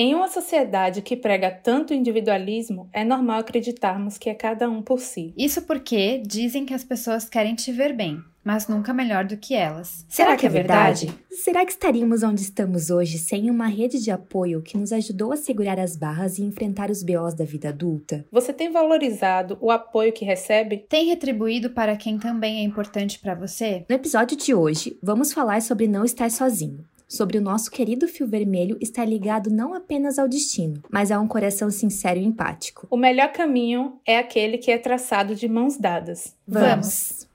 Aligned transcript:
Em 0.00 0.14
uma 0.14 0.28
sociedade 0.28 1.02
que 1.02 1.16
prega 1.16 1.50
tanto 1.50 1.92
individualismo, 1.92 2.88
é 2.92 3.02
normal 3.02 3.40
acreditarmos 3.40 4.16
que 4.16 4.30
é 4.30 4.34
cada 4.34 4.70
um 4.70 4.80
por 4.80 5.00
si. 5.00 5.34
Isso 5.36 5.62
porque 5.62 6.22
dizem 6.24 6.64
que 6.64 6.72
as 6.72 6.84
pessoas 6.84 7.28
querem 7.28 7.56
te 7.56 7.72
ver 7.72 7.92
bem, 7.92 8.22
mas 8.44 8.68
nunca 8.68 8.94
melhor 8.94 9.24
do 9.24 9.36
que 9.36 9.56
elas. 9.56 10.06
Será, 10.08 10.36
que 10.36 10.46
é 10.46 10.48
verdade? 10.48 11.12
Será 11.32 11.66
que 11.66 11.72
estaríamos 11.72 12.22
onde 12.22 12.42
estamos 12.42 12.90
hoje 12.90 13.18
sem 13.18 13.50
uma 13.50 13.66
rede 13.66 14.00
de 14.00 14.12
apoio 14.12 14.62
que 14.62 14.78
nos 14.78 14.92
ajudou 14.92 15.32
a 15.32 15.36
segurar 15.36 15.80
as 15.80 15.96
barras 15.96 16.38
e 16.38 16.44
enfrentar 16.44 16.92
os 16.92 17.02
BOs 17.02 17.34
da 17.34 17.44
vida 17.44 17.70
adulta? 17.70 18.24
Você 18.30 18.52
tem 18.52 18.70
valorizado 18.70 19.58
o 19.60 19.68
apoio 19.68 20.12
que 20.12 20.24
recebe? 20.24 20.86
Tem 20.88 21.08
retribuído 21.08 21.70
para 21.70 21.96
quem 21.96 22.20
também 22.20 22.60
é 22.60 22.62
importante 22.62 23.18
para 23.18 23.34
você? 23.34 23.84
No 23.88 23.96
episódio 23.96 24.36
de 24.36 24.54
hoje, 24.54 24.96
vamos 25.02 25.32
falar 25.32 25.60
sobre 25.60 25.88
não 25.88 26.04
estar 26.04 26.30
sozinho 26.30 26.84
sobre 27.08 27.38
o 27.38 27.40
nosso 27.40 27.70
querido 27.70 28.06
fio 28.06 28.26
vermelho 28.28 28.76
estar 28.80 29.06
ligado 29.06 29.50
não 29.50 29.72
apenas 29.72 30.18
ao 30.18 30.28
destino, 30.28 30.82
mas 30.90 31.10
a 31.10 31.18
um 31.18 31.26
coração 31.26 31.70
sincero 31.70 32.20
e 32.20 32.24
empático. 32.24 32.86
O 32.90 32.96
melhor 32.96 33.32
caminho 33.32 33.98
é 34.06 34.18
aquele 34.18 34.58
que 34.58 34.70
é 34.70 34.76
traçado 34.76 35.34
de 35.34 35.48
mãos 35.48 35.78
dadas. 35.78 36.36
Vamos! 36.46 37.26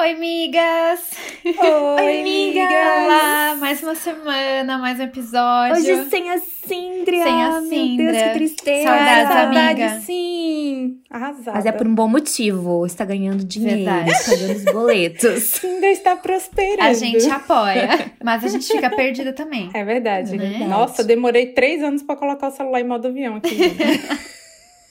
Oi, 0.00 0.14
migas! 0.14 1.00
Oi, 1.44 2.22
migas! 2.22 2.70
Olá, 2.70 3.54
mais 3.56 3.82
uma 3.82 3.94
semana, 3.94 4.78
mais 4.78 4.98
um 4.98 5.02
episódio. 5.02 5.76
Hoje 5.76 6.08
sem 6.08 6.30
a 6.30 6.38
Síndria! 6.38 7.22
Sem 7.22 7.42
a 7.42 7.60
Meu 7.60 7.68
Síndria. 7.68 8.12
Deus, 8.12 8.22
que 8.22 8.32
tristeza! 8.32 8.88
Saudades, 8.88 9.28
Saudade, 9.28 9.82
amiga. 9.82 10.00
sim! 10.00 11.00
Arrasada. 11.10 11.52
Mas 11.52 11.66
é 11.66 11.72
por 11.72 11.86
um 11.86 11.94
bom 11.94 12.08
motivo. 12.08 12.86
Está 12.86 13.04
ganhando 13.04 13.44
dinheiro, 13.44 13.84
Verdade. 13.84 14.10
pagando 14.24 14.56
os 14.56 14.64
boletos. 14.64 15.60
Ainda 15.64 15.86
está 15.88 16.16
prosperando. 16.16 16.80
A 16.82 16.92
gente 16.94 17.28
apoia, 17.30 18.12
mas 18.24 18.42
a 18.42 18.48
gente 18.48 18.66
fica 18.66 18.88
perdida 18.88 19.34
também. 19.34 19.68
É 19.74 19.84
verdade. 19.84 20.34
É 20.34 20.38
verdade. 20.38 20.64
Nossa, 20.64 21.02
eu 21.02 21.06
demorei 21.06 21.48
três 21.48 21.82
anos 21.82 22.02
pra 22.02 22.16
colocar 22.16 22.48
o 22.48 22.52
celular 22.52 22.80
em 22.80 22.84
modo 22.84 23.06
avião 23.08 23.36
aqui. 23.36 23.58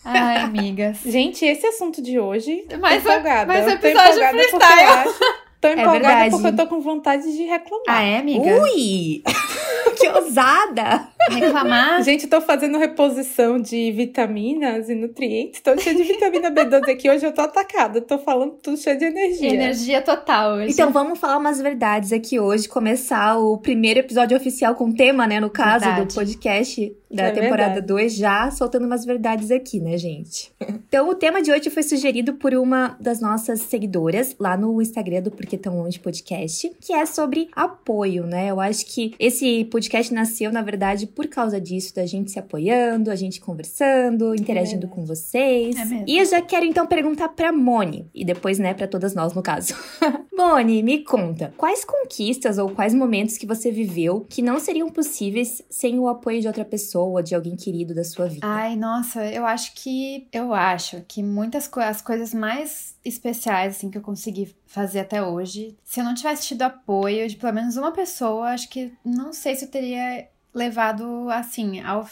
Ai, 0.03 0.37
amigas. 0.37 0.99
gente, 1.05 1.45
esse 1.45 1.65
assunto 1.67 2.01
de 2.01 2.19
hoje. 2.19 2.65
Mais 2.79 3.03
tô 3.03 3.09
empolgada. 3.09 3.45
mais 3.45 3.65
um 3.65 3.69
episódio 3.69 4.29
freestyle. 4.29 5.13
Tô 5.61 5.67
empolgada 5.67 5.99
verdade. 5.99 6.31
porque 6.31 6.47
eu 6.47 6.55
tô 6.55 6.67
com 6.67 6.79
vontade 6.81 7.23
de 7.35 7.43
reclamar. 7.43 7.83
Ah, 7.87 8.01
é, 8.03 8.17
amiga? 8.19 8.61
Ui! 8.63 9.21
que 9.99 10.07
ousada! 10.07 11.07
Reclamar? 11.29 12.01
Gente, 12.01 12.23
eu 12.23 12.29
tô 12.29 12.41
fazendo 12.41 12.77
reposição 12.77 13.59
de 13.59 13.91
vitaminas 13.91 14.89
e 14.89 14.95
nutrientes. 14.95 15.59
Tô 15.61 15.77
cheia 15.77 15.95
de 15.95 16.03
vitamina 16.03 16.49
B12 16.49 16.89
aqui. 16.89 17.09
Hoje 17.09 17.25
eu 17.25 17.33
tô 17.33 17.41
atacada. 17.41 17.99
Tô 18.01 18.17
falando 18.17 18.53
tudo 18.63 18.77
cheio 18.77 18.97
de 18.97 19.05
energia. 19.05 19.53
Energia 19.53 20.01
total 20.01 20.53
hoje. 20.55 20.71
Então 20.71 20.91
vamos 20.91 21.19
falar 21.19 21.37
umas 21.37 21.59
verdades 21.61 22.13
aqui 22.13 22.39
hoje, 22.39 22.67
começar 22.67 23.37
o 23.37 23.57
primeiro 23.57 23.99
episódio 23.99 24.37
oficial 24.37 24.75
com 24.75 24.91
tema, 24.91 25.27
né, 25.27 25.39
no 25.39 25.49
caso 25.49 25.85
Verdade. 25.85 26.07
do 26.07 26.13
podcast 26.13 26.95
da 27.11 27.23
É 27.23 27.31
temporada 27.31 27.73
verdade. 27.75 27.87
2, 27.87 28.15
já 28.15 28.51
soltando 28.51 28.85
umas 28.85 29.03
verdades 29.03 29.51
aqui, 29.51 29.79
né, 29.79 29.97
gente? 29.97 30.51
Então 30.87 31.09
o 31.09 31.15
tema 31.15 31.41
de 31.41 31.51
hoje 31.51 31.69
foi 31.69 31.83
sugerido 31.83 32.33
por 32.35 32.53
uma 32.53 32.95
das 32.99 33.19
nossas 33.19 33.61
seguidoras 33.61 34.35
lá 34.39 34.55
no 34.55 34.81
Instagram 34.81 35.21
do 35.23 35.31
Porque 35.31 35.48
Tão 35.57 35.77
Longe 35.77 35.99
Podcast, 35.99 36.71
que 36.79 36.93
é 36.93 37.05
sobre 37.05 37.49
apoio, 37.55 38.25
né? 38.25 38.51
Eu 38.51 38.59
acho 38.59 38.85
que 38.85 39.13
esse 39.19 39.65
podcast 39.65 40.13
nasceu, 40.13 40.51
na 40.51 40.61
verdade, 40.61 41.07
por 41.07 41.27
causa 41.27 41.59
disso, 41.59 41.95
da 41.95 42.05
gente 42.05 42.31
se 42.31 42.39
apoiando, 42.39 43.11
a 43.11 43.15
gente 43.15 43.39
conversando, 43.39 44.35
interagindo 44.35 44.87
verdade. 44.87 44.93
com 44.93 45.05
vocês. 45.05 45.75
É 45.75 45.85
mesmo. 45.85 46.05
E 46.07 46.17
eu 46.17 46.25
já 46.25 46.41
quero 46.41 46.65
então 46.65 46.85
perguntar 46.85 47.29
pra 47.29 47.51
Moni, 47.51 48.09
e 48.13 48.23
depois, 48.23 48.59
né, 48.59 48.73
pra 48.73 48.87
todas 48.87 49.13
nós 49.13 49.33
no 49.33 49.41
caso. 49.41 49.73
Moni, 50.35 50.81
me 50.81 51.03
conta, 51.03 51.53
quais 51.57 51.83
conquistas 51.83 52.57
ou 52.57 52.69
quais 52.69 52.93
momentos 52.93 53.37
que 53.37 53.45
você 53.45 53.71
viveu 53.71 54.25
que 54.29 54.41
não 54.41 54.59
seriam 54.59 54.89
possíveis 54.89 55.61
sem 55.69 55.99
o 55.99 56.07
apoio 56.07 56.39
de 56.41 56.47
outra 56.47 56.63
pessoa, 56.63 57.21
de 57.21 57.35
alguém 57.35 57.55
querido 57.55 57.93
da 57.93 58.03
sua 58.03 58.27
vida? 58.27 58.47
Ai, 58.47 58.75
nossa, 58.75 59.25
eu 59.25 59.45
acho 59.45 59.73
que 59.75 60.27
eu 60.31 60.53
acho 60.53 61.01
que 61.07 61.21
muitas 61.21 61.67
co 61.67 61.79
as 61.79 62.01
coisas 62.01 62.33
mais 62.33 62.95
especiais 63.03 63.75
assim 63.75 63.89
que 63.89 63.97
eu 63.97 64.01
consegui 64.01 64.55
fazer 64.69 64.99
até 64.99 65.21
hoje, 65.21 65.75
se 65.83 65.99
eu 65.99 66.03
não 66.05 66.13
tivesse 66.13 66.47
tido 66.47 66.61
apoio 66.61 67.27
de 67.27 67.35
pelo 67.35 67.53
menos 67.53 67.75
uma 67.75 67.91
pessoa, 67.91 68.49
acho 68.51 68.69
que 68.69 68.93
não 69.03 69.33
sei 69.33 69.55
se 69.55 69.65
eu 69.65 69.71
teria 69.71 70.27
levado 70.53 71.27
assim 71.31 71.81
ao 71.81 72.07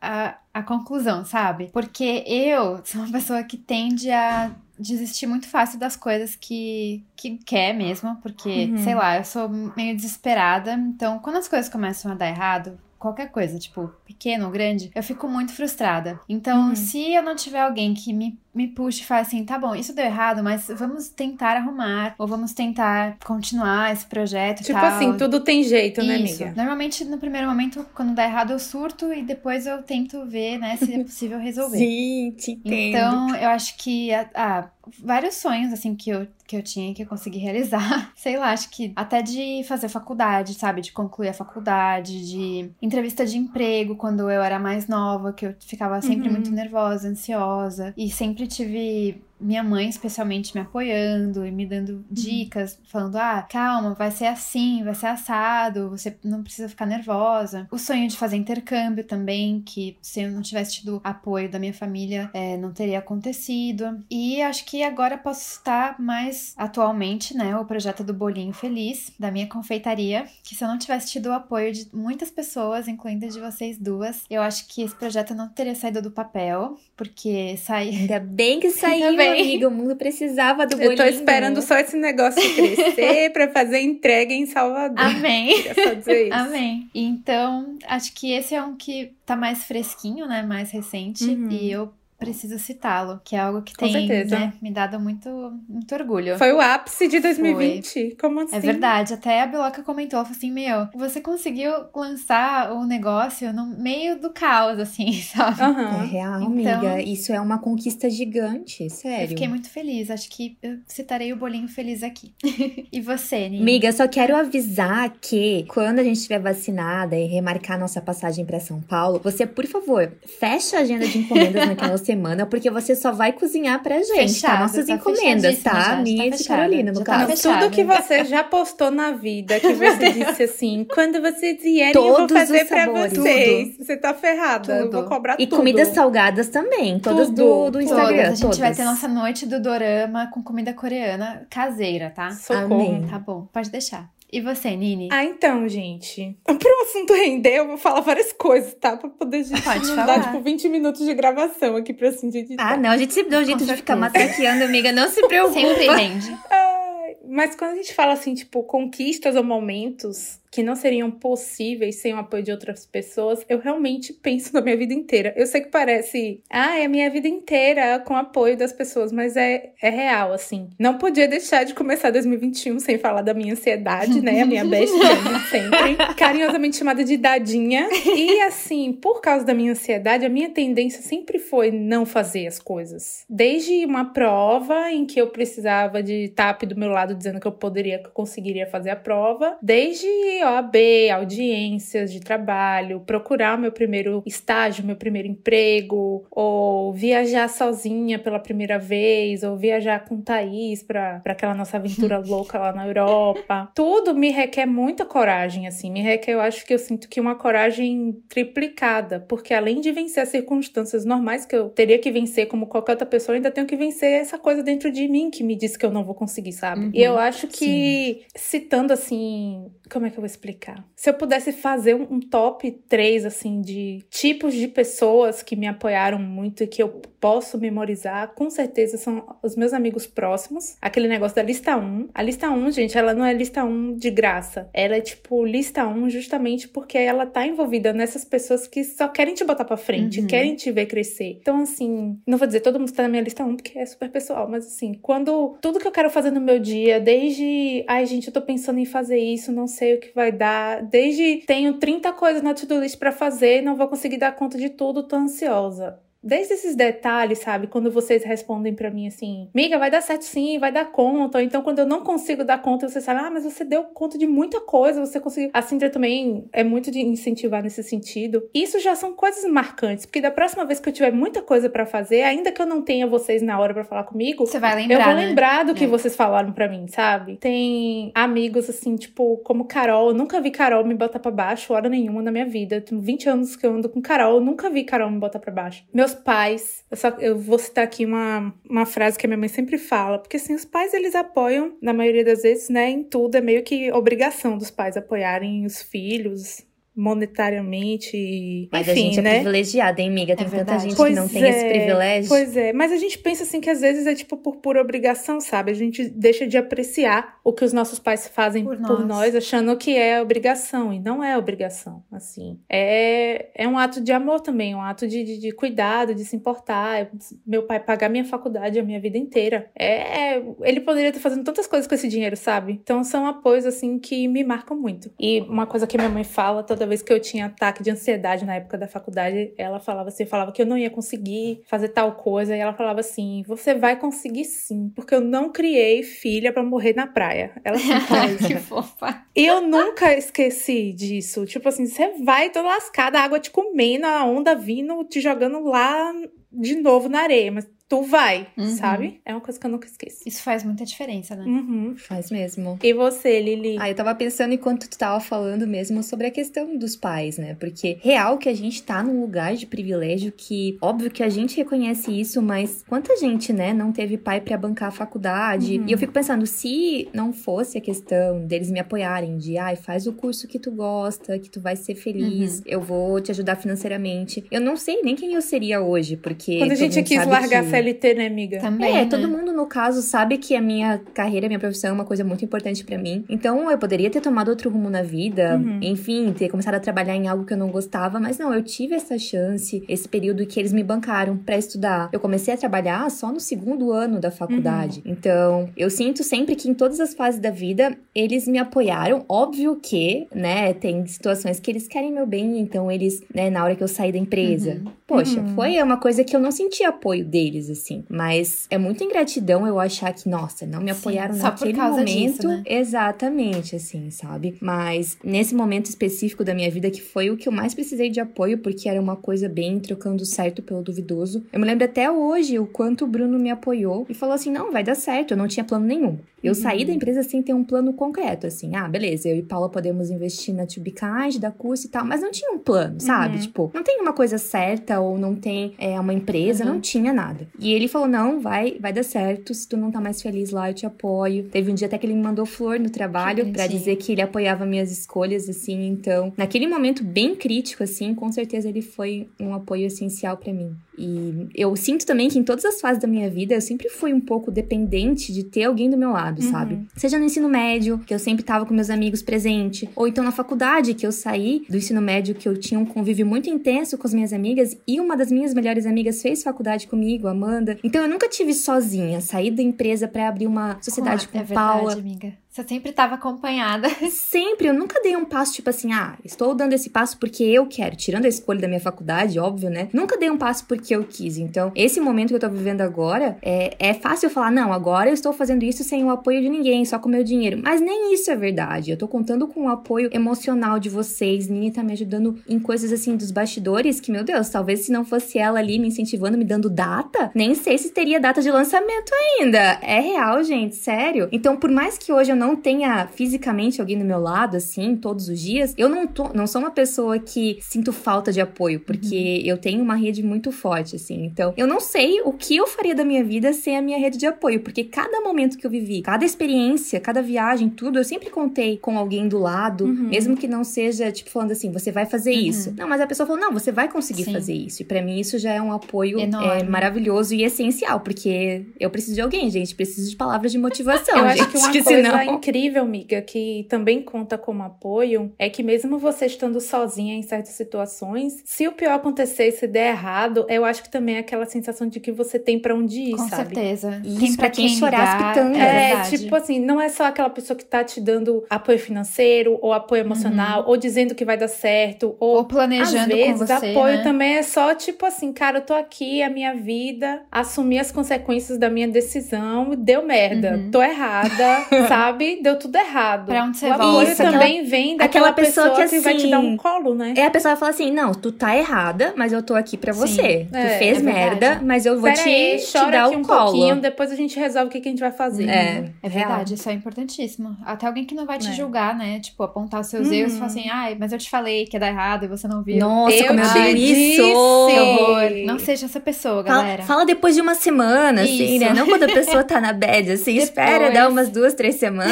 a, 0.00 0.36
a 0.54 0.62
conclusão, 0.62 1.24
sabe? 1.24 1.70
Porque 1.72 2.22
eu 2.26 2.80
sou 2.84 3.00
uma 3.02 3.10
pessoa 3.10 3.42
que 3.42 3.56
tende 3.56 4.10
a 4.10 4.54
desistir 4.78 5.26
muito 5.26 5.48
fácil 5.48 5.78
das 5.78 5.96
coisas 5.96 6.36
que, 6.36 7.02
que 7.16 7.38
quer 7.38 7.72
mesmo, 7.72 8.14
porque, 8.22 8.70
Uhum. 8.70 8.76
sei 8.78 8.94
lá, 8.94 9.16
eu 9.16 9.24
sou 9.24 9.48
meio 9.48 9.96
desesperada. 9.96 10.74
Então, 10.74 11.18
quando 11.18 11.36
as 11.36 11.48
coisas 11.48 11.68
começam 11.70 12.12
a 12.12 12.14
dar 12.14 12.28
errado, 12.28 12.78
qualquer 12.98 13.30
coisa, 13.32 13.58
tipo, 13.58 13.90
pequeno 14.04 14.44
ou 14.46 14.50
grande, 14.52 14.90
eu 14.94 15.02
fico 15.02 15.26
muito 15.26 15.52
frustrada. 15.52 16.20
Então, 16.28 16.68
Uhum. 16.68 16.76
se 16.76 17.14
eu 17.14 17.22
não 17.22 17.34
tiver 17.34 17.60
alguém 17.60 17.94
que 17.94 18.12
me, 18.12 18.38
me 18.56 18.66
puxe 18.68 19.02
e 19.02 19.04
fale 19.04 19.20
assim, 19.22 19.44
tá 19.44 19.58
bom, 19.58 19.74
isso 19.74 19.94
deu 19.94 20.04
errado, 20.06 20.42
mas 20.42 20.68
vamos 20.74 21.08
tentar 21.10 21.56
arrumar, 21.56 22.14
ou 22.18 22.26
vamos 22.26 22.52
tentar 22.54 23.18
continuar 23.24 23.92
esse 23.92 24.06
projeto 24.06 24.62
Tipo 24.64 24.72
tal. 24.80 24.86
assim, 24.86 25.16
tudo 25.16 25.40
tem 25.40 25.62
jeito, 25.62 26.02
né, 26.02 26.18
Isso. 26.18 26.42
amiga? 26.42 26.56
Normalmente, 26.56 27.04
no 27.04 27.18
primeiro 27.18 27.46
momento, 27.46 27.84
quando 27.94 28.14
dá 28.14 28.24
errado, 28.24 28.52
eu 28.52 28.58
surto 28.58 29.12
e 29.12 29.22
depois 29.22 29.66
eu 29.66 29.82
tento 29.82 30.24
ver, 30.26 30.58
né, 30.58 30.76
se 30.76 30.94
é 30.94 31.02
possível 31.04 31.38
resolver. 31.38 31.76
Sim, 31.78 32.34
te 32.36 32.52
entendo. 32.52 32.74
Então, 32.88 33.36
eu 33.36 33.48
acho 33.50 33.76
que 33.76 34.10
ah, 34.34 34.68
vários 35.02 35.34
sonhos 35.34 35.72
assim 35.72 35.94
que 35.94 36.10
eu, 36.10 36.26
que 36.46 36.56
eu 36.56 36.62
tinha 36.62 36.94
que 36.94 37.02
eu 37.02 37.06
consegui 37.06 37.38
realizar. 37.38 38.12
Sei 38.16 38.36
lá, 38.36 38.52
acho 38.52 38.70
que 38.70 38.92
até 38.96 39.20
de 39.20 39.62
fazer 39.68 39.88
faculdade, 39.88 40.54
sabe? 40.54 40.80
De 40.80 40.92
concluir 40.92 41.28
a 41.28 41.34
faculdade, 41.34 42.26
de 42.26 42.70
entrevista 42.80 43.26
de 43.26 43.36
emprego 43.36 43.96
quando 43.96 44.30
eu 44.30 44.40
era 44.42 44.58
mais 44.58 44.86
nova, 44.88 45.32
que 45.32 45.46
eu 45.46 45.54
ficava 45.60 46.00
sempre 46.00 46.26
Uhum. 46.26 46.32
muito 46.32 46.50
nervosa, 46.52 47.08
ansiosa. 47.08 47.92
E 47.96 48.08
sempre 48.10 48.45
tive 48.46 49.25
minha 49.40 49.62
mãe, 49.62 49.88
especialmente, 49.88 50.54
me 50.54 50.60
apoiando 50.60 51.46
e 51.46 51.50
me 51.50 51.66
dando 51.66 52.04
dicas, 52.10 52.78
falando: 52.88 53.16
ah, 53.16 53.42
calma, 53.48 53.94
vai 53.94 54.10
ser 54.10 54.26
assim, 54.26 54.82
vai 54.84 54.94
ser 54.94 55.06
assado, 55.06 55.90
você 55.90 56.16
não 56.24 56.42
precisa 56.42 56.68
ficar 56.68 56.86
nervosa. 56.86 57.66
O 57.70 57.78
sonho 57.78 58.08
de 58.08 58.16
fazer 58.16 58.36
intercâmbio 58.36 59.04
também, 59.04 59.60
que 59.60 59.96
se 60.00 60.22
eu 60.22 60.30
não 60.30 60.42
tivesse 60.42 60.76
tido 60.76 61.00
apoio 61.04 61.50
da 61.50 61.58
minha 61.58 61.74
família, 61.74 62.30
é, 62.32 62.56
não 62.56 62.72
teria 62.72 62.98
acontecido. 62.98 64.02
E 64.10 64.42
acho 64.42 64.64
que 64.64 64.82
agora 64.82 65.18
posso 65.18 65.40
citar 65.40 66.00
mais 66.00 66.54
atualmente, 66.56 67.36
né, 67.36 67.56
o 67.56 67.64
projeto 67.64 68.02
do 68.02 68.14
Bolinho 68.14 68.52
Feliz, 68.52 69.12
da 69.18 69.30
minha 69.30 69.46
confeitaria, 69.46 70.26
que 70.42 70.54
se 70.54 70.64
eu 70.64 70.68
não 70.68 70.78
tivesse 70.78 71.10
tido 71.10 71.26
o 71.26 71.32
apoio 71.32 71.72
de 71.72 71.88
muitas 71.92 72.30
pessoas, 72.30 72.88
incluindo 72.88 73.28
de 73.28 73.40
vocês 73.40 73.78
duas, 73.78 74.24
eu 74.30 74.42
acho 74.42 74.66
que 74.68 74.82
esse 74.82 74.94
projeto 74.94 75.34
não 75.34 75.48
teria 75.48 75.74
saído 75.74 76.00
do 76.00 76.10
papel, 76.10 76.78
porque 76.96 77.56
sair. 77.56 78.00
Ainda 78.00 78.20
bem 78.20 78.60
que 78.60 78.70
saiu, 78.70 79.16
bem. 79.30 79.40
amiga. 79.42 79.68
O 79.68 79.70
mundo 79.70 79.96
precisava 79.96 80.66
do 80.66 80.74
Eu 80.74 80.78
bolinho. 80.78 80.96
tô 80.96 81.04
esperando 81.04 81.62
só 81.62 81.78
esse 81.78 81.96
negócio 81.96 82.40
crescer 82.54 83.30
pra 83.34 83.48
fazer 83.48 83.80
entrega 83.80 84.32
em 84.32 84.46
Salvador. 84.46 84.98
Amém! 84.98 85.62
Quer 85.62 85.74
só 85.74 85.94
dizer 85.94 86.24
isso. 86.28 86.34
Amém. 86.34 86.90
Então, 86.94 87.76
acho 87.86 88.12
que 88.14 88.32
esse 88.32 88.54
é 88.54 88.62
um 88.62 88.74
que 88.76 89.12
tá 89.24 89.36
mais 89.36 89.64
fresquinho, 89.64 90.26
né? 90.26 90.42
Mais 90.42 90.70
recente. 90.70 91.24
Uhum. 91.24 91.48
E 91.50 91.70
eu 91.70 91.92
preciso 92.18 92.58
citá-lo, 92.58 93.20
que 93.24 93.36
é 93.36 93.40
algo 93.40 93.62
que 93.62 93.74
Com 93.74 93.86
tem 93.90 94.08
né, 94.08 94.52
me 94.62 94.70
dado 94.70 94.98
muito, 94.98 95.28
muito 95.68 95.94
orgulho. 95.94 96.38
Foi 96.38 96.52
o 96.52 96.60
ápice 96.60 97.08
de 97.08 97.20
2020. 97.20 98.16
Como 98.20 98.40
assim? 98.40 98.56
É 98.56 98.60
verdade, 98.60 99.14
até 99.14 99.42
a 99.42 99.46
Biloca 99.46 99.82
comentou, 99.82 100.20
falou 100.22 100.36
assim, 100.36 100.50
meu, 100.50 100.88
você 100.94 101.20
conseguiu 101.20 101.70
lançar 101.94 102.72
o 102.72 102.84
negócio 102.86 103.52
no 103.52 103.66
meio 103.66 104.20
do 104.20 104.30
caos, 104.30 104.78
assim, 104.78 105.12
sabe? 105.20 105.60
É 105.60 105.64
Aham. 105.64 106.04
real, 106.04 106.42
Então- 106.42 106.46
amiga. 106.46 107.02
Isso 107.02 107.32
é 107.32 107.40
uma 107.40 107.58
conquista 107.58 108.08
gigante, 108.08 108.84
Eu 108.84 108.90
sério. 108.90 109.28
fiquei 109.28 109.48
muito 109.48 109.68
feliz, 109.68 110.10
acho 110.10 110.28
que 110.30 110.56
eu 110.62 110.78
citarei 110.86 111.32
o 111.32 111.36
bolinho 111.36 111.68
feliz 111.68 112.02
aqui. 112.02 112.32
e 112.92 113.00
você, 113.00 113.48
Nini? 113.48 113.60
Amiga, 113.62 113.92
só 113.92 114.08
quero 114.08 114.34
avisar 114.36 115.10
que 115.20 115.64
quando 115.68 115.98
a 115.98 116.04
gente 116.04 116.16
estiver 116.16 116.38
vacinada 116.40 117.16
e 117.16 117.26
remarcar 117.26 117.78
nossa 117.78 118.00
passagem 118.00 118.44
pra 118.44 118.60
São 118.60 118.80
Paulo, 118.80 119.20
você, 119.22 119.46
por 119.46 119.66
favor, 119.66 120.12
fecha 120.38 120.78
a 120.78 120.80
agenda 120.80 121.06
de 121.06 121.18
encomendas 121.18 121.66
naquela 121.68 121.96
semana, 122.06 122.46
porque 122.46 122.70
você 122.70 122.94
só 122.94 123.12
vai 123.12 123.32
cozinhar 123.32 123.82
pra 123.82 123.96
gente, 123.98 124.10
tá? 124.10 124.16
Fechado, 124.22 124.60
Nossas 124.62 124.86
tá 124.86 124.94
encomendas, 124.94 125.62
tá? 125.62 125.80
já, 125.80 125.96
Minha 125.96 126.30
tá 126.30 126.36
e 126.36 126.38
de 126.38 126.44
Carolina, 126.44 126.92
no 126.92 126.98
tá 127.00 127.04
caso. 127.04 127.26
fechado. 127.32 127.60
Tudo 127.64 127.70
que 127.74 127.84
você 127.84 128.24
já 128.24 128.42
postou 128.44 128.90
na 128.90 129.12
vida, 129.12 129.60
que 129.60 129.72
você 129.74 130.12
disse 130.12 130.42
assim, 130.44 130.86
quando 130.94 131.20
vocês 131.20 131.60
vierem, 131.62 131.94
eu 131.94 132.02
vou 132.02 132.16
Todos 132.26 132.36
fazer 132.38 132.62
os 132.62 132.68
pra 132.68 132.84
sabores. 132.86 133.12
vocês. 133.18 133.76
Você 133.78 133.96
tá 133.96 134.14
ferrada. 134.14 134.72
Eu 134.78 134.84
Tudo. 134.86 134.92
vou 135.00 135.04
cobrar 135.08 135.36
E 135.38 135.46
tudo. 135.46 135.58
comidas 135.58 135.88
salgadas 135.88 136.48
também, 136.48 136.98
todas 136.98 137.28
Tudo, 137.28 137.64
do, 137.66 137.70
do. 137.72 137.80
Instagram. 137.82 138.06
Todas. 138.16 138.30
A 138.32 138.34
gente 138.34 138.60
vai 138.60 138.68
todas. 138.70 138.76
ter 138.76 138.84
nossa 138.84 139.08
noite 139.08 139.44
do 139.46 139.60
dorama 139.60 140.30
com 140.32 140.42
comida 140.42 140.72
coreana 140.72 141.46
caseira, 141.50 142.10
tá? 142.14 142.30
Socorro. 142.30 142.74
Amém. 142.74 143.06
Tá 143.10 143.18
bom, 143.18 143.46
pode 143.52 143.70
deixar. 143.70 144.15
E 144.32 144.40
você, 144.40 144.74
Nini? 144.76 145.08
Ah, 145.12 145.24
então, 145.24 145.68
gente. 145.68 146.36
Pro 146.44 146.82
assunto 146.82 147.12
render, 147.14 147.56
eu 147.58 147.66
vou 147.68 147.78
falar 147.78 148.00
várias 148.00 148.32
coisas, 148.32 148.74
tá? 148.74 148.96
Pra 148.96 149.08
poder 149.08 149.44
gente 149.44 149.62
Pode 149.62 149.86
falar. 149.86 150.06
dar, 150.06 150.24
tipo, 150.24 150.40
20 150.40 150.68
minutos 150.68 151.04
de 151.06 151.14
gravação 151.14 151.76
aqui 151.76 151.92
pra 151.94 152.08
assim 152.08 152.28
de 152.28 152.38
editar. 152.38 152.72
Ah, 152.72 152.76
não, 152.76 152.90
a 152.90 152.96
gente 152.98 153.14
sempre 153.14 153.30
dá 153.30 153.38
um 153.38 153.44
jeito 153.44 153.64
de 153.64 153.76
ficar 153.76 153.94
matraqueando, 153.96 154.64
amiga. 154.64 154.90
Não 154.92 155.08
se 155.08 155.20
preocupa. 155.28 155.60
Sempre 155.60 155.88
rende. 155.88 156.36
Mas 157.28 157.54
quando 157.56 157.72
a 157.72 157.74
gente 157.76 157.92
fala 157.92 158.12
assim, 158.12 158.34
tipo, 158.34 158.62
conquistas 158.62 159.34
ou 159.36 159.42
momentos 159.44 160.38
que 160.50 160.62
não 160.62 160.74
seriam 160.74 161.10
possíveis 161.10 161.96
sem 161.96 162.14
o 162.14 162.18
apoio 162.18 162.42
de 162.42 162.50
outras 162.50 162.86
pessoas, 162.86 163.44
eu 163.48 163.58
realmente 163.58 164.12
penso 164.12 164.52
na 164.52 164.60
minha 164.60 164.76
vida 164.76 164.94
inteira. 164.94 165.34
Eu 165.36 165.46
sei 165.46 165.60
que 165.60 165.68
parece, 165.68 166.42
ah, 166.50 166.78
é 166.78 166.84
a 166.84 166.88
minha 166.88 167.10
vida 167.10 167.28
inteira 167.28 167.98
com 168.00 168.14
o 168.14 168.16
apoio 168.16 168.56
das 168.56 168.72
pessoas, 168.72 169.12
mas 169.12 169.36
é, 169.36 169.72
é 169.80 169.90
real, 169.90 170.32
assim. 170.32 170.70
Não 170.78 170.98
podia 170.98 171.28
deixar 171.28 171.64
de 171.64 171.74
começar 171.74 172.10
2021 172.10 172.78
sem 172.80 172.98
falar 172.98 173.22
da 173.22 173.34
minha 173.34 173.52
ansiedade, 173.52 174.20
né? 174.20 174.42
A 174.42 174.46
minha 174.46 174.64
best 174.64 174.96
friend 174.96 175.48
sempre, 175.50 175.96
carinhosamente 176.16 176.76
chamada 176.76 177.04
de 177.04 177.16
Dadinha. 177.16 177.88
E 178.16 178.40
assim, 178.42 178.92
por 178.92 179.20
causa 179.20 179.44
da 179.44 179.54
minha 179.54 179.72
ansiedade, 179.72 180.24
a 180.24 180.28
minha 180.28 180.50
tendência 180.50 181.02
sempre 181.02 181.38
foi 181.38 181.70
não 181.70 182.06
fazer 182.06 182.46
as 182.46 182.58
coisas. 182.58 183.24
Desde 183.28 183.84
uma 183.84 184.12
prova 184.12 184.90
em 184.90 185.06
que 185.06 185.20
eu 185.20 185.28
precisava 185.28 186.02
de 186.02 186.28
TAP 186.28 186.62
do 186.62 186.76
meu 186.76 186.90
lado 186.90 187.14
dizendo 187.14 187.40
que 187.40 187.46
eu 187.46 187.52
poderia, 187.52 187.98
que 187.98 188.06
eu 188.06 188.12
conseguiria 188.12 188.66
fazer 188.66 188.90
a 188.90 188.96
prova, 188.96 189.56
desde 189.62 190.06
OAB, 190.46 190.76
audiências 191.12 192.12
de 192.12 192.20
trabalho, 192.20 193.00
procurar 193.00 193.56
o 193.56 193.60
meu 193.60 193.72
primeiro 193.72 194.22
estágio, 194.26 194.84
meu 194.84 194.96
primeiro 194.96 195.28
emprego, 195.28 196.26
ou 196.30 196.92
viajar 196.92 197.48
sozinha 197.48 198.18
pela 198.18 198.38
primeira 198.38 198.78
vez, 198.78 199.42
ou 199.42 199.56
viajar 199.56 200.04
com 200.04 200.20
Thaís 200.20 200.82
para 200.82 201.22
aquela 201.24 201.54
nossa 201.54 201.76
aventura 201.76 202.18
louca 202.24 202.58
lá 202.58 202.72
na 202.72 202.86
Europa. 202.86 203.70
Tudo 203.74 204.14
me 204.14 204.30
requer 204.30 204.66
muita 204.66 205.04
coragem, 205.04 205.66
assim, 205.66 205.90
me 205.90 206.00
requer, 206.00 206.32
eu 206.32 206.40
acho 206.40 206.64
que 206.64 206.74
eu 206.74 206.78
sinto 206.78 207.08
que 207.08 207.20
uma 207.20 207.34
coragem 207.34 208.16
triplicada, 208.28 209.20
porque 209.20 209.52
além 209.54 209.80
de 209.80 209.92
vencer 209.92 210.22
as 210.22 210.28
circunstâncias 210.28 211.04
normais 211.04 211.44
que 211.44 211.56
eu 211.56 211.68
teria 211.68 211.98
que 211.98 212.10
vencer 212.10 212.46
como 212.46 212.66
qualquer 212.66 212.92
outra 212.92 213.06
pessoa, 213.06 213.34
eu 213.34 213.36
ainda 213.36 213.50
tenho 213.50 213.66
que 213.66 213.76
vencer 213.76 214.20
essa 214.20 214.38
coisa 214.38 214.62
dentro 214.62 214.90
de 214.90 215.08
mim 215.08 215.30
que 215.30 215.42
me 215.42 215.56
diz 215.56 215.76
que 215.76 215.84
eu 215.84 215.90
não 215.90 216.04
vou 216.04 216.14
conseguir, 216.14 216.52
sabe? 216.52 216.86
Uhum, 216.86 216.90
e 216.94 217.02
eu 217.02 217.18
acho 217.18 217.46
que, 217.46 218.24
citando 218.34 218.92
assim, 218.92 219.66
como 219.90 220.06
é 220.06 220.10
que 220.10 220.16
eu 220.16 220.20
vou 220.20 220.25
explicar? 220.26 220.84
Se 220.94 221.08
eu 221.10 221.14
pudesse 221.14 221.52
fazer 221.52 221.94
um, 221.94 222.06
um 222.14 222.20
top 222.20 222.70
3, 222.88 223.24
assim, 223.24 223.60
de 223.60 224.04
tipos 224.10 224.54
de 224.54 224.68
pessoas 224.68 225.42
que 225.42 225.56
me 225.56 225.66
apoiaram 225.66 226.18
muito 226.18 226.64
e 226.64 226.66
que 226.66 226.82
eu 226.82 226.88
posso 227.20 227.58
memorizar, 227.58 228.34
com 228.34 228.48
certeza 228.50 228.96
são 228.96 229.24
os 229.42 229.56
meus 229.56 229.72
amigos 229.72 230.06
próximos. 230.06 230.76
Aquele 230.80 231.08
negócio 231.08 231.34
da 231.34 231.42
lista 231.42 231.76
1. 231.76 232.08
A 232.14 232.22
lista 232.22 232.50
1, 232.50 232.70
gente, 232.70 232.96
ela 232.96 233.14
não 233.14 233.24
é 233.24 233.32
lista 233.32 233.64
1 233.64 233.96
de 233.96 234.10
graça. 234.10 234.68
Ela 234.72 234.96
é, 234.96 235.00
tipo, 235.00 235.44
lista 235.44 235.86
1 235.86 236.10
justamente 236.10 236.68
porque 236.68 236.98
ela 236.98 237.26
tá 237.26 237.46
envolvida 237.46 237.92
nessas 237.92 238.24
pessoas 238.24 238.66
que 238.66 238.84
só 238.84 239.08
querem 239.08 239.34
te 239.34 239.44
botar 239.44 239.64
pra 239.64 239.76
frente, 239.76 240.20
Uhum. 240.20 240.26
querem 240.26 240.54
te 240.54 240.70
ver 240.70 240.86
crescer. 240.86 241.38
Então, 241.40 241.60
assim, 241.62 242.18
não 242.26 242.38
vou 242.38 242.46
dizer 242.46 242.60
todo 242.60 242.78
mundo 242.78 242.92
tá 242.92 243.02
na 243.02 243.08
minha 243.08 243.22
lista 243.22 243.44
1 243.44 243.56
porque 243.56 243.78
é 243.78 243.86
super 243.86 244.10
pessoal, 244.10 244.48
mas 244.48 244.66
assim, 244.66 244.94
quando 244.94 245.56
tudo 245.60 245.78
que 245.80 245.86
eu 245.88 245.92
quero 245.92 246.10
fazer 246.10 246.30
no 246.30 246.40
meu 246.40 246.58
dia, 246.58 247.00
desde, 247.00 247.84
ai, 247.88 248.06
gente, 248.06 248.28
eu 248.28 248.32
tô 248.32 248.40
pensando 248.42 248.78
em 248.78 248.84
fazer 248.84 249.18
isso, 249.18 249.50
não 249.52 249.66
sei 249.66 249.94
o 249.94 250.00
que 250.00 250.12
vai 250.16 250.32
dar, 250.32 250.82
desde 250.82 251.42
tenho 251.46 251.78
30 251.78 252.12
coisas 252.14 252.42
na 252.42 252.54
to-do 252.54 252.80
list 252.80 252.98
pra 252.98 253.12
fazer, 253.12 253.62
não 253.62 253.76
vou 253.76 253.86
conseguir 253.88 254.16
dar 254.16 254.32
conta 254.34 254.58
de 254.58 254.70
tudo, 254.70 255.06
tô 255.06 255.14
ansiosa. 255.16 256.00
Desde 256.26 256.54
esses 256.54 256.74
detalhes, 256.74 257.38
sabe? 257.38 257.66
Quando 257.68 257.90
vocês 257.90 258.24
respondem 258.24 258.74
pra 258.74 258.90
mim 258.90 259.06
assim, 259.06 259.48
miga, 259.54 259.78
vai 259.78 259.90
dar 259.90 260.00
certo 260.00 260.22
sim, 260.22 260.58
vai 260.58 260.72
dar 260.72 260.86
conta. 260.90 261.38
Ou 261.38 261.44
então, 261.44 261.62
quando 261.62 261.78
eu 261.78 261.86
não 261.86 262.00
consigo 262.02 262.42
dar 262.44 262.60
conta, 262.60 262.88
você 262.88 263.00
sabe, 263.00 263.20
ah, 263.20 263.30
mas 263.30 263.44
você 263.44 263.64
deu 263.64 263.84
conta 263.84 264.18
de 264.18 264.26
muita 264.26 264.60
coisa, 264.60 264.98
você 265.04 265.20
conseguiu. 265.20 265.50
A 265.54 265.62
Cintia 265.62 265.88
também 265.90 266.44
é 266.52 266.64
muito 266.64 266.90
de 266.90 267.00
incentivar 267.00 267.62
nesse 267.62 267.82
sentido. 267.82 268.48
Isso 268.52 268.78
já 268.80 268.94
são 268.96 269.12
coisas 269.14 269.44
marcantes, 269.50 270.04
porque 270.04 270.20
da 270.20 270.30
próxima 270.30 270.64
vez 270.64 270.80
que 270.80 270.88
eu 270.88 270.92
tiver 270.92 271.12
muita 271.12 271.40
coisa 271.42 271.70
pra 271.70 271.86
fazer, 271.86 272.22
ainda 272.22 272.50
que 272.50 272.60
eu 272.60 272.66
não 272.66 272.82
tenha 272.82 273.06
vocês 273.06 273.40
na 273.42 273.58
hora 273.60 273.72
pra 273.72 273.84
falar 273.84 274.04
comigo, 274.04 274.44
Você 274.46 274.58
vai 274.58 274.72
eu 274.72 274.76
lembrar, 274.78 275.04
vou 275.04 275.14
né? 275.14 275.26
lembrar 275.26 275.64
do 275.64 275.74
que 275.74 275.84
É. 275.84 275.86
vocês 275.86 276.16
falaram 276.16 276.52
pra 276.52 276.68
mim, 276.68 276.86
sabe? 276.88 277.36
Tem 277.36 278.10
amigos, 278.14 278.68
assim, 278.68 278.96
tipo, 278.96 279.36
como 279.38 279.64
Carol. 279.66 280.08
Eu 280.08 280.14
nunca 280.14 280.40
vi 280.40 280.50
Carol 280.50 280.84
me 280.84 280.94
botar 280.94 281.18
pra 281.18 281.30
baixo 281.30 281.72
hora 281.72 281.88
nenhuma 281.88 282.20
na 282.22 282.32
minha 282.32 282.46
vida. 282.46 282.80
Tenho 282.80 283.00
20 283.00 283.28
anos 283.28 283.54
que 283.54 283.64
eu 283.66 283.72
ando 283.74 283.88
com 283.88 284.00
Carol. 284.02 284.36
Eu 284.36 284.40
nunca 284.40 284.68
vi 284.70 284.82
Carol 284.84 285.10
me 285.10 285.18
botar 285.18 285.38
pra 285.38 285.52
baixo. 285.52 285.84
Meus 285.94 286.15
pais, 286.16 286.84
eu, 286.90 286.96
só, 286.96 287.08
eu 287.20 287.38
vou 287.38 287.58
citar 287.58 287.84
aqui 287.84 288.04
uma, 288.04 288.52
uma 288.68 288.84
frase 288.84 289.18
que 289.18 289.26
a 289.26 289.28
minha 289.28 289.38
mãe 289.38 289.48
sempre 289.48 289.78
fala. 289.78 290.18
Porque, 290.18 290.36
assim, 290.36 290.54
os 290.54 290.64
pais, 290.64 290.92
eles 290.92 291.14
apoiam, 291.14 291.76
na 291.80 291.92
maioria 291.92 292.24
das 292.24 292.42
vezes, 292.42 292.68
né, 292.68 292.90
em 292.90 293.04
tudo. 293.04 293.36
É 293.36 293.40
meio 293.40 293.62
que 293.62 293.92
obrigação 293.92 294.58
dos 294.58 294.70
pais 294.70 294.96
apoiarem 294.96 295.64
os 295.64 295.80
filhos 295.82 296.65
monetariamente. 296.96 298.16
e- 298.16 298.68
Mas 298.72 298.88
Enfim, 298.88 299.00
a 299.00 299.02
gente 299.04 299.18
é 299.18 299.22
né? 299.22 299.34
privilegiada, 299.36 300.00
hein, 300.00 300.08
amiga? 300.08 300.34
Tem 300.36 300.44
tanta 300.46 300.56
verdade. 300.56 300.82
gente 300.84 300.96
Pois 300.96 301.14
que 301.14 301.20
não 301.20 301.28
tem 301.28 301.44
é, 301.44 301.48
esse 301.50 301.68
privilégio. 301.68 302.28
Pois 302.28 302.56
é, 302.56 302.72
mas 302.72 302.92
a 302.92 302.96
gente 302.96 303.18
pensa 303.18 303.42
assim 303.42 303.60
que 303.60 303.68
às 303.70 303.80
vezes 303.80 304.06
é 304.06 304.14
tipo 304.14 304.36
por 304.36 304.56
pura 304.56 304.80
obrigação, 304.80 305.40
sabe? 305.40 305.70
A 305.70 305.74
gente 305.74 306.08
deixa 306.08 306.46
de 306.46 306.56
apreciar 306.56 307.36
o 307.44 307.52
que 307.52 307.64
os 307.64 307.72
nossos 307.72 307.98
pais 307.98 308.26
fazem 308.28 308.64
Por 308.64 308.76
por, 308.76 309.00
nós. 309.00 309.06
nós. 309.06 309.34
achando 309.36 309.76
que 309.76 309.96
é 309.96 310.20
obrigação, 310.22 310.92
e 310.92 310.98
não 310.98 311.22
é 311.22 311.36
obrigação, 311.36 312.02
assim. 312.10 312.58
É, 312.68 313.48
é 313.54 313.68
um 313.68 313.78
ato 313.78 314.00
de 314.00 314.12
amor 314.12 314.40
também, 314.40 314.74
um 314.74 314.80
ato 314.80 315.06
de, 315.06 315.22
de, 315.22 315.38
de 315.38 315.52
cuidado, 315.52 316.14
de 316.14 316.24
se 316.24 316.34
importar. 316.36 317.10
Meu 317.46 317.64
pai 317.64 317.80
pagar 317.80 318.08
minha 318.08 318.24
faculdade 318.24 318.78
a 318.78 318.82
minha 318.82 319.00
vida 319.00 319.18
inteira. 319.18 319.70
É, 319.78 320.36
ele 320.62 320.80
poderia 320.80 321.08
estar 321.10 321.20
fazendo 321.20 321.44
tantas 321.44 321.66
coisas 321.66 321.86
com 321.86 321.94
esse 321.94 322.08
dinheiro, 322.08 322.36
sabe? 322.36 322.72
Então 322.72 323.02
são 323.04 323.26
apoios, 323.26 323.66
assim, 323.66 323.98
que 323.98 324.26
me 324.28 324.42
marcam 324.44 324.76
muito. 324.76 325.10
E 325.18 325.40
uma 325.42 325.66
coisa 325.66 325.86
que 325.86 325.96
minha 325.98 326.08
mãe 326.08 326.24
fala 326.24 326.62
toda 326.62 326.85
vez 326.86 327.02
que 327.02 327.12
eu 327.12 327.20
tinha 327.20 327.46
ataque 327.46 327.82
de 327.82 327.90
ansiedade 327.90 328.44
na 328.44 328.54
época 328.54 328.78
da 328.78 328.88
faculdade, 328.88 329.52
ela 329.58 329.80
falava 329.80 330.08
assim, 330.08 330.24
falava 330.24 330.52
que 330.52 330.62
eu 330.62 330.66
não 330.66 330.78
ia 330.78 330.90
conseguir 330.90 331.62
fazer 331.66 331.88
tal 331.88 332.12
coisa, 332.12 332.56
e 332.56 332.60
ela 332.60 332.72
falava 332.72 333.00
assim, 333.00 333.42
você 333.46 333.74
vai 333.74 333.98
conseguir 333.98 334.44
sim, 334.44 334.90
porque 334.94 335.14
eu 335.14 335.20
não 335.20 335.50
criei 335.50 336.02
filha 336.02 336.52
pra 336.52 336.62
morrer 336.62 336.94
na 336.94 337.06
praia. 337.06 337.52
Ela 337.64 337.78
sempre 337.78 338.34
isso. 338.34 338.46
que 338.46 338.56
fofa. 338.56 339.22
E 339.34 339.44
eu 339.44 339.60
nunca 339.60 340.14
esqueci 340.16 340.92
disso. 340.92 341.44
Tipo 341.44 341.68
assim, 341.68 341.86
você 341.86 342.12
vai 342.24 342.50
toda 342.50 342.68
lascada, 342.68 343.18
a 343.18 343.24
água 343.24 343.40
te 343.40 343.50
comendo, 343.50 344.06
a 344.06 344.24
onda 344.24 344.54
vindo, 344.54 345.04
te 345.04 345.20
jogando 345.20 345.62
lá 345.64 346.12
de 346.52 346.76
novo 346.76 347.08
na 347.08 347.20
areia, 347.20 347.52
mas 347.52 347.68
tu 347.88 348.02
vai, 348.02 348.48
Uhum. 348.56 348.68
sabe? 348.76 349.20
É 349.24 349.32
uma 349.32 349.40
coisa 349.40 349.60
que 349.60 349.66
eu 349.66 349.70
nunca 349.70 349.86
esqueço. 349.86 350.22
Isso 350.26 350.42
faz 350.42 350.64
muita 350.64 350.84
diferença, 350.84 351.36
né? 351.36 351.44
Uhum. 351.44 351.94
Faz 351.96 352.30
mesmo. 352.30 352.78
E 352.82 352.92
você, 352.92 353.40
Lili? 353.40 353.76
Ah, 353.78 353.88
eu 353.88 353.94
tava 353.94 354.14
pensando 354.14 354.52
enquanto 354.54 354.88
tu 354.88 354.98
tava 354.98 355.20
falando 355.20 355.66
mesmo 355.66 356.02
sobre 356.02 356.26
a 356.26 356.30
questão 356.30 356.76
dos 356.76 356.96
pais, 356.96 357.38
né? 357.38 357.54
Porque 357.58 357.98
real 358.02 358.38
que 358.38 358.48
a 358.48 358.54
gente 358.54 358.82
tá 358.82 359.02
num 359.02 359.20
lugar 359.20 359.54
de 359.54 359.66
privilégio 359.66 360.32
que, 360.36 360.76
óbvio 360.80 361.10
que 361.10 361.22
a 361.22 361.28
gente 361.28 361.56
reconhece 361.56 362.10
isso, 362.10 362.42
mas 362.42 362.84
quanta 362.88 363.16
gente, 363.16 363.52
né, 363.52 363.72
não 363.72 363.92
teve 363.92 364.16
pai 364.18 364.40
pra 364.40 364.56
bancar 364.58 364.88
a 364.88 364.92
faculdade. 364.92 365.78
Uhum. 365.78 365.84
E 365.88 365.92
eu 365.92 365.98
fico 365.98 366.12
pensando, 366.12 366.46
se 366.46 367.08
não 367.14 367.32
fosse 367.32 367.78
a 367.78 367.80
questão 367.80 368.44
deles 368.44 368.70
me 368.70 368.80
apoiarem, 368.80 369.36
de 369.38 369.56
ai, 369.58 369.76
faz 369.76 370.06
o 370.06 370.12
curso 370.12 370.48
que 370.48 370.58
tu 370.58 370.70
gosta, 370.72 371.38
que 371.38 371.48
tu 371.48 371.60
vai 371.60 371.76
ser 371.76 371.94
feliz, 371.94 372.62
eu 372.66 372.80
vou 372.80 373.20
te 373.20 373.30
ajudar 373.30 373.56
financeiramente. 373.56 374.44
Eu 374.50 374.60
não 374.60 374.76
sei 374.76 375.02
nem 375.02 375.14
quem 375.14 375.34
eu 375.34 375.42
seria 375.42 375.80
hoje, 375.80 376.16
porque. 376.16 376.58
Quando 376.58 376.72
a 376.72 376.76
gente 376.76 377.00
quis 377.02 377.24
largar 377.26 377.62
que... 377.64 377.70
CLT, 377.76 378.14
né, 378.14 378.26
amiga? 378.26 378.58
Também. 378.60 378.90
É, 378.96 379.04
né? 379.04 379.06
todo 379.06 379.28
mundo 379.28 379.52
no 379.52 379.66
caso 379.66 380.02
sabe 380.02 380.38
que 380.38 380.54
a 380.54 380.60
minha 380.60 381.00
carreira, 381.14 381.46
a 381.46 381.48
minha 381.48 381.58
profissão 381.58 381.90
é 381.90 381.92
uma 381.92 382.04
coisa 382.04 382.24
muito 382.24 382.44
importante 382.44 382.84
pra 382.84 382.98
mim. 382.98 383.24
Então 383.28 383.70
eu 383.70 383.78
poderia 383.78 384.10
ter 384.10 384.20
tomado 384.20 384.48
outro 384.48 384.70
rumo 384.70 384.90
na 384.90 385.02
vida, 385.02 385.56
Uhum. 385.56 385.78
enfim, 385.82 386.32
ter 386.32 386.48
começado 386.48 386.74
a 386.74 386.80
trabalhar 386.80 387.14
em 387.16 387.28
algo 387.28 387.44
que 387.44 387.52
eu 387.52 387.56
não 387.56 387.68
gostava, 387.70 388.18
mas 388.20 388.38
não, 388.38 388.52
eu 388.52 388.62
tive 388.62 388.94
essa 388.94 389.18
chance, 389.18 389.82
esse 389.88 390.08
período 390.08 390.46
que 390.46 390.58
eles 390.60 390.72
me 390.72 390.82
bancaram 390.82 391.36
pra 391.36 391.56
estudar. 391.56 392.08
Eu 392.12 392.20
comecei 392.20 392.52
a 392.54 392.56
trabalhar 392.56 393.10
só 393.10 393.30
no 393.32 393.40
segundo 393.40 393.92
ano 393.92 394.20
da 394.20 394.30
faculdade. 394.30 395.02
Então, 395.04 395.68
eu 395.76 395.88
sinto 395.90 396.22
sempre 396.24 396.54
que 396.56 396.68
em 396.68 396.74
todas 396.74 397.00
as 397.00 397.14
fases 397.14 397.40
da 397.40 397.50
vida 397.50 397.96
eles 398.14 398.46
me 398.48 398.58
apoiaram. 398.58 399.24
Óbvio 399.28 399.76
que, 399.82 400.26
né, 400.34 400.72
tem 400.74 401.06
situações 401.06 401.58
que 401.60 401.70
eles 401.70 401.86
querem 401.88 402.12
meu 402.12 402.26
bem, 402.26 402.58
então 402.60 402.90
eles, 402.90 403.22
né, 403.34 403.50
na 403.50 403.64
hora 403.64 403.74
que 403.74 403.82
eu 403.82 403.88
saí 403.88 404.12
da 404.12 404.18
empresa, 404.18 404.80
Uhum. 404.84 404.92
Poxa, 405.06 405.38
Uhum. 405.40 405.48
foi 405.54 405.80
uma 405.80 405.98
coisa 405.98 406.24
que 406.24 406.34
eu 406.34 406.40
não 406.40 406.50
senti 406.50 406.82
apoio 406.82 407.24
deles, 407.24 407.65
assim. 407.70 408.04
Mas 408.08 408.66
é 408.70 408.78
muita 408.78 409.04
ingratidão 409.04 409.66
eu 409.66 409.78
achar 409.78 410.12
que, 410.12 410.28
nossa, 410.28 410.66
não 410.66 410.80
me 410.80 410.92
Sim, 410.92 410.98
apoiaram 410.98 411.34
só 411.34 411.50
por 411.50 411.60
naquele 411.60 411.72
causa 411.74 411.98
momento. 411.98 412.32
disso, 412.32 412.48
né? 412.48 412.62
Exatamente, 412.66 413.76
assim, 413.76 414.10
sabe? 414.10 414.56
Mas 414.60 415.16
nesse 415.22 415.54
momento 415.54 415.86
específico 415.86 416.44
da 416.44 416.54
minha 416.54 416.70
vida, 416.70 416.90
que 416.90 417.02
foi 417.02 417.30
o 417.30 417.36
que 417.36 417.48
eu 417.48 417.52
mais 417.52 417.74
precisei 417.74 418.10
de 418.10 418.20
apoio, 418.20 418.58
porque 418.58 418.88
era 418.88 419.00
uma 419.00 419.16
coisa 419.16 419.48
bem 419.48 419.78
trocando 419.78 420.24
certo 420.24 420.62
pelo 420.62 420.82
duvidoso. 420.82 421.44
Eu 421.52 421.60
me 421.60 421.66
lembro 421.66 421.84
até 421.84 422.10
hoje 422.10 422.58
o 422.58 422.66
quanto 422.66 423.04
o 423.04 423.08
Bruno 423.08 423.38
me 423.38 423.50
apoiou 423.50 424.06
e 424.08 424.14
falou 424.14 424.34
assim: 424.34 424.50
não, 424.50 424.72
vai 424.72 424.82
dar 424.82 424.94
certo, 424.94 425.32
eu 425.32 425.36
não 425.36 425.48
tinha 425.48 425.64
plano 425.64 425.86
nenhum. 425.86 426.18
Eu 426.42 426.54
saí 426.54 426.84
da 426.84 426.92
empresa 426.92 427.24
sem 427.24 427.42
ter 427.42 427.52
um 427.54 427.64
plano 427.64 427.92
concreto, 427.92 428.46
assim. 428.46 428.76
Ah, 428.76 428.86
beleza, 428.86 429.28
eu 429.28 429.36
e 429.36 429.42
Paula 429.42 429.68
podemos 429.68 430.10
investir 430.10 430.54
na 430.54 430.64
Kind, 430.66 431.38
dar 431.40 431.50
curso 431.50 431.86
e 431.86 431.90
tal, 431.90 432.04
mas 432.04 432.20
não 432.20 432.30
tinha 432.30 432.52
um 432.52 432.58
plano, 432.58 433.00
sabe? 433.00 433.40
Tipo, 433.40 433.70
não 433.74 433.82
tem 433.82 434.00
uma 434.00 434.12
coisa 434.12 434.38
certa 434.38 435.00
ou 435.00 435.18
não 435.18 435.34
tem 435.34 435.74
é, 435.78 435.98
uma 435.98 436.14
empresa, 436.14 436.64
não 436.64 436.80
tinha 436.80 437.12
nada. 437.12 437.48
E 437.58 437.72
ele 437.72 437.88
falou: 437.88 438.08
não, 438.08 438.40
vai, 438.40 438.76
vai 438.80 438.92
dar 438.92 439.02
certo. 439.02 439.54
Se 439.54 439.68
tu 439.68 439.76
não 439.76 439.90
tá 439.90 440.00
mais 440.00 440.20
feliz 440.20 440.50
lá, 440.50 440.70
eu 440.70 440.74
te 440.74 440.86
apoio. 440.86 441.44
Teve 441.44 441.70
um 441.70 441.74
dia 441.74 441.86
até 441.86 441.98
que 441.98 442.06
ele 442.06 442.14
me 442.14 442.22
mandou 442.22 442.46
flor 442.46 442.78
no 442.78 442.90
trabalho 442.90 443.52
para 443.52 443.66
dizer 443.66 443.96
que 443.96 444.12
ele 444.12 444.22
apoiava 444.22 444.66
minhas 444.66 444.90
escolhas, 444.90 445.48
assim. 445.48 445.86
Então, 445.86 446.32
naquele 446.36 446.66
momento 446.66 447.02
bem 447.02 447.34
crítico, 447.34 447.82
assim, 447.82 448.14
com 448.14 448.30
certeza 448.30 448.68
ele 448.68 448.82
foi 448.82 449.28
um 449.40 449.54
apoio 449.54 449.86
essencial 449.86 450.36
para 450.36 450.52
mim. 450.52 450.74
E 450.98 451.48
eu 451.54 451.76
sinto 451.76 452.06
também 452.06 452.28
que 452.28 452.38
em 452.38 452.42
todas 452.42 452.64
as 452.64 452.80
fases 452.80 453.00
da 453.00 453.08
minha 453.08 453.28
vida 453.28 453.54
eu 453.54 453.60
sempre 453.60 453.88
fui 453.90 454.14
um 454.14 454.20
pouco 454.20 454.50
dependente 454.50 455.32
de 455.32 455.44
ter 455.44 455.64
alguém 455.64 455.90
do 455.90 455.96
meu 455.96 456.10
lado, 456.10 456.42
uhum. 456.42 456.50
sabe? 456.50 456.78
Seja 456.96 457.18
no 457.18 457.24
ensino 457.24 457.48
médio, 457.48 457.98
que 458.06 458.14
eu 458.14 458.18
sempre 458.18 458.42
tava 458.42 458.64
com 458.64 458.72
meus 458.72 458.88
amigos 458.88 459.22
presente, 459.22 459.88
ou 459.94 460.08
então 460.08 460.24
na 460.24 460.32
faculdade, 460.32 460.94
que 460.94 461.06
eu 461.06 461.12
saí 461.12 461.64
do 461.68 461.76
ensino 461.76 462.00
médio, 462.00 462.34
que 462.34 462.48
eu 462.48 462.56
tinha 462.56 462.80
um 462.80 462.86
convívio 462.86 463.26
muito 463.26 463.50
intenso 463.50 463.98
com 463.98 464.06
as 464.06 464.14
minhas 464.14 464.32
amigas, 464.32 464.76
e 464.86 464.98
uma 464.98 465.16
das 465.16 465.30
minhas 465.30 465.52
melhores 465.52 465.84
amigas 465.84 466.22
fez 466.22 466.42
faculdade 466.42 466.86
comigo, 466.86 467.28
Amanda. 467.28 467.45
Então 467.82 468.02
eu 468.02 468.08
nunca 468.08 468.28
tive 468.28 468.52
sozinha, 468.52 469.20
saí 469.20 469.50
da 469.50 469.62
empresa 469.62 470.06
para 470.08 470.28
abrir 470.28 470.46
uma 470.46 470.80
sociedade 470.82 471.28
com 471.28 471.38
é 471.38 471.44
Paula. 471.44 471.94
Verdade, 471.94 472.00
amiga. 472.00 472.45
Você 472.56 472.66
sempre 472.66 472.88
estava 472.88 473.16
acompanhada. 473.16 473.86
Sempre, 474.10 474.68
eu 474.68 474.72
nunca 474.72 474.98
dei 475.02 475.14
um 475.14 475.26
passo 475.26 475.52
tipo 475.52 475.68
assim, 475.68 475.92
ah, 475.92 476.16
estou 476.24 476.54
dando 476.54 476.72
esse 476.72 476.88
passo 476.88 477.18
porque 477.18 477.44
eu 477.44 477.66
quero, 477.66 477.94
tirando 477.96 478.24
a 478.24 478.28
escolha 478.28 478.58
da 478.58 478.66
minha 478.66 478.80
faculdade, 478.80 479.38
óbvio, 479.38 479.68
né? 479.68 479.90
Nunca 479.92 480.16
dei 480.16 480.30
um 480.30 480.38
passo 480.38 480.64
porque 480.64 480.96
eu 480.96 481.04
quis. 481.04 481.36
Então, 481.36 481.70
esse 481.74 482.00
momento 482.00 482.30
que 482.30 482.36
eu 482.36 482.40
tô 482.40 482.48
vivendo 482.48 482.80
agora, 482.80 483.36
é, 483.42 483.76
é 483.78 483.92
fácil 483.92 484.28
eu 484.28 484.30
falar, 484.30 484.50
não, 484.50 484.72
agora 484.72 485.10
eu 485.10 485.12
estou 485.12 485.34
fazendo 485.34 485.64
isso 485.64 485.84
sem 485.84 486.02
o 486.02 486.08
apoio 486.08 486.40
de 486.40 486.48
ninguém, 486.48 486.82
só 486.86 486.98
com 486.98 487.10
o 487.10 487.12
meu 487.12 487.22
dinheiro. 487.22 487.60
Mas 487.62 487.82
nem 487.82 488.14
isso 488.14 488.30
é 488.30 488.36
verdade. 488.36 488.90
Eu 488.90 488.96
tô 488.96 489.06
contando 489.06 489.46
com 489.46 489.66
o 489.66 489.68
apoio 489.68 490.08
emocional 490.10 490.78
de 490.78 490.88
vocês. 490.88 491.48
Nini 491.48 491.70
tá 491.70 491.82
me 491.82 491.92
ajudando 491.92 492.38
em 492.48 492.58
coisas 492.58 492.90
assim 492.90 493.16
dos 493.16 493.30
bastidores, 493.30 494.00
que, 494.00 494.10
meu 494.10 494.24
Deus, 494.24 494.48
talvez 494.48 494.80
se 494.80 494.90
não 494.90 495.04
fosse 495.04 495.36
ela 495.38 495.58
ali 495.58 495.78
me 495.78 495.88
incentivando, 495.88 496.38
me 496.38 496.44
dando 496.44 496.70
data, 496.70 497.30
nem 497.34 497.54
sei 497.54 497.76
se 497.76 497.90
teria 497.90 498.18
data 498.18 498.40
de 498.40 498.50
lançamento 498.50 499.12
ainda. 499.12 499.78
É 499.82 500.00
real, 500.00 500.42
gente, 500.42 500.74
sério. 500.74 501.28
Então, 501.30 501.54
por 501.58 501.70
mais 501.70 501.98
que 501.98 502.10
hoje 502.10 502.32
eu 502.32 502.36
não 502.36 502.45
não 502.46 502.56
tenha 502.56 503.06
fisicamente 503.08 503.80
alguém 503.80 503.98
do 503.98 504.04
meu 504.04 504.20
lado, 504.20 504.56
assim, 504.56 504.96
todos 504.96 505.28
os 505.28 505.40
dias, 505.40 505.74
eu 505.76 505.88
não, 505.88 506.06
tô, 506.06 506.32
não 506.32 506.46
sou 506.46 506.60
uma 506.60 506.70
pessoa 506.70 507.18
que 507.18 507.58
sinto 507.60 507.92
falta 507.92 508.32
de 508.32 508.40
apoio, 508.40 508.80
porque 508.80 509.40
uhum. 509.42 509.50
eu 509.50 509.58
tenho 509.58 509.82
uma 509.82 509.96
rede 509.96 510.22
muito 510.22 510.52
forte, 510.52 510.96
assim. 510.96 511.24
Então, 511.24 511.52
eu 511.56 511.66
não 511.66 511.80
sei 511.80 512.20
o 512.22 512.32
que 512.32 512.56
eu 512.56 512.66
faria 512.66 512.94
da 512.94 513.04
minha 513.04 513.24
vida 513.24 513.52
sem 513.52 513.76
a 513.76 513.82
minha 513.82 513.98
rede 513.98 514.18
de 514.18 514.26
apoio, 514.26 514.60
porque 514.60 514.84
cada 514.84 515.20
momento 515.20 515.58
que 515.58 515.66
eu 515.66 515.70
vivi, 515.70 516.02
cada 516.02 516.24
experiência, 516.24 517.00
cada 517.00 517.20
viagem, 517.20 517.68
tudo, 517.68 517.98
eu 517.98 518.04
sempre 518.04 518.30
contei 518.30 518.78
com 518.78 518.96
alguém 518.96 519.28
do 519.28 519.38
lado, 519.38 519.84
uhum. 519.84 520.08
mesmo 520.08 520.36
que 520.36 520.46
não 520.46 520.62
seja, 520.62 521.10
tipo, 521.10 521.30
falando 521.30 521.50
assim, 521.50 521.72
você 521.72 521.90
vai 521.90 522.06
fazer 522.06 522.32
uhum. 522.32 522.40
isso. 522.40 522.74
Não, 522.76 522.88
mas 522.88 523.00
a 523.00 523.06
pessoa 523.06 523.26
falou, 523.26 523.40
não, 523.40 523.52
você 523.52 523.72
vai 523.72 523.88
conseguir 523.88 524.24
Sim. 524.24 524.32
fazer 524.32 524.54
isso. 524.54 524.82
E 524.82 524.84
para 524.84 525.02
mim 525.02 525.18
isso 525.18 525.38
já 525.38 525.52
é 525.52 525.60
um 525.60 525.72
apoio 525.72 526.18
é, 526.20 526.62
maravilhoso 526.64 527.34
e 527.34 527.42
essencial, 527.42 528.00
porque 528.00 528.64
eu 528.78 528.90
preciso 528.90 529.14
de 529.14 529.20
alguém, 529.20 529.50
gente. 529.50 529.74
Preciso 529.74 530.08
de 530.10 530.16
palavras 530.16 530.52
de 530.52 530.58
motivação. 530.58 531.16
Eu 531.16 531.28
gente, 531.30 531.40
acho 531.40 531.50
que 531.50 531.58
uma 531.58 531.72
coisa 531.72 531.88
senão 531.88 532.35
incrível, 532.36 532.82
amiga, 532.82 533.20
que 533.22 533.66
também 533.68 534.02
conta 534.02 534.38
como 534.38 534.62
apoio, 534.62 535.32
é 535.38 535.48
que 535.48 535.62
mesmo 535.62 535.98
você 535.98 536.26
estando 536.26 536.60
sozinha 536.60 537.14
em 537.14 537.22
certas 537.22 537.54
situações, 537.54 538.42
se 538.44 538.66
o 538.66 538.72
pior 538.72 538.94
acontecer 538.94 539.48
e 539.48 539.52
se 539.52 539.66
der 539.66 539.90
errado, 539.90 540.46
eu 540.48 540.64
acho 540.64 540.82
que 540.82 540.90
também 540.90 541.16
é 541.16 541.18
aquela 541.18 541.46
sensação 541.46 541.88
de 541.88 542.00
que 542.00 542.12
você 542.12 542.38
tem 542.38 542.58
para 542.58 542.74
onde 542.74 543.00
ir, 543.00 543.16
Com 543.16 543.28
sabe? 543.28 543.54
certeza. 543.54 544.00
Isso, 544.04 544.20
tem 544.20 544.36
pra 544.36 544.50
quem, 544.50 544.66
quem 544.66 544.76
chorar 544.76 545.30
as 545.30 545.56
É, 545.56 545.92
é 545.92 546.02
tipo 546.02 546.34
assim, 546.34 546.58
não 546.60 546.80
é 546.80 546.88
só 546.88 547.04
aquela 547.04 547.30
pessoa 547.30 547.56
que 547.56 547.64
tá 547.64 547.82
te 547.84 548.00
dando 548.00 548.44
apoio 548.48 548.78
financeiro 548.78 549.58
ou 549.60 549.72
apoio 549.72 550.00
emocional, 550.00 550.62
uhum. 550.62 550.70
ou 550.70 550.76
dizendo 550.76 551.14
que 551.14 551.24
vai 551.24 551.36
dar 551.36 551.48
certo, 551.48 552.16
ou, 552.20 552.36
ou 552.36 552.44
planejando 552.44 552.98
às 552.98 553.06
vezes, 553.06 553.40
com 553.40 553.46
você, 553.46 553.52
apoio 553.70 553.96
né? 553.98 554.02
também 554.02 554.34
é 554.36 554.42
só 554.42 554.74
tipo 554.74 555.06
assim, 555.06 555.32
cara, 555.32 555.58
eu 555.58 555.62
tô 555.62 555.74
aqui, 555.74 556.22
a 556.22 556.30
minha 556.30 556.54
vida, 556.54 557.22
assumir 557.30 557.78
as 557.78 557.90
consequências 557.90 558.58
da 558.58 558.70
minha 558.70 558.88
decisão, 558.88 559.70
deu 559.76 560.04
merda, 560.04 560.56
uhum. 560.56 560.70
tô 560.70 560.82
errada, 560.82 561.66
sabe? 561.88 562.25
Deu 562.42 562.58
tudo 562.58 562.76
errado. 562.76 563.26
Pra 563.26 563.44
onde 563.44 563.56
você 563.56 563.70
o 563.70 563.76
volta. 563.76 564.10
Isso, 564.10 564.22
também 564.22 564.60
aquela, 564.60 564.68
vem 564.68 564.96
daquela 564.96 565.32
pessoa, 565.32 565.70
pessoa 565.70 565.76
que, 565.76 565.82
assim, 565.82 566.00
vai 566.00 566.16
te 566.16 566.28
dar 566.28 566.40
um 566.40 566.48
assim, 566.48 566.56
colo, 566.56 566.94
né? 566.94 567.14
É 567.16 567.26
a 567.26 567.30
pessoa 567.30 567.54
vai 567.54 567.60
falar 567.60 567.70
assim: 567.70 567.90
não, 567.90 568.12
tu 568.12 568.32
tá 568.32 568.56
errada, 568.56 569.14
mas 569.16 569.32
eu 569.32 569.42
tô 569.42 569.54
aqui 569.54 569.76
pra 569.76 569.92
você. 569.92 570.40
Sim, 570.40 570.48
tu 570.50 570.56
é, 570.56 570.78
fez 570.78 570.98
é 570.98 571.02
merda, 571.02 571.60
mas 571.62 571.86
eu 571.86 571.94
vou 572.00 572.10
Pera 572.10 572.22
te, 572.22 572.28
aí, 572.28 572.58
te 572.58 572.90
dar 572.90 573.08
um 573.08 573.22
colo. 573.22 573.44
pouquinho, 573.44 573.76
depois 573.76 574.10
a 574.10 574.16
gente 574.16 574.38
resolve 574.38 574.68
o 574.68 574.70
que, 574.70 574.80
que 574.80 574.88
a 574.88 574.90
gente 574.90 575.00
vai 575.00 575.12
fazer. 575.12 575.48
É, 575.48 575.92
é 576.02 576.08
verdade, 576.08 576.54
isso 576.54 576.68
é 576.68 576.72
importantíssimo. 576.72 577.56
Até 577.64 577.86
alguém 577.86 578.04
que 578.04 578.14
não 578.14 578.26
vai 578.26 578.38
te 578.38 578.48
é. 578.48 578.52
julgar, 578.52 578.96
né? 578.96 579.20
Tipo, 579.20 579.42
apontar 579.42 579.80
os 579.80 579.86
seus 579.86 580.08
uhum. 580.08 580.14
erros 580.14 580.32
e 580.32 580.36
falar 580.36 580.46
assim: 580.46 580.68
ai, 580.68 580.96
mas 580.98 581.12
eu 581.12 581.18
te 581.18 581.30
falei 581.30 581.66
que 581.66 581.76
ia 581.76 581.80
dar 581.80 581.88
errado 581.88 582.24
e 582.24 582.28
você 582.28 582.48
não 582.48 582.62
viu. 582.62 582.78
Nossa, 582.78 583.14
eu 583.14 583.26
como 583.28 583.40
eu 583.40 583.46
odeio 583.46 583.76
isso! 583.76 584.22
Que 584.22 584.80
horror. 584.80 585.30
Não 585.44 585.58
seja 585.58 585.86
essa 585.86 586.00
pessoa, 586.00 586.42
galera. 586.42 586.82
Fala, 586.82 586.86
fala 586.86 587.06
depois 587.06 587.34
de 587.34 587.40
uma 587.40 587.54
semana, 587.54 588.24
isso. 588.24 588.42
assim, 588.42 588.58
né? 588.58 588.72
Não 588.72 588.86
quando 588.86 589.04
a 589.04 589.08
pessoa 589.08 589.44
tá 589.44 589.60
na 589.60 589.72
bad, 589.72 590.10
assim, 590.12 590.34
depois. 590.40 590.48
espera 590.48 590.90
dar 590.90 591.08
umas 591.08 591.28
duas, 591.28 591.54
três 591.54 591.76
semanas. 591.76 592.05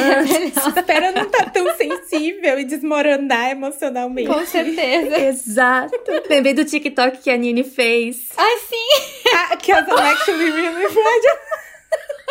Espera 0.77 1.13
não 1.13 1.27
tá 1.31 1.45
tão 1.47 1.75
sensível 1.77 2.59
e 2.59 2.65
desmoronar 2.65 3.51
emocionalmente. 3.51 4.29
Com 4.29 4.45
certeza. 4.47 5.19
Exato. 5.19 5.95
Lembrei 6.29 6.55
do 6.55 6.65
TikTok 6.65 7.19
que 7.19 7.31
a 7.31 7.37
Nini 7.37 7.65
fez. 7.65 8.29
Ai, 8.37 8.59
sim! 8.59 9.31
Ah, 9.35 9.57
que 9.57 9.73
as 9.73 9.89
actually 9.89 10.51
really 10.51 10.87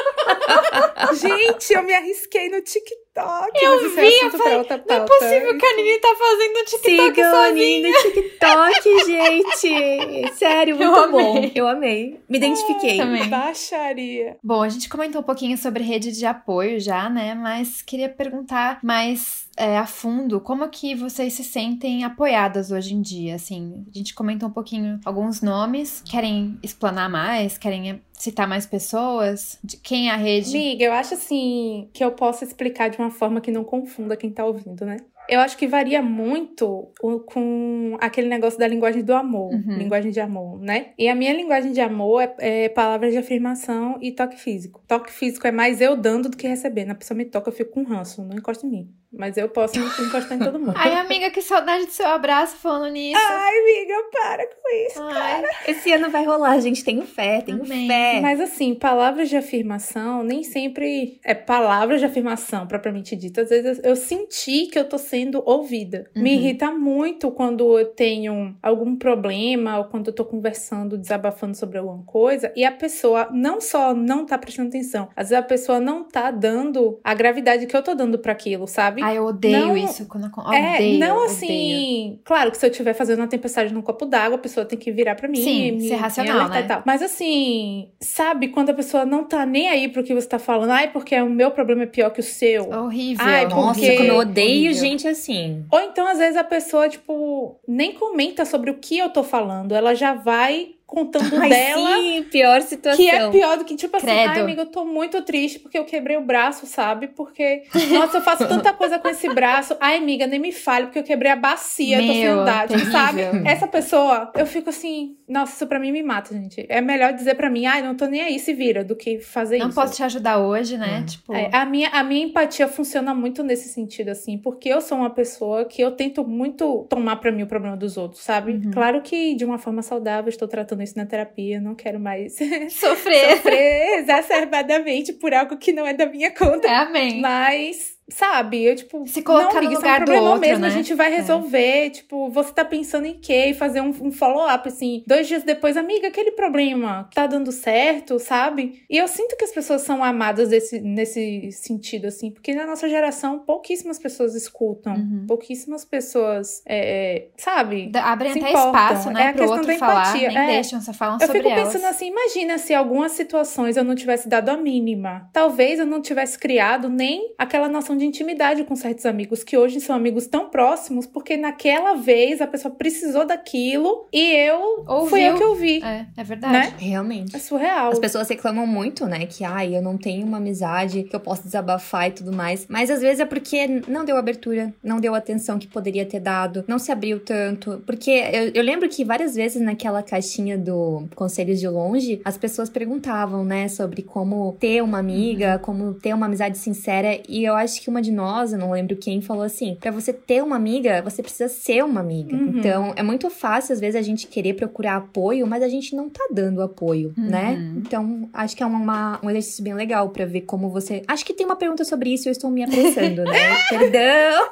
Gente, 1.13 1.73
eu 1.73 1.83
me 1.83 1.93
arrisquei 1.93 2.49
no 2.49 2.61
TikTok. 2.61 3.51
Eu 3.61 3.89
vi, 3.91 4.01
é 4.01 4.25
eu 4.25 4.31
falei, 4.31 4.57
não 4.57 4.95
é 4.95 5.05
possível 5.05 5.57
que 5.57 5.65
a 5.65 5.75
Nini 5.75 5.99
tá 5.99 6.15
fazendo 6.15 6.65
TikTok 6.65 7.15
Sigam 7.15 7.31
sozinha. 7.31 7.47
a 7.47 7.51
Nini 7.51 7.91
no 7.91 8.01
TikTok, 8.01 9.05
gente. 9.05 10.33
Sério, 10.33 10.75
muito 10.77 10.97
eu 10.97 11.11
bom. 11.11 11.51
Eu 11.53 11.67
amei. 11.67 12.19
Me 12.27 12.37
identifiquei. 12.37 12.99
Ah, 12.99 13.05
também. 13.05 13.29
Baixaria. 13.29 14.37
Bom, 14.43 14.63
a 14.63 14.69
gente 14.69 14.89
comentou 14.89 15.21
um 15.21 15.23
pouquinho 15.23 15.57
sobre 15.57 15.83
rede 15.83 16.11
de 16.11 16.25
apoio 16.25 16.79
já, 16.79 17.09
né? 17.09 17.35
Mas 17.35 17.81
queria 17.81 18.09
perguntar 18.09 18.79
mais 18.83 19.42
é, 19.57 19.77
a 19.77 19.85
fundo 19.85 20.39
como 20.39 20.67
que 20.69 20.95
vocês 20.95 21.33
se 21.33 21.43
sentem 21.43 22.03
apoiadas 22.03 22.71
hoje 22.71 22.93
em 22.93 23.01
dia, 23.01 23.35
assim. 23.35 23.85
A 23.93 23.97
gente 23.97 24.13
comentou 24.13 24.49
um 24.49 24.51
pouquinho 24.51 24.99
alguns 25.05 25.41
nomes. 25.41 26.01
Querem 26.05 26.57
explanar 26.63 27.09
mais? 27.09 27.57
Querem 27.57 28.01
citar 28.13 28.47
mais 28.47 28.65
pessoas? 28.65 29.59
De 29.63 29.77
quem 29.77 30.09
é 30.09 30.13
a 30.13 30.17
rede? 30.17 30.49
Amiga, 30.49 30.85
eu 30.85 30.93
acho 30.93 31.13
assim 31.13 31.89
que 31.93 32.03
eu 32.03 32.11
posso 32.11 32.43
explicar 32.43 32.89
de 32.89 32.97
uma 32.97 33.11
forma 33.11 33.41
que 33.41 33.51
não 33.51 33.63
confunda 33.63 34.17
quem 34.17 34.31
tá 34.31 34.45
ouvindo, 34.45 34.85
né? 34.85 34.97
Eu 35.29 35.39
acho 35.39 35.57
que 35.57 35.67
varia 35.67 36.01
muito 36.01 36.91
com 37.25 37.97
aquele 37.99 38.27
negócio 38.27 38.59
da 38.59 38.67
linguagem 38.67 39.03
do 39.03 39.13
amor, 39.13 39.53
uhum. 39.53 39.77
linguagem 39.77 40.11
de 40.11 40.19
amor, 40.19 40.59
né? 40.59 40.91
E 40.97 41.07
a 41.07 41.15
minha 41.15 41.33
linguagem 41.33 41.71
de 41.71 41.81
amor 41.81 42.21
é, 42.21 42.65
é, 42.65 42.69
palavras 42.69 43.11
de 43.11 43.17
afirmação 43.17 43.97
e 44.01 44.11
toque 44.11 44.39
físico. 44.39 44.83
Toque 44.87 45.11
físico 45.11 45.47
é 45.47 45.51
mais 45.51 45.81
eu 45.81 45.95
dando 45.95 46.29
do 46.29 46.37
que 46.37 46.47
recebendo. 46.47 46.91
A 46.91 46.95
pessoa 46.95 47.17
me 47.17 47.25
toca, 47.25 47.49
eu 47.49 47.53
fico 47.53 47.71
com 47.71 47.83
ranço, 47.83 48.23
não 48.23 48.37
encosta 48.37 48.65
em 48.65 48.69
mim. 48.69 48.89
Mas 49.15 49.37
eu 49.37 49.47
posso 49.47 49.77
encostar 50.01 50.33
em 50.33 50.39
todo 50.39 50.59
mundo. 50.59 50.73
Ai, 50.75 50.95
amiga, 50.95 51.29
que 51.29 51.41
saudade 51.41 51.85
do 51.85 51.91
seu 51.91 52.07
abraço 52.07 52.55
falando 52.57 52.91
nisso. 52.91 53.19
Ai, 53.21 53.59
amiga, 53.59 53.93
para 54.11 54.47
com 54.47 54.87
isso, 54.87 55.03
Ai. 55.03 55.13
cara. 55.13 55.49
Esse 55.67 55.91
ano 55.91 56.09
vai 56.09 56.25
rolar, 56.25 56.59
gente. 56.59 56.83
Tenho 56.83 57.03
fé, 57.03 57.41
tenho 57.41 57.63
Amém. 57.63 57.87
fé. 57.87 58.19
Mas 58.21 58.41
assim, 58.41 58.73
palavras 58.73 59.29
de 59.29 59.37
afirmação 59.37 60.23
nem 60.23 60.43
sempre 60.43 61.19
é 61.23 61.35
palavras 61.35 61.99
de 61.99 62.07
afirmação, 62.07 62.65
propriamente 62.65 63.15
dita. 63.15 63.41
Às 63.41 63.49
vezes 63.49 63.79
eu 63.83 63.95
senti 63.95 64.67
que 64.67 64.79
eu 64.79 64.89
tô 64.89 64.97
sendo 65.13 65.43
ouvida. 65.45 66.09
Uhum. 66.15 66.23
Me 66.23 66.33
irrita 66.33 66.71
muito 66.71 67.29
quando 67.29 67.77
eu 67.77 67.85
tenho 67.85 68.55
algum 68.63 68.95
problema 68.95 69.77
ou 69.77 69.83
quando 69.83 70.07
eu 70.07 70.13
tô 70.13 70.25
conversando, 70.25 70.97
desabafando 70.97 71.55
sobre 71.55 71.77
alguma 71.77 72.03
coisa 72.03 72.51
e 72.55 72.65
a 72.65 72.71
pessoa 72.71 73.29
não 73.31 73.61
só 73.61 73.93
não 73.93 74.25
tá 74.25 74.39
prestando 74.39 74.69
atenção, 74.69 75.09
às 75.15 75.29
vezes 75.29 75.43
a 75.43 75.47
pessoa 75.47 75.79
não 75.79 76.03
tá 76.03 76.31
dando 76.31 76.99
a 77.03 77.13
gravidade 77.13 77.67
que 77.67 77.77
eu 77.77 77.83
tô 77.83 77.93
dando 77.93 78.17
para 78.17 78.31
aquilo, 78.31 78.67
sabe? 78.67 79.03
Ai, 79.03 79.19
eu 79.19 79.25
odeio 79.25 79.67
não, 79.67 79.77
isso. 79.77 80.07
Quando 80.07 80.23
eu, 80.25 80.51
é, 80.51 80.77
odeio, 80.77 80.99
não 80.99 81.25
assim. 81.25 81.45
Odeio. 81.45 82.19
Claro 82.23 82.49
que 82.49 82.57
se 82.57 82.65
eu 82.65 82.71
estiver 82.71 82.95
fazendo 82.95 83.19
uma 83.19 83.27
tempestade 83.27 83.71
num 83.71 83.83
copo 83.83 84.07
d'água, 84.07 84.37
a 84.37 84.41
pessoa 84.41 84.65
tem 84.65 84.79
que 84.79 84.91
virar 84.91 85.13
para 85.13 85.27
mim. 85.27 85.43
Sim, 85.43 85.73
me, 85.73 85.87
ser 85.87 85.95
racional, 85.95 86.49
né? 86.49 86.61
E 86.61 86.63
tal. 86.63 86.81
Mas 86.87 87.03
assim, 87.03 87.89
sabe, 87.99 88.47
quando 88.47 88.71
a 88.71 88.73
pessoa 88.73 89.05
não 89.05 89.25
tá 89.25 89.45
nem 89.45 89.69
aí 89.69 89.89
pro 89.89 90.03
que 90.03 90.15
você 90.15 90.27
tá 90.27 90.39
falando, 90.39 90.71
ai, 90.71 90.91
porque 90.91 91.15
o 91.21 91.29
meu 91.29 91.51
problema 91.51 91.83
é 91.83 91.85
pior 91.85 92.09
que 92.09 92.19
o 92.19 92.23
seu. 92.23 92.67
Horrível. 92.71 93.23
Ai, 93.23 93.47
Nossa, 93.47 93.79
porque... 93.79 93.97
como 93.97 94.09
eu 94.09 94.15
odeio 94.15 94.71
horrível. 94.71 94.73
gente 94.73 95.02
assim. 95.07 95.65
Ou 95.71 95.79
então, 95.79 96.07
às 96.07 96.17
vezes, 96.17 96.37
a 96.37 96.43
pessoa, 96.43 96.89
tipo, 96.89 97.59
nem 97.67 97.93
comenta 97.93 98.45
sobre 98.45 98.71
o 98.71 98.77
que 98.77 98.97
eu 98.97 99.09
tô 99.09 99.23
falando. 99.23 99.73
Ela 99.73 99.93
já 99.93 100.13
vai 100.13 100.75
contando 100.93 101.35
Ai, 101.39 101.49
dela. 101.49 101.97
Sim, 101.97 102.23
pior 102.31 102.61
situação. 102.61 103.03
Que 103.03 103.09
é 103.09 103.29
pior 103.31 103.57
do 103.57 103.65
que, 103.65 103.75
tipo 103.75 103.97
assim, 103.97 104.05
Credo. 104.05 104.29
ai, 104.29 104.39
amiga, 104.41 104.61
eu 104.61 104.65
tô 104.67 104.85
muito 104.85 105.21
triste 105.23 105.59
porque 105.59 105.77
eu 105.77 105.85
quebrei 105.85 106.15
o 106.17 106.21
braço, 106.21 106.67
sabe? 106.67 107.07
Porque, 107.07 107.63
nossa, 107.91 108.17
eu 108.17 108.21
faço 108.21 108.47
tanta 108.47 108.71
coisa 108.73 108.99
com 108.99 109.07
esse 109.07 109.27
braço. 109.33 109.75
Ai, 109.79 109.97
amiga, 109.97 110.27
nem 110.27 110.39
me 110.39 110.51
fale 110.51 110.85
porque 110.85 110.99
eu 110.99 111.03
quebrei 111.03 111.31
a 111.31 111.35
bacia, 111.35 111.97
eu 111.99 112.05
tô 112.07 112.13
sem 112.13 112.23
Meu, 112.23 112.45
terrível. 112.67 112.91
sabe? 112.91 113.21
Essa 113.45 113.67
pessoa, 113.67 114.31
eu 114.35 114.45
fico 114.45 114.69
assim, 114.69 115.17
nossa, 115.27 115.53
isso 115.55 115.67
pra 115.67 115.79
mim 115.79 115.91
me 115.91 116.03
mata, 116.03 116.33
gente. 116.33 116.65
É 116.69 116.79
melhor 116.79 117.13
dizer 117.13 117.35
pra 117.35 117.49
mim, 117.49 117.65
ai, 117.65 117.81
não 117.81 117.95
tô 117.95 118.05
nem 118.05 118.21
aí, 118.21 118.37
se 118.37 118.53
vira, 118.53 118.83
do 118.83 118.95
que 118.95 119.19
fazer 119.19 119.57
Não 119.57 119.67
isso. 119.69 119.75
posso 119.75 119.95
te 119.95 120.03
ajudar 120.03 120.37
hoje, 120.39 120.77
né? 120.77 120.99
Hum. 120.99 121.05
Tipo, 121.05 121.33
É, 121.33 121.49
a, 121.51 121.65
minha, 121.65 121.89
a 121.89 122.03
minha 122.03 122.25
empatia 122.25 122.67
funciona 122.67 123.13
muito 123.15 123.41
nesse 123.41 123.69
sentido, 123.69 124.09
assim, 124.09 124.37
porque 124.37 124.69
eu 124.69 124.79
sou 124.79 124.97
uma 124.99 125.09
pessoa 125.09 125.65
que 125.65 125.81
eu 125.81 125.91
tento 125.91 126.23
muito 126.27 126.85
tomar 126.89 127.15
pra 127.15 127.31
mim 127.31 127.41
o 127.43 127.47
problema 127.47 127.75
dos 127.75 127.97
outros, 127.97 128.21
sabe? 128.21 128.51
Uhum. 128.53 128.71
Claro 128.71 129.01
que 129.01 129.33
de 129.35 129.43
uma 129.43 129.57
forma 129.57 129.81
saudável, 129.81 130.29
estou 130.29 130.47
tratando 130.47 130.82
isso 130.83 130.97
na 130.97 131.05
terapia, 131.05 131.59
não 131.59 131.75
quero 131.75 131.99
mais 131.99 132.35
sofrer. 132.71 133.37
sofrer 133.37 133.99
exacerbadamente 133.99 135.13
por 135.13 135.33
algo 135.33 135.57
que 135.57 135.71
não 135.71 135.85
é 135.85 135.93
da 135.93 136.05
minha 136.05 136.31
conta. 136.31 136.67
É, 136.67 136.75
amém. 136.75 137.21
Mas, 137.21 137.92
sabe, 138.09 138.63
eu, 138.63 138.75
tipo, 138.75 139.07
Se 139.07 139.21
colocar 139.21 139.61
não, 139.61 139.69
no 139.69 139.75
lugar 139.75 139.99
é 139.99 140.03
um 140.03 140.05
do 140.05 140.05
problema 140.05 140.29
outro, 140.35 140.41
mesmo, 140.41 140.59
né? 140.61 140.67
a 140.67 140.71
gente 140.71 140.93
vai 140.93 141.11
resolver. 141.11 141.89
Tipo, 141.91 142.29
você 142.29 142.51
tá 142.51 142.63
pensando 142.65 143.05
em 143.05 143.19
quê? 143.19 143.47
E 143.47 143.53
fazer 143.53 143.81
um, 143.81 143.89
um 144.01 144.11
follow-up, 144.11 144.67
assim, 144.67 145.03
dois 145.07 145.27
dias 145.27 145.43
depois, 145.43 145.77
amiga, 145.77 146.07
aquele 146.07 146.31
problema 146.31 147.09
tá 147.13 147.25
dando 147.27 147.51
certo, 147.51 148.19
sabe? 148.19 148.83
E 148.89 148.97
eu 148.97 149.07
sinto 149.07 149.35
que 149.37 149.43
as 149.45 149.51
pessoas 149.51 149.81
são 149.81 150.03
amadas 150.03 150.49
desse, 150.49 150.79
nesse 150.81 151.51
sentido, 151.51 152.07
assim, 152.07 152.31
porque 152.31 152.53
na 152.53 152.65
nossa 152.65 152.87
geração 152.89 153.39
pouquíssimas 153.39 153.97
pessoas 153.99 154.35
escutam, 154.35 154.93
Uhum. 154.95 155.25
pouquíssimas 155.27 155.83
pessoas, 155.85 156.61
é, 156.65 157.15
é, 157.15 157.27
sabe? 157.37 157.87
Da- 157.87 158.11
Abrem 158.11 158.33
se 158.33 158.39
até 158.39 158.49
importam. 158.49 158.71
espaço, 158.73 159.09
É 159.09 159.13
né, 159.13 159.27
a 159.29 159.33
pro 159.33 159.41
questão 159.41 159.61
da 159.63 159.73
falar, 159.77 160.01
empatia, 160.09 160.27
nem 160.29 160.37
é. 160.37 160.45
deixam, 160.47 160.81
só 160.81 160.93
falam 160.93 161.17
Eu 161.19 161.25
sobre 161.27 161.41
fico 161.41 161.49
elas. 161.49 161.71
pensando 161.73 161.85
assim, 161.89 162.07
imagina 162.07 162.57
se 162.57 162.73
algumas 162.73 163.13
situações 163.13 163.77
eu 163.77 163.83
não 163.83 163.95
tivesse 163.95 164.27
dado 164.27 164.49
a 164.49 164.57
mínima. 164.57 165.29
Talvez 165.33 165.79
eu 165.79 165.85
não 165.85 166.01
tivesse 166.01 166.37
criado 166.37 166.89
nem 166.89 167.33
aquela 167.37 167.67
noção 167.69 167.92
de 167.97 168.05
intimidade 168.05 168.63
com 168.63 168.75
certos 168.75 169.05
amigos, 169.05 169.43
que 169.43 169.57
hoje 169.57 169.79
são 169.79 169.95
amigos 169.95 170.27
tão 170.27 170.49
próximos, 170.49 171.05
porque 171.05 171.37
naquela 171.37 171.95
vez 171.95 172.41
a 172.41 172.47
pessoa 172.47 172.73
precisou 172.73 173.25
daquilo 173.25 174.07
e 174.11 174.31
eu 174.35 174.83
Ouviu. 174.87 175.09
fui 175.09 175.21
eu 175.21 175.35
que 175.35 175.43
ouvi. 175.43 175.83
É, 175.83 176.05
é 176.15 176.23
verdade. 176.23 176.53
Né? 176.53 176.73
Realmente. 176.77 177.35
É 177.35 177.39
surreal. 177.39 177.91
As 177.91 177.99
pessoas 177.99 178.27
reclamam 178.29 178.65
muito, 178.65 179.05
né? 179.05 179.25
Que, 179.25 179.43
ai, 179.43 179.75
eu 179.75 179.81
não 179.81 179.97
tenho 179.97 180.25
uma 180.25 180.37
amizade 180.37 181.03
que 181.03 181.15
eu 181.15 181.19
possa 181.19 181.43
desabafar 181.43 182.09
e 182.09 182.11
tudo 182.11 182.31
mais. 182.31 182.65
Mas 182.69 182.89
às 182.89 183.01
vezes 183.01 183.19
é 183.19 183.25
porque 183.25 183.81
não 183.87 184.05
deu 184.05 184.17
abertura, 184.17 184.73
não 184.83 184.99
deu 184.99 185.15
atenção 185.15 185.59
que 185.59 185.67
poderia 185.67 186.05
ter 186.05 186.19
dado, 186.19 186.63
não 186.67 186.79
se 186.79 186.91
abriu 186.91 187.19
tanto. 187.19 187.81
Porque 187.85 188.11
eu, 188.11 188.51
eu 188.53 188.63
lembro 188.63 188.87
que 188.89 189.03
várias 189.03 189.35
vezes 189.35 189.61
naquela 189.61 190.01
caixinha 190.01 190.57
do 190.57 191.07
Conselhos 191.15 191.59
de 191.59 191.67
Longe, 191.67 192.21
as 192.23 192.37
pessoas 192.37 192.69
perguntavam, 192.69 193.43
né, 193.43 193.67
sobre 193.67 194.01
como 194.01 194.55
ter 194.59 194.81
uma 194.81 194.99
amiga, 194.99 195.59
como 195.59 195.93
ter 195.93 196.13
uma 196.13 196.25
amizade 196.25 196.57
sincera. 196.57 197.19
E 197.27 197.43
eu 197.43 197.55
acho 197.55 197.81
que 197.83 197.89
uma 197.89 198.01
de 198.01 198.11
nós, 198.11 198.53
eu 198.53 198.59
não 198.59 198.71
lembro 198.71 198.95
quem, 198.95 199.21
falou 199.21 199.43
assim: 199.43 199.75
pra 199.79 199.91
você 199.91 200.13
ter 200.13 200.41
uma 200.41 200.55
amiga, 200.55 201.01
você 201.01 201.21
precisa 201.21 201.49
ser 201.49 201.83
uma 201.83 201.99
amiga. 201.99 202.35
Uhum. 202.35 202.57
Então 202.57 202.93
é 202.95 203.03
muito 203.03 203.29
fácil, 203.29 203.73
às 203.73 203.79
vezes, 203.79 203.95
a 203.95 204.01
gente 204.01 204.27
querer 204.27 204.53
procurar 204.53 204.95
apoio, 204.95 205.45
mas 205.45 205.61
a 205.61 205.67
gente 205.67 205.95
não 205.95 206.09
tá 206.09 206.27
dando 206.31 206.61
apoio, 206.61 207.13
né? 207.17 207.53
Uhum. 207.53 207.81
Então, 207.85 208.29
acho 208.33 208.55
que 208.55 208.63
é 208.63 208.65
uma, 208.65 209.19
um 209.21 209.29
exercício 209.29 209.63
bem 209.63 209.73
legal 209.73 210.09
pra 210.09 210.25
ver 210.25 210.41
como 210.41 210.69
você. 210.69 211.03
Acho 211.07 211.25
que 211.25 211.33
tem 211.33 211.45
uma 211.45 211.55
pergunta 211.55 211.83
sobre 211.83 212.13
isso, 212.13 212.27
eu 212.27 212.31
estou 212.31 212.49
me 212.49 212.63
apressando, 212.63 213.23
né? 213.23 213.57
Perdão! 213.69 214.49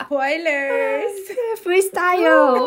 Spoilers! 0.00 1.30
É 1.52 1.56
freestyle! 1.56 2.66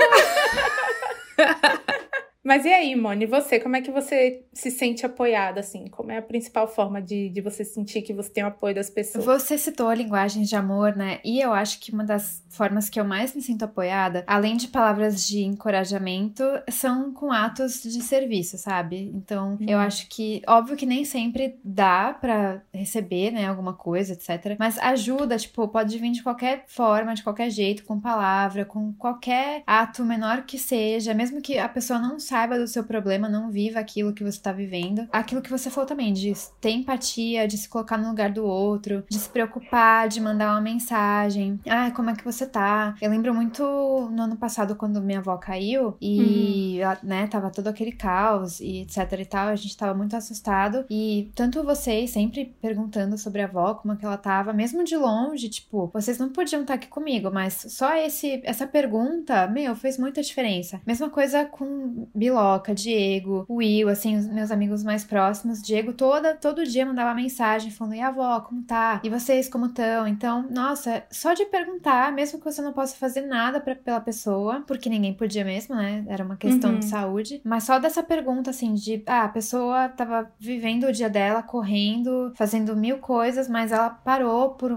Mas 2.43 2.65
e 2.65 2.69
aí, 2.69 2.95
Moni, 2.95 3.27
você, 3.27 3.59
como 3.59 3.75
é 3.75 3.81
que 3.81 3.91
você 3.91 4.43
se 4.51 4.71
sente 4.71 5.05
apoiada, 5.05 5.59
assim? 5.59 5.85
Como 5.87 6.11
é 6.11 6.17
a 6.17 6.21
principal 6.23 6.67
forma 6.67 6.99
de, 6.99 7.29
de 7.29 7.39
você 7.39 7.63
sentir 7.63 8.01
que 8.01 8.13
você 8.13 8.31
tem 8.31 8.43
o 8.43 8.47
apoio 8.47 8.73
das 8.73 8.89
pessoas? 8.89 9.23
Você 9.25 9.57
citou 9.59 9.93
linguagens 9.93 10.49
de 10.49 10.55
amor, 10.55 10.95
né? 10.95 11.19
E 11.23 11.39
eu 11.39 11.53
acho 11.53 11.79
que 11.79 11.91
uma 11.91 12.03
das 12.03 12.43
formas 12.49 12.89
que 12.89 12.99
eu 12.99 13.05
mais 13.05 13.35
me 13.35 13.41
sinto 13.43 13.63
apoiada, 13.63 14.23
além 14.25 14.57
de 14.57 14.67
palavras 14.69 15.25
de 15.27 15.43
encorajamento, 15.43 16.43
são 16.69 17.13
com 17.13 17.31
atos 17.31 17.83
de 17.83 18.01
serviço, 18.01 18.57
sabe? 18.57 19.11
Então, 19.13 19.57
eu 19.61 19.77
Uhum. 19.77 19.83
acho 19.83 20.07
que, 20.09 20.41
óbvio 20.47 20.75
que 20.75 20.85
nem 20.85 21.05
sempre 21.05 21.59
dá 21.63 22.11
pra 22.19 22.61
receber, 22.73 23.29
né, 23.31 23.45
alguma 23.47 23.73
coisa, 23.73 24.13
etc. 24.13 24.55
Mas 24.57 24.79
ajuda, 24.79 25.37
tipo, 25.37 25.67
pode 25.67 25.97
vir 25.99 26.11
de 26.11 26.23
qualquer 26.23 26.63
forma, 26.67 27.13
de 27.13 27.21
qualquer 27.23 27.51
jeito, 27.51 27.83
com 27.85 27.99
palavra, 27.99 28.65
com 28.65 28.91
qualquer 28.93 29.61
ato 29.67 30.03
menor 30.03 30.43
que 30.43 30.57
seja, 30.57 31.13
mesmo 31.13 31.39
que 31.39 31.57
a 31.59 31.69
pessoa 31.69 31.99
não 31.99 32.19
saiba 32.31 32.57
do 32.57 32.65
seu 32.65 32.85
problema, 32.85 33.27
não 33.27 33.51
viva 33.51 33.77
aquilo 33.77 34.13
que 34.13 34.23
você 34.23 34.39
tá 34.39 34.53
vivendo. 34.53 35.05
Aquilo 35.11 35.41
que 35.41 35.49
você 35.49 35.69
falou 35.69 35.85
também, 35.85 36.13
de 36.13 36.31
ter 36.61 36.69
empatia, 36.69 37.45
de 37.45 37.57
se 37.57 37.67
colocar 37.67 37.97
no 37.97 38.07
lugar 38.07 38.31
do 38.31 38.45
outro, 38.45 39.03
de 39.09 39.19
se 39.19 39.27
preocupar, 39.27 40.07
de 40.07 40.21
mandar 40.21 40.51
uma 40.51 40.61
mensagem. 40.61 41.59
Ah, 41.67 41.91
como 41.91 42.09
é 42.09 42.15
que 42.15 42.23
você 42.23 42.45
tá? 42.45 42.95
Eu 43.01 43.11
lembro 43.11 43.33
muito 43.33 43.63
no 43.63 44.23
ano 44.23 44.37
passado, 44.37 44.77
quando 44.77 45.01
minha 45.01 45.19
avó 45.19 45.35
caiu 45.35 45.97
e, 45.99 46.79
ela, 46.79 46.97
né, 47.03 47.27
tava 47.27 47.49
todo 47.49 47.67
aquele 47.67 47.91
caos 47.91 48.61
e 48.61 48.83
etc 48.83 49.19
e 49.19 49.25
tal, 49.25 49.47
a 49.49 49.55
gente 49.55 49.75
tava 49.75 49.93
muito 49.93 50.15
assustado. 50.15 50.85
E 50.89 51.29
tanto 51.35 51.63
vocês 51.63 52.11
sempre 52.11 52.55
perguntando 52.61 53.17
sobre 53.17 53.41
a 53.41 53.45
avó, 53.45 53.73
como 53.73 53.93
é 53.93 53.97
que 53.97 54.05
ela 54.05 54.15
tava, 54.15 54.53
mesmo 54.53 54.85
de 54.85 54.95
longe, 54.95 55.49
tipo, 55.49 55.91
vocês 55.93 56.17
não 56.17 56.29
podiam 56.29 56.61
estar 56.61 56.75
aqui 56.75 56.87
comigo, 56.87 57.29
mas 57.29 57.65
só 57.67 57.93
esse, 57.97 58.39
essa 58.45 58.65
pergunta, 58.65 59.47
meu, 59.47 59.75
fez 59.75 59.97
muita 59.97 60.21
diferença. 60.21 60.79
Mesma 60.87 61.09
coisa 61.09 61.43
com 61.43 62.07
Biloca, 62.21 62.75
Diego, 62.75 63.45
Will, 63.49 63.89
assim, 63.89 64.15
os 64.15 64.27
meus 64.27 64.51
amigos 64.51 64.83
mais 64.83 65.03
próximos. 65.03 65.59
Diego 65.59 65.91
toda, 65.91 66.35
todo 66.35 66.63
dia 66.63 66.85
mandava 66.85 67.15
mensagem 67.15 67.71
falando: 67.71 67.95
e 67.95 67.99
a 67.99 68.09
avó, 68.09 68.39
como 68.41 68.61
tá? 68.61 69.01
E 69.03 69.09
vocês, 69.09 69.49
como 69.49 69.65
estão? 69.65 70.07
Então, 70.07 70.45
nossa, 70.51 71.03
só 71.09 71.33
de 71.33 71.45
perguntar, 71.45 72.11
mesmo 72.11 72.37
que 72.37 72.45
você 72.45 72.61
não 72.61 72.73
possa 72.73 72.95
fazer 72.95 73.21
nada 73.21 73.59
pra, 73.59 73.75
pela 73.75 73.99
pessoa, 73.99 74.63
porque 74.67 74.87
ninguém 74.87 75.15
podia 75.15 75.43
mesmo, 75.43 75.75
né? 75.75 76.05
Era 76.07 76.23
uma 76.23 76.35
questão 76.37 76.73
Uhum. 76.73 76.79
de 76.79 76.85
saúde. 76.85 77.41
Mas 77.43 77.63
só 77.63 77.79
dessa 77.79 78.03
pergunta, 78.03 78.51
assim, 78.51 78.75
de 78.75 79.01
ah, 79.07 79.23
a 79.23 79.29
pessoa 79.29 79.89
tava 79.89 80.31
vivendo 80.39 80.83
o 80.85 80.91
dia 80.91 81.09
dela, 81.09 81.41
correndo, 81.41 82.31
fazendo 82.35 82.75
mil 82.75 82.99
coisas, 82.99 83.47
mas 83.47 83.71
ela 83.71 83.89
parou 83.89 84.51
por 84.51 84.71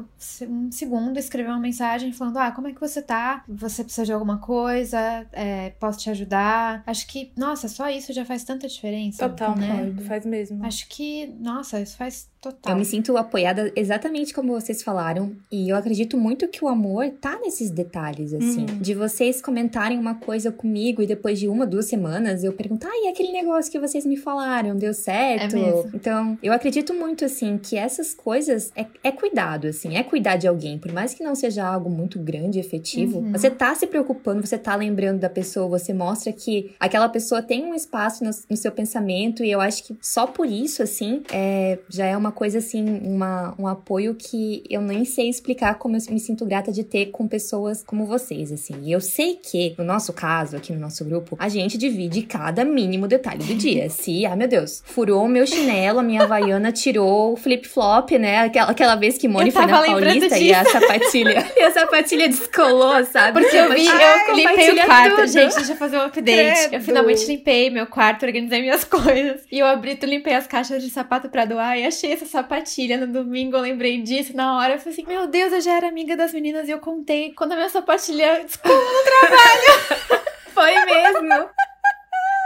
um 0.48 0.70
segundo, 0.70 1.18
escreveu 1.18 1.52
uma 1.52 1.60
mensagem 1.60 2.10
falando: 2.10 2.38
ah, 2.38 2.50
como 2.52 2.68
é 2.68 2.72
que 2.72 2.80
você 2.80 3.02
tá? 3.02 3.44
Você 3.46 3.84
precisa 3.84 4.06
de 4.06 4.12
alguma 4.14 4.38
coisa? 4.38 5.26
É, 5.32 5.70
posso 5.78 5.98
te 5.98 6.08
ajudar? 6.08 6.82
Acho 6.86 7.06
que, 7.06 7.32
nossa, 7.36 7.68
só 7.68 7.88
isso 7.88 8.12
já 8.12 8.24
faz 8.24 8.44
tanta 8.44 8.68
diferença. 8.68 9.28
Total, 9.28 9.56
né? 9.56 9.92
faz, 9.96 10.06
faz 10.06 10.26
mesmo. 10.26 10.64
Acho 10.64 10.88
que, 10.88 11.26
nossa, 11.40 11.80
isso 11.80 11.96
faz 11.96 12.28
total. 12.44 12.72
Eu 12.72 12.78
me 12.78 12.84
sinto 12.84 13.16
apoiada 13.16 13.72
exatamente 13.74 14.32
como 14.34 14.52
vocês 14.52 14.82
falaram. 14.82 15.32
E 15.50 15.68
eu 15.70 15.76
acredito 15.76 16.16
muito 16.16 16.48
que 16.48 16.64
o 16.64 16.68
amor 16.68 17.10
tá 17.20 17.38
nesses 17.40 17.70
detalhes, 17.70 18.32
assim. 18.34 18.66
Uhum. 18.68 18.78
De 18.80 18.94
vocês 18.94 19.40
comentarem 19.40 19.98
uma 19.98 20.14
coisa 20.14 20.52
comigo 20.52 21.02
e 21.02 21.06
depois 21.06 21.38
de 21.38 21.48
uma, 21.48 21.66
duas 21.66 21.86
semanas 21.86 22.44
eu 22.44 22.52
perguntar, 22.52 22.88
ah, 22.88 23.04
e 23.04 23.08
aquele 23.08 23.32
negócio 23.32 23.70
que 23.70 23.78
vocês 23.78 24.04
me 24.04 24.16
falaram, 24.16 24.76
deu 24.76 24.92
certo? 24.92 25.56
É. 25.56 25.84
Então, 25.94 26.38
eu 26.42 26.52
acredito 26.52 26.92
muito, 26.92 27.24
assim, 27.24 27.58
que 27.58 27.76
essas 27.76 28.14
coisas 28.14 28.72
é, 28.76 28.86
é 29.02 29.10
cuidado, 29.10 29.66
assim, 29.66 29.96
é 29.96 30.02
cuidar 30.02 30.36
de 30.36 30.46
alguém. 30.46 30.78
Por 30.78 30.92
mais 30.92 31.14
que 31.14 31.22
não 31.24 31.34
seja 31.34 31.64
algo 31.66 31.88
muito 31.88 32.18
grande, 32.18 32.58
efetivo, 32.58 33.18
Uhum. 33.18 33.32
você 33.32 33.50
tá 33.50 33.74
se 33.74 33.86
preocupando, 33.86 34.46
você 34.46 34.58
tá 34.58 34.74
lembrando 34.74 35.20
da 35.20 35.30
pessoa, 35.30 35.68
você 35.68 35.92
mostra 35.92 36.32
que 36.32 36.74
aquela 36.78 37.08
pessoa 37.08 37.42
tem 37.42 37.64
um 37.64 37.74
espaço 37.74 38.24
no, 38.24 38.30
no 38.50 38.56
seu 38.56 38.72
pensamento. 38.72 39.42
E 39.44 39.50
eu 39.50 39.60
acho 39.60 39.84
que 39.84 39.96
só 40.00 40.26
por 40.26 40.46
isso, 40.46 40.82
assim, 40.82 41.22
é, 41.32 41.78
já 41.88 42.06
é 42.06 42.16
uma 42.16 42.32
coisa 42.34 42.58
assim, 42.58 42.84
uma, 43.02 43.54
um 43.58 43.66
apoio 43.66 44.14
que 44.14 44.62
eu 44.68 44.82
nem 44.82 45.04
sei 45.04 45.28
explicar 45.28 45.76
como 45.76 45.96
eu 45.96 46.00
me 46.10 46.20
sinto 46.20 46.44
grata 46.44 46.70
de 46.70 46.84
ter 46.84 47.06
com 47.06 47.26
pessoas 47.26 47.82
como 47.82 48.04
vocês, 48.04 48.52
assim. 48.52 48.74
E 48.82 48.92
eu 48.92 49.00
sei 49.00 49.36
que, 49.36 49.74
no 49.78 49.84
nosso 49.84 50.12
caso, 50.12 50.56
aqui 50.56 50.72
no 50.72 50.78
nosso 50.78 51.04
grupo, 51.04 51.36
a 51.38 51.48
gente 51.48 51.78
divide 51.78 52.22
cada 52.22 52.64
mínimo 52.64 53.08
detalhe 53.08 53.44
do 53.44 53.54
dia. 53.54 53.88
Se, 53.94 54.26
ai 54.26 54.36
meu 54.36 54.48
Deus, 54.48 54.82
furou 54.84 55.24
o 55.24 55.28
meu 55.28 55.46
chinelo, 55.46 56.00
a 56.00 56.02
minha 56.02 56.24
havaiana 56.24 56.72
tirou 56.72 57.32
o 57.32 57.36
flip-flop, 57.36 58.10
né? 58.18 58.40
Aquela, 58.40 58.70
aquela 58.70 58.96
vez 58.96 59.16
que 59.16 59.28
Moni 59.28 59.50
foi 59.50 59.66
na 59.66 59.82
Paulista 59.82 60.38
e 60.38 60.52
a 60.52 60.64
sapatilha, 60.64 61.46
e 61.56 61.62
a 61.62 61.70
sapatilha 61.70 62.28
descolou, 62.28 63.04
sabe? 63.06 63.40
Porque 63.40 63.56
eu 63.56 63.72
vi, 63.72 63.88
Ai, 63.88 64.30
eu 64.30 64.36
limpei 64.36 64.70
o 64.70 64.84
quarto. 64.84 65.16
tudo. 65.16 65.26
Gente, 65.28 65.54
deixa 65.54 65.72
eu 65.72 65.76
fazer 65.76 65.96
um 65.96 66.02
update. 66.02 66.58
Credo. 66.58 66.74
Eu 66.74 66.80
finalmente 66.80 67.26
limpei 67.26 67.70
meu 67.70 67.86
quarto, 67.86 68.26
organizei 68.26 68.60
minhas 68.60 68.84
coisas. 68.84 69.42
E 69.50 69.58
eu 69.58 69.66
abri, 69.66 69.96
tu 69.96 70.06
limpei 70.06 70.34
as 70.34 70.46
caixas 70.46 70.82
de 70.82 70.90
sapato 70.90 71.28
pra 71.28 71.44
doar 71.44 71.78
e 71.78 71.86
achei 71.86 72.12
essa 72.12 72.23
sapatilha 72.24 72.96
no 72.96 73.12
domingo. 73.12 73.56
Eu 73.56 73.60
lembrei 73.60 74.02
disso 74.02 74.36
na 74.36 74.56
hora. 74.58 74.74
Eu 74.74 74.78
falei 74.78 74.92
assim: 74.92 75.06
Meu 75.06 75.26
Deus, 75.26 75.52
eu 75.52 75.60
já 75.60 75.76
era 75.76 75.88
amiga 75.88 76.16
das 76.16 76.32
meninas 76.32 76.68
e 76.68 76.70
eu 76.70 76.78
contei 76.78 77.32
quando 77.32 77.52
a 77.52 77.56
minha 77.56 77.68
sapatilha 77.68 78.42
descolou. 78.42 78.78
Foi 80.54 80.84
mesmo. 80.84 81.50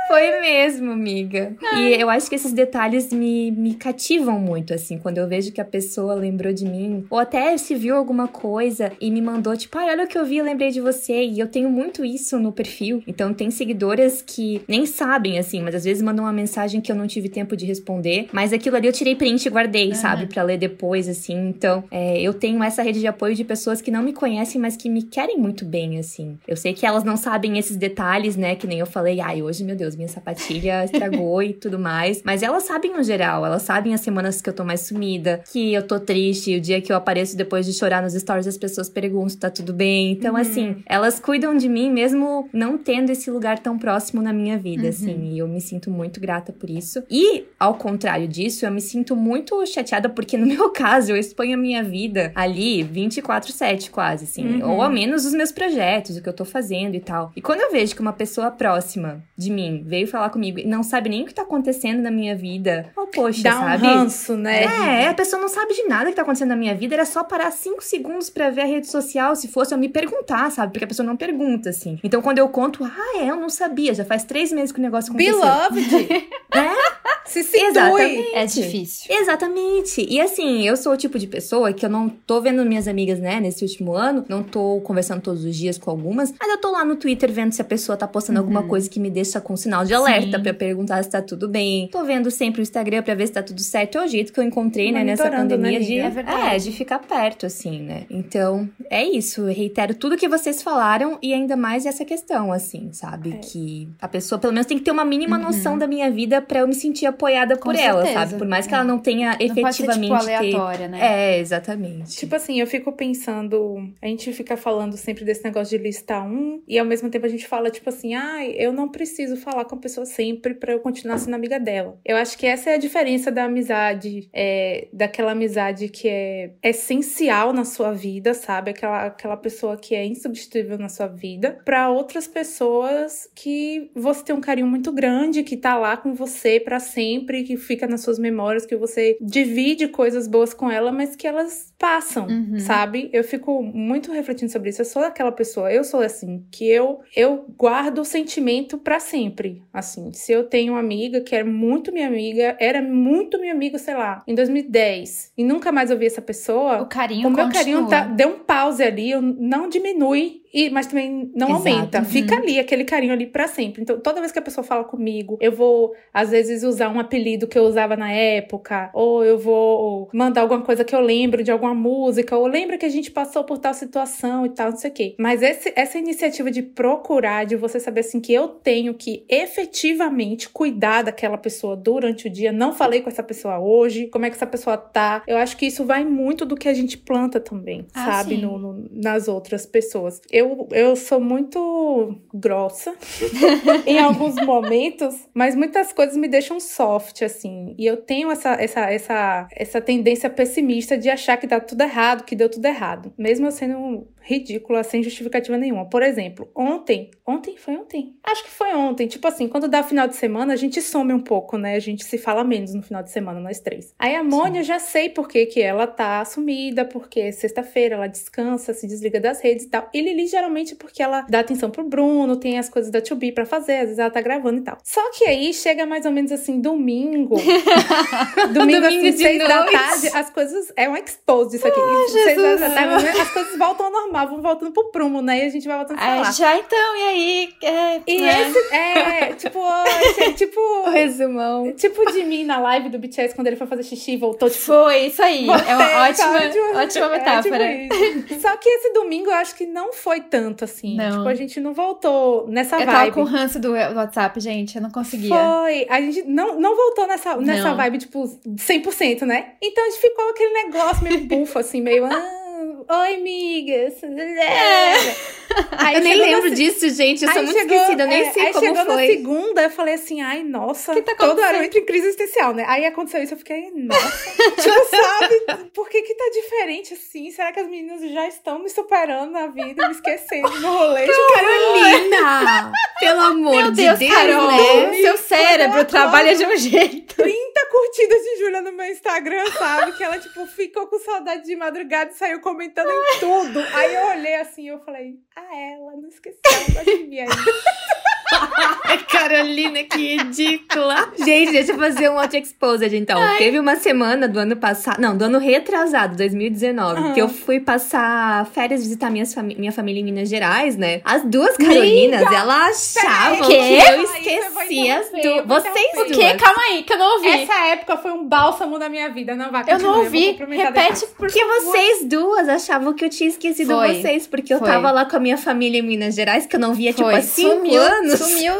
Foi 0.08 0.40
mesmo, 0.40 0.90
amiga. 0.90 1.54
E 1.76 2.00
eu 2.00 2.08
acho 2.08 2.28
que 2.28 2.34
esses 2.34 2.52
detalhes 2.52 3.12
me, 3.12 3.50
me 3.50 3.74
cativam 3.74 4.40
muito, 4.40 4.72
assim, 4.72 4.98
quando 4.98 5.18
eu 5.18 5.28
vejo 5.28 5.52
que 5.52 5.60
a 5.60 5.64
pessoa 5.64 6.14
lembrou 6.14 6.52
de 6.52 6.64
mim, 6.64 7.04
ou 7.10 7.18
até 7.18 7.56
se 7.58 7.74
viu 7.74 7.94
alguma 7.94 8.26
coisa 8.26 8.90
e 9.00 9.10
me 9.10 9.20
mandou, 9.20 9.54
tipo, 9.56 9.76
ah, 9.78 9.84
olha 9.84 10.04
o 10.04 10.06
que 10.06 10.16
eu 10.16 10.24
vi, 10.24 10.40
lembrei 10.40 10.70
de 10.70 10.80
você. 10.80 11.24
E 11.24 11.38
eu 11.38 11.46
tenho 11.46 11.70
muito 11.70 12.04
isso 12.04 12.38
no 12.38 12.50
perfil. 12.50 13.02
Então, 13.06 13.34
tem 13.34 13.50
seguidoras 13.50 14.22
que 14.22 14.62
nem 14.66 14.86
sabem, 14.86 15.38
assim, 15.38 15.60
mas 15.60 15.74
às 15.74 15.84
vezes 15.84 16.02
mandam 16.02 16.24
uma 16.24 16.32
mensagem 16.32 16.80
que 16.80 16.90
eu 16.90 16.96
não 16.96 17.06
tive 17.06 17.28
tempo 17.28 17.54
de 17.54 17.66
responder. 17.66 18.28
Mas 18.32 18.52
aquilo 18.52 18.76
ali 18.76 18.86
eu 18.86 18.92
tirei 18.92 19.14
print 19.14 19.44
e 19.44 19.50
guardei, 19.50 19.88
uhum. 19.88 19.94
sabe, 19.94 20.26
para 20.26 20.42
ler 20.42 20.56
depois, 20.56 21.06
assim. 21.06 21.48
Então, 21.48 21.84
é, 21.90 22.20
eu 22.20 22.32
tenho 22.32 22.62
essa 22.62 22.82
rede 22.82 23.00
de 23.00 23.06
apoio 23.06 23.34
de 23.34 23.44
pessoas 23.44 23.82
que 23.82 23.90
não 23.90 24.02
me 24.02 24.14
conhecem, 24.14 24.58
mas 24.58 24.76
que 24.76 24.88
me 24.88 25.02
querem 25.02 25.36
muito 25.36 25.66
bem, 25.66 25.98
assim. 25.98 26.38
Eu 26.48 26.56
sei 26.56 26.72
que 26.72 26.86
elas 26.86 27.04
não 27.04 27.16
sabem 27.16 27.58
esses 27.58 27.76
detalhes, 27.76 28.36
né, 28.36 28.54
que 28.54 28.66
nem 28.66 28.78
eu 28.78 28.86
falei, 28.86 29.20
ai, 29.20 29.42
hoje, 29.42 29.64
meu 29.64 29.76
Deus, 29.76 29.97
minha 29.98 30.08
sapatilha 30.08 30.84
estragou 30.86 31.42
e 31.42 31.52
tudo 31.52 31.78
mais. 31.78 32.22
Mas 32.24 32.42
elas 32.42 32.62
sabem 32.62 32.96
no 32.96 33.02
geral, 33.02 33.44
elas 33.44 33.62
sabem 33.62 33.92
as 33.92 34.00
semanas 34.00 34.40
que 34.40 34.48
eu 34.48 34.54
tô 34.54 34.64
mais 34.64 34.82
sumida, 34.82 35.42
que 35.52 35.74
eu 35.74 35.86
tô 35.86 35.98
triste, 35.98 36.56
o 36.56 36.60
dia 36.60 36.80
que 36.80 36.92
eu 36.92 36.96
apareço 36.96 37.36
depois 37.36 37.66
de 37.66 37.72
chorar 37.72 38.02
nos 38.02 38.14
stories, 38.14 38.46
as 38.46 38.56
pessoas 38.56 38.88
perguntam 38.88 39.28
se 39.28 39.38
tá 39.38 39.50
tudo 39.50 39.72
bem. 39.72 40.12
Então, 40.12 40.34
uhum. 40.34 40.40
assim, 40.40 40.76
elas 40.86 41.18
cuidam 41.18 41.56
de 41.56 41.68
mim 41.68 41.90
mesmo 41.90 42.48
não 42.52 42.78
tendo 42.78 43.10
esse 43.10 43.30
lugar 43.30 43.58
tão 43.58 43.76
próximo 43.76 44.22
na 44.22 44.32
minha 44.32 44.56
vida, 44.56 44.84
uhum. 44.84 44.88
assim. 44.88 45.32
E 45.32 45.38
eu 45.38 45.48
me 45.48 45.60
sinto 45.60 45.90
muito 45.90 46.20
grata 46.20 46.52
por 46.52 46.70
isso. 46.70 47.02
E, 47.10 47.44
ao 47.58 47.74
contrário 47.74 48.28
disso, 48.28 48.64
eu 48.64 48.70
me 48.70 48.80
sinto 48.80 49.16
muito 49.16 49.64
chateada 49.66 50.08
porque, 50.08 50.36
no 50.36 50.46
meu 50.46 50.70
caso, 50.70 51.10
eu 51.10 51.16
exponho 51.16 51.54
a 51.54 51.56
minha 51.60 51.82
vida 51.82 52.30
ali 52.34 52.84
24-7, 52.84 53.90
quase, 53.90 54.24
assim. 54.24 54.62
Uhum. 54.62 54.70
Ou 54.70 54.82
ao 54.82 54.90
menos 54.90 55.24
os 55.24 55.34
meus 55.34 55.50
projetos, 55.50 56.16
o 56.16 56.22
que 56.22 56.28
eu 56.28 56.32
tô 56.32 56.44
fazendo 56.44 56.94
e 56.94 57.00
tal. 57.00 57.32
E 57.34 57.40
quando 57.40 57.60
eu 57.60 57.72
vejo 57.72 57.94
que 57.94 58.00
uma 58.00 58.12
pessoa 58.12 58.50
próxima 58.50 59.22
de 59.36 59.50
mim 59.50 59.82
veio 59.88 60.06
falar 60.06 60.28
comigo 60.28 60.58
e 60.58 60.66
não 60.66 60.82
sabe 60.82 61.08
nem 61.08 61.22
o 61.22 61.26
que 61.26 61.32
tá 61.32 61.42
acontecendo 61.42 62.02
na 62.02 62.10
minha 62.10 62.36
vida, 62.36 62.90
oh, 62.94 63.06
poxa, 63.06 63.42
Dá 63.42 63.52
sabe? 63.52 63.86
um 63.86 63.90
ranço, 63.90 64.36
né? 64.36 64.64
É, 64.64 65.08
a 65.08 65.14
pessoa 65.14 65.40
não 65.40 65.48
sabe 65.48 65.72
de 65.74 65.84
nada 65.84 66.10
que 66.10 66.16
tá 66.16 66.22
acontecendo 66.22 66.50
na 66.50 66.56
minha 66.56 66.74
vida, 66.74 66.94
era 66.94 67.06
só 67.06 67.24
parar 67.24 67.50
cinco 67.50 67.82
segundos 67.82 68.28
para 68.28 68.50
ver 68.50 68.60
a 68.60 68.66
rede 68.66 68.86
social, 68.86 69.34
se 69.34 69.48
fosse 69.48 69.72
eu 69.72 69.78
me 69.78 69.88
perguntar, 69.88 70.50
sabe? 70.52 70.72
Porque 70.72 70.84
a 70.84 70.88
pessoa 70.88 71.06
não 71.06 71.16
pergunta, 71.16 71.70
assim. 71.70 71.98
Então, 72.04 72.20
quando 72.20 72.38
eu 72.38 72.48
conto, 72.48 72.84
ah, 72.84 73.18
é, 73.18 73.30
eu 73.30 73.36
não 73.36 73.48
sabia, 73.48 73.94
já 73.94 74.04
faz 74.04 74.24
três 74.24 74.52
meses 74.52 74.72
que 74.72 74.78
o 74.78 74.82
negócio 74.82 75.10
aconteceu. 75.10 75.40
Beloved! 75.40 76.28
é? 76.54 76.98
Se 77.24 77.42
situe. 77.42 77.60
Exatamente. 77.66 78.34
É 78.34 78.46
difícil. 78.46 79.14
Exatamente. 79.14 80.06
E 80.08 80.20
assim, 80.20 80.66
eu 80.66 80.76
sou 80.76 80.92
o 80.92 80.96
tipo 80.96 81.18
de 81.18 81.26
pessoa 81.26 81.72
que 81.72 81.84
eu 81.84 81.90
não 81.90 82.08
tô 82.08 82.40
vendo 82.40 82.64
minhas 82.64 82.88
amigas, 82.88 83.18
né, 83.18 83.38
nesse 83.38 83.64
último 83.64 83.92
ano, 83.92 84.24
não 84.28 84.42
tô 84.42 84.80
conversando 84.82 85.20
todos 85.20 85.44
os 85.44 85.54
dias 85.54 85.76
com 85.76 85.90
algumas, 85.90 86.32
mas 86.40 86.50
eu 86.50 86.58
tô 86.58 86.70
lá 86.70 86.84
no 86.84 86.96
Twitter 86.96 87.30
vendo 87.30 87.52
se 87.52 87.60
a 87.60 87.64
pessoa 87.64 87.96
tá 87.96 88.06
postando 88.06 88.40
uhum. 88.40 88.46
alguma 88.46 88.62
coisa 88.62 88.88
que 88.88 88.98
me 88.98 89.10
deixa 89.10 89.40
com 89.40 89.56
sinal 89.56 89.77
de 89.84 89.94
alerta 89.94 90.38
para 90.38 90.54
perguntar 90.54 91.02
se 91.02 91.10
tá 91.10 91.22
tudo 91.22 91.48
bem. 91.48 91.88
Tô 91.88 92.04
vendo 92.04 92.30
sempre 92.30 92.60
o 92.60 92.62
Instagram 92.62 93.02
para 93.02 93.14
ver 93.14 93.26
se 93.26 93.32
tá 93.32 93.42
tudo 93.42 93.60
certo. 93.60 93.98
É 93.98 94.04
o 94.04 94.06
jeito 94.06 94.32
que 94.32 94.40
eu 94.40 94.44
encontrei, 94.44 94.92
né, 94.92 95.04
nessa 95.04 95.30
né, 95.30 95.36
pandemia 95.36 95.78
né, 95.78 95.84
de, 95.84 95.98
é, 95.98 96.54
é, 96.54 96.58
de 96.58 96.72
ficar 96.72 96.98
perto, 96.98 97.46
assim, 97.46 97.80
né? 97.80 98.04
Então, 98.10 98.68
é 98.90 99.04
isso. 99.04 99.42
Eu 99.42 99.54
reitero 99.54 99.94
tudo 99.94 100.16
que 100.16 100.28
vocês 100.28 100.62
falaram 100.62 101.18
e 101.22 101.32
ainda 101.32 101.56
mais 101.56 101.86
essa 101.86 102.04
questão, 102.04 102.52
assim, 102.52 102.90
sabe? 102.92 103.30
É. 103.30 103.36
Que 103.38 103.88
a 104.00 104.08
pessoa, 104.08 104.38
pelo 104.38 104.52
menos, 104.52 104.66
tem 104.66 104.78
que 104.78 104.84
ter 104.84 104.90
uma 104.90 105.04
mínima 105.04 105.36
uhum. 105.36 105.44
noção 105.44 105.78
da 105.78 105.86
minha 105.86 106.10
vida 106.10 106.40
para 106.40 106.60
eu 106.60 106.68
me 106.68 106.74
sentir 106.74 107.06
apoiada 107.06 107.56
com 107.56 107.70
por 107.70 107.76
certeza. 107.76 107.98
ela, 107.98 108.12
sabe? 108.12 108.34
Por 108.34 108.46
mais 108.46 108.66
que 108.66 108.74
ela 108.74 108.84
não 108.84 108.98
tenha 108.98 109.30
não 109.30 109.46
efetivamente. 109.46 110.08
Pode 110.08 110.24
ser, 110.24 110.38
tipo, 110.38 110.56
aleatória, 110.56 110.86
ter... 110.86 110.88
né? 110.88 110.98
É, 111.00 111.38
exatamente. 111.38 112.16
Tipo 112.16 112.36
assim, 112.36 112.60
eu 112.60 112.66
fico 112.66 112.92
pensando. 112.92 113.88
A 114.00 114.06
gente 114.06 114.32
fica 114.32 114.56
falando 114.56 114.96
sempre 114.96 115.24
desse 115.24 115.44
negócio 115.44 115.76
de 115.76 115.82
listar 115.82 116.26
um, 116.26 116.62
e 116.66 116.78
ao 116.78 116.86
mesmo 116.86 117.10
tempo 117.10 117.26
a 117.26 117.28
gente 117.28 117.46
fala, 117.46 117.70
tipo 117.70 117.88
assim, 117.88 118.14
ah, 118.14 118.46
eu 118.46 118.72
não 118.72 118.88
preciso 118.88 119.36
falar 119.36 119.64
com 119.68 119.76
a 119.76 119.78
pessoa 119.78 120.06
sempre 120.06 120.54
para 120.54 120.72
eu 120.72 120.80
continuar 120.80 121.18
sendo 121.18 121.34
amiga 121.34 121.60
dela. 121.60 121.98
Eu 122.04 122.16
acho 122.16 122.36
que 122.36 122.46
essa 122.46 122.70
é 122.70 122.74
a 122.74 122.78
diferença 122.78 123.30
da 123.30 123.44
amizade, 123.44 124.28
é, 124.32 124.88
daquela 124.92 125.32
amizade 125.32 125.88
que 125.88 126.08
é 126.08 126.52
essencial 126.62 127.52
na 127.52 127.64
sua 127.64 127.92
vida, 127.92 128.34
sabe? 128.34 128.70
Aquela, 128.70 129.06
aquela 129.06 129.36
pessoa 129.36 129.76
que 129.76 129.94
é 129.94 130.04
insubstituível 130.04 130.78
na 130.78 130.88
sua 130.88 131.06
vida, 131.06 131.58
para 131.64 131.90
outras 131.90 132.26
pessoas 132.26 133.28
que 133.34 133.90
você 133.94 134.24
tem 134.24 134.34
um 134.34 134.40
carinho 134.40 134.66
muito 134.66 134.90
grande, 134.92 135.42
que 135.42 135.56
tá 135.56 135.76
lá 135.76 135.96
com 135.96 136.14
você 136.14 136.58
para 136.58 136.80
sempre, 136.80 137.44
que 137.44 137.56
fica 137.56 137.86
nas 137.86 138.00
suas 138.00 138.18
memórias, 138.18 138.66
que 138.66 138.76
você 138.76 139.16
divide 139.20 139.88
coisas 139.88 140.26
boas 140.26 140.54
com 140.54 140.70
ela, 140.70 140.90
mas 140.90 141.14
que 141.14 141.26
elas 141.26 141.72
passam, 141.78 142.26
uhum. 142.26 142.58
sabe? 142.58 143.10
Eu 143.12 143.22
fico 143.22 143.62
muito 143.62 144.12
refletindo 144.12 144.50
sobre 144.50 144.70
isso. 144.70 144.80
Eu 144.80 144.86
sou 144.86 145.02
aquela 145.02 145.32
pessoa, 145.32 145.72
eu 145.72 145.84
sou 145.84 146.00
assim, 146.00 146.44
que 146.50 146.68
eu 146.68 147.00
eu 147.14 147.46
guardo 147.56 147.98
o 147.98 148.04
sentimento 148.04 148.78
para 148.78 149.00
sempre. 149.00 149.57
Assim, 149.72 150.12
se 150.12 150.32
eu 150.32 150.44
tenho 150.44 150.72
uma 150.74 150.80
amiga 150.80 151.20
que 151.20 151.34
era 151.34 151.44
muito 151.44 151.92
minha 151.92 152.06
amiga, 152.06 152.56
era 152.60 152.80
muito 152.82 153.38
minha 153.38 153.52
amiga, 153.52 153.78
sei 153.78 153.94
lá, 153.94 154.22
em 154.26 154.34
2010, 154.34 155.32
e 155.36 155.44
nunca 155.44 155.70
mais 155.72 155.90
ouvi 155.90 156.06
essa 156.06 156.22
pessoa, 156.22 156.82
o 156.82 156.86
carinho 156.86 157.28
o 157.28 157.30
meu 157.30 157.44
continua. 157.44 157.52
carinho 157.52 157.88
tá, 157.88 158.04
deu 158.04 158.28
um 158.28 158.38
pause 158.38 158.82
ali, 158.82 159.14
não 159.20 159.68
diminui 159.68 160.42
e, 160.52 160.70
mas 160.70 160.86
também 160.86 161.30
não 161.34 161.48
Exato. 161.50 161.68
aumenta. 161.68 161.98
Uhum. 161.98 162.04
Fica 162.04 162.36
ali, 162.36 162.58
aquele 162.58 162.84
carinho 162.84 163.12
ali 163.12 163.26
para 163.26 163.46
sempre. 163.46 163.82
Então, 163.82 163.98
toda 164.00 164.20
vez 164.20 164.32
que 164.32 164.38
a 164.38 164.42
pessoa 164.42 164.64
fala 164.64 164.84
comigo, 164.84 165.36
eu 165.40 165.52
vou, 165.52 165.94
às 166.12 166.30
vezes, 166.30 166.62
usar 166.62 166.88
um 166.88 166.98
apelido 166.98 167.46
que 167.46 167.58
eu 167.58 167.64
usava 167.64 167.96
na 167.96 168.10
época, 168.10 168.90
ou 168.94 169.24
eu 169.24 169.38
vou 169.38 170.08
mandar 170.12 170.42
alguma 170.42 170.62
coisa 170.62 170.84
que 170.84 170.94
eu 170.94 171.00
lembro 171.00 171.42
de 171.42 171.50
alguma 171.50 171.74
música, 171.74 172.36
ou 172.36 172.46
lembra 172.46 172.78
que 172.78 172.86
a 172.86 172.90
gente 172.90 173.10
passou 173.10 173.44
por 173.44 173.58
tal 173.58 173.74
situação 173.74 174.46
e 174.46 174.50
tal, 174.50 174.70
não 174.70 174.76
sei 174.76 174.90
o 174.90 174.94
quê. 174.94 175.14
Mas 175.18 175.42
esse, 175.42 175.72
essa 175.76 175.98
iniciativa 175.98 176.50
de 176.50 176.62
procurar, 176.62 177.44
de 177.44 177.56
você 177.56 177.78
saber 177.78 178.00
assim 178.00 178.20
que 178.20 178.32
eu 178.32 178.48
tenho 178.48 178.94
que 178.94 179.24
efetivamente 179.28 180.48
cuidar 180.48 181.02
daquela 181.02 181.36
pessoa 181.36 181.76
durante 181.76 182.26
o 182.26 182.30
dia, 182.30 182.52
não 182.52 182.72
falei 182.72 183.00
com 183.00 183.08
essa 183.08 183.22
pessoa 183.22 183.58
hoje, 183.58 184.06
como 184.08 184.24
é 184.24 184.30
que 184.30 184.36
essa 184.36 184.46
pessoa 184.46 184.76
tá. 184.76 185.22
Eu 185.26 185.36
acho 185.36 185.56
que 185.56 185.66
isso 185.66 185.84
vai 185.84 186.04
muito 186.04 186.44
do 186.44 186.56
que 186.56 186.68
a 186.68 186.74
gente 186.74 186.96
planta 186.96 187.38
também, 187.38 187.86
ah, 187.94 188.04
sabe, 188.04 188.36
no, 188.36 188.58
no, 188.58 188.88
nas 188.90 189.28
outras 189.28 189.66
pessoas 189.66 190.20
eu, 190.38 190.68
eu 190.70 190.96
sou 190.96 191.20
muito 191.20 192.20
grossa 192.32 192.94
em 193.86 193.98
alguns 193.98 194.34
momentos, 194.36 195.28
mas 195.34 195.54
muitas 195.54 195.92
coisas 195.92 196.16
me 196.16 196.28
deixam 196.28 196.60
soft, 196.60 197.22
assim. 197.22 197.74
E 197.78 197.86
eu 197.86 197.96
tenho 197.96 198.30
essa, 198.30 198.52
essa, 198.54 198.80
essa, 198.90 199.48
essa 199.52 199.80
tendência 199.80 200.30
pessimista 200.30 200.96
de 200.96 201.08
achar 201.08 201.36
que 201.36 201.46
tá 201.46 201.60
tudo 201.60 201.82
errado, 201.82 202.24
que 202.24 202.36
deu 202.36 202.48
tudo 202.48 202.64
errado. 202.66 203.12
Mesmo 203.18 203.46
eu 203.46 203.50
sendo 203.50 204.08
ridícula, 204.28 204.84
sem 204.84 205.02
justificativa 205.02 205.56
nenhuma. 205.56 205.88
Por 205.88 206.02
exemplo, 206.02 206.50
ontem, 206.54 207.10
ontem 207.26 207.56
foi 207.56 207.74
ontem. 207.76 208.14
Acho 208.22 208.44
que 208.44 208.50
foi 208.50 208.74
ontem. 208.74 209.06
Tipo 209.06 209.26
assim, 209.26 209.48
quando 209.48 209.66
dá 209.66 209.82
final 209.82 210.06
de 210.06 210.16
semana, 210.16 210.52
a 210.52 210.56
gente 210.56 210.82
some 210.82 211.14
um 211.14 211.20
pouco, 211.20 211.56
né? 211.56 211.74
A 211.74 211.80
gente 211.80 212.04
se 212.04 212.18
fala 212.18 212.44
menos 212.44 212.74
no 212.74 212.82
final 212.82 213.02
de 213.02 213.10
semana, 213.10 213.40
nós 213.40 213.58
três. 213.58 213.94
Aí 213.98 214.14
a 214.14 214.22
Mônia, 214.22 214.60
eu 214.60 214.64
já 214.64 214.78
sei 214.78 215.08
por 215.08 215.28
que 215.28 215.46
que 215.46 215.62
ela 215.62 215.86
tá 215.86 216.22
sumida, 216.26 216.84
porque 216.84 217.32
sexta-feira 217.32 217.94
ela 217.94 218.06
descansa, 218.06 218.74
se 218.74 218.86
desliga 218.86 219.18
das 219.18 219.40
redes 219.40 219.64
e 219.64 219.68
tal. 219.70 219.88
E 219.94 220.02
Lili 220.02 220.26
geralmente 220.26 220.74
porque 220.74 221.02
ela 221.02 221.22
dá 221.22 221.40
atenção 221.40 221.70
pro 221.70 221.84
Bruno, 221.84 222.36
tem 222.36 222.58
as 222.58 222.68
coisas 222.68 222.90
da 222.90 223.00
2B 223.00 223.32
pra 223.32 223.46
fazer, 223.46 223.76
às 223.76 223.84
vezes 223.84 223.98
ela 223.98 224.10
tá 224.10 224.20
gravando 224.20 224.58
e 224.58 224.64
tal. 224.64 224.76
Só 224.84 225.00
que 225.12 225.24
aí 225.24 225.54
chega 225.54 225.86
mais 225.86 226.04
ou 226.04 226.12
menos 226.12 226.32
assim, 226.32 226.60
domingo. 226.60 227.36
domingo, 227.36 228.52
domingo 228.52 228.86
assim, 228.86 229.12
seis 229.12 229.38
noite. 229.38 229.48
da 229.48 229.64
tarde, 229.64 230.08
as 230.12 230.30
coisas. 230.30 230.72
É 230.76 230.86
um 230.86 230.96
expose 230.96 231.56
isso 231.56 231.66
aqui. 231.66 231.80
Oh, 231.80 232.08
seis 232.08 232.38
horas 232.38 232.60
da 232.60 232.70
tarde, 232.70 233.08
as 233.08 233.30
coisas 233.30 233.58
voltam 233.58 233.86
ao 233.86 233.92
normal 233.92 234.17
vamos 234.26 234.42
voltando 234.42 234.72
pro 234.72 234.90
prumo, 234.90 235.20
né? 235.22 235.44
E 235.44 235.46
a 235.46 235.48
gente 235.48 235.66
vai 235.66 235.76
voltando 235.76 235.98
a 235.98 236.00
falar. 236.00 236.28
Ah, 236.28 236.32
já 236.32 236.56
então, 236.56 236.96
e 236.96 237.02
aí? 237.02 237.54
É, 237.62 238.00
e 238.06 238.20
né? 238.20 238.42
esse, 238.42 238.74
é, 238.74 239.34
tipo, 239.34 239.60
tipo... 240.36 240.60
O 240.60 240.90
resumão. 240.90 241.72
Tipo 241.72 242.10
de 242.12 242.24
mim 242.24 242.44
na 242.44 242.58
live 242.58 242.88
do 242.88 242.98
BTS, 242.98 243.34
quando 243.34 243.46
ele 243.46 243.56
foi 243.56 243.66
fazer 243.66 243.82
xixi 243.82 244.12
e 244.12 244.16
voltou, 244.16 244.48
tipo... 244.48 244.62
Foi, 244.62 245.06
isso 245.06 245.22
aí. 245.22 245.46
É 245.48 245.76
uma 245.76 246.08
ótima, 246.08 246.36
ótima, 246.36 246.82
ótima 246.82 247.06
é, 247.06 247.10
metáfora. 247.10 247.64
É, 247.64 247.88
tipo 247.88 248.40
Só 248.40 248.56
que 248.56 248.68
esse 248.68 248.92
domingo 248.92 249.30
eu 249.30 249.34
acho 249.34 249.54
que 249.54 249.66
não 249.66 249.92
foi 249.92 250.20
tanto, 250.20 250.64
assim. 250.64 250.96
Não. 250.96 251.18
Tipo, 251.18 251.28
a 251.28 251.34
gente 251.34 251.60
não 251.60 251.72
voltou 251.72 252.46
nessa 252.48 252.76
eu 252.76 252.86
vibe. 252.86 252.90
Eu 252.90 252.94
tava 252.94 253.12
com 253.12 253.24
ranço 253.24 253.58
do 253.58 253.72
WhatsApp, 253.72 254.40
gente, 254.40 254.76
eu 254.76 254.82
não 254.82 254.90
conseguia. 254.90 255.34
Foi. 255.34 255.86
A 255.88 256.00
gente 256.00 256.22
não, 256.22 256.58
não 256.58 256.76
voltou 256.76 257.06
nessa, 257.06 257.36
nessa 257.36 257.74
vibe, 257.74 257.98
tipo, 257.98 258.24
100%, 258.46 259.22
né? 259.22 259.52
Então 259.62 259.84
a 259.84 259.90
gente 259.90 260.00
ficou 260.00 260.28
aquele 260.30 260.52
negócio 260.64 261.02
meio 261.02 261.20
bufo, 261.20 261.58
assim, 261.58 261.80
meio... 261.80 262.04
Ah, 262.04 262.38
Oi, 262.86 263.14
amigas. 263.14 263.94
É. 264.04 265.38
Aí 265.78 265.96
eu 265.96 266.00
nem 266.00 266.14
lembro 266.14 266.48
na... 266.48 266.54
disso, 266.54 266.88
gente. 266.90 267.24
Eu 267.24 267.32
sou 267.32 267.42
muito 267.42 267.58
chegou, 267.58 267.76
esquecida, 267.76 268.02
eu 268.04 268.06
nem 268.06 268.20
é, 268.20 268.32
sei 268.32 268.46
aí 268.46 268.52
como 268.52 268.66
chegou 268.66 268.84
foi. 268.84 268.94
na 268.94 269.12
segunda, 269.12 269.62
eu 269.62 269.70
falei 269.70 269.94
assim, 269.94 270.20
ai, 270.20 270.42
nossa. 270.42 270.94
Que 270.94 271.02
tá 271.02 271.14
todo 271.16 271.40
ano 271.40 271.62
entra 271.62 271.80
em 271.80 271.84
crise 271.84 272.06
existencial, 272.06 272.52
né? 272.52 272.64
Aí 272.68 272.84
aconteceu 272.84 273.22
isso, 273.22 273.34
eu 273.34 273.38
fiquei, 273.38 273.70
nossa. 273.74 274.30
tipo, 274.60 274.84
sabe? 274.90 275.70
Por 275.74 275.88
que 275.88 276.02
que 276.02 276.14
tá 276.14 276.30
diferente 276.32 276.94
assim? 276.94 277.30
Será 277.30 277.50
que 277.52 277.60
as 277.60 277.68
meninas 277.68 278.00
já 278.12 278.28
estão 278.28 278.58
me 278.58 278.68
superando 278.68 279.32
na 279.32 279.46
vida, 279.46 279.88
me 279.88 279.94
esquecendo 279.94 280.48
no 280.60 280.70
rolê? 280.70 281.06
Tipo, 281.06 281.34
Carolina! 281.34 282.72
Pelo 283.00 283.20
amor 283.20 283.54
Meu 283.54 283.70
de 283.70 283.82
Deus, 283.82 283.98
Deus, 283.98 284.12
Carol, 284.12 284.48
né? 284.48 285.02
Seu 285.02 285.16
cérebro 285.16 285.84
trabalha 285.84 286.34
de 286.34 286.44
um 286.44 286.56
jeito. 286.56 287.14
30 287.16 287.66
curtidas 287.70 288.22
de 288.22 288.36
Júlia 288.38 288.60
no 288.60 288.72
meu 288.72 288.86
Instagram, 288.86 289.50
sabe? 289.52 289.92
Que 289.92 290.04
ela, 290.04 290.18
tipo, 290.18 290.44
ficou 290.46 290.86
com 290.88 290.98
saudade 290.98 291.44
de 291.44 291.54
madrugada 291.56 292.10
e 292.10 292.14
saiu 292.14 292.40
comentando 292.68 292.90
em 292.90 293.20
tudo. 293.20 293.60
Aí 293.74 293.94
eu 293.94 294.06
olhei 294.08 294.34
assim 294.36 294.68
eu 294.68 294.78
falei, 294.84 295.14
ah, 295.36 295.56
ela 295.56 295.96
não 295.96 296.08
esqueceu 296.08 296.84
de 296.84 297.04
mim 297.04 297.20
ainda. 297.20 297.34
Carolina, 299.10 299.82
que 299.84 300.16
ridícula. 300.16 301.12
Gente, 301.18 301.52
deixa 301.52 301.72
eu 301.72 301.78
fazer 301.78 302.08
um 302.10 302.18
hot 302.18 302.36
exposed, 302.36 302.94
então. 302.94 303.20
Ai. 303.20 303.38
Teve 303.38 303.58
uma 303.58 303.76
semana 303.76 304.26
do 304.28 304.38
ano 304.38 304.56
passado, 304.56 305.00
não, 305.00 305.16
do 305.16 305.24
ano 305.24 305.38
retrasado, 305.38 306.16
2019, 306.16 307.00
uhum. 307.00 307.14
que 307.14 307.20
eu 307.20 307.28
fui 307.28 307.60
passar 307.60 308.46
férias, 308.46 308.82
visitar 308.82 309.10
minha, 309.10 309.26
fami 309.26 309.54
minha 309.56 309.72
família 309.72 310.00
em 310.00 310.04
Minas 310.04 310.28
Gerais, 310.28 310.76
né? 310.76 311.00
As 311.04 311.24
duas 311.24 311.56
Carolinas, 311.56 312.22
elas 312.32 312.96
achavam 312.96 313.46
que 313.46 313.52
eu 313.54 314.02
esqueci 314.04 314.90
as 314.90 315.10
duas. 315.10 315.46
Vocês 315.46 315.92
duas. 315.94 316.10
O 316.10 316.12
quê? 316.12 316.34
Calma 316.34 316.62
aí, 316.70 316.82
que 316.82 316.92
eu 316.92 316.98
não 316.98 317.16
ouvi. 317.16 317.28
Essa 317.28 317.66
época 317.66 317.96
foi 317.96 318.12
um 318.12 318.26
bálsamo 318.26 318.78
na 318.78 318.88
minha 318.88 319.08
vida, 319.08 319.34
não 319.34 319.50
vai 319.50 319.64
Eu 319.66 319.78
não 319.78 319.98
ouvi. 319.98 320.32
Repete, 320.32 321.06
por 321.06 321.26
Porque 321.26 321.44
vocês 321.44 322.04
duas 322.04 322.48
achavam 322.48 322.94
que 322.94 323.04
eu 323.04 323.10
tinha 323.10 323.28
esquecido 323.28 323.74
foi. 323.74 323.94
vocês, 323.94 324.26
porque 324.26 324.54
eu 324.54 324.58
foi. 324.58 324.68
tava 324.68 324.90
lá 324.90 325.04
com 325.04 325.16
a 325.16 325.20
minha 325.20 325.36
família 325.36 325.80
em 325.80 325.82
Minas 325.82 326.14
Gerais, 326.14 326.46
que 326.46 326.56
eu 326.56 326.60
não 326.60 326.72
via, 326.72 326.92
tipo, 326.92 327.04
foi. 327.04 327.14
tipo, 327.14 327.26
há 327.26 327.28
cinco 327.28 327.56
sumiu, 327.56 327.82
anos. 327.82 328.17
Sumiu. 328.18 328.54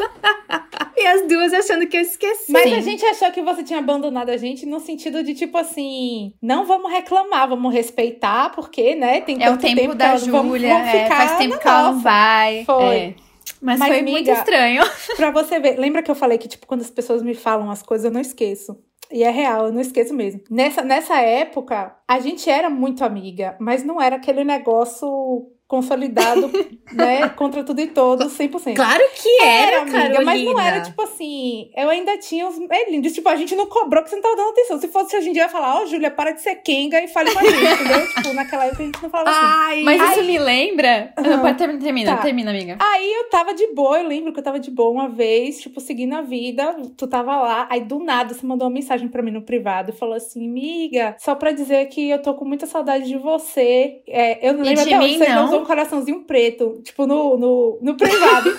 e 0.97 1.07
as 1.07 1.27
duas 1.27 1.53
achando 1.53 1.87
que 1.87 1.97
eu 1.97 2.01
esqueci. 2.01 2.51
Mas 2.51 2.73
a 2.73 2.79
gente 2.81 3.05
achou 3.05 3.31
que 3.31 3.41
você 3.41 3.63
tinha 3.63 3.79
abandonado 3.79 4.29
a 4.29 4.37
gente 4.37 4.65
no 4.65 4.79
sentido 4.79 5.23
de, 5.23 5.33
tipo 5.33 5.57
assim, 5.57 6.33
não 6.41 6.65
vamos 6.65 6.91
reclamar, 6.91 7.49
vamos 7.49 7.73
respeitar, 7.73 8.51
porque, 8.51 8.95
né, 8.95 9.21
tem 9.21 9.43
É 9.43 9.51
o 9.51 9.57
tempo, 9.57 9.75
tempo 9.75 9.95
da 9.95 10.17
Júlia, 10.17 10.73
é, 10.73 11.07
faz 11.07 11.37
tempo 11.37 11.57
que 11.57 11.67
ela 11.67 11.91
não 11.91 11.99
vai. 11.99 12.63
Foi. 12.65 12.95
É. 12.95 13.13
Mas, 13.61 13.79
Mas, 13.79 13.89
foi 13.89 13.99
amiga, 13.99 14.11
muito 14.11 14.31
estranho. 14.31 14.83
Pra 15.17 15.31
você 15.31 15.59
ver, 15.59 15.77
lembra 15.77 16.01
que 16.01 16.09
eu 16.09 16.15
falei 16.15 16.37
que, 16.37 16.47
tipo, 16.47 16.65
quando 16.65 16.81
as 16.81 16.89
pessoas 16.89 17.21
me 17.21 17.33
falam 17.33 17.69
as 17.69 17.81
coisas, 17.81 18.05
eu 18.05 18.11
não 18.11 18.21
esqueço. 18.21 18.77
E 19.11 19.23
é 19.23 19.29
real, 19.31 19.65
eu 19.65 19.73
não 19.73 19.81
esqueço 19.81 20.13
mesmo. 20.13 20.41
Nessa, 20.49 20.83
nessa 20.83 21.19
época, 21.19 21.95
a 22.07 22.19
gente 22.19 22.49
era 22.49 22.69
muito 22.69 23.03
amiga, 23.03 23.55
mas 23.59 23.83
não 23.83 23.99
era 23.99 24.17
aquele 24.17 24.43
negócio 24.43 25.47
consolidado, 25.69 26.49
né, 26.91 27.29
contra 27.29 27.63
tudo 27.63 27.79
e 27.79 27.85
todos, 27.85 28.35
100%. 28.35 28.75
Claro 28.75 29.03
que 29.13 29.39
era, 29.39 29.71
era 29.71 29.81
amiga, 29.81 29.97
Carolina. 29.99 30.25
mas 30.25 30.43
não 30.43 30.59
era 30.59 30.81
tipo 30.81 30.99
assim, 31.03 31.69
eu 31.77 31.87
ainda 31.89 32.17
tinha 32.17 32.47
os 32.47 32.57
lindos, 32.89 33.13
tipo, 33.13 33.29
a 33.29 33.35
gente 33.35 33.55
não 33.55 33.67
cobrou 33.67 34.01
porque 34.01 34.09
você 34.09 34.15
não 34.15 34.23
tava 34.23 34.35
dando 34.35 34.49
atenção. 34.49 34.79
Se 34.79 34.87
fosse 34.87 35.15
hoje 35.15 35.29
em 35.29 35.33
dia, 35.33 35.43
ia 35.43 35.49
falar, 35.49 35.75
ó, 35.75 35.83
oh, 35.83 35.85
Júlia, 35.85 36.09
para 36.09 36.31
de 36.31 36.41
ser 36.41 36.55
Kenga 36.55 36.99
e 37.03 37.07
fale 37.07 37.31
com 37.31 37.37
a 37.37 37.43
gente, 37.43 37.83
entendeu? 37.83 38.07
Tipo, 38.15 38.33
naquela 38.33 38.65
época 38.65 38.81
a 38.81 38.85
gente 38.87 39.03
não 39.03 39.09
falava 39.11 39.29
assim. 39.29 39.39
Ai, 39.43 39.83
mas 39.83 40.11
isso 40.11 40.23
me 40.23 40.39
lembra... 40.39 41.13
Uhum. 41.19 41.29
Não, 41.29 41.39
pode 41.39 41.57
terminar, 41.59 41.83
termina, 41.83 42.15
tá. 42.15 42.21
termina, 42.23 42.49
amiga. 42.49 42.77
Aí 42.79 43.13
eu 43.13 43.29
tava 43.29 43.53
de 43.53 43.67
boa, 43.67 43.99
eu 43.99 44.07
lembro 44.07 44.33
que 44.33 44.39
eu 44.39 44.43
tava 44.43 44.59
de 44.59 44.71
boa 44.71 44.89
uma 44.89 45.07
vez, 45.07 45.61
tipo, 45.61 45.79
seguindo 45.79 46.15
a 46.15 46.23
vida, 46.23 46.75
tu 46.97 47.05
tava 47.05 47.37
lá, 47.37 47.67
aí 47.69 47.81
do 47.81 47.99
nada 47.99 48.33
você 48.33 48.43
mandou 48.43 48.67
uma 48.67 48.73
mensagem 48.73 49.07
pra 49.07 49.21
mim 49.21 49.29
no 49.29 49.43
privado 49.43 49.91
e 49.91 49.93
falou 49.93 50.15
assim, 50.15 50.47
amiga, 50.47 51.15
só 51.19 51.35
pra 51.35 51.51
dizer 51.51 51.85
que 51.89 52.09
eu 52.09 52.19
tô 52.19 52.33
com 52.33 52.43
muita 52.43 52.65
saudade 52.65 53.05
de 53.07 53.17
você. 53.19 54.01
É, 54.07 54.49
eu 54.49 54.53
não 54.53 54.63
lembro 54.63 54.81
até 54.81 54.99
hoje, 54.99 55.17
você 55.19 55.37
usou 55.37 55.58
um 55.59 55.65
coraçãozinho 55.65 56.23
preto 56.23 56.81
tipo, 56.83 57.05
no, 57.05 57.37
no, 57.37 57.79
no 57.81 57.95
privado. 57.95 58.49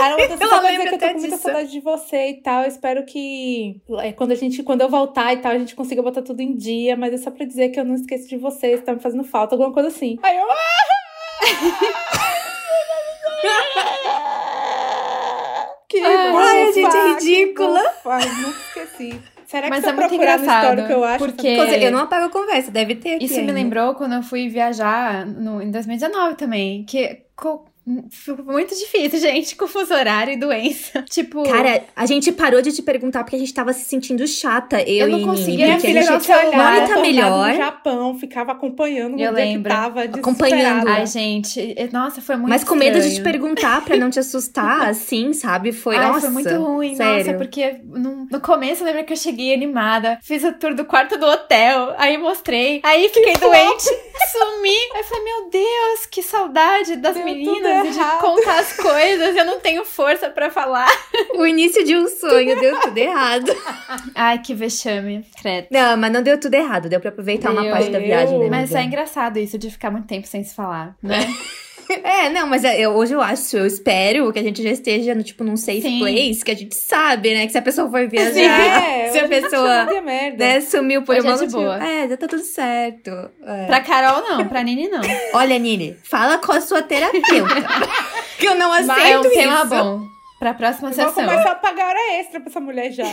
Aí 0.00 0.12
ela 0.12 0.24
assim, 0.24 0.46
só 0.46 0.60
pra 0.60 0.70
dizer 0.70 0.88
que 0.88 0.94
eu 0.94 0.98
tô 0.98 1.06
com 1.06 1.20
muita 1.20 1.36
saudade 1.36 1.70
de 1.70 1.80
você 1.80 2.30
e 2.30 2.42
tal. 2.42 2.62
Eu 2.62 2.68
espero 2.68 3.04
que 3.04 3.80
é, 3.98 4.12
quando 4.12 4.32
a 4.32 4.34
gente, 4.34 4.62
quando 4.62 4.82
eu 4.82 4.88
voltar 4.88 5.32
e 5.32 5.38
tal, 5.38 5.52
a 5.52 5.58
gente 5.58 5.74
consiga 5.74 6.02
botar 6.02 6.22
tudo 6.22 6.40
em 6.40 6.54
dia, 6.54 6.96
mas 6.96 7.14
é 7.14 7.18
só 7.18 7.30
pra 7.30 7.46
dizer 7.46 7.70
que 7.70 7.80
eu 7.80 7.84
não 7.84 7.94
esqueço 7.94 8.28
de 8.28 8.36
você, 8.36 8.76
você 8.76 8.82
tá 8.82 8.94
me 8.94 9.00
fazendo 9.00 9.24
falta, 9.24 9.54
alguma 9.54 9.72
coisa 9.72 9.88
assim. 9.88 10.18
Aí 10.22 10.36
eu. 10.36 10.46
que 15.88 16.00
Ai, 16.00 16.72
gente, 16.72 16.96
é 16.96 17.12
ridícula. 17.12 17.82
Ai, 18.04 18.28
nunca 18.40 18.58
esqueci. 18.58 19.20
Será 19.54 19.68
que 19.68 19.70
Mas 19.70 19.84
se 19.84 19.90
é 19.90 19.92
muito 19.92 20.14
engraçado, 20.14 20.84
que 20.84 20.92
eu 20.92 21.04
acho? 21.04 21.24
Porque 21.24 21.46
eu 21.46 21.92
não 21.92 22.00
apago 22.00 22.26
a 22.26 22.28
conversa, 22.28 22.72
deve 22.72 22.96
ter 22.96 23.14
aqui 23.14 23.26
Isso 23.26 23.38
ainda. 23.38 23.52
me 23.52 23.62
lembrou 23.62 23.94
quando 23.94 24.16
eu 24.16 24.22
fui 24.22 24.48
viajar 24.48 25.24
no, 25.24 25.62
em 25.62 25.70
2019 25.70 26.34
também, 26.34 26.84
que 26.84 27.22
foi 27.36 27.64
muito 27.86 28.74
difícil, 28.74 29.20
gente, 29.20 29.54
com 29.56 29.66
fuso 29.66 29.92
horário 29.92 30.32
e 30.32 30.36
doença. 30.38 31.02
Tipo. 31.10 31.42
Cara, 31.42 31.84
a 31.94 32.06
gente 32.06 32.32
parou 32.32 32.62
de 32.62 32.72
te 32.72 32.80
perguntar 32.82 33.22
porque 33.22 33.36
a 33.36 33.38
gente 33.38 33.52
tava 33.52 33.72
se 33.74 33.84
sentindo 33.84 34.26
chata. 34.26 34.80
Eu, 34.80 35.06
eu 35.06 35.08
não 35.08 35.22
conseguia. 35.22 35.66
Minha 35.66 35.80
filha 35.80 36.04
não 36.04 36.16
olhar, 36.16 36.88
tá 36.88 37.00
melhor. 37.00 37.50
no 37.50 37.56
Japão, 37.56 38.18
ficava 38.18 38.52
acompanhando 38.52 39.20
eu 39.20 39.30
lembro. 39.32 39.70
que 39.70 39.76
tava 39.76 40.02
acompanhando. 40.04 40.88
Ai, 40.88 41.06
gente, 41.06 41.76
nossa, 41.92 42.22
foi 42.22 42.36
muito 42.36 42.48
Mas 42.48 42.64
com 42.64 42.74
estranho. 42.74 42.94
medo 42.94 43.06
de 43.06 43.16
te 43.16 43.22
perguntar 43.22 43.84
pra 43.84 43.96
não 43.96 44.08
te 44.08 44.18
assustar, 44.18 44.88
assim, 44.88 45.32
sabe? 45.34 45.72
Foi, 45.72 45.96
Ai, 45.96 46.06
nossa. 46.06 46.20
foi 46.22 46.30
muito 46.30 46.54
ruim, 46.56 46.96
sério. 46.96 47.18
nossa, 47.18 47.38
porque 47.38 47.80
no, 47.84 48.26
no 48.30 48.40
começo 48.40 48.82
eu 48.82 48.86
lembro 48.86 49.04
que 49.04 49.12
eu 49.12 49.16
cheguei 49.16 49.52
animada, 49.52 50.18
fiz 50.22 50.42
o 50.42 50.52
tour 50.54 50.74
do 50.74 50.84
quarto 50.84 51.18
do 51.18 51.26
hotel, 51.26 51.94
aí 51.98 52.16
mostrei, 52.16 52.80
aí 52.82 53.08
fiquei 53.08 53.34
doente, 53.34 53.84
sumi. 54.32 54.74
Aí 54.94 55.00
eu 55.00 55.04
falei, 55.04 55.24
meu 55.24 55.50
Deus, 55.50 56.06
que 56.10 56.22
saudade 56.22 56.96
das 56.96 57.14
Deu 57.14 57.24
meninas 57.24 57.73
de 57.82 58.20
contar 58.20 58.60
as 58.60 58.72
coisas, 58.72 59.36
eu 59.36 59.44
não 59.44 59.60
tenho 59.60 59.84
força 59.84 60.30
para 60.30 60.50
falar. 60.50 60.88
O 61.34 61.46
início 61.46 61.84
de 61.84 61.96
um 61.96 62.06
sonho 62.08 62.58
deu 62.60 62.80
tudo 62.80 62.96
errado. 62.96 63.50
Ai, 64.14 64.38
que 64.38 64.54
vexame, 64.54 65.24
credo. 65.40 65.68
Não, 65.70 65.96
mas 65.96 66.12
não 66.12 66.22
deu 66.22 66.38
tudo 66.38 66.54
errado, 66.54 66.88
deu 66.88 67.00
pra 67.00 67.10
aproveitar 67.10 67.52
deu, 67.52 67.62
uma 67.62 67.70
parte 67.70 67.90
da 67.90 67.98
viagem, 67.98 68.38
né? 68.38 68.48
Mas 68.50 68.74
é 68.74 68.82
engraçado 68.82 69.38
isso 69.38 69.58
de 69.58 69.70
ficar 69.70 69.90
muito 69.90 70.06
tempo 70.06 70.26
sem 70.26 70.44
se 70.44 70.54
falar, 70.54 70.96
né? 71.02 71.20
É, 72.04 72.28
não, 72.30 72.46
mas 72.46 72.64
eu, 72.64 72.92
hoje 72.92 73.12
eu 73.14 73.20
acho, 73.20 73.56
eu 73.56 73.66
espero 73.66 74.32
que 74.32 74.38
a 74.38 74.42
gente 74.42 74.62
já 74.62 74.70
esteja 74.70 75.14
no, 75.14 75.22
tipo, 75.22 75.42
num 75.44 75.56
safe 75.56 75.82
Sim. 75.82 75.98
place, 75.98 76.44
que 76.44 76.50
a 76.50 76.54
gente 76.56 76.74
sabe, 76.74 77.34
né? 77.34 77.46
Que 77.46 77.52
se 77.52 77.58
a 77.58 77.62
pessoa 77.62 77.90
for 77.90 78.06
viajar, 78.08 78.38
É, 78.38 79.08
se 79.12 79.18
a 79.18 79.22
hoje 79.24 79.28
pessoa 79.28 79.84
não 79.84 80.02
merda. 80.02 80.44
né, 80.44 80.60
sumiu 80.60 81.02
por 81.02 81.16
Hoje 81.16 81.26
uma 81.26 81.42
é 81.42 81.46
boa. 81.46 81.84
É, 81.86 82.08
já 82.08 82.16
tá 82.16 82.26
tudo 82.28 82.42
certo. 82.42 83.10
É. 83.46 83.66
Pra 83.66 83.80
Carol 83.80 84.22
não, 84.22 84.48
pra 84.48 84.62
Nini 84.62 84.88
não. 84.88 85.00
Olha, 85.34 85.58
Nini, 85.58 85.96
fala 86.04 86.38
com 86.38 86.52
a 86.52 86.60
sua 86.60 86.82
terapeuta. 86.82 87.54
que 88.38 88.46
eu 88.46 88.54
não 88.54 88.72
aceito 88.72 89.00
é 89.00 89.18
um 89.18 89.22
isso. 89.22 89.30
tema 89.30 89.64
bom. 89.64 90.00
Pra 90.38 90.52
próxima 90.54 90.90
Eu 90.90 90.94
Vou 90.94 91.08
sessão. 91.08 91.24
começar 91.24 91.50
a 91.52 91.54
pagar 91.54 91.88
hora 91.88 92.18
extra 92.20 92.40
pra 92.40 92.50
essa 92.50 92.60
mulher 92.60 92.90
já. 92.92 93.04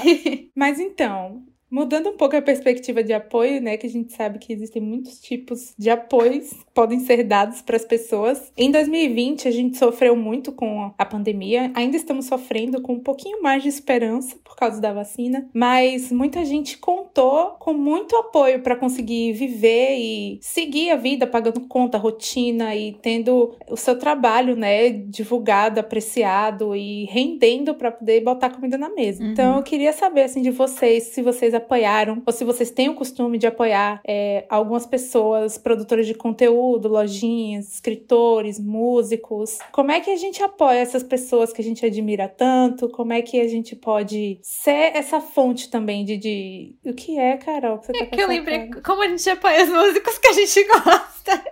Mas 0.55 0.79
então, 0.79 1.43
mudando 1.71 2.09
um 2.09 2.17
pouco 2.17 2.35
a 2.35 2.41
perspectiva 2.41 3.01
de 3.01 3.13
apoio, 3.13 3.61
né? 3.61 3.77
Que 3.77 3.87
a 3.87 3.89
gente 3.89 4.13
sabe 4.13 4.37
que 4.37 4.51
existem 4.51 4.81
muitos 4.81 5.19
tipos 5.19 5.73
de 5.77 5.89
apoios 5.89 6.49
que 6.49 6.65
podem 6.73 6.99
ser 6.99 7.23
dados 7.23 7.61
para 7.61 7.77
as 7.77 7.85
pessoas. 7.85 8.51
Em 8.57 8.69
2020, 8.69 9.47
a 9.47 9.51
gente 9.51 9.77
sofreu 9.77 10.15
muito 10.15 10.51
com 10.51 10.91
a 10.97 11.05
pandemia. 11.05 11.71
Ainda 11.73 11.95
estamos 11.95 12.25
sofrendo 12.25 12.81
com 12.81 12.93
um 12.93 12.99
pouquinho 12.99 13.41
mais 13.41 13.63
de 13.63 13.69
esperança 13.69 14.35
por 14.43 14.55
causa 14.55 14.81
da 14.81 14.91
vacina, 14.91 15.49
mas 15.53 16.11
muita 16.11 16.43
gente 16.43 16.77
contou 16.77 17.51
com 17.59 17.73
muito 17.73 18.15
apoio 18.17 18.61
para 18.61 18.75
conseguir 18.75 19.31
viver 19.33 19.97
e 19.97 20.39
seguir 20.41 20.91
a 20.91 20.97
vida, 20.97 21.25
pagando 21.25 21.61
conta, 21.61 21.97
rotina 21.97 22.75
e 22.75 22.93
tendo 23.01 23.55
o 23.69 23.77
seu 23.77 23.97
trabalho, 23.97 24.55
né, 24.55 24.89
divulgado, 24.89 25.79
apreciado 25.79 26.75
e 26.75 27.05
rendendo 27.05 27.73
para 27.75 27.91
poder 27.91 28.21
botar 28.21 28.49
comida 28.49 28.77
na 28.77 28.89
mesa. 28.89 29.23
Uhum. 29.23 29.31
Então, 29.31 29.57
eu 29.57 29.63
queria 29.63 29.93
saber 29.93 30.23
assim 30.23 30.41
de 30.41 30.51
vocês, 30.51 31.03
se 31.03 31.21
vocês 31.21 31.53
apoiaram 31.61 32.21
ou 32.25 32.33
se 32.33 32.43
vocês 32.43 32.69
têm 32.71 32.89
o 32.89 32.95
costume 32.95 33.37
de 33.37 33.47
apoiar 33.47 34.01
é, 34.05 34.45
algumas 34.49 34.85
pessoas, 34.85 35.57
produtoras 35.57 36.05
de 36.07 36.13
conteúdo, 36.13 36.87
lojinhas, 36.87 37.73
escritores, 37.73 38.59
músicos. 38.59 39.57
Como 39.71 39.91
é 39.91 39.99
que 39.99 40.11
a 40.11 40.15
gente 40.17 40.41
apoia 40.43 40.79
essas 40.79 41.03
pessoas 41.03 41.53
que 41.53 41.61
a 41.61 41.63
gente 41.63 41.85
admira 41.85 42.27
tanto? 42.27 42.89
Como 42.89 43.13
é 43.13 43.21
que 43.21 43.39
a 43.39 43.47
gente 43.47 43.75
pode 43.75 44.39
ser 44.41 44.95
essa 44.95 45.19
fonte 45.21 45.69
também 45.69 46.03
de, 46.05 46.17
de... 46.17 46.75
o 46.85 46.93
que 46.93 47.17
é, 47.17 47.37
Carol? 47.37 47.79
Que 47.79 47.87
você 47.87 47.93
tá 47.93 47.99
É 47.99 48.05
com 48.05 48.15
que 48.15 48.21
eu 48.21 48.27
lembrei 48.27 48.67
cara? 48.67 48.81
como 48.81 49.01
a 49.01 49.07
gente 49.07 49.29
apoia 49.29 49.63
os 49.63 49.69
músicos 49.69 50.17
que 50.17 50.27
a 50.27 50.33
gente 50.33 50.63
gosta. 50.67 51.43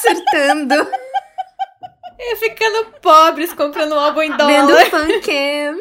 Surtando. 0.00 0.74
E 2.18 2.36
ficando 2.36 2.92
pobres, 3.00 3.52
comprando 3.52 3.94
um 3.94 3.98
álbum 3.98 4.22
em 4.22 4.30
Vendo 4.30 4.68
dólar. 4.68 4.86
fancam. 4.86 5.78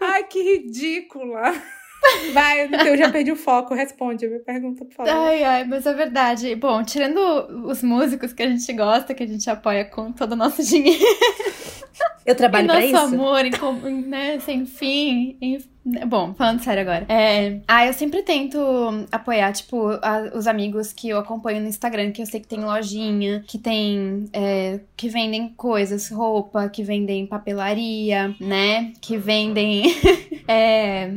Ai, 0.00 0.24
que 0.24 0.40
ridícula! 0.42 1.52
Vai, 2.32 2.68
eu 2.88 2.96
já 2.96 3.10
perdi 3.10 3.32
o 3.32 3.36
foco. 3.36 3.74
Responde 3.74 4.24
a 4.26 4.28
minha 4.28 4.40
pergunta, 4.40 4.84
por 4.84 4.94
favor. 4.94 5.10
Ai, 5.12 5.42
ai, 5.42 5.64
mas 5.64 5.86
é 5.86 5.92
verdade. 5.94 6.54
Bom, 6.54 6.82
tirando 6.82 7.18
os 7.66 7.82
músicos 7.82 8.32
que 8.32 8.42
a 8.42 8.48
gente 8.48 8.72
gosta, 8.72 9.14
que 9.14 9.22
a 9.22 9.26
gente 9.26 9.48
apoia 9.48 9.84
com 9.84 10.12
todo 10.12 10.32
o 10.32 10.36
nosso 10.36 10.62
dinheiro 10.66 11.02
Eu 12.24 12.32
e 12.32 12.36
trabalho 12.36 12.66
pra 12.66 12.74
nosso 12.80 12.86
isso. 12.86 12.96
amor, 12.96 13.44
em 13.44 14.02
né, 14.02 14.38
sem 14.40 14.66
fim. 14.66 15.36
em- 15.40 15.58
Bom, 16.04 16.34
falando 16.34 16.58
sério 16.64 16.82
agora. 16.82 17.06
É, 17.08 17.60
ah, 17.68 17.86
eu 17.86 17.92
sempre 17.92 18.20
tento 18.22 18.58
apoiar, 19.12 19.52
tipo, 19.52 19.90
a- 20.02 20.32
os 20.34 20.48
amigos 20.48 20.92
que 20.92 21.08
eu 21.08 21.16
acompanho 21.18 21.60
no 21.60 21.68
Instagram, 21.68 22.10
que 22.10 22.20
eu 22.20 22.26
sei 22.26 22.40
que 22.40 22.48
tem 22.48 22.58
lojinha, 22.64 23.44
que 23.46 23.56
tem. 23.56 24.24
é, 24.32 24.80
que 24.96 25.08
vendem 25.08 25.48
coisas, 25.56 26.08
roupa, 26.10 26.68
que 26.68 26.82
vendem 26.82 27.24
papelaria, 27.24 28.34
né? 28.40 28.92
Que 29.00 29.16
vendem. 29.16 29.84
é, 30.48 31.12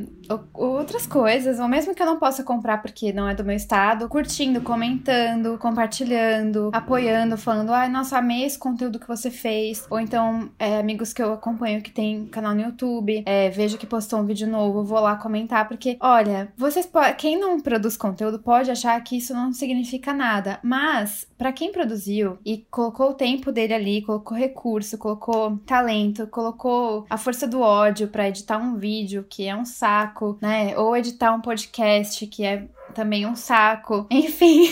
outras 0.53 1.05
coisas, 1.05 1.59
ou 1.59 1.67
mesmo 1.67 1.95
que 1.95 2.01
eu 2.01 2.05
não 2.05 2.19
possa 2.19 2.43
comprar 2.43 2.81
porque 2.81 3.11
não 3.13 3.27
é 3.27 3.33
do 3.33 3.43
meu 3.43 3.55
estado, 3.55 4.07
curtindo, 4.07 4.61
comentando, 4.61 5.57
compartilhando, 5.57 6.69
apoiando, 6.73 7.37
falando, 7.37 7.71
ai, 7.71 7.89
nossa, 7.89 8.17
amei 8.17 8.43
esse 8.43 8.57
conteúdo 8.57 8.99
que 8.99 9.07
você 9.07 9.31
fez. 9.31 9.85
Ou 9.89 9.99
então, 9.99 10.49
é, 10.59 10.79
amigos 10.79 11.13
que 11.13 11.21
eu 11.21 11.33
acompanho 11.33 11.81
que 11.81 11.91
tem 11.91 12.25
canal 12.27 12.53
no 12.53 12.61
YouTube, 12.61 13.23
é, 13.25 13.49
vejo 13.49 13.77
que 13.77 13.87
postou 13.87 14.19
um 14.19 14.25
vídeo 14.25 14.47
novo, 14.47 14.83
vou 14.83 14.99
lá 14.99 15.15
comentar, 15.15 15.67
porque, 15.67 15.97
olha, 15.99 16.51
vocês. 16.57 16.89
Quem 17.17 17.39
não 17.39 17.59
produz 17.59 17.95
conteúdo 17.95 18.39
pode 18.39 18.71
achar 18.71 18.99
que 19.03 19.17
isso 19.17 19.33
não 19.33 19.53
significa 19.53 20.13
nada, 20.13 20.59
mas 20.63 21.27
para 21.37 21.51
quem 21.51 21.71
produziu 21.71 22.37
e 22.45 22.65
colocou 22.69 23.11
o 23.11 23.13
tempo 23.13 23.51
dele 23.51 23.73
ali, 23.73 24.01
colocou 24.01 24.37
recurso, 24.37 24.97
colocou 24.97 25.57
talento, 25.65 26.27
colocou 26.27 27.05
a 27.09 27.17
força 27.17 27.47
do 27.47 27.61
ódio 27.61 28.07
para 28.07 28.27
editar 28.27 28.57
um 28.57 28.75
vídeo 28.75 29.25
que 29.29 29.47
é 29.47 29.55
um 29.55 29.65
saco, 29.65 30.18
né? 30.41 30.77
Ou 30.77 30.95
editar 30.95 31.33
um 31.33 31.41
podcast 31.41 32.25
que 32.27 32.43
é 32.43 32.67
também 32.93 33.25
um 33.25 33.35
saco. 33.35 34.07
Enfim. 34.11 34.69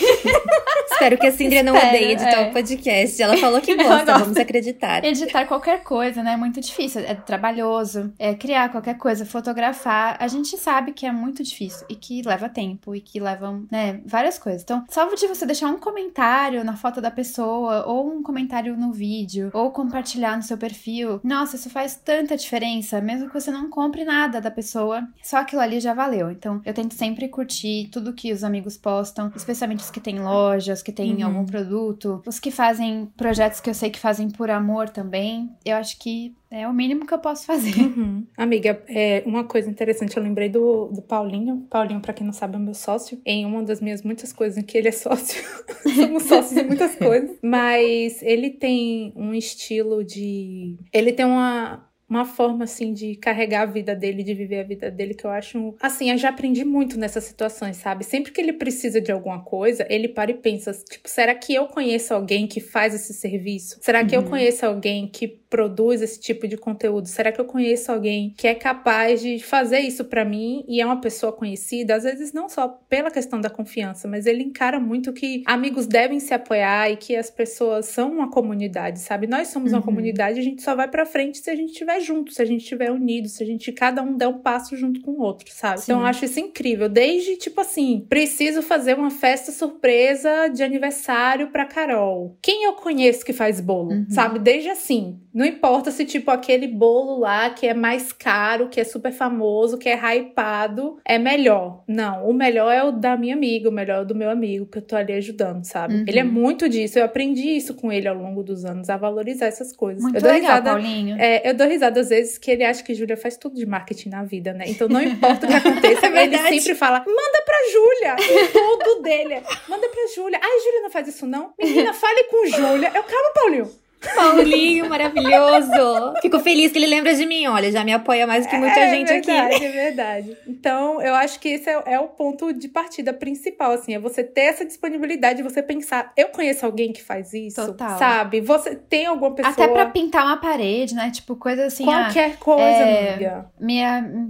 Espero 0.91 1.17
que 1.17 1.27
a 1.27 1.31
Cindria 1.31 1.63
não 1.63 1.75
odeie 1.75 2.13
editar 2.13 2.39
o 2.39 2.45
é. 2.45 2.49
um 2.49 2.53
podcast. 2.53 3.21
Ela 3.21 3.37
falou 3.37 3.61
que 3.61 3.75
gosta, 3.77 4.17
vamos 4.17 4.37
acreditar. 4.37 5.03
Editar 5.03 5.45
qualquer 5.45 5.83
coisa, 5.83 6.23
né? 6.23 6.33
É 6.33 6.37
muito 6.37 6.59
difícil. 6.59 7.01
É 7.01 7.13
trabalhoso. 7.13 8.13
É 8.17 8.33
criar 8.33 8.69
qualquer 8.69 8.97
coisa, 8.97 9.25
fotografar. 9.25 10.17
A 10.19 10.27
gente 10.27 10.57
sabe 10.57 10.93
que 10.93 11.05
é 11.05 11.11
muito 11.11 11.43
difícil 11.43 11.85
e 11.89 11.95
que 11.95 12.21
leva 12.23 12.49
tempo 12.49 12.95
e 12.95 13.01
que 13.01 13.19
leva, 13.19 13.59
né, 13.71 14.01
várias 14.05 14.39
coisas. 14.39 14.63
Então, 14.63 14.83
só 14.89 15.07
de 15.13 15.27
você 15.27 15.45
deixar 15.45 15.67
um 15.67 15.79
comentário 15.79 16.63
na 16.63 16.75
foto 16.75 17.01
da 17.01 17.09
pessoa, 17.09 17.85
ou 17.85 18.07
um 18.07 18.23
comentário 18.23 18.75
no 18.77 18.91
vídeo, 18.91 19.49
ou 19.53 19.71
compartilhar 19.71 20.35
no 20.35 20.43
seu 20.43 20.57
perfil. 20.57 21.19
Nossa, 21.23 21.55
isso 21.55 21.69
faz 21.69 21.95
tanta 21.95 22.37
diferença, 22.37 23.01
mesmo 23.01 23.27
que 23.27 23.33
você 23.33 23.51
não 23.51 23.69
compre 23.69 24.03
nada 24.03 24.39
da 24.39 24.51
pessoa. 24.51 25.07
Só 25.23 25.37
aquilo 25.37 25.61
ali 25.61 25.79
já 25.79 25.93
valeu. 25.93 26.31
Então, 26.31 26.61
eu 26.65 26.73
tento 26.73 26.93
sempre 26.93 27.27
curtir 27.27 27.89
tudo 27.91 28.06
que 28.13 28.31
os 28.31 28.43
amigos 28.43 28.77
postam, 28.77 29.31
especialmente 29.35 29.79
os 29.79 29.91
que 29.91 29.99
têm 29.99 30.19
lojas, 30.19 30.81
que 30.81 30.91
têm 30.91 31.17
uhum. 31.17 31.25
algum 31.25 31.45
produto, 31.45 32.21
os 32.25 32.39
que 32.39 32.51
fazem 32.51 33.07
projetos 33.17 33.59
que 33.59 33.69
eu 33.69 33.73
sei 33.73 33.89
que 33.89 33.99
fazem 33.99 34.29
por 34.29 34.49
amor 34.49 34.89
também. 34.89 35.49
Eu 35.65 35.77
acho 35.77 35.97
que 35.99 36.35
é 36.49 36.67
o 36.67 36.73
mínimo 36.73 37.05
que 37.05 37.13
eu 37.13 37.19
posso 37.19 37.45
fazer. 37.45 37.75
Uhum. 37.77 38.25
Amiga, 38.37 38.81
é, 38.87 39.21
uma 39.25 39.43
coisa 39.43 39.69
interessante, 39.69 40.15
eu 40.15 40.23
lembrei 40.23 40.47
do, 40.47 40.87
do 40.87 41.01
Paulinho. 41.01 41.67
Paulinho, 41.69 41.99
para 41.99 42.13
quem 42.13 42.25
não 42.25 42.33
sabe, 42.33 42.55
é 42.55 42.59
meu 42.59 42.73
sócio. 42.73 43.19
Em 43.25 43.45
uma 43.45 43.63
das 43.63 43.81
minhas 43.81 44.01
muitas 44.01 44.31
coisas 44.31 44.57
em 44.57 44.61
que 44.61 44.77
ele 44.77 44.87
é 44.87 44.91
sócio. 44.91 45.43
Somos 45.95 46.23
sócios 46.23 46.57
em 46.57 46.65
muitas 46.65 46.95
coisas. 46.95 47.37
Mas 47.41 48.21
ele 48.21 48.49
tem 48.49 49.11
um 49.15 49.33
estilo 49.33 50.03
de. 50.03 50.77
Ele 50.93 51.11
tem 51.11 51.25
uma, 51.25 51.86
uma 52.09 52.23
forma 52.23 52.63
assim 52.63 52.93
de 52.93 53.15
carregar 53.15 53.63
a 53.63 53.65
vida 53.65 53.95
dele, 53.95 54.23
de 54.23 54.33
viver 54.33 54.61
a 54.61 54.63
vida 54.63 54.89
dele 54.89 55.13
que 55.13 55.25
eu 55.25 55.29
acho, 55.29 55.75
assim, 55.81 56.09
eu 56.09 56.17
já 56.17 56.29
aprendi 56.29 56.63
muito 56.63 56.97
nessas 56.97 57.25
situações, 57.25 57.77
sabe? 57.77 58.05
Sempre 58.05 58.31
que 58.31 58.39
ele 58.39 58.53
precisa 58.53 59.01
de 59.01 59.11
alguma 59.11 59.43
coisa, 59.43 59.85
ele 59.89 60.07
para 60.07 60.31
e 60.31 60.35
pensa, 60.35 60.71
tipo, 60.71 61.09
será 61.09 61.35
que 61.35 61.53
eu 61.53 61.67
conheço 61.67 62.13
alguém 62.13 62.47
que 62.47 62.61
faz 62.61 62.93
esse 62.93 63.13
serviço? 63.13 63.77
Será 63.81 64.05
que 64.05 64.15
uhum. 64.15 64.23
eu 64.23 64.29
conheço 64.29 64.65
alguém 64.65 65.07
que 65.07 65.27
produz 65.49 66.01
esse 66.01 66.19
tipo 66.19 66.47
de 66.47 66.57
conteúdo? 66.57 67.07
Será 67.07 67.31
que 67.31 67.39
eu 67.39 67.45
conheço 67.45 67.91
alguém 67.91 68.33
que 68.37 68.47
é 68.47 68.55
capaz 68.55 69.21
de 69.21 69.39
fazer 69.39 69.79
isso 69.79 70.05
para 70.05 70.25
mim 70.25 70.63
e 70.67 70.81
é 70.81 70.85
uma 70.85 71.01
pessoa 71.01 71.31
conhecida? 71.31 71.95
Às 71.95 72.03
vezes 72.03 72.33
não 72.33 72.49
só 72.49 72.67
pela 72.67 73.11
questão 73.11 73.39
da 73.39 73.49
confiança, 73.49 74.07
mas 74.07 74.25
ele 74.25 74.43
encara 74.43 74.79
muito 74.79 75.13
que 75.13 75.43
amigos 75.45 75.87
devem 75.87 76.19
se 76.19 76.33
apoiar 76.33 76.91
e 76.91 76.97
que 76.97 77.15
as 77.15 77.29
pessoas 77.29 77.85
são 77.85 78.11
uma 78.11 78.29
comunidade, 78.29 78.99
sabe? 78.99 79.27
Nós 79.27 79.47
somos 79.49 79.71
uhum. 79.71 79.79
uma 79.79 79.83
comunidade, 79.83 80.39
a 80.39 80.43
gente 80.43 80.61
só 80.61 80.75
vai 80.75 80.87
para 80.87 81.05
frente 81.05 81.37
se 81.37 81.49
a 81.49 81.55
gente 81.55 81.73
tiver 81.73 81.99
junto, 82.01 82.33
se 82.33 82.41
a 82.41 82.45
gente 82.45 82.61
estiver 82.61 82.91
unido, 82.91 83.27
se 83.27 83.43
a 83.43 83.45
gente 83.45 83.71
cada 83.71 84.01
um 84.01 84.17
der 84.17 84.27
um 84.27 84.39
passo 84.39 84.75
junto 84.75 85.01
com 85.01 85.11
o 85.11 85.21
outro, 85.21 85.47
sabe? 85.51 85.79
Sim. 85.79 85.91
Então 85.91 86.01
eu 86.01 86.07
acho 86.07 86.25
isso 86.25 86.39
incrível. 86.39 86.89
Desde 86.89 87.35
tipo 87.37 87.61
assim, 87.61 88.05
preciso 88.09 88.61
fazer 88.61 88.95
uma 88.95 89.09
festa 89.09 89.51
surpresa 89.51 90.47
de 90.47 90.63
aniversário 90.63 91.49
para 91.51 91.65
Carol. 91.65 92.37
Quem 92.41 92.65
eu 92.65 92.73
conheço 92.73 93.25
que 93.25 93.33
faz 93.33 93.59
bolo, 93.59 93.91
uhum. 93.91 94.05
sabe? 94.09 94.39
Desde 94.39 94.69
assim, 94.69 95.19
não 95.37 95.45
importa 95.45 95.91
se 95.91 96.03
tipo 96.03 96.31
aquele 96.31 96.67
bolo 96.67 97.19
lá 97.19 97.51
que 97.51 97.67
é 97.67 97.73
mais 97.75 98.11
caro, 98.11 98.69
que 98.69 98.81
é 98.81 98.83
super 98.83 99.11
famoso, 99.11 99.77
que 99.77 99.87
é 99.87 99.95
hypado, 99.95 100.97
é 101.05 101.19
melhor. 101.19 101.83
Não, 101.87 102.27
o 102.27 102.33
melhor 102.33 102.71
é 102.71 102.83
o 102.83 102.91
da 102.91 103.15
minha 103.15 103.35
amiga, 103.35 103.69
o 103.69 103.71
melhor 103.71 103.99
é 103.99 104.01
o 104.01 104.05
do 104.05 104.15
meu 104.15 104.31
amigo 104.31 104.65
que 104.65 104.79
eu 104.79 104.81
tô 104.81 104.95
ali 104.95 105.13
ajudando, 105.13 105.63
sabe? 105.63 105.93
Uhum. 105.93 106.05
Ele 106.07 106.17
é 106.17 106.23
muito 106.23 106.67
disso. 106.67 106.97
Eu 106.97 107.05
aprendi 107.05 107.55
isso 107.55 107.75
com 107.75 107.91
ele 107.91 108.07
ao 108.07 108.15
longo 108.15 108.41
dos 108.41 108.65
anos, 108.65 108.89
a 108.89 108.97
valorizar 108.97 109.45
essas 109.45 109.71
coisas. 109.71 110.01
Muito 110.01 110.15
eu 110.15 110.21
dou 110.23 110.31
legal, 110.31 110.55
risada, 110.55 110.71
Paulinho. 110.71 111.17
É, 111.19 111.47
eu 111.47 111.53
dou 111.53 111.67
risada 111.67 111.99
às 111.99 112.09
vezes 112.09 112.39
que 112.39 112.49
ele 112.49 112.63
acha 112.63 112.83
que 112.83 112.95
Júlia 112.95 113.15
faz 113.15 113.37
tudo 113.37 113.57
de 113.57 113.65
marketing 113.67 114.09
na 114.09 114.23
vida, 114.23 114.53
né? 114.53 114.65
Então 114.67 114.87
não 114.89 115.03
importa 115.03 115.45
o 115.45 115.49
que 115.49 115.53
aconteça, 115.69 116.07
é 116.07 116.23
ele 116.23 116.37
sempre 116.39 116.73
fala: 116.73 117.05
manda 117.05 117.43
pra 117.45 117.55
Júlia! 117.71 118.15
Tudo 118.51 119.03
dele. 119.03 119.43
Manda 119.69 119.87
pra 119.87 120.07
Júlia. 120.15 120.39
Ai, 120.41 120.59
Júlia 120.65 120.81
não 120.81 120.89
faz 120.89 121.07
isso, 121.07 121.27
não? 121.27 121.53
Menina, 121.61 121.93
fale 121.93 122.23
com 122.23 122.47
Júlia. 122.47 122.87
Eu, 122.87 123.03
calma, 123.03 123.29
Paulinho. 123.35 123.86
Paulinho, 124.15 124.89
maravilhoso. 124.89 126.13
Fico 126.21 126.39
feliz 126.39 126.71
que 126.71 126.77
ele 126.77 126.87
lembra 126.87 127.13
de 127.15 127.25
mim. 127.25 127.47
Olha, 127.47 127.71
já 127.71 127.83
me 127.83 127.93
apoia 127.93 128.27
mais 128.27 128.45
do 128.45 128.49
que 128.49 128.57
muita 128.57 128.79
é, 128.79 128.89
gente 128.89 129.07
verdade, 129.07 129.55
aqui. 129.55 129.65
É 129.65 129.71
verdade. 129.71 130.37
Então, 130.47 131.01
eu 131.01 131.15
acho 131.15 131.39
que 131.39 131.49
esse 131.49 131.69
é, 131.69 131.81
é, 131.85 131.99
o 131.99 132.07
ponto 132.07 132.53
de 132.53 132.67
partida 132.67 133.13
principal, 133.13 133.71
assim. 133.71 133.95
É 133.95 133.99
você 133.99 134.23
ter 134.23 134.41
essa 134.41 134.65
disponibilidade, 134.65 135.41
você 135.41 135.63
pensar, 135.63 136.11
eu 136.15 136.29
conheço 136.29 136.65
alguém 136.65 136.93
que 136.93 137.03
faz 137.03 137.33
isso? 137.33 137.65
Total. 137.65 137.97
Sabe? 137.97 138.41
Você 138.41 138.75
tem 138.75 139.05
alguma 139.05 139.33
pessoa... 139.33 139.53
Até 139.53 139.67
pra 139.67 139.87
pintar 139.87 140.25
uma 140.25 140.37
parede, 140.37 140.93
né? 140.93 141.09
Tipo, 141.11 141.35
coisa 141.35 141.65
assim... 141.65 141.83
Qualquer 141.83 142.33
ah, 142.33 142.37
coisa, 142.39 142.63
é, 142.63 143.13
amiga. 143.13 143.51
Me, 143.59 143.81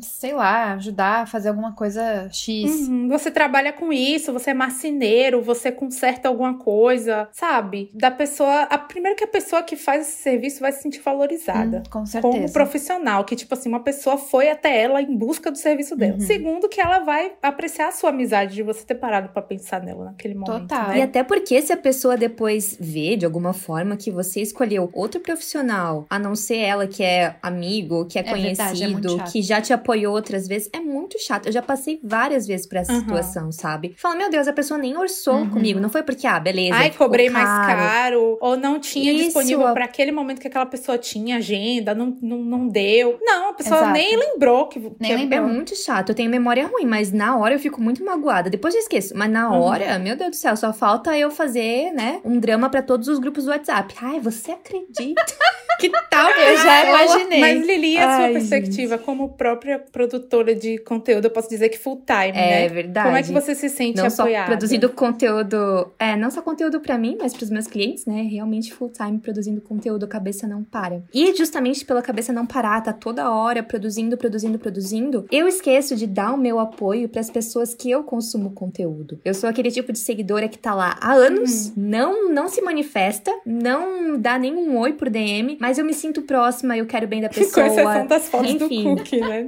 sei 0.02 0.34
lá, 0.34 0.74
ajudar 0.74 1.24
a 1.24 1.26
fazer 1.26 1.50
alguma 1.50 1.74
coisa 1.74 2.30
X. 2.32 2.88
Uhum. 2.88 3.08
Você 3.10 3.30
trabalha 3.30 3.74
com 3.74 3.92
isso, 3.92 4.32
você 4.32 4.52
é 4.52 4.54
marceneiro, 4.54 5.42
você 5.42 5.72
conserta 5.72 6.30
alguma 6.30 6.58
coisa, 6.58 7.28
sabe? 7.32 7.92
Da 7.94 8.10
pessoa... 8.10 8.64
A, 8.64 8.78
primeiro 8.78 9.18
que 9.18 9.24
a 9.24 9.28
pessoa 9.28 9.57
que 9.64 9.76
faz 9.76 10.08
esse 10.08 10.22
serviço 10.22 10.60
vai 10.60 10.72
se 10.72 10.82
sentir 10.82 11.02
valorizada. 11.02 11.80
Hum, 11.80 11.90
com 11.90 12.06
certeza. 12.06 12.34
Como 12.34 12.52
profissional, 12.52 13.24
que, 13.24 13.36
tipo 13.36 13.54
assim, 13.54 13.70
uma 13.70 13.82
pessoa 13.82 14.18
foi 14.18 14.50
até 14.50 14.82
ela 14.82 15.02
em 15.02 15.16
busca 15.16 15.52
do 15.52 15.58
serviço 15.58 15.96
dela. 15.96 16.14
Uhum. 16.14 16.20
Segundo, 16.20 16.70
que 16.70 16.80
ela 16.80 17.00
vai 17.00 17.34
apreciar 17.42 17.90
a 17.90 17.92
sua 17.92 18.10
amizade 18.10 18.56
de 18.56 18.64
você 18.64 18.86
ter 18.86 18.96
parado 18.96 19.30
para 19.30 19.42
pensar 19.42 19.82
nela 19.82 20.06
naquele 20.06 20.34
momento. 20.34 20.62
Total. 20.62 20.90
Né? 20.90 21.00
E 21.00 21.02
até 21.02 21.24
porque 21.24 21.62
se 21.62 21.74
a 21.74 21.78
pessoa 21.78 22.18
depois 22.18 22.78
vê, 22.80 23.16
de 23.16 23.26
alguma 23.26 23.54
forma, 23.54 23.98
que 23.98 24.12
você 24.12 24.42
escolheu 24.42 24.90
outro 24.94 25.20
profissional, 25.20 26.06
a 26.10 26.20
não 26.20 26.36
ser 26.36 26.58
ela 26.58 26.88
que 26.88 27.04
é 27.04 27.36
amigo, 27.42 28.06
que 28.06 28.18
é, 28.18 28.22
é 28.22 28.24
conhecido, 28.24 29.02
verdade, 29.02 29.30
é 29.30 29.32
que 29.32 29.42
já 29.42 29.62
te 29.62 29.74
apoiou 29.74 30.14
outras 30.14 30.48
vezes, 30.48 30.70
é 30.74 30.80
muito 30.80 31.20
chato. 31.20 31.48
Eu 31.48 31.52
já 31.52 31.62
passei 31.62 32.00
várias 32.04 32.48
vezes 32.48 32.66
por 32.68 32.78
essa 32.78 32.94
uhum. 32.94 33.00
situação, 33.00 33.52
sabe? 33.52 33.94
Fala, 33.98 34.16
meu 34.16 34.30
Deus, 34.30 34.48
a 34.48 34.54
pessoa 34.54 34.78
nem 34.78 34.98
orçou 34.98 35.36
uhum. 35.36 35.50
comigo. 35.50 35.80
Não 35.80 35.90
foi 35.90 36.04
porque, 36.04 36.26
ah, 36.28 36.40
beleza. 36.40 36.76
Ai, 36.76 36.92
cobrei 36.92 37.30
caro. 37.30 37.46
mais 37.46 37.68
caro. 37.68 38.38
Ou 38.42 38.58
não 38.58 38.80
tinha 38.80 39.12
Isso, 39.12 39.34
disponível 39.48 39.74
para 39.74 39.86
aquele 39.86 40.12
momento 40.12 40.40
que 40.40 40.48
aquela 40.48 40.66
pessoa 40.66 40.98
tinha 40.98 41.38
agenda, 41.38 41.94
não, 41.94 42.18
não, 42.22 42.38
não 42.38 42.68
deu. 42.68 43.18
Não, 43.22 43.50
a 43.50 43.54
pessoa 43.54 43.80
Exato. 43.80 43.94
nem 43.94 44.16
lembrou 44.16 44.68
que. 44.68 44.80
Nem 44.80 45.12
que 45.12 45.16
lembrou. 45.16 45.40
É 45.40 45.42
muito 45.42 45.76
chato. 45.76 46.10
Eu 46.10 46.16
tenho 46.16 46.30
memória 46.30 46.68
ruim, 46.68 46.86
mas 46.86 47.12
na 47.12 47.38
hora 47.38 47.56
eu 47.56 47.60
fico 47.60 47.82
muito 47.82 48.04
magoada. 48.04 48.50
Depois 48.50 48.74
eu 48.74 48.80
esqueço. 48.80 49.16
Mas 49.16 49.30
na 49.30 49.50
uhum. 49.50 49.62
hora, 49.62 49.96
uhum. 49.96 50.04
meu 50.04 50.16
Deus 50.16 50.32
do 50.32 50.36
céu, 50.36 50.56
só 50.56 50.74
falta 50.74 51.18
eu 51.18 51.32
fazer, 51.32 51.92
né, 51.92 52.20
um 52.24 52.40
drama 52.40 52.70
para 52.70 52.82
todos 52.82 53.08
os 53.08 53.20
grupos 53.20 53.46
do 53.46 53.52
WhatsApp. 53.52 53.96
Ai, 54.02 54.20
você 54.20 54.52
acredita? 54.52 55.26
que 55.80 55.90
tal? 56.10 56.30
Eu 56.32 56.58
já 56.58 56.90
imaginei. 56.90 57.40
Mas 57.40 57.66
Lili, 57.66 57.98
a 57.98 58.10
Ai, 58.10 58.18
sua 58.18 58.34
perspectiva 58.34 58.96
gente. 58.96 59.06
como 59.06 59.30
própria 59.30 59.80
produtora 59.80 60.56
de 60.56 60.78
conteúdo, 60.80 61.26
eu 61.26 61.32
posso 61.32 61.50
dizer 61.50 61.70
que 61.70 61.78
full 61.78 62.04
time, 62.06 62.30
é, 62.30 62.32
né? 62.32 62.66
É 62.66 62.70
verdade. 62.70 63.08
Como 63.08 63.18
é 63.18 63.24
que 63.24 63.32
você 63.32 63.56
se 63.56 63.70
sente 63.70 63.98
não 63.98 64.08
apoiada? 64.08 64.46
Só 64.46 64.58
produzindo 64.58 64.90
conteúdo, 64.90 65.92
é, 66.00 66.16
não 66.16 66.32
só 66.32 66.42
conteúdo 66.42 66.80
para 66.80 66.98
mim, 66.98 67.18
mas 67.20 67.34
para 67.34 67.44
os 67.44 67.50
meus 67.50 67.68
clientes, 67.68 68.06
né? 68.06 68.24
Realmente 68.24 68.74
full 68.74 68.90
time 68.90 69.20
produzindo 69.20 69.37
conteúdo, 69.62 70.08
cabeça 70.08 70.48
não 70.48 70.64
para. 70.64 71.04
E 71.14 71.36
justamente 71.36 71.86
pela 71.86 72.02
cabeça 72.02 72.34
não 72.34 72.46
parar, 72.46 72.82
tá 72.82 72.94
toda 72.94 73.32
hora 73.32 73.64
produzindo, 73.64 74.18
produzindo, 74.18 74.60
produzindo, 74.60 75.26
eu 75.32 75.48
esqueço 75.48 75.96
de 75.96 76.08
dar 76.08 76.34
o 76.34 76.38
meu 76.38 76.60
apoio 76.60 77.10
para 77.10 77.22
as 77.22 77.30
pessoas 77.30 77.74
que 77.74 77.90
eu 77.90 78.04
consumo 78.04 78.52
conteúdo. 78.52 79.20
Eu 79.24 79.34
sou 79.34 79.50
aquele 79.50 79.72
tipo 79.72 79.92
de 79.92 80.00
seguidora 80.00 80.48
que 80.48 80.58
tá 80.58 80.74
lá 80.74 80.98
há 81.02 81.14
anos, 81.14 81.68
uhum. 81.68 81.74
não 81.78 82.30
não 82.30 82.48
se 82.48 82.62
manifesta, 82.62 83.32
não 83.46 84.20
dá 84.20 84.38
nenhum 84.38 84.78
oi 84.78 84.94
por 84.94 85.10
DM, 85.10 85.58
mas 85.60 85.78
eu 85.78 85.86
me 85.86 85.94
sinto 85.94 86.22
próxima, 86.22 86.78
eu 86.78 86.86
quero 86.86 87.08
bem 87.08 87.22
da 87.22 87.30
pessoa. 87.30 87.66
Com 87.68 87.74
exceção 87.74 88.08
das 88.08 88.30
fotos 88.30 88.52
Enfim. 88.52 88.84
do 88.84 88.98
cookie, 88.98 89.20
né? 89.20 89.46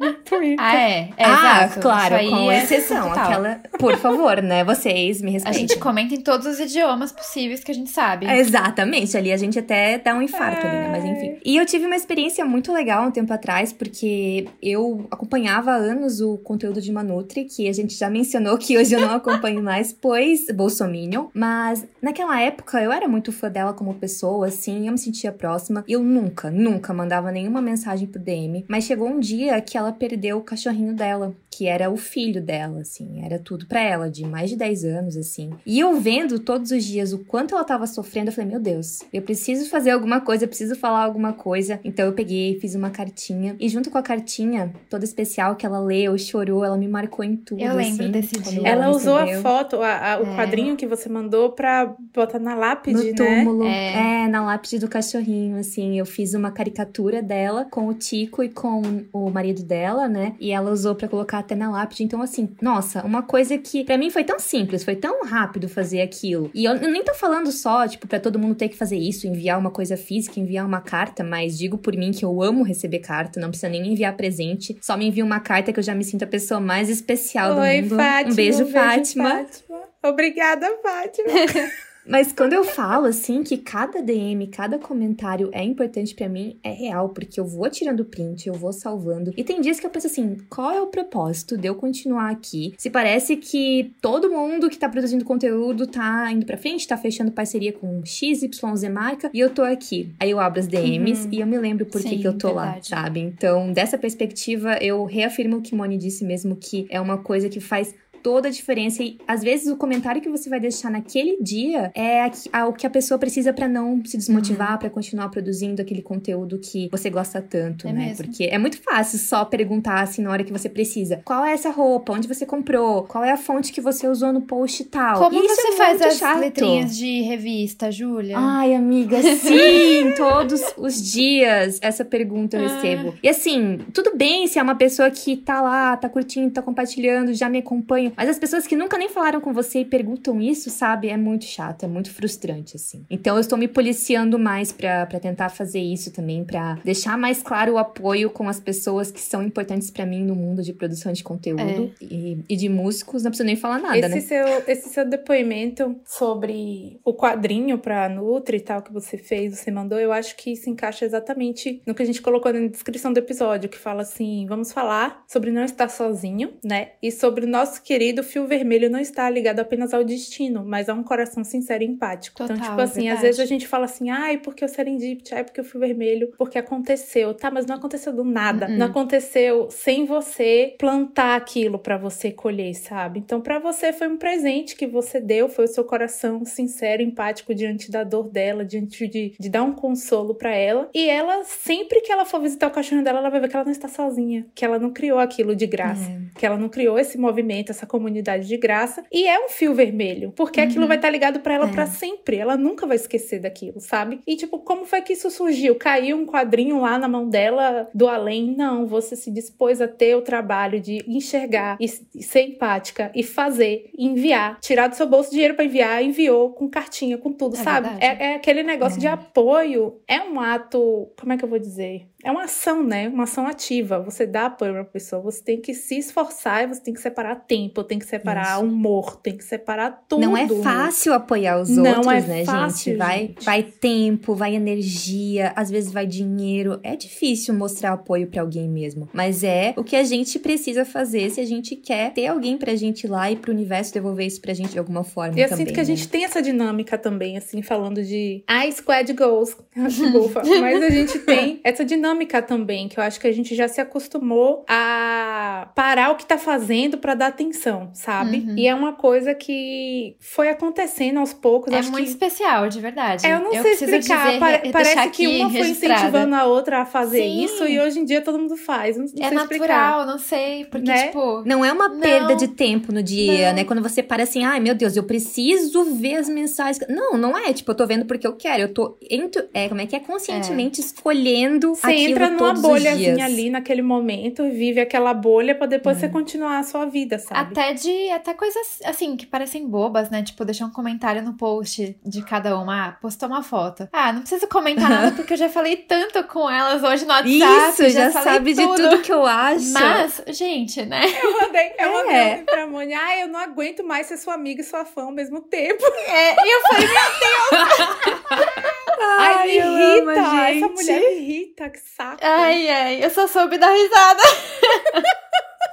Ah, 0.57 0.75
é. 0.75 1.09
é 1.17 1.25
ah, 1.25 1.65
exato. 1.65 1.79
claro, 1.81 2.15
com 2.29 2.51
é 2.51 2.63
exceção. 2.63 3.11
Aquela, 3.11 3.61
por 3.77 3.97
favor, 3.97 4.41
né? 4.41 4.63
Vocês 4.63 5.21
me 5.21 5.31
respeitem. 5.31 5.63
A 5.63 5.67
gente 5.67 5.79
comenta 5.79 6.13
em 6.13 6.21
todos 6.21 6.45
os 6.47 6.59
idiomas 6.59 7.11
possíveis 7.11 7.63
que 7.63 7.71
a 7.71 7.75
gente 7.75 7.89
sabe. 7.89 8.27
exatamente. 8.27 9.17
Ali 9.17 9.31
a 9.31 9.37
gente 9.37 9.57
até 9.59 9.78
dá 9.97 10.15
um 10.15 10.21
infarto 10.21 10.65
é... 10.65 10.69
ali, 10.69 10.77
né? 10.77 10.89
Mas 10.91 11.05
enfim. 11.05 11.37
E 11.43 11.57
eu 11.57 11.65
tive 11.65 11.85
uma 11.85 11.95
experiência 11.95 12.43
muito 12.45 12.71
legal 12.71 13.07
um 13.07 13.11
tempo 13.11 13.31
atrás, 13.33 13.71
porque 13.71 14.47
eu 14.61 15.07
acompanhava 15.09 15.71
há 15.71 15.75
anos 15.75 16.21
o 16.21 16.37
conteúdo 16.37 16.81
de 16.81 16.91
Manutri, 16.91 17.45
que 17.45 17.67
a 17.67 17.73
gente 17.73 17.95
já 17.95 18.09
mencionou 18.09 18.57
que 18.57 18.77
hoje 18.77 18.93
eu 18.93 19.01
não 19.01 19.13
acompanho 19.15 19.61
mais, 19.61 19.93
pois 19.93 20.47
Bolsominion. 20.53 21.27
Mas 21.33 21.85
naquela 22.01 22.39
época 22.41 22.81
eu 22.81 22.91
era 22.91 23.07
muito 23.07 23.31
fã 23.31 23.49
dela 23.49 23.73
como 23.73 23.93
pessoa, 23.95 24.47
assim, 24.47 24.87
eu 24.87 24.91
me 24.91 24.97
sentia 24.97 25.31
próxima. 25.31 25.83
Eu 25.87 26.03
nunca, 26.03 26.51
nunca 26.51 26.93
mandava 26.93 27.31
nenhuma 27.31 27.61
mensagem 27.61 28.07
pro 28.07 28.21
DM. 28.21 28.65
Mas 28.67 28.83
chegou 28.83 29.07
um 29.07 29.19
dia 29.19 29.59
que 29.61 29.77
ela 29.77 29.91
perdeu 29.91 30.37
o 30.37 30.43
cachorrinho 30.43 30.93
dela 30.93 31.33
que 31.59 31.67
era 31.67 31.89
o 31.91 31.97
filho 31.97 32.41
dela, 32.41 32.79
assim, 32.79 33.21
era 33.21 33.37
tudo 33.37 33.65
para 33.67 33.81
ela, 33.81 34.09
de 34.09 34.25
mais 34.25 34.49
de 34.49 34.55
10 34.55 34.85
anos, 34.85 35.17
assim. 35.17 35.49
E 35.65 35.77
eu 35.77 35.99
vendo 35.99 36.39
todos 36.39 36.71
os 36.71 36.85
dias 36.85 37.11
o 37.11 37.19
quanto 37.25 37.53
ela 37.53 37.65
tava 37.65 37.85
sofrendo, 37.85 38.29
eu 38.29 38.33
falei, 38.33 38.49
meu 38.51 38.61
Deus, 38.61 38.99
eu 39.11 39.21
preciso 39.21 39.69
fazer 39.69 39.89
alguma 39.89 40.21
coisa, 40.21 40.45
eu 40.45 40.47
preciso 40.47 40.73
falar 40.77 41.03
alguma 41.03 41.33
coisa. 41.33 41.77
Então 41.83 42.05
eu 42.05 42.13
peguei, 42.13 42.57
fiz 42.61 42.75
uma 42.75 42.89
cartinha, 42.89 43.57
e 43.59 43.67
junto 43.67 43.91
com 43.91 43.97
a 43.97 44.01
cartinha, 44.01 44.71
toda 44.89 45.03
especial 45.03 45.57
que 45.57 45.65
ela 45.65 45.81
leu, 45.81 46.17
chorou, 46.17 46.63
ela 46.63 46.77
me 46.77 46.87
marcou 46.87 47.25
em 47.25 47.35
tudo. 47.35 47.59
Eu 47.61 47.75
lembro 47.75 48.03
assim, 48.03 48.11
desse 48.11 48.39
dia. 48.39 48.59
Ela, 48.65 48.85
ela 48.85 48.95
usou 48.95 49.17
a 49.17 49.27
foto, 49.41 49.81
a- 49.81 50.13
a- 50.13 50.21
o 50.21 50.27
É. 50.27 50.35
quadrinho 50.37 50.77
que 50.77 50.87
você 50.87 51.09
mandou 51.09 51.51
pra 51.51 51.93
botar 52.15 52.39
na 52.39 52.55
lápide, 52.55 52.95
no 52.97 53.03
né? 53.03 53.13
túmulo. 53.43 53.65
É. 53.65 54.23
É. 54.23 54.27
na 54.29 54.45
lápide 54.45 54.79
do 54.79 54.87
cachorrinho, 54.87 55.57
assim. 55.57 55.97
Eu 55.99 56.05
fiz 56.05 56.33
uma 56.33 56.51
caricatura 56.51 57.21
dela 57.21 57.65
com 57.69 57.87
o 57.87 57.93
Tico 57.93 58.41
e 58.43 58.47
com 58.47 58.81
o 59.11 59.29
marido 59.29 59.61
dela, 59.63 60.07
né? 60.07 60.35
E 60.39 60.51
ela 60.51 60.71
usou 60.71 60.93
pra 60.95 61.07
colocar 61.09 61.39
até 61.49 61.55
na 61.55 61.69
lápide. 61.71 62.03
Então, 62.03 62.21
assim, 62.21 62.49
nossa, 62.61 63.03
uma 63.03 63.23
coisa 63.23 63.57
que 63.57 63.83
pra 63.83 63.97
mim 63.97 64.09
foi 64.11 64.23
tão 64.23 64.39
simples, 64.39 64.83
foi 64.83 64.95
tão 64.95 65.25
rápido 65.25 65.67
fazer 65.67 66.01
aquilo. 66.01 66.51
E 66.53 66.65
eu 66.65 66.75
nem 66.75 67.03
tô 67.03 67.13
falando 67.15 67.51
só, 67.51 67.87
tipo, 67.87 68.07
pra 68.07 68.19
todo 68.19 68.37
mundo 68.37 68.55
ter 68.55 68.69
que 68.69 68.77
fazer 68.77 68.97
isso, 68.97 69.27
enviar 69.27 69.57
uma 69.57 69.71
coisa 69.71 69.97
física, 69.97 70.39
enviar 70.39 70.65
uma 70.65 70.81
carta, 70.81 71.23
mas 71.23 71.57
digo 71.57 71.77
por 71.77 71.95
mim 71.95 72.11
que 72.11 72.23
eu 72.23 72.41
amo 72.41 72.63
receber 72.63 72.99
carta, 72.99 73.39
não 73.39 73.49
precisa 73.49 73.69
nem 73.69 73.91
enviar 73.91 74.15
presente. 74.15 74.77
Só 74.81 74.95
me 74.95 75.07
envia 75.07 75.25
uma 75.25 75.39
carta 75.39 75.73
que 75.73 75.79
eu 75.79 75.83
já 75.83 75.95
me 75.95 76.03
sinto 76.03 76.23
a 76.23 76.27
pessoa 76.27 76.59
mais 76.59 76.89
especial 76.89 77.55
do 77.55 77.61
Oi, 77.61 77.81
mundo. 77.81 77.95
Fátima. 77.95 78.31
um 78.31 78.35
beijo, 78.35 78.65
Fátima. 78.67 79.29
Fátima. 79.29 79.79
Obrigada, 80.03 80.67
Fátima. 80.83 81.29
Mas 82.05 82.31
quando 82.31 82.53
eu 82.53 82.63
falo 82.63 83.05
assim 83.05 83.43
que 83.43 83.57
cada 83.57 84.01
DM, 84.01 84.47
cada 84.47 84.79
comentário 84.79 85.49
é 85.51 85.63
importante 85.63 86.15
pra 86.15 86.27
mim, 86.27 86.57
é 86.63 86.71
real, 86.71 87.09
porque 87.09 87.39
eu 87.39 87.45
vou 87.45 87.69
tirando 87.69 88.03
print, 88.05 88.47
eu 88.47 88.53
vou 88.53 88.73
salvando. 88.73 89.31
E 89.37 89.43
tem 89.43 89.61
dias 89.61 89.79
que 89.79 89.85
eu 89.85 89.89
penso 89.89 90.07
assim, 90.07 90.37
qual 90.49 90.71
é 90.71 90.81
o 90.81 90.87
propósito 90.87 91.57
de 91.57 91.67
eu 91.67 91.75
continuar 91.75 92.29
aqui? 92.31 92.73
Se 92.77 92.89
parece 92.89 93.35
que 93.37 93.93
todo 94.01 94.29
mundo 94.29 94.69
que 94.69 94.77
tá 94.77 94.89
produzindo 94.89 95.23
conteúdo 95.25 95.85
tá 95.85 96.31
indo 96.31 96.45
pra 96.45 96.57
frente, 96.57 96.87
tá 96.87 96.97
fechando 96.97 97.31
parceria 97.31 97.73
com 97.73 98.01
XYZ 98.03 98.49
marca, 98.91 99.29
e 99.33 99.39
eu 99.39 99.49
tô 99.49 99.61
aqui. 99.61 100.11
Aí 100.19 100.31
eu 100.31 100.39
abro 100.39 100.59
as 100.59 100.67
DMs 100.67 101.25
Uhum. 101.25 101.33
e 101.33 101.41
eu 101.41 101.47
me 101.47 101.57
lembro 101.57 101.85
por 101.85 102.01
que 102.01 102.09
Sim, 102.09 102.19
que 102.19 102.27
eu 102.27 102.37
tô 102.37 102.51
lá, 102.51 102.65
verdade. 102.65 102.87
sabe? 102.87 103.19
Então, 103.19 103.71
dessa 103.71 103.97
perspectiva, 103.97 104.77
eu 104.81 105.03
reafirmo 105.05 105.57
o 105.57 105.61
que 105.61 105.75
Moni 105.75 105.97
disse 105.97 106.23
mesmo, 106.25 106.55
que 106.55 106.87
é 106.89 106.99
uma 106.99 107.17
coisa 107.19 107.49
que 107.49 107.59
faz 107.59 107.93
toda 108.21 108.47
a 108.47 108.51
diferença 108.51 109.03
e 109.03 109.17
às 109.27 109.41
vezes 109.41 109.67
o 109.67 109.75
comentário 109.77 110.21
que 110.21 110.29
você 110.29 110.49
vai 110.49 110.59
deixar 110.59 110.89
naquele 110.89 111.37
dia 111.41 111.91
é 111.95 112.23
a 112.23 112.29
que- 112.29 112.49
a- 112.51 112.67
o 112.67 112.73
que 112.73 112.85
a 112.85 112.89
pessoa 112.89 113.17
precisa 113.17 113.53
pra 113.53 113.67
não 113.67 114.03
se 114.05 114.17
desmotivar, 114.17 114.77
pra 114.79 114.89
continuar 114.89 115.29
produzindo 115.29 115.81
aquele 115.81 116.01
conteúdo 116.01 116.59
que 116.59 116.87
você 116.91 117.09
gosta 117.09 117.41
tanto, 117.41 117.87
É 117.87 117.91
né? 117.93 118.07
mesmo. 118.07 118.25
Porque 118.25 118.43
é 118.45 118.57
muito 118.57 118.81
fácil 118.81 119.19
só 119.19 119.45
perguntar 119.45 120.01
assim 120.01 120.21
na 120.21 120.31
hora 120.31 120.43
que 120.43 120.51
você 120.51 120.69
precisa. 120.69 121.21
Qual 121.25 121.43
é 121.45 121.53
essa 121.53 121.69
roupa? 121.69 122.13
Onde 122.13 122.27
você 122.27 122.45
comprou? 122.45 123.03
Qual 123.03 123.23
é 123.23 123.31
a 123.31 123.37
fonte 123.37 123.71
que 123.71 123.81
você 123.81 124.07
usou 124.07 124.31
no 124.33 124.41
post 124.41 124.81
e 124.83 124.85
tal? 124.85 125.19
Como 125.19 125.43
isso 125.43 125.55
você 125.55 125.67
é 125.67 125.71
faz 125.75 126.01
as 126.01 126.17
chato. 126.17 126.39
letrinhas 126.39 126.95
de 126.97 127.21
revista, 127.21 127.91
Júlia? 127.91 128.35
Ai, 128.37 128.73
amiga, 128.73 129.17
sim! 129.37 130.13
todos 130.17 130.61
os 130.77 131.01
dias 131.11 131.79
essa 131.81 132.03
pergunta 132.05 132.57
eu 132.57 132.65
Ah. 132.65 132.73
recebo. 132.75 133.13
E 133.23 133.29
assim, 133.29 133.79
tudo 133.93 134.11
bem 134.15 134.47
se 134.47 134.59
é 134.59 134.63
uma 134.63 134.75
pessoa 134.75 135.09
que 135.09 135.35
tá 135.37 135.61
lá, 135.61 135.95
tá 135.97 136.09
curtindo, 136.09 136.51
tá 136.51 136.61
compartilhando, 136.61 137.33
já 137.33 137.49
me 137.49 137.59
acompanha. 137.59 138.08
Mas 138.15 138.29
as 138.29 138.39
pessoas 138.39 138.67
que 138.67 138.75
nunca 138.75 138.97
nem 138.97 139.09
falaram 139.09 139.41
com 139.41 139.53
você 139.53 139.79
e 139.79 139.85
perguntam 139.85 140.41
isso, 140.41 140.69
sabe? 140.69 141.09
É 141.09 141.17
muito 141.17 141.45
chato, 141.45 141.83
é 141.83 141.87
muito 141.87 142.11
frustrante, 142.11 142.75
assim. 142.75 143.05
Então 143.09 143.35
eu 143.35 143.41
estou 143.41 143.57
me 143.57 143.67
policiando 143.67 144.37
mais 144.37 144.71
pra, 144.71 145.05
pra 145.05 145.19
tentar 145.19 145.49
fazer 145.49 145.79
isso 145.79 146.11
também, 146.11 146.43
pra 146.43 146.79
deixar 146.83 147.17
mais 147.17 147.41
claro 147.41 147.73
o 147.73 147.77
apoio 147.77 148.29
com 148.29 148.47
as 148.47 148.59
pessoas 148.59 149.11
que 149.11 149.21
são 149.21 149.43
importantes 149.43 149.89
pra 149.89 150.05
mim 150.05 150.23
no 150.23 150.35
mundo 150.35 150.61
de 150.61 150.73
produção 150.73 151.11
de 151.11 151.23
conteúdo 151.23 151.91
e, 152.01 152.37
e 152.49 152.55
de 152.55 152.69
músicos. 152.69 153.23
Não 153.23 153.31
preciso 153.31 153.45
nem 153.45 153.55
falar 153.55 153.79
nada, 153.79 153.97
esse, 153.97 154.09
né? 154.09 154.21
seu, 154.21 154.63
esse 154.67 154.89
seu 154.89 155.05
depoimento 155.07 155.95
sobre 156.05 156.99
o 157.03 157.13
quadrinho 157.13 157.77
pra 157.77 158.09
Nutri 158.09 158.57
e 158.57 158.61
tal 158.61 158.81
que 158.81 158.91
você 158.91 159.17
fez, 159.17 159.57
você 159.57 159.71
mandou, 159.71 159.99
eu 159.99 160.11
acho 160.11 160.35
que 160.35 160.55
se 160.55 160.69
encaixa 160.69 161.05
exatamente 161.05 161.81
no 161.85 161.93
que 161.93 162.03
a 162.03 162.05
gente 162.05 162.21
colocou 162.21 162.51
na 162.53 162.67
descrição 162.67 163.13
do 163.13 163.17
episódio, 163.17 163.69
que 163.69 163.77
fala 163.77 164.01
assim: 164.01 164.45
vamos 164.47 164.71
falar 164.71 165.23
sobre 165.27 165.51
não 165.51 165.63
estar 165.63 165.89
sozinho, 165.89 166.53
né? 166.63 166.91
E 167.01 167.11
sobre 167.11 167.45
o 167.45 167.47
nosso 167.47 167.81
querido 167.81 167.98
fio 168.23 168.45
vermelho 168.47 168.89
não 168.89 168.99
estar 168.99 169.29
ligado 169.29 169.59
apenas 169.59 169.93
ao 169.93 170.03
destino, 170.03 170.63
mas 170.65 170.89
a 170.89 170.93
um 170.93 171.03
coração 171.03 171.43
sincero 171.43 171.83
e 171.83 171.87
empático. 171.87 172.37
Total, 172.37 172.55
então, 172.55 172.69
tipo 172.69 172.81
assim, 172.81 173.07
às 173.09 173.21
verdade. 173.21 173.21
vezes 173.21 173.39
a 173.39 173.45
gente 173.45 173.67
fala 173.67 173.85
assim: 173.85 174.09
ai, 174.09 174.37
porque 174.37 174.63
o 174.63 174.67
serendipity, 174.67 175.33
ai, 175.35 175.43
porque 175.43 175.61
o 175.61 175.63
fio 175.63 175.79
vermelho, 175.79 176.31
porque 176.37 176.57
aconteceu. 176.57 177.33
Tá, 177.33 177.49
mas 177.51 177.65
não 177.65 177.75
aconteceu 177.75 178.13
do 178.13 178.23
nada. 178.23 178.67
Uh-uh. 178.67 178.77
Não 178.77 178.85
aconteceu 178.87 179.69
sem 179.69 180.05
você 180.05 180.75
plantar 180.77 181.35
aquilo 181.35 181.79
pra 181.79 181.97
você 181.97 182.31
colher, 182.31 182.73
sabe? 182.75 183.19
Então, 183.19 183.41
pra 183.41 183.59
você 183.59 183.91
foi 183.93 184.07
um 184.07 184.17
presente 184.17 184.75
que 184.75 184.87
você 184.87 185.19
deu, 185.19 185.49
foi 185.49 185.65
o 185.65 185.67
seu 185.67 185.83
coração 185.83 186.43
sincero, 186.45 187.01
empático 187.01 187.53
diante 187.53 187.91
da 187.91 188.03
dor 188.03 188.29
dela, 188.29 188.63
diante 188.65 189.07
de, 189.07 189.33
de 189.39 189.49
dar 189.49 189.63
um 189.63 189.73
consolo 189.73 190.35
pra 190.35 190.53
ela. 190.55 190.89
E 190.93 191.09
ela, 191.09 191.43
sempre 191.43 192.01
que 192.01 192.11
ela 192.11 192.25
for 192.25 192.39
visitar 192.41 192.67
o 192.67 192.71
cachorro 192.71 193.03
dela, 193.03 193.19
ela 193.19 193.29
vai 193.29 193.39
ver 193.39 193.49
que 193.49 193.55
ela 193.55 193.65
não 193.65 193.71
está 193.71 193.87
sozinha, 193.87 194.45
que 194.55 194.63
ela 194.65 194.77
não 194.79 194.91
criou 194.91 195.19
aquilo 195.19 195.55
de 195.55 195.65
graça, 195.67 196.09
É. 196.09 196.39
que 196.39 196.45
ela 196.45 196.57
não 196.57 196.69
criou 196.69 196.97
esse 196.99 197.17
movimento, 197.17 197.71
essa 197.71 197.85
comunidade 197.89 198.47
de 198.47 198.55
graça. 198.55 199.03
E 199.11 199.27
é 199.27 199.43
um 199.45 199.49
fio 199.49 199.73
vermelho, 199.73 200.31
porque 200.35 200.61
aquilo 200.61 200.83
Uhum. 200.83 200.87
vai 200.87 200.97
estar 200.97 201.09
ligado 201.09 201.41
pra 201.41 201.55
ela 201.55 201.67
É. 201.67 201.71
pra 201.71 201.85
sempre. 201.87 202.37
Ela 202.37 202.55
nunca 202.55 202.87
vai 202.87 202.95
esquecer 202.95 203.39
daquilo, 203.41 203.81
sabe? 203.81 204.21
E 204.25 204.35
tipo, 204.37 204.59
como 204.59 204.85
foi 204.85 205.01
que 205.01 205.13
isso 205.13 205.29
surgiu? 205.29 205.75
Caiu 205.75 206.15
um 206.17 206.25
quadrinho 206.25 206.79
lá 206.79 206.97
na 206.97 207.07
mão 207.07 207.27
dela 207.27 207.89
do 207.93 208.07
além? 208.07 208.55
Não, 208.55 208.85
você 208.87 209.15
se 209.15 209.29
dispôs 209.31 209.81
a 209.81 209.87
ter 209.87 210.15
o 210.15 210.21
trabalho 210.21 210.79
de 210.79 211.03
enxergar 211.07 211.77
e 211.79 211.87
ser 211.87 212.41
empática 212.43 213.11
e 213.15 213.23
fazer, 213.23 213.89
enviar, 213.97 214.59
tirar 214.61 214.87
do 214.87 214.95
seu 214.95 215.07
bolso 215.07 215.31
dinheiro 215.31 215.55
pra 215.55 215.65
enviar, 215.65 216.03
enviou 216.03 216.51
com 216.51 216.69
cartinha, 216.69 217.17
com 217.17 217.33
tudo, 217.33 217.55
É 217.55 217.59
sabe? 217.59 217.89
É, 217.99 218.31
é 218.31 218.35
aquele 218.35 218.63
negócio 218.63 218.97
É. 218.97 219.01
de 219.01 219.07
apoio, 219.07 219.99
é 220.07 220.21
um 220.21 220.39
ato, 220.39 221.09
como 221.19 221.33
é 221.33 221.37
que 221.37 221.43
eu 221.43 221.49
vou 221.49 221.59
dizer? 221.59 222.05
É 222.23 222.29
uma 222.31 222.43
ação, 222.43 222.83
né? 222.83 223.07
Uma 223.07 223.23
ação 223.23 223.47
ativa. 223.47 223.99
Você 223.99 224.25
dá 224.25 224.47
apoio 224.47 224.73
pra 224.73 224.83
pessoa, 224.83 225.21
você 225.21 225.41
tem 225.41 225.61
que 225.61 225.73
se 225.73 225.97
esforçar 225.97 226.63
e 226.63 226.67
você 226.67 226.81
tem 226.81 226.93
que 226.93 226.99
separar 226.99 227.35
tempo, 227.35 227.81
tem 227.83 227.97
que 227.97 228.05
separar 228.05 228.57
Isso. 228.57 228.65
humor, 228.65 229.15
tem 229.17 229.37
que 229.37 229.43
separar 229.43 230.03
tudo. 230.07 230.21
Não 230.21 230.35
é 230.35 230.45
fácil 230.47 231.13
apoiar 231.13 231.61
os 231.61 231.69
Não 231.69 231.85
outros, 231.85 232.07
é 232.07 232.21
né, 232.21 232.45
fácil, 232.45 232.91
gente? 232.93 232.97
Vai, 232.97 233.19
gente. 233.19 233.45
vai 233.45 233.63
tempo, 233.63 234.35
vai 234.35 234.53
energia, 234.55 235.53
às 235.55 235.69
vezes 235.69 235.91
vai 235.93 236.05
dinheiro. 236.05 236.79
É 236.83 236.95
difícil 236.95 237.53
mostrar 237.53 237.93
apoio 237.93 238.27
pra 238.27 238.41
alguém 238.41 238.67
mesmo. 238.67 239.07
Mas 239.13 239.43
é 239.43 239.73
o 239.77 239.83
que 239.83 239.95
a 239.95 240.03
gente 240.03 240.37
precisa 240.39 240.83
fazer 240.83 241.29
se 241.29 241.39
a 241.39 241.45
gente 241.45 241.75
quer 241.77 242.11
ter 242.11 242.27
alguém 242.27 242.57
pra 242.57 242.75
gente 242.75 243.05
ir 243.05 243.07
lá 243.07 243.31
e 243.31 243.37
pro 243.37 243.51
universo 243.53 243.93
devolver 243.93 244.27
isso 244.27 244.41
pra 244.41 244.53
gente 244.53 244.71
de 244.71 244.79
alguma 244.79 245.03
forma 245.05 245.37
E 245.37 245.41
eu 245.41 245.47
também. 245.47 245.65
sinto 245.65 245.73
que 245.73 245.79
a 245.79 245.83
né? 245.83 245.87
gente 245.87 246.07
tem 246.09 246.25
essa 246.25 246.41
dinâmica 246.41 246.97
também, 246.97 247.37
assim, 247.37 247.61
falando 247.61 248.03
de 248.03 248.43
I 248.49 248.71
Squad 248.73 249.13
Goals, 249.13 249.55
bufa. 250.11 250.41
Mas 250.59 250.83
a 250.83 250.89
gente 250.89 251.19
tem 251.19 251.61
essa 251.63 251.85
dinâmica 251.85 252.08
também, 252.47 252.87
que 252.87 252.99
eu 252.99 253.03
acho 253.03 253.19
que 253.19 253.27
a 253.27 253.31
gente 253.31 253.55
já 253.55 253.67
se 253.67 253.79
acostumou 253.81 254.65
a 254.67 255.69
parar 255.75 256.11
o 256.11 256.15
que 256.15 256.25
tá 256.25 256.37
fazendo 256.37 256.97
pra 256.97 257.13
dar 257.13 257.27
atenção, 257.27 257.89
sabe? 257.93 258.37
Uhum. 258.47 258.55
E 258.57 258.67
é 258.67 258.73
uma 258.75 258.93
coisa 258.93 259.33
que 259.35 260.15
foi 260.19 260.49
acontecendo 260.49 261.19
aos 261.19 261.33
poucos. 261.33 261.73
É 261.73 261.79
acho 261.79 261.91
muito 261.91 262.05
que 262.05 262.09
especial, 262.11 262.67
de 262.69 262.79
verdade. 262.79 263.25
É, 263.25 263.33
eu 263.33 263.39
não 263.41 263.51
sei 263.51 263.61
preciso 263.61 263.95
explicar. 263.95 264.25
dizer, 264.27 264.39
Pare- 264.39 264.71
parece 264.71 265.09
que 265.09 265.27
uma 265.27 265.49
foi 265.49 265.59
registrada. 265.59 265.93
incentivando 265.95 266.35
a 266.35 266.45
outra 266.45 266.81
a 266.81 266.85
fazer 266.85 267.21
Sim. 267.23 267.43
isso 267.43 267.65
e 267.65 267.79
hoje 267.79 267.99
em 267.99 268.05
dia 268.05 268.21
todo 268.21 268.37
mundo 268.39 268.55
faz. 268.57 268.97
Não, 268.97 269.05
não 269.05 269.11
É 269.25 269.27
sei 269.29 269.37
natural, 269.37 269.51
explicar. 269.51 270.05
não 270.05 270.17
sei. 270.19 270.65
Porque, 270.65 270.87
Né? 270.87 271.07
tipo. 271.07 271.43
Não 271.45 271.63
é 271.63 271.71
uma 271.71 271.89
Não. 271.89 271.99
perda 271.99 272.35
de 272.35 272.47
tempo 272.47 272.91
no 272.91 273.01
dia, 273.03 273.49
Não. 273.49 273.55
né? 273.57 273.63
Quando 273.63 273.81
você 273.81 274.01
para 274.03 274.23
assim, 274.23 274.43
ai 274.43 274.59
meu 274.59 274.75
Deus, 274.75 274.95
eu 274.95 275.03
preciso 275.03 275.83
ver 275.95 276.15
as 276.15 276.29
mensagens. 276.29 276.79
Não, 276.89 277.17
não 277.17 277.37
é. 277.37 277.53
Tipo, 277.53 277.71
eu 277.71 277.75
tô 277.75 277.85
vendo 277.87 278.05
porque 278.05 278.25
eu 278.27 278.33
quero. 278.35 278.61
Eu 278.63 278.73
tô. 278.73 278.97
Entro, 279.09 279.43
é, 279.53 279.67
como 279.69 279.81
é 279.81 279.85
que 279.85 279.95
é? 279.95 279.99
Conscientemente 279.99 280.79
escolhendo 280.81 281.75
Você 281.75 281.87
aquilo 281.87 281.98
entra 282.05 282.29
numa 282.29 282.53
bolhazinha 282.53 283.25
ali 283.25 283.49
naquele 283.49 283.81
momento 283.81 284.43
e 284.45 284.51
vive 284.51 284.79
aquela 284.79 285.13
bolha 285.13 285.53
pra 285.55 285.67
depois 285.67 285.97
É. 285.97 285.99
você 286.01 286.09
continuar 286.09 286.59
a 286.59 286.63
sua 286.63 286.85
vida, 286.85 287.17
sabe? 287.19 287.51
Até 287.51 287.73
de 287.73 288.09
até 288.11 288.33
coisas 288.33 288.79
assim 288.85 289.15
que 289.17 289.25
parecem 289.25 289.67
bobas, 289.67 290.09
né? 290.09 290.23
Tipo, 290.23 290.45
deixar 290.45 290.65
um 290.65 290.71
comentário 290.71 291.21
no 291.21 291.33
post 291.33 291.97
de 292.05 292.21
cada 292.23 292.57
uma. 292.57 292.87
Ah, 292.87 292.91
postou 292.93 293.27
uma 293.29 293.43
foto. 293.43 293.87
Ah, 293.91 294.13
não 294.13 294.21
preciso 294.21 294.47
comentar 294.47 294.89
nada 294.89 295.11
porque 295.15 295.33
eu 295.33 295.37
já 295.37 295.49
falei 295.49 295.75
tanto 295.77 296.23
com 296.25 296.49
elas 296.49 296.83
hoje 296.83 297.05
no 297.05 297.11
WhatsApp. 297.11 297.69
Isso, 297.83 297.89
já, 297.89 298.11
falei 298.11 298.23
sabe 298.33 298.53
de 298.53 298.61
tudo 298.65 299.01
que 299.01 299.11
eu 299.11 299.25
acho. 299.25 299.71
Mas, 299.73 300.21
gente, 300.29 300.85
né? 300.85 301.01
Eu 301.21 301.33
mandei, 301.41 301.71
eu 301.79 301.91
mandei 301.91 302.15
É. 302.15 302.37
pra 302.43 302.67
Mônica, 302.67 302.99
ah, 303.01 303.17
eu 303.19 303.27
não 303.27 303.39
aguento 303.39 303.83
mais 303.83 304.07
ser 304.07 304.17
sua 304.17 304.33
amiga 304.35 304.61
e 304.61 304.63
sua 304.63 304.85
fã 304.85 305.03
ao 305.03 305.11
mesmo 305.11 305.41
tempo. 305.41 305.83
É, 306.07 306.33
e 306.33 306.55
eu 306.55 306.61
falei, 306.61 306.87
Ai, 309.19 309.47
me 309.47 309.57
eu 309.57 309.67
amo, 309.67 310.11
irrita, 310.11 310.49
essa 310.49 310.67
mulher 310.67 310.99
me 310.99 311.15
irrita, 311.15 311.69
que 311.69 311.79
saco. 311.79 312.19
ai, 312.21 312.69
ai, 312.69 313.03
eu 313.03 313.09
só 313.09 313.27
soube 313.27 313.57
dar 313.57 313.71
risada. 313.71 314.23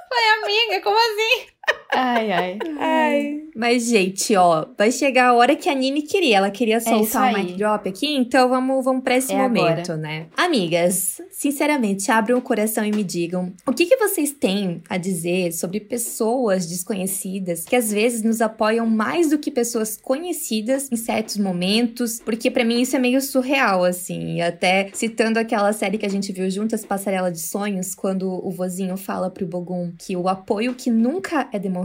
falei, 0.09 0.29
amiga, 0.43 0.81
como 0.81 0.97
assim? 0.97 1.47
Ai, 1.93 2.31
ai. 2.31 2.59
Ai. 2.79 3.43
Mas, 3.55 3.85
gente, 3.87 4.35
ó, 4.35 4.65
vai 4.77 4.91
chegar 4.91 5.29
a 5.29 5.33
hora 5.33 5.55
que 5.55 5.67
a 5.69 5.73
Nini 5.73 6.01
queria. 6.03 6.37
Ela 6.37 6.51
queria 6.51 6.77
isso 6.77 6.89
soltar 6.89 7.33
o 7.33 7.35
aí. 7.35 7.43
mic 7.45 7.57
drop 7.57 7.89
aqui, 7.89 8.13
então 8.15 8.49
vamos, 8.49 8.83
vamos 8.85 9.03
pra 9.03 9.17
esse 9.17 9.31
É 9.33 9.37
momento, 9.37 9.91
agora. 9.93 9.97
né? 9.97 10.25
Amigas, 10.35 11.19
sinceramente, 11.31 12.11
abram 12.11 12.37
o 12.37 12.41
coração 12.41 12.85
e 12.85 12.91
me 12.91 13.03
digam 13.03 13.53
o 13.65 13.71
que, 13.73 13.85
que 13.85 13.97
vocês 13.97 14.31
têm 14.31 14.81
a 14.89 14.97
dizer 14.97 15.53
sobre 15.53 15.79
pessoas 15.79 16.67
desconhecidas 16.67 17.63
que 17.63 17.75
às 17.75 17.91
vezes 17.91 18.21
nos 18.21 18.41
apoiam 18.41 18.85
mais 18.85 19.29
do 19.29 19.39
que 19.39 19.49
pessoas 19.49 19.97
conhecidas 19.99 20.89
em 20.91 20.95
certos 20.95 21.37
momentos, 21.37 22.19
porque 22.23 22.51
pra 22.51 22.63
mim 22.65 22.81
isso 22.81 22.95
é 22.95 22.99
meio 22.99 23.21
surreal, 23.21 23.83
assim. 23.83 24.41
Até 24.41 24.89
citando 24.93 25.39
aquela 25.39 25.73
série 25.73 25.97
que 25.97 26.05
a 26.05 26.09
gente 26.09 26.31
viu 26.31 26.49
juntas, 26.51 26.85
Passarela 26.85 27.31
de 27.31 27.39
Sonhos, 27.39 27.95
quando 27.95 28.29
o 28.45 28.51
vozinho 28.51 28.97
fala 28.97 29.29
pro 29.31 29.47
Bogum 29.47 29.91
que 29.97 30.15
o 30.15 30.27
apoio 30.27 30.75
que 30.75 30.91
nunca 30.91 31.47
é 31.51 31.57
demonstrado 31.57 31.76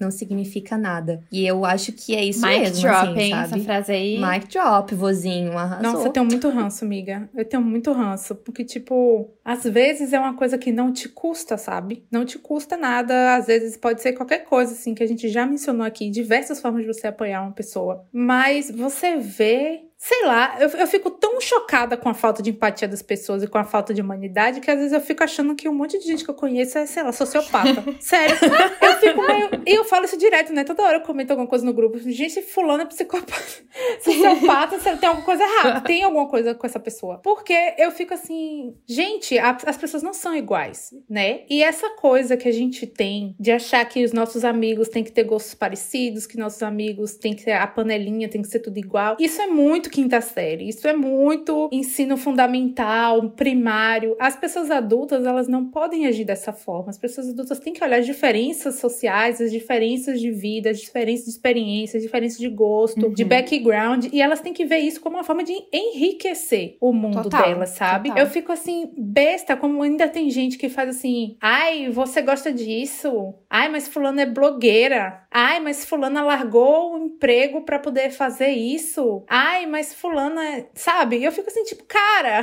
não 0.00 0.10
significa 0.10 0.76
nada. 0.76 1.22
E 1.30 1.46
eu 1.46 1.64
acho 1.64 1.92
que 1.92 2.14
é 2.14 2.24
isso 2.24 2.46
Mic 2.46 2.60
mesmo, 2.60 2.82
drop, 2.82 3.08
assim, 3.08 3.20
hein? 3.20 3.30
sabe? 3.30 3.44
Essa 3.44 3.58
frase 3.60 3.92
aí. 3.92 4.20
Mic 4.20 4.48
drop, 4.48 4.94
vozinho, 4.94 5.56
arrasou. 5.56 5.92
Nossa, 5.92 6.08
eu 6.08 6.12
tenho 6.12 6.26
muito 6.26 6.48
ranço, 6.48 6.84
amiga. 6.84 7.28
Eu 7.34 7.44
tenho 7.44 7.62
muito 7.62 7.92
ranço. 7.92 8.34
Porque, 8.34 8.64
tipo, 8.64 9.30
às 9.44 9.64
vezes 9.64 10.12
é 10.12 10.18
uma 10.18 10.34
coisa 10.34 10.58
que 10.58 10.72
não 10.72 10.92
te 10.92 11.08
custa, 11.08 11.56
sabe? 11.56 12.04
Não 12.10 12.24
te 12.24 12.38
custa 12.38 12.76
nada. 12.76 13.36
Às 13.36 13.46
vezes 13.46 13.76
pode 13.76 14.02
ser 14.02 14.12
qualquer 14.12 14.44
coisa, 14.44 14.72
assim, 14.72 14.94
que 14.94 15.02
a 15.02 15.06
gente 15.06 15.28
já 15.28 15.46
mencionou 15.46 15.86
aqui. 15.86 16.10
Diversas 16.10 16.60
formas 16.60 16.82
de 16.82 16.88
você 16.88 17.06
apoiar 17.06 17.42
uma 17.42 17.52
pessoa. 17.52 18.04
Mas 18.12 18.70
você 18.70 19.16
vê. 19.16 19.82
Sei 20.06 20.26
lá, 20.26 20.56
eu, 20.60 20.68
eu 20.68 20.86
fico 20.86 21.10
tão 21.10 21.40
chocada 21.40 21.96
com 21.96 22.10
a 22.10 22.14
falta 22.14 22.42
de 22.42 22.50
empatia 22.50 22.86
das 22.86 23.00
pessoas 23.00 23.42
e 23.42 23.46
com 23.46 23.56
a 23.56 23.64
falta 23.64 23.94
de 23.94 24.02
humanidade 24.02 24.60
que 24.60 24.70
às 24.70 24.76
vezes 24.76 24.92
eu 24.92 25.00
fico 25.00 25.24
achando 25.24 25.54
que 25.54 25.66
um 25.66 25.72
monte 25.74 25.98
de 25.98 26.04
gente 26.04 26.22
que 26.22 26.28
eu 26.30 26.34
conheço 26.34 26.76
é, 26.76 26.84
sei 26.84 27.02
lá, 27.02 27.10
sociopata. 27.10 27.82
Sério. 28.00 28.36
Eu 28.82 28.94
fico 28.96 29.22
meio. 29.26 29.48
E 29.66 29.74
eu 29.74 29.82
falo 29.84 30.04
isso 30.04 30.18
direto, 30.18 30.52
né? 30.52 30.62
Toda 30.62 30.82
hora 30.82 30.98
eu 30.98 31.00
comento 31.00 31.30
alguma 31.32 31.48
coisa 31.48 31.64
no 31.64 31.72
grupo. 31.72 31.98
Gente, 31.98 32.42
fulano 32.42 32.82
é 32.82 32.86
psicopata. 32.86 33.32
Sociopata, 34.04 34.78
tem 34.78 35.08
alguma 35.08 35.24
coisa 35.24 35.42
errada. 35.42 35.80
Tem 35.80 36.02
alguma 36.04 36.28
coisa 36.28 36.54
com 36.54 36.66
essa 36.66 36.78
pessoa. 36.78 37.18
Porque 37.22 37.74
eu 37.78 37.90
fico 37.90 38.12
assim, 38.12 38.74
gente, 38.86 39.38
a- 39.38 39.56
as 39.64 39.76
pessoas 39.78 40.02
não 40.02 40.12
são 40.12 40.36
iguais, 40.36 40.90
né? 41.08 41.44
E 41.48 41.62
essa 41.62 41.88
coisa 41.96 42.36
que 42.36 42.46
a 42.46 42.52
gente 42.52 42.86
tem 42.86 43.34
de 43.40 43.50
achar 43.50 43.82
que 43.86 44.04
os 44.04 44.12
nossos 44.12 44.44
amigos 44.44 44.88
têm 44.88 45.02
que 45.02 45.12
ter 45.12 45.24
gostos 45.24 45.54
parecidos, 45.54 46.26
que 46.26 46.36
nossos 46.36 46.62
amigos 46.62 47.14
têm 47.14 47.34
que 47.34 47.44
ter 47.44 47.52
a 47.52 47.66
panelinha, 47.66 48.28
tem 48.28 48.42
que 48.42 48.48
ser 48.48 48.60
tudo 48.60 48.76
igual. 48.78 49.16
Isso 49.18 49.40
é 49.40 49.46
muito 49.46 49.93
quinta 49.94 50.20
série. 50.20 50.68
Isso 50.68 50.88
é 50.88 50.92
muito 50.92 51.68
ensino 51.72 52.16
fundamental, 52.16 53.30
primário. 53.30 54.16
As 54.18 54.34
pessoas 54.34 54.68
adultas, 54.70 55.24
elas 55.24 55.46
não 55.46 55.66
podem 55.66 56.06
agir 56.06 56.24
dessa 56.24 56.52
forma. 56.52 56.90
As 56.90 56.98
pessoas 56.98 57.28
adultas 57.28 57.60
têm 57.60 57.72
que 57.72 57.82
olhar 57.84 58.00
as 58.00 58.06
diferenças 58.06 58.74
sociais, 58.80 59.40
as 59.40 59.52
diferenças 59.52 60.20
de 60.20 60.30
vida, 60.32 60.70
as 60.70 60.80
diferenças 60.80 61.26
de 61.26 61.30
experiências, 61.30 61.96
as 61.96 62.02
diferenças 62.02 62.38
de 62.38 62.48
gosto, 62.48 63.08
de 63.10 63.22
Uhum. 63.22 63.28
background, 63.28 64.06
e 64.12 64.20
elas 64.20 64.40
têm 64.40 64.52
que 64.52 64.64
ver 64.64 64.78
isso 64.78 65.00
como 65.00 65.16
uma 65.16 65.22
forma 65.24 65.44
de 65.44 65.52
enriquecer 65.72 66.76
o 66.80 66.92
mundo 66.92 67.22
Total, 67.22 67.42
delas, 67.44 67.70
sabe? 67.70 68.08
total. 68.08 68.24
Eu 68.24 68.30
fico 68.30 68.50
assim, 68.52 68.90
besta, 68.98 69.56
como 69.56 69.80
ainda 69.82 70.08
tem 70.08 70.28
gente 70.30 70.58
que 70.58 70.68
faz 70.68 70.88
assim: 70.90 71.36
ai, 71.40 71.88
você 71.90 72.20
gosta 72.20 72.52
disso? 72.52 73.34
Ai, 73.48 73.68
mas 73.68 73.86
fulano 73.86 74.20
é 74.20 74.26
blogueira. 74.26 75.22
Ai, 75.30 75.60
mas 75.60 75.84
fulana 75.84 76.22
largou 76.22 76.94
o 76.94 76.98
emprego 76.98 77.62
pra 77.62 77.78
poder 77.78 78.10
fazer 78.10 78.50
isso. 78.50 79.24
Ai, 79.28 79.66
mas 79.66 79.83
fulana, 79.92 80.44
é-" 80.44 80.66
sabe? 80.74 81.22
Eu 81.22 81.32
fico 81.32 81.48
assim, 81.48 81.64
tipo, 81.64 81.84
cara. 81.84 82.40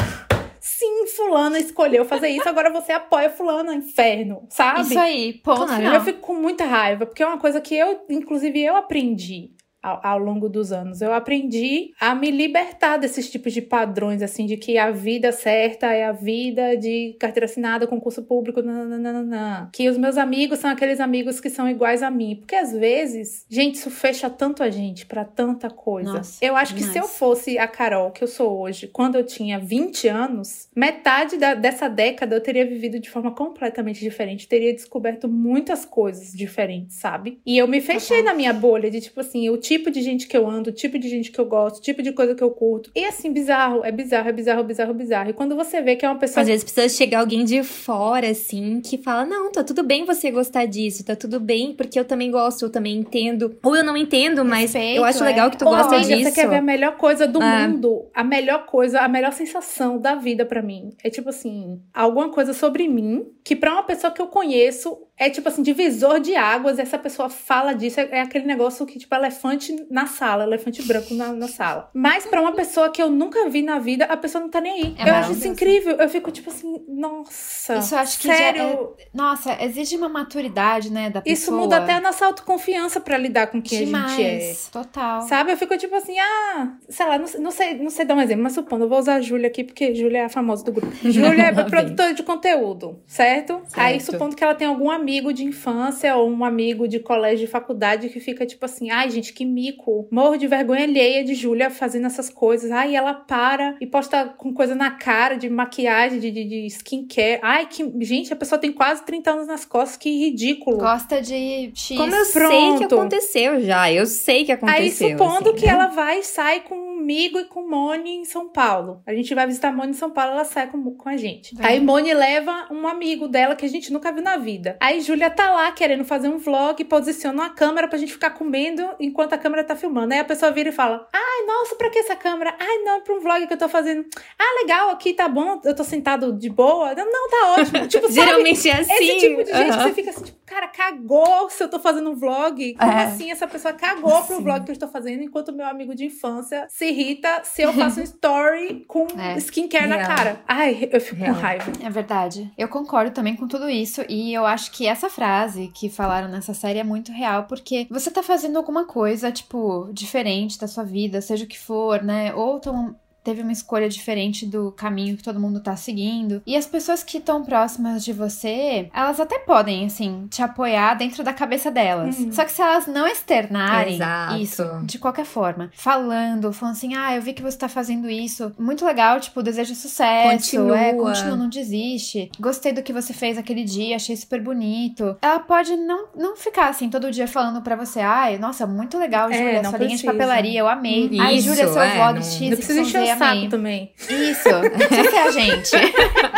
Sim, 0.59 1.07
fulana 1.07 1.57
escolheu 1.57 2.05
fazer 2.05 2.27
isso, 2.29 2.47
agora 2.47 2.69
você 2.69 2.91
apoia 2.91 3.31
fulana, 3.31 3.73
inferno, 3.73 4.45
sabe? 4.47 4.81
Isso 4.81 4.99
aí, 4.99 5.33
ponto 5.33 5.65
Claro. 5.65 5.83
Eu 5.83 6.01
fico 6.01 6.19
com 6.19 6.35
muita 6.35 6.65
raiva, 6.65 7.07
porque 7.07 7.23
é 7.23 7.25
uma 7.25 7.39
coisa 7.39 7.59
que 7.59 7.75
eu, 7.75 8.05
inclusive, 8.07 8.63
eu 8.63 8.75
aprendi 8.75 9.55
ao, 9.81 9.99
ao 10.03 10.19
longo 10.19 10.47
dos 10.49 10.71
anos. 10.71 11.01
Eu 11.01 11.13
aprendi 11.13 11.93
a 11.99 12.13
me 12.15 12.29
libertar 12.31 12.97
desses 12.97 13.29
tipos 13.29 13.53
de 13.53 13.61
padrões, 13.61 14.21
assim, 14.21 14.45
de 14.45 14.57
que 14.57 14.77
a 14.77 14.91
vida 14.91 15.31
certa 15.31 15.87
é 15.93 16.05
a 16.05 16.11
vida 16.11 16.75
de 16.77 17.15
carteira 17.19 17.45
assinada, 17.45 17.87
concurso 17.87 18.23
público, 18.23 18.61
nananana. 18.61 19.69
que 19.73 19.89
os 19.89 19.97
meus 19.97 20.17
amigos 20.17 20.59
são 20.59 20.69
aqueles 20.69 20.99
amigos 20.99 21.39
que 21.39 21.49
são 21.49 21.69
iguais 21.69 22.03
a 22.03 22.11
mim. 22.11 22.35
Porque 22.35 22.55
às 22.55 22.71
vezes, 22.73 23.45
gente, 23.49 23.75
isso 23.75 23.89
fecha 23.89 24.29
tanto 24.29 24.63
a 24.63 24.69
gente 24.69 25.05
pra 25.05 25.23
tanta 25.25 25.69
coisa. 25.69 26.13
Nossa, 26.13 26.43
eu 26.45 26.55
acho 26.55 26.75
que 26.75 26.83
se 26.83 26.97
eu 26.97 27.03
fosse 27.07 27.57
a 27.57 27.67
Carol 27.67 28.11
que 28.11 28.23
eu 28.23 28.27
sou 28.27 28.59
hoje, 28.59 28.87
quando 28.87 29.15
eu 29.15 29.25
tinha 29.25 29.59
20 29.59 30.07
anos, 30.07 30.67
metade 30.75 31.37
da- 31.37 31.53
dessa 31.53 31.87
década 31.87 32.35
eu 32.35 32.41
teria 32.41 32.65
vivido 32.65 32.99
de 32.99 33.09
forma 33.09 33.31
completamente 33.31 33.99
diferente. 33.99 34.47
Teria 34.47 34.73
descoberto 34.73 35.27
muitas 35.27 35.85
coisas 35.85 36.31
diferentes, 36.33 36.97
sabe? 36.97 37.39
E 37.45 37.57
eu 37.57 37.67
me 37.67 37.81
fechei 37.81 38.21
na 38.23 38.33
minha 38.33 38.53
bolha 38.53 38.89
de, 38.89 39.01
tipo 39.01 39.19
assim, 39.19 39.49
o 39.49 39.57
tipo 39.71 39.89
de 39.89 40.01
gente 40.01 40.27
que 40.27 40.35
eu 40.35 40.49
ando, 40.49 40.69
tipo 40.71 40.99
de 40.99 41.07
gente 41.07 41.31
que 41.31 41.39
eu 41.39 41.45
gosto, 41.45 41.81
tipo 41.81 42.01
de 42.01 42.11
coisa 42.11 42.35
que 42.35 42.43
eu 42.43 42.51
curto. 42.51 42.91
E 42.93 43.05
assim, 43.05 43.31
bizarro, 43.31 43.85
é 43.85 43.91
bizarro, 43.91 44.27
é 44.27 44.31
bizarro, 44.33 44.63
bizarro, 44.65 44.93
bizarro. 44.93 45.29
E 45.29 45.33
quando 45.33 45.55
você 45.55 45.81
vê 45.81 45.95
que 45.95 46.05
é 46.05 46.09
uma 46.09 46.17
pessoa 46.19 46.41
Às 46.41 46.47
vezes 46.49 46.63
precisa 46.63 46.89
chegar 46.89 47.19
alguém 47.21 47.45
de 47.45 47.63
fora, 47.63 48.29
assim, 48.29 48.81
que 48.81 48.97
fala: 48.97 49.25
Não, 49.25 49.49
tá 49.49 49.63
tudo 49.63 49.81
bem 49.81 50.03
você 50.03 50.29
gostar 50.29 50.65
disso, 50.65 51.05
tá 51.05 51.15
tudo 51.15 51.39
bem, 51.39 51.73
porque 51.73 51.97
eu 51.97 52.03
também 52.03 52.29
gosto, 52.29 52.65
eu 52.65 52.69
também 52.69 52.97
entendo. 52.97 53.57
Ou 53.63 53.75
eu 53.75 53.83
não 53.83 53.95
entendo, 53.95 54.43
mas 54.43 54.73
Respeito, 54.73 54.97
eu 54.97 55.03
acho 55.05 55.23
é. 55.23 55.27
legal 55.27 55.49
que 55.49 55.57
tu 55.57 55.65
Ô, 55.65 55.69
gosta 55.69 55.95
amiga, 55.95 56.15
disso. 56.17 56.29
Você 56.29 56.35
quer 56.41 56.49
ver 56.49 56.57
a 56.57 56.61
melhor 56.61 56.97
coisa 56.97 57.25
do 57.25 57.41
Ah. 57.41 57.67
mundo? 57.67 58.09
A 58.13 58.23
melhor 58.23 58.65
coisa, 58.65 58.99
a 58.99 59.07
melhor 59.07 59.31
sensação 59.31 59.97
da 59.99 60.15
vida 60.15 60.45
pra 60.45 60.61
mim. 60.61 60.89
É 61.03 61.09
tipo 61.09 61.29
assim, 61.29 61.79
alguma 61.93 62.29
coisa 62.29 62.53
sobre 62.53 62.87
mim 62.87 63.25
que 63.43 63.55
pra 63.55 63.71
uma 63.73 63.83
pessoa 63.83 64.11
que 64.11 64.21
eu 64.21 64.27
conheço 64.27 64.97
é 65.23 65.29
tipo 65.29 65.47
assim, 65.47 65.61
divisor 65.61 66.19
de 66.19 66.35
águas. 66.35 66.79
Essa 66.79 66.97
pessoa 66.97 67.29
fala 67.29 67.73
disso. 67.73 67.99
É, 67.99 68.09
é 68.11 68.21
aquele 68.21 68.45
negócio 68.45 68.85
que, 68.87 68.97
tipo, 68.97 69.13
elefante 69.13 69.85
na 69.89 70.07
sala, 70.07 70.43
elefante 70.45 70.81
branco 70.81 71.13
na, 71.13 71.31
na 71.31 71.47
sala. 71.47 71.89
Mas 71.93 72.25
pra 72.25 72.41
uma 72.41 72.53
pessoa 72.53 72.89
que 72.89 72.99
eu 73.01 73.09
nunca 73.09 73.47
vi 73.47 73.61
na 73.61 73.77
vida, 73.77 74.05
a 74.05 74.17
pessoa 74.17 74.41
não 74.41 74.49
tá 74.49 74.59
nem 74.59 74.71
aí. 74.73 74.95
É 74.97 75.07
eu 75.09 75.13
acho 75.13 75.33
isso 75.33 75.47
incrível. 75.47 75.95
Eu 75.97 76.09
fico 76.09 76.31
tipo 76.31 76.49
assim, 76.49 76.83
nossa. 76.87 77.75
Isso 77.77 77.93
eu 77.93 77.99
acho 77.99 78.19
que 78.19 78.27
já 78.27 78.35
sério. 78.35 78.95
Nossa, 79.13 79.57
exige 79.63 79.95
uma 79.95 80.09
maturidade, 80.09 80.91
né, 80.91 81.09
da 81.11 81.21
pessoa. 81.21 81.33
Isso 81.33 81.51
muda 81.51 81.77
até 81.77 81.93
a 81.93 82.01
nossa 82.01 82.25
autoconfiança 82.25 82.99
pra 82.99 83.15
lidar 83.17 83.47
com 83.47 83.61
quem 83.61 83.85
Demais. 83.85 84.05
a 84.13 84.15
gente 84.15 84.43
é. 84.43 84.55
Total. 84.71 85.21
Sabe? 85.21 85.51
Eu 85.51 85.57
fico 85.57 85.77
tipo 85.77 85.95
assim, 85.95 86.17
ah, 86.19 86.73
sei 86.89 87.05
lá, 87.05 87.17
não, 87.19 87.27
sei- 87.27 87.39
não 87.39 87.51
sei, 87.51 87.73
não 87.75 87.89
sei 87.91 88.05
dar 88.05 88.15
um 88.15 88.21
exemplo, 88.21 88.43
mas 88.43 88.53
supondo, 88.53 88.85
eu 88.85 88.89
vou 88.89 88.97
usar 88.97 89.15
a 89.15 89.21
Júlia 89.21 89.47
aqui, 89.47 89.63
porque 89.63 89.93
Júlia 89.93 90.19
é 90.19 90.25
a 90.25 90.29
famosa 90.29 90.63
do 90.63 90.71
grupo. 90.71 90.91
Júlia 91.09 91.43
é 91.43 91.51
produtora 91.63 92.13
de 92.13 92.23
conteúdo, 92.23 92.99
certo? 93.05 93.61
Aí 93.75 93.99
Certo. 93.99 94.11
supondo 94.13 94.35
que 94.35 94.43
ela 94.43 94.55
tem 94.55 94.67
algum 94.67 94.89
amigo 94.89 95.10
de 95.33 95.43
infância 95.43 96.15
ou 96.15 96.29
um 96.29 96.45
amigo 96.45 96.87
de 96.87 96.99
colégio 96.99 97.45
de 97.45 97.51
faculdade 97.51 98.09
que 98.09 98.19
fica 98.19 98.45
tipo 98.45 98.63
assim, 98.63 98.89
ai, 98.89 99.09
gente, 99.09 99.33
que 99.33 99.45
mico. 99.45 100.07
Morro 100.11 100.37
de 100.37 100.47
vergonha 100.47 100.83
alheia 100.83 101.23
de 101.23 101.33
Júlia 101.33 101.69
fazendo 101.69 102.07
essas 102.07 102.29
coisas. 102.29 102.71
Ai, 102.71 102.95
ela 102.95 103.13
para 103.13 103.75
e 103.81 103.85
posta 103.85 104.25
com 104.37 104.53
coisa 104.53 104.75
na 104.75 104.91
cara, 104.91 105.35
de 105.35 105.49
maquiagem, 105.49 106.19
de, 106.19 106.31
de, 106.31 106.43
de 106.45 106.65
skincare. 106.67 107.39
Ai, 107.41 107.65
que. 107.67 107.91
Gente, 108.01 108.31
a 108.31 108.35
pessoa 108.35 108.59
tem 108.59 108.71
quase 108.71 109.03
30 109.05 109.31
anos 109.31 109.47
nas 109.47 109.65
costas, 109.65 109.97
que 109.97 110.09
ridículo. 110.09 110.77
Gosta 110.77 111.21
de 111.21 111.71
X. 111.73 111.97
Como 111.97 112.13
eu 112.13 112.25
sei 112.25 112.41
Pronto. 112.41 112.77
que 112.77 112.93
aconteceu 112.93 113.61
já, 113.61 113.91
eu 113.91 114.05
sei 114.05 114.45
que 114.45 114.51
aconteceu. 114.51 115.07
Aí, 115.07 115.13
supondo 115.13 115.49
assim, 115.49 115.59
que 115.59 115.65
né? 115.65 115.71
ela 115.71 115.87
vai 115.87 116.19
e 116.19 116.23
sai 116.23 116.61
comigo 116.61 117.39
e 117.39 117.45
com 117.45 117.67
Moni 117.67 118.17
em 118.17 118.25
São 118.25 118.49
Paulo. 118.49 119.01
A 119.05 119.13
gente 119.13 119.33
vai 119.33 119.47
visitar 119.47 119.73
Moni 119.73 119.91
em 119.91 119.95
São 119.95 120.11
Paulo, 120.11 120.33
ela 120.33 120.45
sai 120.45 120.69
com, 120.69 120.81
com 120.95 121.09
a 121.09 121.17
gente. 121.17 121.55
Vai. 121.55 121.73
Aí 121.73 121.79
Moni 121.79 122.13
leva 122.13 122.67
um 122.71 122.87
amigo 122.87 123.27
dela 123.27 123.55
que 123.55 123.65
a 123.65 123.69
gente 123.69 123.91
nunca 123.91 124.11
viu 124.11 124.23
na 124.23 124.37
vida. 124.37 124.77
Aí 124.79 125.00
Júlia 125.01 125.29
tá 125.29 125.49
lá 125.51 125.71
querendo 125.71 126.03
fazer 126.05 126.27
um 126.29 126.37
vlog, 126.37 126.83
posiciona 126.85 127.43
uma 127.43 127.49
câmera 127.49 127.87
pra 127.87 127.97
gente 127.97 128.13
ficar 128.13 128.31
comendo 128.31 128.87
enquanto 128.99 129.33
a 129.33 129.37
câmera 129.37 129.63
tá 129.63 129.75
filmando. 129.75 130.13
Aí 130.13 130.19
a 130.19 130.25
pessoa 130.25 130.51
vira 130.51 130.69
e 130.69 130.71
fala: 130.71 131.07
Ai, 131.13 131.45
nossa, 131.45 131.75
pra 131.75 131.89
que 131.89 131.99
essa 131.99 132.15
câmera? 132.15 132.55
Ai, 132.59 132.77
não, 132.83 132.97
é 132.97 132.99
pra 133.01 133.13
um 133.15 133.19
vlog 133.19 133.45
que 133.47 133.53
eu 133.53 133.57
tô 133.57 133.67
fazendo. 133.69 134.05
Ah, 134.39 134.61
legal, 134.61 134.89
aqui 134.91 135.13
tá 135.13 135.27
bom, 135.27 135.59
eu 135.63 135.75
tô 135.75 135.83
sentado 135.83 136.33
de 136.33 136.49
boa. 136.49 136.93
Não, 136.95 137.05
não 137.11 137.29
tá 137.29 137.51
ótimo. 137.59 137.87
Tipo, 137.87 138.07
sabe? 138.11 138.13
Geralmente 138.13 138.69
é 138.69 138.79
assim. 138.79 138.93
Esse 138.93 139.19
tipo 139.19 139.43
de 139.43 139.51
gente 139.51 139.63
que 139.65 139.71
aham. 139.71 139.83
você 139.83 139.93
fica 139.93 140.09
assim, 140.11 140.23
tipo, 140.23 140.37
cara, 140.45 140.67
cagou 140.67 141.49
se 141.49 141.63
eu 141.63 141.69
tô 141.69 141.79
fazendo 141.79 142.09
um 142.09 142.15
vlog. 142.15 142.73
Como 142.75 142.91
É. 142.91 143.03
assim 143.05 143.31
essa 143.31 143.47
pessoa 143.47 143.73
cagou 143.73 144.23
pro 144.23 144.37
Sim. 144.37 144.43
vlog 144.43 144.63
que 144.63 144.71
eu 144.71 144.73
estou 144.73 144.89
fazendo, 144.89 145.23
enquanto 145.23 145.51
meu 145.53 145.65
amigo 145.65 145.93
de 145.95 146.05
infância 146.05 146.65
se 146.69 146.85
irrita 146.87 147.41
se 147.43 147.61
eu 147.61 147.73
faço 147.73 147.99
um 147.99 148.03
story 148.03 148.85
com 148.87 149.07
É. 149.19 149.37
skincare 149.37 149.87
na 149.87 149.97
Real. 149.97 150.07
cara. 150.07 150.41
Ai, 150.47 150.89
eu 150.91 151.01
fico 151.01 151.15
Real. 151.15 151.33
com 151.35 151.41
raiva. 151.41 151.71
É 151.83 151.89
verdade. 151.89 152.51
Eu 152.57 152.67
concordo 152.67 153.11
também 153.11 153.35
com 153.35 153.47
tudo 153.47 153.69
isso. 153.69 154.03
E 154.07 154.33
eu 154.33 154.45
acho 154.45 154.71
que 154.71 154.80
essa 154.85 155.09
frase 155.09 155.69
que 155.73 155.89
falaram 155.89 156.27
nessa 156.27 156.53
série 156.53 156.79
é 156.79 156.83
muito 156.83 157.11
real, 157.11 157.45
porque 157.45 157.87
você 157.89 158.09
tá 158.11 158.23
fazendo 158.23 158.57
alguma 158.57 158.85
coisa, 158.85 159.31
tipo, 159.31 159.89
diferente 159.93 160.59
da 160.59 160.67
sua 160.67 160.83
vida, 160.83 161.21
seja 161.21 161.45
o 161.45 161.47
que 161.47 161.59
for, 161.59 162.03
né? 162.03 162.33
Ou 162.33 162.59
tão 162.59 162.95
teve 163.23 163.41
uma 163.41 163.51
escolha 163.51 163.87
diferente 163.89 164.45
do 164.45 164.71
caminho 164.71 165.17
que 165.17 165.23
todo 165.23 165.39
mundo 165.39 165.59
tá 165.61 165.75
seguindo. 165.75 166.41
E 166.45 166.55
as 166.55 166.65
pessoas 166.65 167.03
que 167.03 167.17
estão 167.17 167.43
próximas 167.43 168.03
de 168.03 168.13
você, 168.13 168.89
elas 168.93 169.19
até 169.19 169.39
podem, 169.39 169.85
assim, 169.85 170.27
te 170.29 170.41
apoiar 170.41 170.95
dentro 170.95 171.23
da 171.23 171.33
cabeça 171.33 171.69
delas. 171.71 172.17
Uhum. 172.17 172.31
Só 172.31 172.43
que 172.45 172.51
se 172.51 172.61
elas 172.61 172.87
não 172.87 173.07
externarem 173.07 173.95
Exato. 173.95 174.37
isso, 174.37 174.63
de 174.83 174.97
qualquer 174.99 175.25
forma, 175.25 175.69
falando, 175.73 176.51
falando 176.53 176.75
assim, 176.75 176.95
ah, 176.95 177.15
eu 177.15 177.21
vi 177.21 177.33
que 177.33 177.41
você 177.41 177.57
tá 177.57 177.67
fazendo 177.69 178.09
isso, 178.09 178.51
muito 178.57 178.85
legal, 178.85 179.19
tipo, 179.19 179.41
desejo 179.43 179.75
sucesso, 179.75 180.31
Continua. 180.31 180.79
é, 180.79 180.93
continua, 180.93 181.35
não 181.35 181.49
desiste. 181.49 182.31
Gostei 182.39 182.71
do 182.73 182.81
que 182.83 182.93
você 182.93 183.13
fez 183.13 183.37
aquele 183.37 183.63
dia, 183.63 183.95
achei 183.95 184.15
super 184.15 184.41
bonito. 184.41 185.15
Ela 185.21 185.39
pode 185.39 185.75
não, 185.75 186.07
não 186.15 186.35
ficar 186.35 186.69
assim 186.69 186.89
todo 186.89 187.11
dia 187.11 187.27
falando 187.27 187.61
pra 187.61 187.75
você, 187.75 187.99
ai, 187.99 188.37
nossa, 188.37 188.65
muito 188.65 188.97
legal, 188.97 189.29
É, 189.29 189.37
Júlia, 189.37 189.61
não 189.61 189.69
sua 189.69 189.79
linha 189.79 189.89
de 189.95 189.95
precisa. 190.03 190.11
papelaria, 190.13 190.59
eu 190.59 190.67
amei. 190.67 191.05
Isso, 191.07 191.21
ai, 191.21 191.39
Júlia, 191.39 191.67
seu 191.67 191.81
é, 191.81 191.95
vlog 191.95 192.15
não- 192.15 192.21
X, 192.23 192.41
Não 192.49 192.57
precisa 192.57 192.85
encher 193.13 193.23
o 193.23 193.23
amei. 193.27 193.39
saco 193.39 193.49
também. 193.49 193.91
Isso, 193.97 194.49
isso 195.07 195.15
é 195.15 195.27
a 195.27 195.31
gente. 195.31 195.71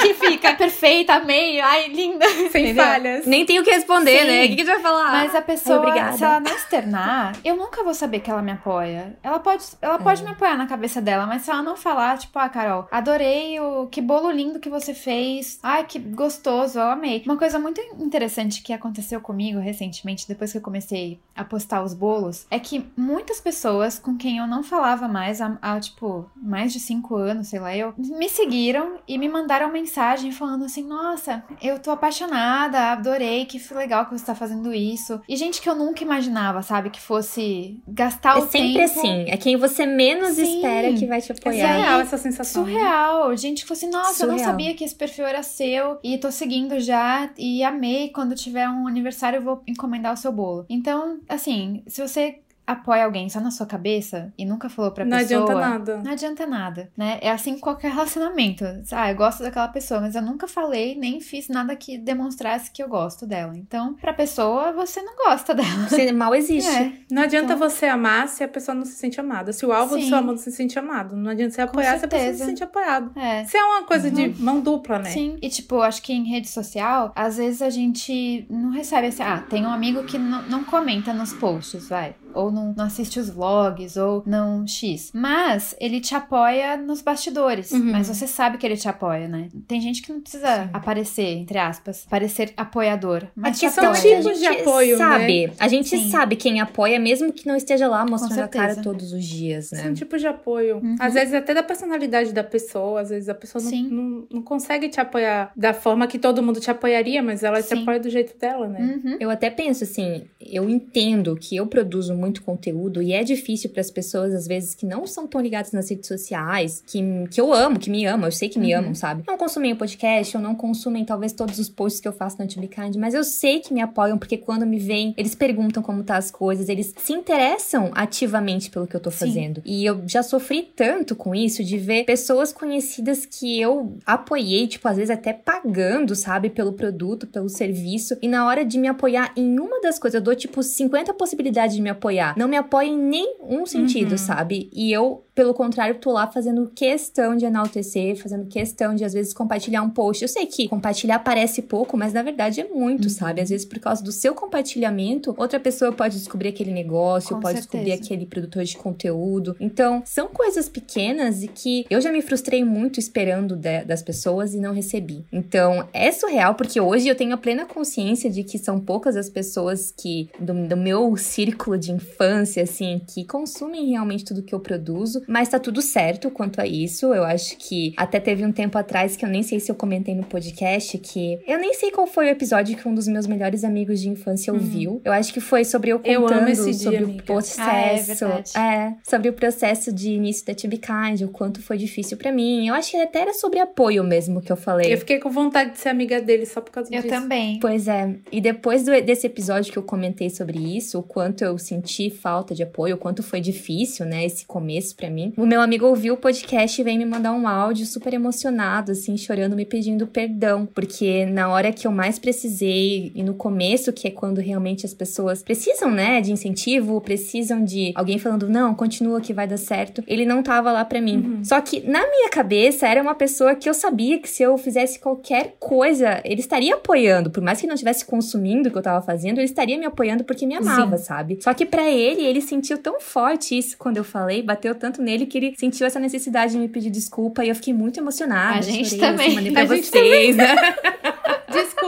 que 0.01 0.13
fica 0.13 0.53
perfeita, 0.83 1.13
amei, 1.13 1.61
ai, 1.61 1.87
linda. 1.87 2.25
Sem 2.51 2.65
Entendeu? 2.65 2.83
falhas. 2.83 3.25
Nem 3.25 3.45
tem 3.45 3.57
o 3.59 3.63
que 3.63 3.71
responder, 3.71 4.19
Sim. 4.19 4.27
né? 4.27 4.39
O 4.43 4.47
que, 4.49 4.55
que 4.55 4.65
gente 4.65 4.65
vai 4.65 4.79
falar? 4.81 5.11
Mas 5.13 5.33
a 5.33 5.41
pessoa, 5.41 5.79
obrigada. 5.79 6.17
se 6.17 6.23
ela 6.23 6.39
não 6.41 6.51
externar, 6.51 7.37
eu 7.43 7.55
nunca 7.55 7.83
vou 7.83 7.93
saber 7.93 8.19
que 8.19 8.29
ela 8.29 8.41
me 8.41 8.51
apoia. 8.51 9.17
Ela 9.23 9.39
pode, 9.39 9.63
ela 9.81 9.97
pode 9.97 10.21
É. 10.21 10.25
me 10.25 10.31
apoiar 10.31 10.57
na 10.57 10.67
cabeça 10.67 11.01
dela, 11.01 11.25
mas 11.25 11.43
se 11.43 11.51
ela 11.51 11.61
não 11.63 11.77
falar, 11.77 12.17
tipo, 12.17 12.37
ah, 12.37 12.49
Carol, 12.49 12.87
adorei 12.91 13.59
o 13.61 13.87
que 13.87 14.01
bolo 14.01 14.29
lindo 14.29 14.59
que 14.59 14.69
você 14.69 14.93
fez. 14.93 15.57
Ai, 15.63 15.85
que 15.85 15.97
gostoso, 15.99 16.77
eu 16.77 16.85
amei. 16.89 17.23
Uma 17.25 17.37
coisa 17.37 17.57
muito 17.57 17.79
interessante 17.97 18.61
que 18.61 18.73
aconteceu 18.73 19.21
comigo 19.21 19.59
recentemente, 19.59 20.27
depois 20.27 20.51
que 20.51 20.57
eu 20.57 20.61
comecei 20.61 21.19
a 21.33 21.45
postar 21.45 21.81
os 21.81 21.93
bolos, 21.93 22.45
é 22.51 22.59
que 22.59 22.85
muitas 22.97 23.39
pessoas 23.39 23.97
com 23.97 24.17
quem 24.17 24.39
eu 24.39 24.47
não 24.47 24.63
falava 24.63 25.07
mais 25.07 25.39
há, 25.39 25.57
há, 25.61 25.79
tipo, 25.79 26.29
mais 26.35 26.73
de 26.73 26.79
cinco 26.79 27.15
anos, 27.15 27.47
sei 27.47 27.59
lá, 27.59 27.75
eu, 27.75 27.93
me 27.97 28.27
seguiram 28.27 28.97
e 29.07 29.17
me 29.17 29.29
mandaram 29.29 29.71
mensagem 29.71 30.31
falando 30.31 30.65
assim: 30.65 30.72
Nossa, 30.81 31.43
eu 31.61 31.79
tô 31.79 31.91
apaixonada, 31.91 32.91
adorei, 32.91 33.45
que 33.45 33.61
legal 33.73 34.05
que 34.05 34.17
você 34.17 34.25
tá 34.25 34.35
fazendo 34.35 34.73
isso. 34.73 35.21
E 35.27 35.35
gente 35.35 35.61
que 35.61 35.69
eu 35.69 35.75
nunca 35.75 36.03
imaginava, 36.03 36.61
sabe, 36.61 36.89
que 36.89 36.99
fosse 37.01 37.79
gastar 37.87 38.37
É 38.37 38.41
o 38.41 38.47
sempre 38.47 38.73
tempo. 38.73 38.83
assim. 38.83 39.25
É 39.27 39.37
quem 39.37 39.55
você 39.57 39.85
menos 39.85 40.33
Sim. 40.35 40.55
espera 40.57 40.93
que 40.93 41.05
vai 41.05 41.21
te 41.21 41.31
É 41.31 41.35
apoiar. 41.35 41.73
surreal 41.75 41.99
essa 42.01 42.17
sensação. 42.17 42.63
né? 42.65 42.71
Surreal. 42.71 43.37
Gente 43.37 43.61
que 43.63 43.67
fosse, 43.67 43.87
nossa, 43.87 44.23
eu 44.23 44.27
não 44.27 44.37
Surreal. 44.37 44.51
sabia 44.51 44.73
que 44.73 44.83
esse 44.83 44.95
perfil 44.95 45.25
era 45.25 45.43
seu 45.43 45.99
e 46.03 46.17
tô 46.17 46.31
seguindo 46.31 46.79
já 46.79 47.29
e 47.37 47.63
amei. 47.63 48.09
Quando 48.09 48.35
tiver 48.35 48.67
um 48.69 48.87
aniversário, 48.87 49.37
eu 49.37 49.43
vou 49.43 49.61
encomendar 49.67 50.13
o 50.13 50.17
seu 50.17 50.31
bolo. 50.31 50.65
Então, 50.69 51.19
assim, 51.27 51.83
se 51.87 52.01
você 52.01 52.39
apoia 52.65 53.05
alguém 53.05 53.27
só 53.29 53.39
na 53.39 53.51
sua 53.51 53.65
cabeça 53.65 54.33
e 54.37 54.45
nunca 54.45 54.69
falou 54.69 54.91
pra 54.91 55.03
Não 55.05 55.17
pessoa. 55.17 55.43
adianta 55.43 55.59
nada. 55.69 55.97
Não 56.03 56.11
adianta 56.11 56.47
nada, 56.47 56.91
né? 56.97 57.19
É 57.21 57.29
assim 57.31 57.55
com 57.55 57.59
qualquer 57.61 57.91
relacionamento. 57.91 58.63
Ah, 58.91 59.11
eu 59.11 59.15
gosto 59.15 59.43
daquela 59.43 59.67
pessoa, 59.67 59.99
mas 60.01 60.15
eu 60.15 60.21
nunca 60.21 60.47
falei 60.47 60.95
nem 60.95 61.19
fiz 61.19 61.47
nada 61.49 61.75
que 61.75 61.97
demonstrasse 61.97 62.71
que 62.71 62.81
eu 62.81 62.87
gosto 62.87 63.25
dela. 63.25 63.57
Então, 63.57 63.93
pra 63.95 64.13
pessoa, 64.13 64.71
você 64.71 65.01
não 65.01 65.15
gosta 65.15 65.53
dela. 65.55 65.87
Você 65.89 66.11
mal 66.11 66.33
existe. 66.35 66.69
É, 66.69 66.93
Não 67.11 67.23
adianta 67.23 67.53
Então- 67.53 67.69
você 67.69 67.85
amar 67.85 68.27
se 68.27 68.43
a 68.43 68.47
pessoa 68.47 68.73
não 68.75 68.85
se 68.85 68.93
sente 68.93 69.19
amada. 69.19 69.51
Se 69.51 69.65
o 69.65 69.71
alvo 69.73 69.95
do 69.95 70.01
Sim. 70.01 70.09
seu 70.09 70.17
amor 70.17 70.31
não 70.31 70.37
se 70.37 70.51
sente 70.51 70.77
amado. 70.79 71.15
Não 71.15 71.31
adianta 71.31 71.53
você 71.55 71.61
apoiar 71.61 71.97
se 71.99 72.05
a 72.05 72.07
pessoa 72.07 72.29
não 72.31 72.37
se 72.37 72.45
sente 72.45 72.63
apoiado. 72.63 73.11
é. 73.19 73.43
Isso 73.43 73.57
é 73.57 73.63
uma 73.63 73.83
coisa 73.83 74.09
de 74.09 74.29
mão 74.41 74.59
dupla, 74.61 74.99
né? 74.99 75.09
Sim. 75.09 75.37
E, 75.41 75.49
tipo, 75.49 75.81
acho 75.81 76.01
que 76.01 76.13
em 76.13 76.23
rede 76.23 76.47
social, 76.47 77.11
às 77.15 77.37
vezes 77.37 77.61
a 77.61 77.69
gente 77.69 78.45
não 78.49 78.71
recebe 78.71 79.07
assim, 79.07 79.23
ah, 79.23 79.43
tem 79.49 79.65
um 79.65 79.69
amigo 79.71 80.03
que 80.03 80.17
não, 80.17 80.41
não 80.43 80.63
comenta 80.63 81.13
nos 81.13 81.33
posts, 81.33 81.89
vai. 81.89 82.15
Ou 82.33 82.51
não, 82.53 82.73
não 82.75 82.85
assiste 82.85 83.19
os 83.19 83.29
vlogs, 83.29 83.97
ou 83.97 84.23
não 84.25 84.65
X. 84.67 85.11
Mas 85.13 85.75
ele 85.79 85.99
te 85.99 86.15
apoia 86.15 86.77
nos 86.77 87.01
bastidores. 87.01 87.71
Uhum. 87.71 87.91
Mas 87.91 88.07
você 88.07 88.27
sabe 88.27 88.57
que 88.57 88.65
ele 88.65 88.77
te 88.77 88.87
apoia, 88.87 89.27
né? 89.27 89.49
Tem 89.67 89.81
gente 89.81 90.01
que 90.01 90.11
não 90.11 90.21
precisa 90.21 90.69
aparecer, 90.71 91.27
entre 91.37 91.57
aspas, 91.57 92.05
parecer 92.09 92.53
apoiador. 92.55 93.27
Mas 93.35 93.59
que 93.59 93.67
te 93.67 93.73
são 93.73 93.93
tipos 93.93 94.39
de 94.39 94.47
a 94.47 94.51
gente 94.51 94.61
apoio, 94.61 94.97
né? 94.97 95.05
sabe. 95.05 95.53
A 95.59 95.67
gente 95.67 95.89
Sim. 95.89 96.09
sabe 96.09 96.35
quem 96.35 96.61
apoia, 96.61 96.99
mesmo 96.99 97.31
que 97.31 97.47
não 97.47 97.55
esteja 97.55 97.87
lá 97.87 98.05
mostrando 98.05 98.39
a 98.39 98.47
cara 98.47 98.75
todos 98.75 99.11
os 99.13 99.23
dias, 99.23 99.71
né? 99.71 99.83
São 99.83 99.93
tipos 99.93 100.21
de 100.21 100.27
apoio. 100.27 100.77
Uhum. 100.77 100.95
Às 100.99 101.13
vezes 101.13 101.33
até 101.33 101.53
da 101.53 101.63
personalidade 101.63 102.33
da 102.33 102.43
pessoa. 102.43 103.01
Às 103.01 103.09
vezes 103.09 103.29
a 103.29 103.35
pessoa 103.35 103.63
não, 103.63 103.69
Sim. 103.69 103.87
não, 103.89 104.27
não 104.29 104.41
consegue 104.41 104.89
te 104.89 104.99
apoiar 104.99 105.51
da 105.55 105.73
forma 105.73 106.07
que 106.07 106.19
todo 106.19 106.43
mundo 106.43 106.59
te 106.59 106.69
apoiaria, 106.69 107.21
mas 107.21 107.43
ela 107.43 107.61
te 107.61 107.69
Sim. 107.69 107.81
apoia 107.81 107.99
do 107.99 108.09
jeito 108.09 108.37
dela, 108.37 108.67
né? 108.67 108.99
Uhum. 109.03 109.17
Eu 109.19 109.29
até 109.29 109.49
penso 109.49 109.83
assim, 109.83 110.25
eu 110.39 110.69
entendo 110.69 111.35
que 111.35 111.55
eu 111.55 111.67
produzo 111.67 112.13
muito 112.13 112.42
conteúdo 112.43 113.01
e 113.01 113.13
é 113.13 113.23
difícil 113.23 113.69
para 113.69 113.81
as 113.81 113.89
pessoas, 113.89 114.33
às 114.33 114.45
vezes, 114.47 114.75
que 114.75 114.85
não 114.85 115.07
são 115.07 115.25
tão 115.27 115.41
ligadas 115.41 115.71
nas 115.71 115.89
redes 115.89 116.07
sociais, 116.07 116.83
que, 116.85 117.01
que 117.31 117.39
eu 117.41 117.53
amo, 117.53 117.79
que 117.79 117.89
me 117.89 118.05
amam, 118.05 118.27
eu 118.27 118.31
sei 118.31 118.49
que 118.49 118.59
me 118.59 118.73
Uhum. 118.73 118.79
amam, 118.79 118.95
sabe? 118.95 119.23
Não 119.27 119.37
consumem 119.37 119.73
o 119.73 119.75
podcast, 119.75 120.35
ou 120.37 120.43
não 120.43 120.55
consumem 120.55 121.03
talvez 121.05 121.33
todos 121.33 121.59
os 121.59 121.69
posts 121.69 121.99
que 122.01 122.07
eu 122.07 122.13
faço 122.13 122.37
no 122.37 122.43
Antibikind, 122.43 122.95
mas 122.97 123.13
eu 123.13 123.23
sei 123.23 123.59
que 123.59 123.73
me 123.73 123.81
apoiam, 123.81 124.17
porque 124.17 124.37
quando 124.37 124.65
me 124.65 124.77
veem, 124.79 125.13
eles 125.17 125.35
perguntam 125.35 125.81
como 125.81 126.03
tá 126.03 126.17
as 126.17 126.29
coisas, 126.31 126.69
eles 126.69 126.93
se 126.97 127.13
interessam 127.13 127.91
ativamente 127.93 128.69
pelo 128.69 128.85
que 128.87 128.95
eu 128.95 128.99
tô 128.99 129.09
Sim. 129.11 129.17
fazendo. 129.27 129.61
E 129.65 129.85
eu 129.85 130.01
já 130.07 130.21
sofri 130.23 130.63
tanto 130.75 131.15
com 131.15 131.33
isso, 131.33 131.63
de 131.63 131.77
ver 131.77 132.03
pessoas 132.05 132.51
conhecidas 132.51 133.25
que 133.25 133.59
eu 133.59 133.95
apoiei, 134.05 134.67
tipo, 134.67 134.87
às 134.87 134.97
vezes 134.97 135.09
até 135.09 135.33
pagando, 135.33 136.15
sabe, 136.15 136.49
pelo 136.49 136.73
produto, 136.73 137.27
pelo 137.27 137.49
serviço, 137.49 138.17
e 138.21 138.27
na 138.27 138.45
hora 138.47 138.63
de 138.65 138.77
me 138.77 138.87
apoiar 138.87 139.31
em 139.35 139.59
uma 139.59 139.79
das 139.81 139.97
coisas, 139.99 140.15
eu 140.15 140.21
dou, 140.23 140.35
tipo, 140.35 140.61
50 140.61 141.13
possibilidades 141.13 141.75
de 141.75 141.81
me 141.81 141.89
apoiar. 141.89 142.32
Não 142.37 142.47
me 142.47 142.57
apoia 142.57 142.87
em 142.87 142.97
nenhum 142.97 143.65
sentido, 143.65 144.11
Uhum. 144.11 144.17
sabe? 144.17 144.69
E 144.73 144.91
eu, 144.91 145.23
pelo 145.35 145.53
contrário, 145.53 145.95
tô 145.95 146.11
lá 146.11 146.27
fazendo 146.27 146.71
questão 146.75 147.35
de 147.35 147.45
enaltecer, 147.45 148.15
fazendo 148.21 148.45
questão 148.47 148.93
de, 148.95 149.03
às 149.03 149.13
vezes, 149.13 149.33
compartilhar 149.33 149.81
um 149.81 149.89
post. 149.89 150.21
Eu 150.23 150.27
sei 150.29 150.45
que 150.45 150.67
compartilhar 150.67 151.19
parece 151.19 151.61
pouco, 151.61 151.97
mas 151.97 152.13
na 152.13 152.21
verdade 152.23 152.61
é 152.61 152.67
muito, 152.67 153.09
sabe? 153.09 153.41
Às 153.41 153.49
vezes, 153.49 153.65
por 153.65 153.79
causa 153.79 154.03
do 154.03 154.11
seu 154.11 154.33
compartilhamento, 154.33 155.33
outra 155.37 155.59
pessoa 155.59 155.91
pode 155.91 156.17
descobrir 156.17 156.49
aquele 156.49 156.71
negócio, 156.71 157.35
Com 157.35 157.41
pode 157.41 157.59
certeza. 157.59 157.83
descobrir 157.83 157.91
aquele 157.93 158.25
produtor 158.25 158.63
de 158.63 158.77
conteúdo. 158.77 159.55
Então, 159.59 160.01
são 160.05 160.27
coisas 160.27 160.69
pequenas 160.69 161.43
e 161.43 161.47
que 161.47 161.85
eu 161.89 161.99
já 162.01 162.11
me 162.11 162.21
frustrei 162.21 162.63
muito 162.63 162.99
esperando 162.99 163.55
de- 163.55 163.83
das 163.83 164.01
pessoas 164.01 164.53
e 164.53 164.59
não 164.59 164.73
recebi. 164.73 165.25
Então, 165.31 165.87
é 165.93 166.11
surreal, 166.11 166.55
porque 166.55 166.79
hoje 166.79 167.07
eu 167.07 167.15
tenho 167.15 167.33
a 167.33 167.37
plena 167.37 167.65
consciência 167.65 168.29
de 168.29 168.43
que 168.43 168.57
são 168.57 168.79
poucas 168.79 169.15
as 169.15 169.29
pessoas 169.29 169.91
que, 169.91 170.29
do, 170.39 170.53
do 170.67 170.77
meu 170.77 171.15
círculo 171.17 171.77
de 171.77 171.91
infância, 171.91 172.22
assim, 172.61 173.01
que 173.13 173.25
consumem 173.25 173.89
realmente 173.91 174.23
tudo 174.25 174.43
que 174.43 174.53
eu 174.53 174.59
produzo, 174.59 175.21
mas 175.27 175.49
tá 175.49 175.59
tudo 175.59 175.81
certo 175.81 176.29
quanto 176.31 176.59
a 176.61 176.65
isso. 176.67 177.13
Eu 177.13 177.23
acho 177.23 177.57
que 177.57 177.93
até 177.97 178.19
teve 178.19 178.45
um 178.45 178.51
tempo 178.51 178.77
atrás 178.77 179.15
que 179.15 179.25
eu 179.25 179.29
nem 179.29 179.43
sei 179.43 179.59
se 179.59 179.71
eu 179.71 179.75
comentei 179.75 180.15
no 180.15 180.23
podcast 180.23 180.97
que 180.97 181.39
eu 181.47 181.57
nem 181.59 181.73
sei 181.73 181.91
qual 181.91 182.07
foi 182.07 182.25
o 182.27 182.29
episódio 182.29 182.75
que 182.77 182.87
um 182.87 182.93
dos 182.95 183.07
meus 183.07 183.27
melhores 183.27 183.63
amigos 183.63 184.01
de 184.01 184.09
infância 184.09 184.53
ouviu. 184.53 185.01
Eu 185.03 185.11
acho 185.13 185.33
que 185.33 185.39
foi 185.39 185.63
sobre 185.65 185.91
eu 185.91 186.01
Eu 186.03 186.21
contando 186.21 186.39
amo 186.39 186.49
esse 186.49 186.65
dia, 186.71 186.73
sobre 186.73 186.97
amiga. 186.97 187.21
o 187.21 187.25
processo. 187.25 188.25
Ah, 188.55 188.73
é. 188.73 188.73
É, 188.73 188.93
sobre 189.03 189.29
o 189.29 189.33
processo 189.33 189.91
de 189.91 190.11
início 190.11 190.45
da 190.45 190.53
Tube 190.53 190.77
Kind, 190.77 191.21
o 191.21 191.27
quanto 191.29 191.61
foi 191.61 191.77
difícil 191.77 192.17
pra 192.17 192.31
mim. 192.31 192.67
Eu 192.67 192.73
acho 192.75 192.91
que 192.91 192.97
até 192.97 193.19
era 193.21 193.33
sobre 193.33 193.59
apoio 193.59 194.03
mesmo 194.03 194.41
que 194.41 194.51
eu 194.51 194.55
falei. 194.57 194.93
Eu 194.93 194.97
fiquei 194.97 195.19
com 195.19 195.29
vontade 195.29 195.71
de 195.71 195.79
ser 195.79 195.89
amiga 195.89 196.21
dele 196.21 196.45
só 196.45 196.61
por 196.61 196.71
causa 196.71 196.93
Eu 196.93 197.01
disso. 197.01 197.13
também. 197.13 197.59
Pois 197.59 197.87
é, 197.87 198.15
e 198.31 198.41
depois 198.41 198.83
do- 198.83 199.01
desse 199.01 199.27
episódio 199.27 199.71
que 199.71 199.77
eu 199.77 199.83
comentei 199.83 200.29
sobre 200.29 200.57
isso, 200.59 200.99
o 200.99 201.03
quanto 201.03 201.43
eu 201.43 201.57
senti 201.57 202.09
falta 202.13 202.55
de 202.55 202.63
apoio, 202.63 202.95
o 202.95 202.97
quanto 202.97 203.21
foi 203.21 203.41
difícil, 203.41 204.05
né, 204.05 204.25
esse 204.25 204.45
começo 204.45 204.95
pra 204.95 205.09
mim. 205.09 205.33
O 205.35 205.45
meu 205.45 205.61
amigo 205.61 205.85
ouviu 205.85 206.13
o 206.13 206.17
podcast 206.17 206.79
e 206.79 206.83
veio 206.83 206.97
me 206.97 207.05
mandar 207.05 207.33
um 207.33 207.47
áudio 207.47 207.85
super 207.85 208.13
emocionado, 208.13 208.91
assim, 208.91 209.17
chorando, 209.17 209.55
me 209.55 209.65
pedindo 209.65 210.07
perdão, 210.07 210.65
porque 210.65 211.25
na 211.25 211.49
hora 211.49 211.71
que 211.71 211.87
eu 211.87 211.91
mais 211.91 212.17
precisei 212.19 213.11
e 213.15 213.23
no 213.23 213.33
começo, 213.33 213.91
que 213.91 214.07
é 214.07 214.11
quando 214.11 214.39
realmente 214.39 214.85
as 214.85 214.93
pessoas 214.93 215.41
precisam, 215.41 215.91
né, 215.91 216.21
de 216.21 216.31
incentivo, 216.31 217.01
precisam 217.01 217.63
de 217.63 217.91
alguém 217.95 218.17
falando, 218.19 218.47
não, 218.47 218.73
continua 218.73 219.19
que 219.19 219.33
vai 219.33 219.47
dar 219.47 219.57
certo, 219.57 220.03
ele 220.07 220.25
não 220.25 220.43
tava 220.43 220.71
lá 220.71 220.85
pra 220.85 221.01
mim. 221.01 221.39
Só 221.43 221.59
que 221.61 221.81
na 221.81 221.99
minha 222.07 222.29
cabeça 222.29 222.87
era 222.87 223.01
uma 223.01 223.15
pessoa 223.15 223.55
que 223.55 223.67
eu 223.67 223.73
sabia 223.73 224.19
que 224.19 224.29
se 224.29 224.43
eu 224.43 224.57
fizesse 224.57 224.99
qualquer 224.99 225.55
coisa, 225.59 226.21
ele 226.23 226.39
estaria 226.39 226.75
apoiando, 226.75 227.29
por 227.29 227.41
mais 227.41 227.59
que 227.59 227.67
não 227.67 227.75
estivesse 227.75 228.05
consumindo 228.05 228.69
o 228.69 228.71
que 228.71 228.77
eu 228.77 228.81
tava 228.81 229.05
fazendo, 229.05 229.37
ele 229.39 229.45
estaria 229.45 229.77
me 229.77 229.85
apoiando 229.85 230.23
porque 230.23 230.45
me 230.45 230.55
amava, 230.55 230.97
sabe? 230.97 231.39
Só 231.41 231.53
que 231.53 231.65
pra 231.65 231.89
ele, 231.89 232.02
ele 232.03 232.41
sentiu 232.41 232.77
tão 232.77 232.99
forte 232.99 233.57
isso 233.57 233.77
quando 233.77 233.97
eu 233.97 234.03
falei, 234.03 234.41
bateu 234.41 234.75
tanto 234.75 235.01
nele 235.01 235.25
que 235.25 235.37
ele 235.37 235.53
sentiu 235.57 235.85
essa 235.87 235.99
necessidade 235.99 236.53
de 236.53 236.59
me 236.59 236.67
pedir 236.67 236.89
desculpa 236.89 237.43
e 237.43 237.49
eu 237.49 237.55
fiquei 237.55 237.73
muito 237.73 237.99
emocionada. 237.99 238.59
A 238.59 238.61
gente 238.61 238.89
chorei, 238.89 238.99
também. 238.99 239.25
Assim, 239.27 239.35
mandei 239.35 239.51
pra 239.53 239.61
A 239.61 239.65
vocês, 239.65 240.35
né? 240.35 240.55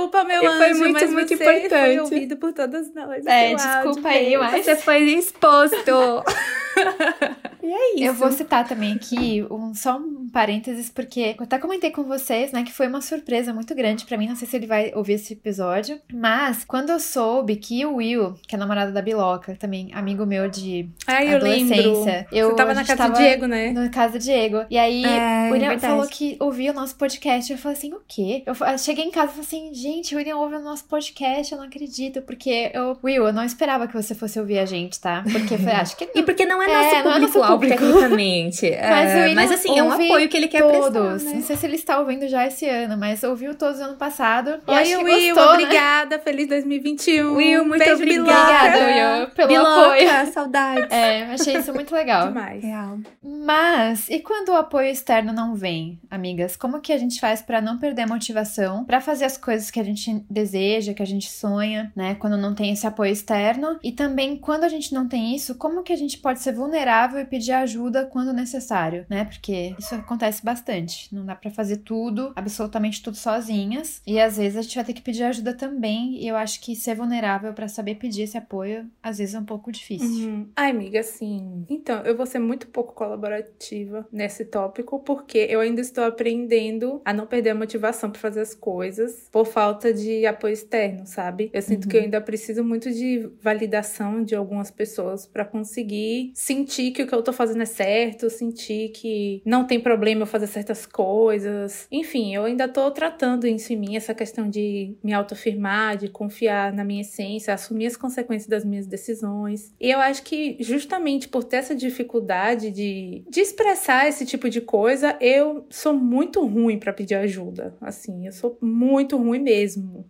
Desculpa, 0.05 0.23
meu 0.23 0.43
E 0.43 0.47
anjo, 0.47 0.57
foi 0.57 0.73
muito, 0.73 0.93
mas 0.93 1.11
muito 1.11 1.27
você 1.29 1.33
importante. 1.35 1.69
foi 1.69 1.99
ouvido 1.99 2.37
por 2.37 2.53
todas 2.53 2.93
nós. 2.93 3.25
É, 3.25 3.55
desculpa 3.55 3.87
áudio, 3.87 4.07
aí, 4.07 4.37
mas- 4.37 4.65
Você 4.65 4.75
foi 4.75 5.03
exposto. 5.03 6.23
E 7.63 7.67
é 7.73 7.95
isso. 7.95 8.03
Eu 8.03 8.13
vou 8.13 8.31
citar 8.31 8.67
também 8.67 8.93
aqui 8.93 9.43
um, 9.49 9.73
só 9.73 9.97
um 9.97 10.29
parênteses, 10.31 10.87
porque 10.87 11.35
eu 11.35 11.43
até 11.45 11.57
comentei 11.57 11.89
com 11.89 12.03
vocês, 12.03 12.51
né, 12.51 12.61
que 12.63 12.71
foi 12.71 12.85
uma 12.85 13.01
surpresa 13.01 13.51
muito 13.51 13.73
grande 13.73 14.05
para 14.05 14.15
mim. 14.19 14.27
Não 14.27 14.35
sei 14.35 14.47
se 14.47 14.55
ele 14.55 14.67
vai 14.67 14.91
ouvir 14.93 15.13
esse 15.13 15.33
episódio, 15.33 15.99
mas 16.13 16.63
quando 16.63 16.91
eu 16.91 16.99
soube 16.99 17.55
que 17.55 17.83
o 17.83 17.95
Will, 17.95 18.35
que 18.47 18.53
é 18.55 18.59
namorado 18.59 18.91
da 18.93 19.01
Biloca, 19.01 19.55
também 19.55 19.89
amigo 19.95 20.27
meu 20.27 20.47
de 20.47 20.87
Ai, 21.07 21.31
eu 21.31 21.37
adolescência, 21.37 22.27
eu, 22.31 22.49
Você 22.51 22.55
tava 22.55 22.75
na 22.75 22.83
casa 22.85 23.09
do 23.09 23.17
Diego, 23.17 23.47
né? 23.47 23.71
Na 23.71 23.89
casa 23.89 24.13
do 24.13 24.19
Diego. 24.19 24.65
E 24.69 24.77
aí, 24.77 25.03
É, 25.03 25.49
o 25.49 25.53
William 25.53 25.69
verdade. 25.69 25.81
falou 25.93 26.07
que 26.07 26.37
ouvia 26.39 26.69
o 26.71 26.75
nosso 26.75 26.95
podcast. 26.95 27.51
Eu 27.51 27.57
falei 27.57 27.75
assim, 27.79 27.93
o 27.93 28.01
quê? 28.07 28.43
Eu 28.45 28.77
cheguei 28.77 29.05
em 29.05 29.11
casa 29.11 29.31
e 29.31 29.43
falei 29.43 29.45
assim, 29.47 29.73
gente, 29.73 29.94
o 30.13 30.17
William 30.17 30.37
ouve 30.37 30.55
o 30.55 30.59
nosso 30.59 30.85
podcast, 30.85 31.51
eu 31.53 31.57
não 31.59 31.65
acredito. 31.65 32.21
Porque 32.21 32.71
eu, 32.73 32.97
Will, 33.03 33.25
eu 33.27 33.33
não 33.33 33.43
esperava 33.43 33.87
que 33.87 33.93
você 33.93 34.13
fosse 34.15 34.39
ouvir 34.39 34.59
a 34.59 34.65
gente, 34.65 34.99
tá? 34.99 35.23
Porque 35.31 35.53
eu 35.53 35.57
falei, 35.59 35.75
acho 35.75 35.95
que 35.95 36.09
E 36.15 36.23
porque 36.23 36.45
não 36.45 36.61
é 36.61 36.65
É, 36.65 36.73
nosso 36.73 36.89
não 36.89 36.97
é 37.15 37.19
nosso 37.19 37.33
público-alvo, 37.33 37.53
público. 37.59 37.77
tecnicamente. 37.77 38.61
Mas, 38.95 39.11
É, 39.11 39.33
mas 39.33 39.51
assim, 39.51 39.77
é 39.77 39.83
um 39.83 39.91
apoio 39.91 40.27
que 40.29 40.37
ele 40.37 40.47
quer 40.47 40.61
todos. 40.61 40.79
prestar, 40.79 40.99
Não 41.29 41.35
né? 41.35 41.41
sei 41.41 41.55
se 41.55 41.65
ele 41.65 41.75
está 41.75 41.99
ouvindo 41.99 42.27
já 42.27 42.45
esse 42.47 42.67
ano, 42.67 42.97
mas 42.97 43.23
ouviu 43.23 43.55
todos 43.55 43.79
ano 43.79 43.95
passado. 43.95 44.59
E 44.67 44.71
Oi, 44.71 44.77
acho 44.77 44.97
que 44.97 45.03
Will, 45.03 45.35
gostou, 45.35 45.57
né? 45.57 45.63
obrigada. 45.63 46.19
Feliz 46.19 46.47
2021. 46.47 47.33
Will, 47.35 47.65
muito 47.65 47.79
Beijo, 47.79 47.95
obrigada. 47.95 48.77
Obrigada, 48.77 49.17
Will, 49.19 49.27
pelo 49.29 49.47
Biloca, 49.49 49.85
apoio. 49.85 50.33
saudades. 50.33 50.91
É, 50.91 51.23
achei 51.33 51.57
isso 51.57 51.73
muito 51.73 51.93
legal. 51.93 52.27
Demais. 52.27 52.63
Real. 52.63 52.97
Mas, 53.23 54.09
e 54.09 54.19
quando 54.19 54.49
o 54.49 54.55
apoio 54.55 54.87
externo 54.87 55.31
não 55.33 55.55
vem, 55.55 55.99
amigas? 56.09 56.55
Como 56.55 56.79
que 56.81 56.91
a 56.93 56.97
gente 56.97 57.19
faz 57.19 57.41
pra 57.41 57.61
não 57.61 57.77
perder 57.77 58.03
a 58.03 58.07
motivação, 58.07 58.83
pra 58.85 58.99
fazer 59.01 59.25
as 59.25 59.37
coisas 59.37 59.69
que 59.69 59.79
a 59.79 59.83
gente 59.85 60.25
deseja, 60.29 60.93
que 60.93 61.03
a 61.03 61.07
gente 61.07 61.29
sonha, 61.29 61.91
né? 61.95 62.15
Quando 62.15 62.37
não 62.37 62.53
tem 62.53 62.71
esse 62.71 62.85
apoio 62.85 63.11
externo? 63.11 63.79
E 63.83 63.91
também, 63.91 64.37
quando 64.37 64.63
a 64.63 64.69
gente 64.69 64.93
não 64.93 65.07
tem 65.07 65.35
isso, 65.35 65.55
como 65.55 65.83
que 65.83 65.93
a 65.93 65.97
gente 65.97 66.17
pode 66.17 66.39
ser 66.39 66.53
vulnerável 66.53 67.19
e 67.19 67.25
pedir 67.25 67.51
ajuda 67.51 68.05
quando 68.05 68.33
necessário, 68.33 69.05
né? 69.09 69.25
Porque 69.25 69.75
isso 69.77 69.95
acontece 69.95 70.43
bastante. 70.43 71.13
Não 71.13 71.25
dá 71.25 71.35
pra 71.35 71.51
fazer 71.51 71.77
tudo, 71.77 72.31
absolutamente 72.35 73.01
tudo 73.01 73.17
sozinhas. 73.17 74.01
E 74.05 74.19
às 74.19 74.37
vezes 74.37 74.57
a 74.57 74.61
gente 74.61 74.75
vai 74.75 74.85
ter 74.85 74.93
que 74.93 75.01
pedir 75.01 75.23
ajuda 75.23 75.53
também. 75.53 76.17
E 76.21 76.27
eu 76.27 76.35
acho 76.35 76.61
que 76.61 76.75
ser 76.75 76.95
vulnerável 76.95 77.53
pra 77.53 77.67
saber 77.67 77.95
pedir 77.95 78.23
esse 78.23 78.37
apoio, 78.37 78.89
às 79.01 79.17
vezes 79.17 79.35
é 79.35 79.39
um 79.39 79.45
pouco 79.45 79.71
difícil. 79.71 80.27
Uhum. 80.27 80.49
Ai, 80.55 80.71
amiga, 80.71 80.99
assim. 80.99 81.65
Então, 81.69 82.01
eu 82.01 82.15
vou 82.15 82.25
ser 82.25 82.39
muito 82.39 82.67
pouco 82.67 82.93
colaborativa 82.93 84.07
nesse 84.11 84.45
tópico, 84.45 84.99
porque 84.99 85.37
eu 85.49 85.59
ainda 85.59 85.81
estou 85.81 86.03
aprendendo 86.03 87.01
a 87.03 87.13
não 87.13 87.25
perder 87.25 87.51
a 87.51 87.55
motivação 87.55 88.09
para 88.09 88.19
fazer 88.19 88.41
as 88.41 88.53
coisas 88.53 89.27
por 89.31 89.45
falta 89.45 89.74
de 89.93 90.25
apoio 90.25 90.53
externo, 90.53 91.05
sabe? 91.05 91.49
Eu 91.53 91.61
sinto 91.61 91.83
Uhum. 91.85 91.89
que 91.89 91.97
eu 91.97 92.01
ainda 92.01 92.21
preciso 92.21 92.63
muito 92.63 92.91
de 92.91 93.29
validação 93.41 94.23
de 94.23 94.35
algumas 94.35 94.69
pessoas 94.71 95.25
para 95.25 95.45
conseguir 95.45 96.31
sentir 96.33 96.91
que 96.91 97.03
o 97.03 97.07
que 97.07 97.13
eu 97.13 97.21
tô 97.21 97.31
fazendo 97.33 97.61
é 97.61 97.65
certo, 97.65 98.29
sentir 98.29 98.89
que 98.89 99.41
não 99.45 99.65
tem 99.65 99.79
problema 99.79 100.21
eu 100.23 100.25
fazer 100.27 100.47
certas 100.47 100.85
coisas. 100.85 101.87
Enfim, 101.91 102.33
eu 102.35 102.43
ainda 102.45 102.67
tô 102.67 102.89
tratando 102.91 103.47
isso 103.47 103.73
em 103.73 103.77
mim, 103.77 103.95
essa 103.95 104.13
questão 104.13 104.49
de 104.49 104.95
me 105.03 105.13
autoafirmar, 105.13 105.97
de 105.97 106.07
confiar 106.09 106.71
na 106.73 106.83
minha 106.83 107.01
essência, 107.01 107.53
assumir 107.53 107.87
as 107.87 107.97
consequências 107.97 108.47
das 108.49 108.63
minhas 108.65 108.85
decisões. 108.87 109.73
E 109.79 109.89
eu 109.89 109.99
acho 109.99 110.23
que 110.23 110.57
justamente 110.59 111.27
por 111.27 111.43
ter 111.43 111.57
essa 111.57 111.75
dificuldade 111.75 112.71
de, 112.71 113.23
de 113.29 113.39
expressar 113.41 114.07
esse 114.07 114.25
tipo 114.25 114.49
de 114.49 114.61
coisa, 114.61 115.17
eu 115.19 115.65
sou 115.69 115.93
muito 115.93 116.45
ruim 116.45 116.77
pra 116.79 116.93
pedir 116.93 117.15
ajuda. 117.15 117.75
Assim, 117.81 118.25
eu 118.25 118.31
sou 118.31 118.57
muito 118.61 119.17
ruim 119.17 119.39
mesmo. 119.39 119.64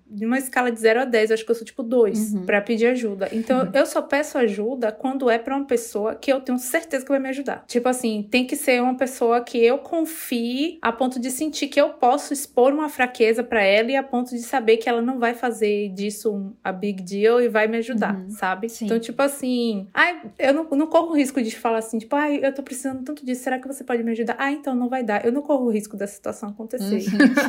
De 0.08 0.26
uma 0.26 0.38
escala 0.38 0.72
de 0.72 0.80
0 0.80 1.02
a 1.02 1.06
10, 1.06 1.30
eu 1.30 1.34
acho 1.36 1.46
que 1.46 1.52
eu 1.52 1.56
sou 1.56 1.66
tipo 1.66 1.82
2 1.84 2.34
Uhum. 2.34 2.46
pra 2.46 2.62
pedir 2.62 2.88
ajuda. 2.88 3.30
Então, 3.32 3.70
eu 3.74 3.86
só 3.86 4.02
peço 4.02 4.38
ajuda 4.38 4.92
quando 4.92 5.30
é 5.30 5.38
pra 5.38 5.56
uma 5.56 5.66
pessoa 5.66 6.16
que 6.16 6.32
eu 6.32 6.42
tenho 6.42 6.58
certeza 6.58 7.04
que 7.06 7.10
vai 7.12 7.20
me 7.20 7.30
ajudar. 7.30 7.64
Tipo 7.68 7.88
assim, 7.90 8.28
tem 8.30 8.46
que 8.46 8.56
ser 8.56 8.82
uma 8.82 8.96
pessoa 8.96 9.42
que 9.42 9.58
eu 9.64 9.78
confie 9.78 10.78
a 10.82 10.92
ponto 10.92 11.20
de 11.20 11.30
sentir 11.32 11.68
que 11.68 11.80
eu 11.80 11.90
posso 11.90 12.34
expor 12.34 12.74
uma 12.74 12.90
fraqueza 12.90 13.44
pra 13.44 13.62
ela 13.64 13.92
e 13.92 13.96
a 13.96 14.04
ponto 14.04 14.32
de 14.32 14.40
saber 14.42 14.78
que 14.78 14.88
ela 14.90 15.02
não 15.02 15.20
vai 15.20 15.34
fazer 15.34 15.90
disso 15.90 16.34
um, 16.34 16.54
a 16.64 16.72
big 16.72 17.02
deal 17.04 17.42
e 17.42 17.48
vai 17.48 17.68
me 17.68 17.78
ajudar, 17.78 18.16
Uhum. 18.16 18.30
sabe? 18.30 18.70
Sim. 18.70 18.86
Então, 18.86 19.00
tipo 19.00 19.22
assim, 19.22 19.88
ai, 19.94 20.22
eu 20.40 20.54
não, 20.54 20.64
não 20.72 20.88
corro 20.88 21.12
o 21.12 21.16
risco 21.16 21.42
de 21.42 21.56
falar 21.56 21.80
assim, 21.80 21.98
tipo, 22.00 22.16
ai, 22.16 22.40
eu 22.44 22.54
tô 22.54 22.64
precisando 22.64 23.04
tanto 23.04 23.26
disso, 23.26 23.44
será 23.44 23.60
que 23.60 23.68
você 23.68 23.84
pode 23.84 24.04
me 24.04 24.12
ajudar? 24.12 24.36
Ah, 24.38 24.52
então 24.52 24.74
não 24.76 24.90
vai 24.90 25.04
dar. 25.04 25.26
Eu 25.26 25.32
não 25.32 25.42
corro 25.42 25.66
o 25.66 25.70
risco 25.72 25.96
dessa 25.98 26.14
situação 26.16 26.50
acontecer. 26.50 27.04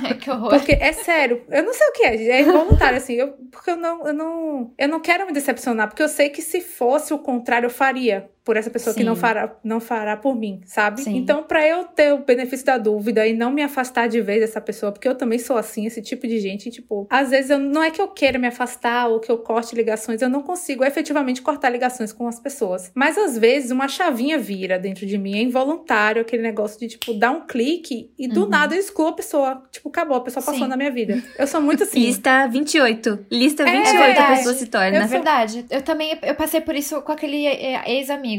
Ai, 0.04 0.14
que 0.18 0.30
horror. 0.30 0.50
Porque 0.50 0.72
é 0.72 0.92
sério, 0.92 1.42
eu 1.50 1.62
não 1.62 1.72
sei 1.72 1.86
o 1.88 1.92
que 1.96 2.04
é, 2.04 2.14
é 2.14 2.40
involuntário, 2.42 2.98
assim, 2.98 3.14
eu, 3.14 3.32
porque 3.50 3.70
eu 3.70 3.76
não, 3.76 4.06
eu 4.06 4.12
não. 4.12 4.74
Eu 4.78 4.88
não 4.88 5.00
quero 5.00 5.26
me 5.26 5.32
decepcionar, 5.32 5.88
porque 5.88 6.02
eu 6.02 6.08
sei 6.08 6.30
que 6.30 6.42
se 6.42 6.60
fosse 6.60 7.12
o 7.14 7.18
contrário, 7.18 7.66
eu 7.66 7.70
faria 7.70 8.30
por 8.46 8.56
essa 8.56 8.70
pessoa 8.70 8.94
que 8.94 9.00
Sim. 9.00 9.06
não 9.06 9.16
fará, 9.16 9.56
não 9.64 9.80
fará 9.80 10.16
por 10.16 10.36
mim, 10.36 10.60
sabe? 10.64 11.00
Sim. 11.02 11.16
Então, 11.16 11.42
pra 11.42 11.66
eu 11.66 11.82
ter 11.84 12.14
o 12.14 12.18
benefício 12.18 12.64
da 12.64 12.78
dúvida 12.78 13.26
e 13.26 13.32
não 13.32 13.50
me 13.50 13.60
afastar 13.60 14.06
de 14.08 14.20
vez 14.20 14.40
dessa 14.40 14.60
pessoa, 14.60 14.92
porque 14.92 15.08
eu 15.08 15.16
também 15.16 15.36
sou 15.40 15.58
assim, 15.58 15.84
esse 15.84 16.00
tipo 16.00 16.28
de 16.28 16.38
gente, 16.38 16.70
tipo, 16.70 17.08
às 17.10 17.30
vezes 17.30 17.50
eu, 17.50 17.58
não 17.58 17.82
é 17.82 17.90
que 17.90 18.00
eu 18.00 18.06
queira 18.06 18.38
me 18.38 18.46
afastar 18.46 19.08
ou 19.08 19.18
que 19.18 19.28
eu 19.30 19.38
corte 19.38 19.74
ligações, 19.74 20.22
eu 20.22 20.28
não 20.28 20.42
consigo 20.42 20.84
efetivamente 20.84 21.42
cortar 21.42 21.70
ligações 21.70 22.12
com 22.12 22.28
as 22.28 22.38
pessoas. 22.38 22.92
Mas 22.94 23.18
às 23.18 23.36
vezes 23.36 23.72
uma 23.72 23.88
chavinha 23.88 24.38
vira 24.38 24.78
dentro 24.78 25.04
de 25.06 25.18
mim, 25.18 25.36
é 25.36 25.42
involuntário 25.42 26.22
aquele 26.22 26.42
negócio 26.42 26.78
de, 26.78 26.86
tipo, 26.86 27.12
dar 27.14 27.32
um 27.32 27.46
clique 27.48 28.12
e 28.16 28.28
do 28.28 28.44
Uhum. 28.44 28.48
nada 28.48 28.76
eu 28.76 28.78
excluo 28.80 29.08
a 29.08 29.12
pessoa. 29.12 29.62
Tipo, 29.72 29.88
acabou, 29.88 30.16
a 30.18 30.20
pessoa 30.20 30.40
passou 30.44 30.62
Sim. 30.62 30.68
na 30.68 30.76
minha 30.76 30.90
vida. 30.92 31.20
Eu 31.36 31.48
sou 31.48 31.60
muito 31.60 31.82
assim. 31.82 31.98
Lista 31.98 32.46
28. 32.46 33.26
Lista 33.28 33.64
É 33.64 33.72
28 33.72 33.88
a 33.88 34.06
verdade. 34.06 34.36
pessoa 34.36 34.54
se 34.54 34.66
torna. 34.66 34.96
É 34.98 35.06
verdade. 35.06 35.66
Eu 35.68 35.82
também 35.82 36.16
eu 36.22 36.34
passei 36.36 36.60
por 36.60 36.76
isso 36.76 37.02
com 37.02 37.10
aquele 37.10 37.44
é, 37.44 37.74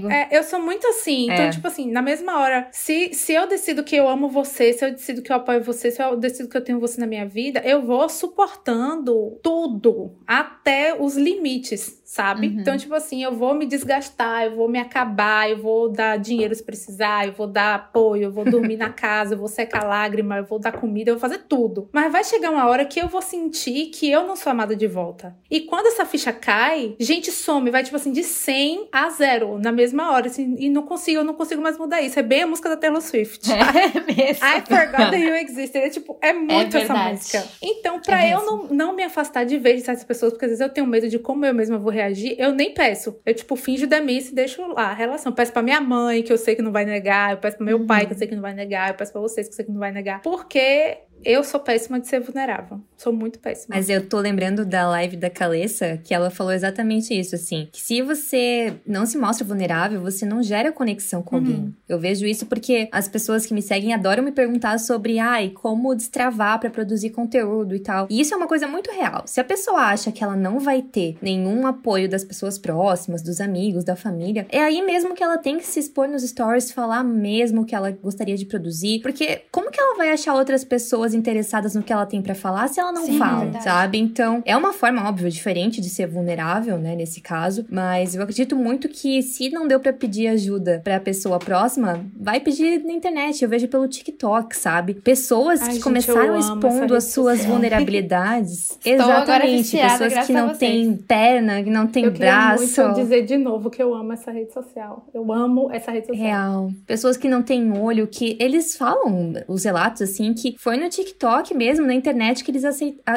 É, 0.09 0.27
eu 0.37 0.43
sou 0.43 0.59
muito 0.61 0.85
assim. 0.87 1.23
Então, 1.25 1.45
É. 1.45 1.49
tipo 1.49 1.67
assim, 1.67 1.89
na 1.91 2.01
mesma 2.01 2.39
hora, 2.39 2.67
se, 2.71 3.13
se 3.13 3.33
eu 3.33 3.47
decido 3.47 3.83
que 3.83 3.95
eu 3.95 4.07
amo 4.07 4.29
você, 4.29 4.73
se 4.73 4.85
eu 4.85 4.91
decido 4.91 5.21
que 5.21 5.31
eu 5.31 5.35
apoio 5.35 5.63
você, 5.63 5.89
se 5.91 6.01
eu 6.01 6.15
decido 6.15 6.49
que 6.49 6.57
eu 6.57 6.63
tenho 6.63 6.79
você 6.79 6.99
na 6.99 7.07
minha 7.07 7.25
vida, 7.25 7.61
eu 7.65 7.81
vou 7.81 8.07
suportando 8.09 9.37
tudo 9.43 10.11
até 10.25 10.95
os 10.99 11.15
limites, 11.15 12.01
sabe? 12.05 12.47
Uhum. 12.47 12.59
Então, 12.59 12.77
tipo 12.77 12.93
assim, 12.93 13.23
eu 13.23 13.33
vou 13.35 13.53
me 13.53 13.65
desgastar, 13.65 14.45
eu 14.45 14.55
vou 14.55 14.69
me 14.69 14.79
acabar, 14.79 15.49
eu 15.49 15.57
vou 15.57 15.89
dar 15.89 16.17
dinheiro 16.17 16.53
se 16.53 16.63
precisar, 16.63 17.27
eu 17.27 17.33
vou 17.33 17.47
dar 17.47 17.75
apoio, 17.75 18.23
eu 18.23 18.31
vou 18.31 18.45
dormir 18.45 18.77
na 18.77 18.89
casa, 18.89 19.33
eu 19.33 19.37
vou 19.37 19.47
secar 19.47 19.83
lágrima, 19.85 20.37
eu 20.37 20.45
vou 20.45 20.59
dar 20.59 20.71
comida, 20.71 21.11
eu 21.11 21.15
vou 21.15 21.21
fazer 21.21 21.43
tudo. 21.47 21.89
Mas 21.91 22.11
vai 22.11 22.23
chegar 22.23 22.51
uma 22.51 22.67
hora 22.67 22.85
que 22.85 22.99
eu 22.99 23.07
vou 23.07 23.21
sentir 23.21 23.87
que 23.87 24.09
eu 24.09 24.25
não 24.25 24.35
sou 24.35 24.51
amada 24.51 24.75
de 24.75 24.87
volta. 24.87 25.35
E 25.49 25.61
quando 25.61 25.87
essa 25.87 26.05
ficha 26.05 26.31
cai, 26.33 26.95
gente 26.99 27.31
some, 27.31 27.69
vai 27.71 27.83
tipo 27.83 27.95
assim, 27.95 28.11
de 28.11 28.23
100 28.23 28.89
a 28.91 29.09
0 29.09 29.59
na 29.59 29.71
mesma 29.71 29.86
hora, 29.95 30.27
assim, 30.27 30.55
e 30.57 30.69
não 30.69 30.83
consigo, 30.83 31.19
eu 31.19 31.23
não 31.23 31.33
consigo 31.33 31.61
mais 31.61 31.77
mudar 31.77 32.01
isso. 32.01 32.17
É 32.19 32.23
bem 32.23 32.43
a 32.43 32.47
música 32.47 32.69
da 32.69 32.77
Taylor 32.77 33.01
Swift. 33.01 33.47
É 33.77 33.99
mesmo. 33.99 34.45
I 34.45 34.61
forgot 34.65 35.11
that 35.11 35.15
you 35.17 35.35
existed. 35.35 35.77
É 35.85 35.89
tipo, 35.89 36.17
é 36.21 36.33
muito 36.33 36.75
essa 36.77 36.93
verdade. 36.93 37.11
música. 37.17 37.43
Então, 37.61 37.99
pra 38.01 38.23
É 38.25 38.33
eu 38.33 38.45
não, 38.45 38.63
não 38.67 38.95
me 38.95 39.03
afastar 39.03 39.43
de 39.45 39.57
vez 39.57 39.83
dessas 39.83 40.03
pessoas, 40.03 40.31
porque 40.33 40.45
às 40.45 40.51
vezes 40.51 40.61
eu 40.61 40.69
tenho 40.69 40.87
medo 40.87 41.07
de 41.07 41.19
como 41.19 41.45
eu 41.45 41.53
mesma 41.53 41.77
vou 41.77 41.91
reagir, 41.91 42.35
eu 42.39 42.51
nem 42.53 42.73
peço. 42.73 43.19
Eu, 43.25 43.33
tipo, 43.33 43.55
finjo 43.55 43.85
demência 43.87 44.31
e 44.31 44.35
deixo 44.35 44.61
lá 44.67 44.87
a 44.89 44.93
relação. 44.93 45.31
Eu 45.31 45.35
peço 45.35 45.51
pra 45.53 45.61
minha 45.61 45.79
mãe, 45.81 46.23
que 46.23 46.31
eu 46.33 46.37
sei 46.37 46.55
que 46.55 46.61
não 46.61 46.71
vai 46.71 46.85
negar. 46.85 47.31
Eu 47.31 47.37
peço 47.37 47.57
pro 47.57 47.65
meu 47.65 47.77
Uhum. 47.79 47.85
pai, 47.87 48.05
que 48.05 48.13
eu 48.13 48.17
sei 48.17 48.27
que 48.27 48.35
não 48.35 48.41
vai 48.41 48.53
negar. 48.53 48.89
Eu 48.89 48.95
peço 48.95 49.11
pra 49.11 49.21
vocês, 49.21 49.47
que 49.47 49.53
eu 49.53 49.55
sei 49.55 49.65
que 49.65 49.71
não 49.71 49.79
vai 49.79 49.91
negar. 49.91 50.21
Porque 50.21 50.97
eu 51.23 51.43
sou 51.43 51.59
péssima 51.59 51.99
de 51.99 52.07
ser 52.07 52.19
vulnerável. 52.19 52.79
Sou 52.97 53.13
muito 53.13 53.39
péssima. 53.39 53.75
Mas 53.75 53.89
eu 53.89 54.07
tô 54.07 54.19
lembrando 54.19 54.65
da 54.65 54.87
live 54.89 55.17
da 55.17 55.29
Calessa, 55.29 55.97
que 56.03 56.13
ela 56.13 56.29
falou 56.29 56.51
exatamente 56.51 57.13
isso, 57.17 57.35
assim. 57.35 57.67
Que 57.71 57.79
se 57.81 58.01
você 58.01 58.73
não 58.85 59.05
se 59.05 59.17
mostra 59.17 59.45
vulnerável, 59.45 60.01
você 60.01 60.25
não 60.25 60.41
gera 60.41 60.71
conexão 60.71 61.21
com 61.21 61.35
Uhum. 61.35 61.41
alguém. 61.41 61.75
Eu 61.87 61.99
vejo 61.99 62.25
isso 62.25 62.45
porque 62.45 62.89
as 62.91 63.07
pessoas 63.07 63.45
que 63.45 63.53
me 63.53 63.61
seguem 63.61 63.93
adoram 63.93 64.23
me 64.23 64.31
perguntar 64.31 64.79
sobre, 64.79 65.19
ai, 65.19 65.49
como 65.49 65.93
destravar 65.93 66.59
pra 66.59 66.69
produzir 66.69 67.11
conteúdo 67.11 67.75
e 67.75 67.79
tal. 67.79 68.07
E 68.09 68.19
isso 68.19 68.33
é 68.33 68.37
uma 68.37 68.47
coisa 68.47 68.67
muito 68.67 68.91
real. 68.91 69.23
Se 69.27 69.39
a 69.39 69.43
pessoa 69.43 69.79
acha 69.81 70.11
que 70.11 70.23
ela 70.23 70.35
não 70.35 70.59
vai 70.59 70.81
ter 70.81 71.17
nenhum 71.21 71.67
apoio 71.67 72.09
das 72.09 72.23
pessoas 72.23 72.57
próximas, 72.57 73.21
dos 73.21 73.39
amigos, 73.41 73.83
da 73.83 73.95
família, 73.95 74.47
é 74.49 74.59
aí 74.59 74.81
mesmo 74.81 75.13
que 75.13 75.23
ela 75.23 75.37
tem 75.37 75.57
que 75.57 75.65
se 75.67 75.79
expor 75.79 76.07
nos 76.07 76.23
stories, 76.23 76.71
falar 76.71 77.03
mesmo 77.03 77.61
o 77.61 77.65
que 77.65 77.75
ela 77.75 77.91
gostaria 77.91 78.35
de 78.35 78.45
produzir. 78.45 79.01
Porque 79.01 79.41
como 79.51 79.69
que 79.71 79.79
ela 79.79 79.95
vai 79.97 80.11
achar 80.11 80.33
outras 80.33 80.63
pessoas 80.63 81.06
interessadas 81.13 81.75
no 81.75 81.83
que 81.83 81.91
ela 81.93 82.05
tem 82.05 82.21
pra 82.21 82.35
falar 82.35 82.67
se 82.67 82.79
ela 82.79 82.91
não 82.91 83.05
Sim, 83.05 83.17
fala, 83.17 83.39
verdade. 83.41 83.63
sabe? 83.63 83.97
Então, 83.97 84.41
é 84.45 84.55
uma 84.55 84.73
forma, 84.73 85.07
óbvio, 85.07 85.29
diferente 85.29 85.79
de 85.81 85.89
ser 85.89 86.07
vulnerável, 86.07 86.77
né, 86.77 86.95
nesse 86.95 87.21
caso, 87.21 87.65
mas 87.69 88.15
eu 88.15 88.21
acredito 88.21 88.55
muito 88.55 88.87
que 88.89 89.21
se 89.21 89.49
não 89.49 89.67
deu 89.67 89.79
pra 89.79 89.93
pedir 89.93 90.27
ajuda 90.27 90.81
pra 90.83 90.99
pessoa 90.99 91.39
próxima, 91.39 92.05
vai 92.19 92.39
pedir 92.39 92.83
na 92.83 92.93
internet. 92.93 93.43
Eu 93.43 93.49
vejo 93.49 93.67
pelo 93.67 93.87
TikTok, 93.87 94.55
sabe? 94.55 94.93
Pessoas 94.95 95.61
Ai, 95.61 95.67
que 95.67 95.73
gente, 95.75 95.83
começaram 95.83 96.33
eu 96.33 96.39
expondo 96.39 96.95
as 96.95 97.05
suas 97.05 97.37
social. 97.39 97.53
vulnerabilidades. 97.53 98.77
Exatamente. 98.85 99.57
viciada, 99.57 100.05
Pessoas 100.05 100.25
que 100.27 100.33
a 100.33 100.41
não 100.41 100.53
têm 100.55 100.95
perna, 100.95 101.63
que 101.63 101.69
não 101.69 101.87
têm 101.87 102.05
eu 102.05 102.11
braço. 102.11 102.81
muito 102.83 102.95
dizer 103.01 103.25
de 103.25 103.37
novo 103.37 103.69
que 103.69 103.81
eu 103.81 103.93
amo 103.93 104.13
essa 104.13 104.31
rede 104.31 104.53
social. 104.53 105.05
Eu 105.13 105.31
amo 105.31 105.69
essa 105.71 105.91
rede 105.91 106.07
social. 106.07 106.25
Real. 106.25 106.71
Pessoas 106.85 107.17
que 107.17 107.27
não 107.27 107.41
têm 107.41 107.71
olho, 107.77 108.07
que 108.07 108.37
eles 108.39 108.75
falam 108.75 109.33
os 109.47 109.63
relatos 109.63 110.01
assim, 110.01 110.33
que 110.33 110.55
foi 110.57 110.77
no 110.77 110.89
TikTok 110.97 111.53
mesmo, 111.53 111.85
na 111.85 111.93
internet, 111.93 112.43
que 112.43 112.49
eles 112.49 112.63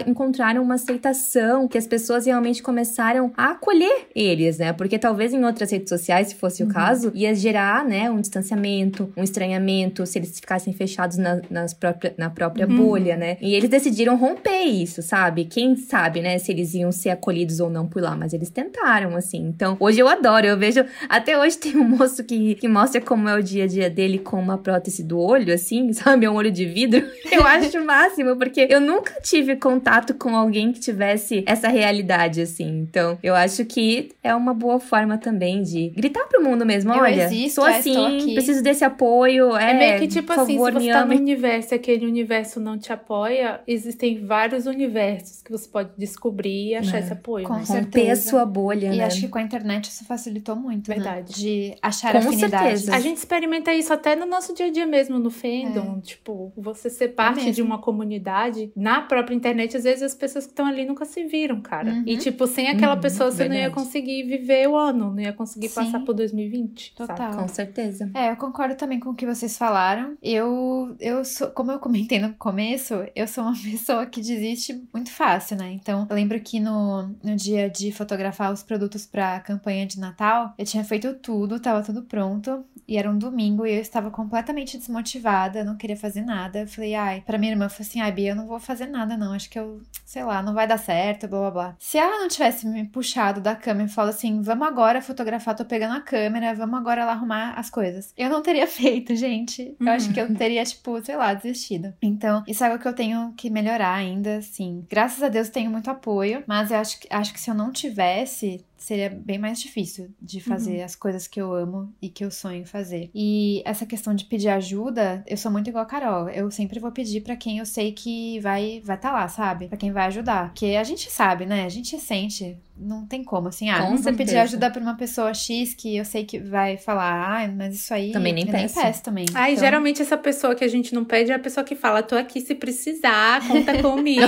encontraram 0.07 0.63
uma 0.63 0.75
aceitação, 0.75 1.67
que 1.67 1.79
as 1.79 1.87
pessoas 1.87 2.27
realmente 2.27 2.63
começaram 2.63 3.33
a 3.37 3.53
acolher 3.53 4.09
eles, 4.15 4.59
né? 4.59 4.73
Porque 4.73 4.99
talvez 4.99 5.33
em 5.33 5.43
outras 5.45 5.71
redes 5.71 5.89
sociais, 5.89 6.29
se 6.29 6.35
fosse 6.35 6.63
uhum. 6.63 6.69
o 6.69 6.73
caso, 6.73 7.11
ia 7.15 7.35
gerar, 7.35 7.85
né, 7.85 8.11
um 8.11 8.21
distanciamento, 8.21 9.11
um 9.17 9.23
estranhamento, 9.23 10.05
se 10.05 10.19
eles 10.19 10.39
ficassem 10.39 10.73
fechados 10.75 11.17
na, 11.17 11.41
nas 11.49 11.73
própria, 11.73 12.15
na 12.19 12.29
própria 12.29 12.67
uhum. 12.67 12.77
bolha, 12.77 13.17
né? 13.17 13.39
E 13.41 13.55
eles 13.55 13.71
decidiram 13.71 14.17
romper 14.17 14.65
isso, 14.65 15.01
sabe? 15.01 15.47
Quem 15.47 15.77
sabe, 15.77 16.21
né, 16.21 16.39
se 16.39 16.53
eles 16.53 16.75
iam 16.75 16.93
ser 16.93 17.11
acolhidos 17.11 17.61
ou 17.61 17.71
não 17.71 17.87
por 17.87 18.03
lá, 18.03 18.15
mas 18.15 18.35
eles 18.35 18.51
tentaram, 18.51 19.17
assim. 19.17 19.39
Então, 19.39 19.77
hoje 19.81 20.01
eu 20.01 20.09
adoro, 20.09 20.47
eu 20.47 20.59
vejo. 20.59 20.85
Até 21.09 21.39
hoje 21.39 21.57
tem 21.57 21.77
um 21.77 21.89
moço 21.89 22.23
que, 22.25 22.57
que 22.57 22.69
mostra 22.69 23.01
como 23.01 23.29
é 23.29 23.35
o 23.39 23.43
dia 23.43 23.65
a 23.65 23.67
dia 23.67 23.89
dele 23.89 24.19
com 24.19 24.39
uma 24.39 24.59
prótese 24.59 25.03
do 25.03 25.19
olho, 25.19 25.55
assim, 25.55 25.93
sabe? 25.95 26.27
É 26.27 26.31
um 26.31 26.35
olho 26.35 26.51
de 26.51 26.67
vidro. 26.67 27.03
Eu 27.31 27.43
acho 27.47 27.70
o 27.79 27.85
máximo, 27.85 28.37
porque 28.37 28.67
eu 28.69 28.81
nunca 28.81 29.21
tive 29.21 29.57
contato 29.57 30.15
com 30.15 30.37
alguém 30.37 30.73
que 30.73 30.81
tivesse 30.81 31.45
essa 31.47 31.69
realidade, 31.69 32.41
assim. 32.41 32.81
Então, 32.81 33.19
eu 33.23 33.35
acho 33.35 33.65
que 33.65 34.11
é 34.23 34.35
uma 34.35 34.55
boa 34.55 34.81
forma 34.81 35.19
também 35.19 35.63
de 35.63 35.89
gritar 35.91 36.25
pro 36.27 36.43
mundo 36.43 36.65
mesmo: 36.65 36.93
eu 36.93 37.01
olha, 37.01 37.25
existo, 37.25 37.65
é, 37.67 37.79
assim, 37.79 38.17
aqui. 38.17 38.35
preciso 38.35 38.63
desse 38.63 38.85
apoio. 38.85 39.57
É, 39.57 39.71
é 39.71 39.75
meio 39.75 40.01
que 40.01 40.09
tipo 40.09 40.33
assim, 40.33 40.55
favor, 40.55 40.73
se 40.73 40.87
você 40.87 40.93
tá 40.93 41.05
no 41.05 41.15
universo 41.15 41.75
e 41.75 41.77
aquele 41.77 42.07
universo 42.07 42.61
não 42.61 42.79
te 42.79 42.93
apoia, 42.93 43.61
existem 43.67 44.25
vários 44.25 44.67
universos 44.67 45.43
que 45.43 45.51
você 45.51 45.69
pode 45.69 45.91
descobrir 45.97 46.71
e 46.71 46.75
achar 46.75 46.99
é. 46.99 47.01
esse 47.01 47.13
apoio. 47.13 47.47
Com 47.47 47.55
né? 47.55 47.65
Romper 47.67 48.11
a 48.11 48.17
sua 48.17 48.45
bolha, 48.45 48.93
e 48.93 48.99
né? 48.99 49.05
acho 49.05 49.21
que 49.21 49.29
com 49.29 49.39
a 49.39 49.43
internet 49.43 49.87
isso 49.87 50.05
facilitou 50.05 50.57
muito, 50.57 50.89
né? 50.89 50.97
Verdade. 50.97 51.31
Né? 51.31 51.37
De 51.37 51.77
achar 51.83 52.13
com 52.13 52.19
afinidade. 52.19 52.79
Certeza. 52.79 52.95
A 52.95 53.01
gente 53.01 53.17
experimenta 53.17 53.73
isso 53.73 53.93
até 53.93 54.17
no 54.17 54.27
nosso 54.27 54.55
dia 54.55 54.67
a 54.67 54.71
dia 54.71 54.87
mesmo, 54.87 55.19
no 55.19 55.31
fandom. 55.31 55.99
É. 55.99 56.01
Tipo, 56.01 56.53
você 56.57 56.91
ser 56.91 57.09
parte 57.09 57.49
é 57.49 57.53
de 57.53 57.60
uma 57.63 57.79
comunidade 57.79 58.73
na 58.77 59.03
própria 59.03 59.35
internet, 59.35 59.77
às 59.77 59.85
vezes 59.85 60.03
as 60.03 60.15
pessoas 60.15 60.45
que 60.47 60.53
estão 60.53 60.67
ali 60.67 60.85
nunca 60.85 61.05
se 61.05 61.25
viram, 61.25 61.61
cara. 61.61 61.91
Uhum. 61.91 62.05
E, 62.07 62.17
tipo, 62.17 62.47
sem 62.47 62.69
aquela 62.69 62.95
uhum, 62.95 63.01
pessoa 63.01 63.31
você 63.31 63.39
verdade. 63.39 63.61
não 63.61 63.69
ia 63.69 63.75
conseguir 63.75 64.23
viver 64.25 64.69
o 64.69 64.77
ano, 64.77 65.11
não 65.11 65.21
ia 65.21 65.33
conseguir 65.33 65.69
Sim. 65.69 65.75
passar 65.75 66.01
por 66.01 66.15
2020. 66.15 66.95
Total. 66.95 67.17
Sabe? 67.17 67.37
Com 67.37 67.49
certeza. 67.49 68.11
É, 68.15 68.31
eu 68.31 68.37
concordo 68.37 68.75
também 68.75 69.01
com 69.01 69.11
o 69.11 69.15
que 69.15 69.27
vocês 69.27 69.57
falaram. 69.57 70.17
Eu, 70.23 70.95
eu 71.01 71.25
sou, 71.25 71.49
como 71.49 71.73
eu 71.73 71.79
comentei 71.79 72.19
no 72.19 72.35
começo, 72.35 72.95
eu 73.15 73.27
sou 73.27 73.45
uma 73.45 73.55
pessoa 73.63 74.07
que 74.07 74.21
desiste 74.21 74.83
muito 74.93 75.11
fácil, 75.11 75.57
né? 75.57 75.73
Então, 75.73 76.07
eu 76.09 76.17
lembro 76.17 76.41
que 76.41 76.61
no, 76.61 77.09
no 77.23 77.37
dia 77.37 77.69
de 77.69 77.93
fotografar 77.93 78.53
os 78.53 78.63
produtos 78.63 79.07
pra 79.07 79.41
campanha 79.41 79.87
de 79.87 79.99
Natal, 79.99 80.55
eu 80.59 80.65
tinha 80.65 80.85
feito 80.85 81.15
tudo, 81.15 81.61
tava 81.61 81.83
tudo 81.83 82.03
pronto. 82.03 82.65
E 82.87 82.97
era 82.97 83.09
um 83.09 83.17
domingo 83.17 83.65
e 83.65 83.73
eu 83.73 83.81
estava 83.81 84.11
completamente 84.11 84.77
desmotivada, 84.77 85.63
não 85.63 85.77
queria 85.77 85.97
fazer 85.97 86.23
nada. 86.23 86.61
Eu 86.61 86.67
falei, 86.67 86.95
ai, 86.95 87.23
pra 87.25 87.39
minha 87.51 87.67
irmã, 87.67 87.69
falei 87.69 87.89
assim, 87.89 88.01
ai, 88.01 88.13
Bia, 88.13 88.31
eu 88.31 88.37
não 88.37 88.47
vou 88.47 88.59
fazer 88.59 88.87
nada, 88.87 89.17
não. 89.17 89.33
Acho 89.33 89.49
que 89.51 89.59
eu, 89.59 89.81
sei 90.05 90.25
lá, 90.25 90.43
não 90.43 90.55
vai 90.55 90.67
dar 90.67 90.79
certo, 90.79 91.29
blá 91.29 91.41
blá 91.41 91.51
blá. 91.51 91.77
Se 91.79 91.99
ela 91.99 92.19
não 92.19 92.29
tivesse 92.29 92.67
me 92.67 92.85
puxado 92.85 93.41
da 93.41 93.55
câmera 93.55 93.89
e 93.89 93.93
falado 93.93 94.11
assim, 94.11 94.43
vamos 94.43 94.67
agora 94.67 95.03
fotografar, 95.03 95.55
tô 95.55 95.65
pegando 95.65 95.97
a 95.97 96.01
câmera, 96.01 96.55
vamos 96.55 96.79
agora 96.79 97.05
lá 97.05 97.13
arrumar 97.13 97.55
as 97.55 97.71
coisas. 97.71 98.13
Eu 98.17 98.31
não 98.31 98.43
teria 98.43 98.67
feito, 98.69 99.15
gente. 99.15 99.75
Eu 99.79 99.87
uhum. 99.87 99.93
acho 99.93 100.13
que 100.13 100.21
eu 100.21 100.35
teria, 100.35 100.65
tipo, 100.65 101.03
sei 101.05 101.17
lá, 101.17 101.35
desistido. 101.35 101.95
Então, 102.01 102.43
isso 102.47 102.65
é 102.65 102.69
algo 102.69 102.81
que 102.81 102.89
eu 102.89 102.95
tenho 102.95 103.33
que 103.37 103.51
melhorar 103.51 103.95
ainda, 103.95 104.37
assim. 104.37 104.85
Graças 104.89 105.23
a 105.23 105.29
Deus 105.29 105.49
tenho 105.49 105.71
muito 105.71 105.91
apoio, 105.91 106.43
mas 106.47 106.71
eu 106.71 106.79
acho, 106.79 106.99
acho 107.11 107.33
que 107.33 107.41
se 107.41 107.51
eu 107.51 107.55
não 107.55 107.73
tivesse, 107.73 108.65
seria 108.81 109.11
bem 109.11 109.39
mais 109.39 109.61
difícil 109.61 110.11
de 110.21 110.41
fazer 110.41 110.79
uhum. 110.79 110.85
as 110.85 110.97
coisas 110.97 111.29
que 111.29 111.41
eu 111.41 111.53
amo 111.53 111.95
e 112.01 112.09
que 112.09 112.25
eu 112.25 112.31
sonho 112.31 112.67
fazer. 112.67 113.11
E 113.15 113.63
essa 113.65 113.87
questão 113.87 114.15
de 114.15 114.25
pedir 114.25 114.49
ajuda, 114.49 115.23
eu 115.27 115.37
sou 115.37 115.53
muito 115.53 115.69
igual 115.69 115.85
a 115.85 115.87
Carol. 115.87 116.29
Eu 116.31 116.51
sempre 116.51 116.81
vou 116.81 116.91
pedir 116.91 117.21
para 117.21 117.37
quem 117.37 117.59
eu 117.59 117.67
sei 117.67 117.93
que 117.93 118.41
vai 118.41 118.81
vai 118.85 118.97
estar 118.97 119.11
tá 119.11 119.13
lá, 119.13 119.29
sabe? 119.29 119.69
Para 119.69 119.77
quem 119.77 119.93
vai 119.93 120.07
ajudar. 120.07 120.49
Porque 120.49 120.67
a 120.67 120.85
gente 120.85 121.11
sabe, 121.11 121.45
né? 121.45 121.65
A 121.65 121.69
gente 121.69 121.99
sente 122.01 122.59
não 122.81 123.07
tem 123.07 123.23
como, 123.23 123.49
assim, 123.49 123.69
ah, 123.69 123.83
Com 123.83 123.97
vou 123.97 124.15
pedir 124.15 124.39
ajuda 124.39 124.71
pra 124.71 124.81
uma 124.81 124.97
pessoa 124.97 125.35
X 125.35 125.75
que 125.75 125.97
eu 125.97 126.05
sei 126.05 126.25
que 126.25 126.39
vai 126.39 126.77
falar, 126.77 127.45
ah, 127.45 127.49
mas 127.49 127.75
isso 127.75 127.93
aí. 127.93 128.11
Também 128.13 128.33
nem 128.33 128.47
peço. 128.47 128.77
Nem 128.77 128.87
peço 128.87 129.03
também. 129.03 129.27
Ah, 129.35 129.51
então... 129.51 129.63
geralmente 129.63 130.01
essa 130.01 130.17
pessoa 130.17 130.55
que 130.55 130.65
a 130.65 130.69
gente 130.69 130.95
não 130.95 131.05
pede 131.05 131.31
é 131.31 131.35
a 131.35 131.39
pessoa 131.39 131.63
que 131.63 131.77
fala, 131.77 132.03
tô 132.03 132.17
aqui 132.17 132.41
se 132.41 132.55
precisar, 132.55 133.47
conta 133.47 133.77
comigo. 133.83 134.23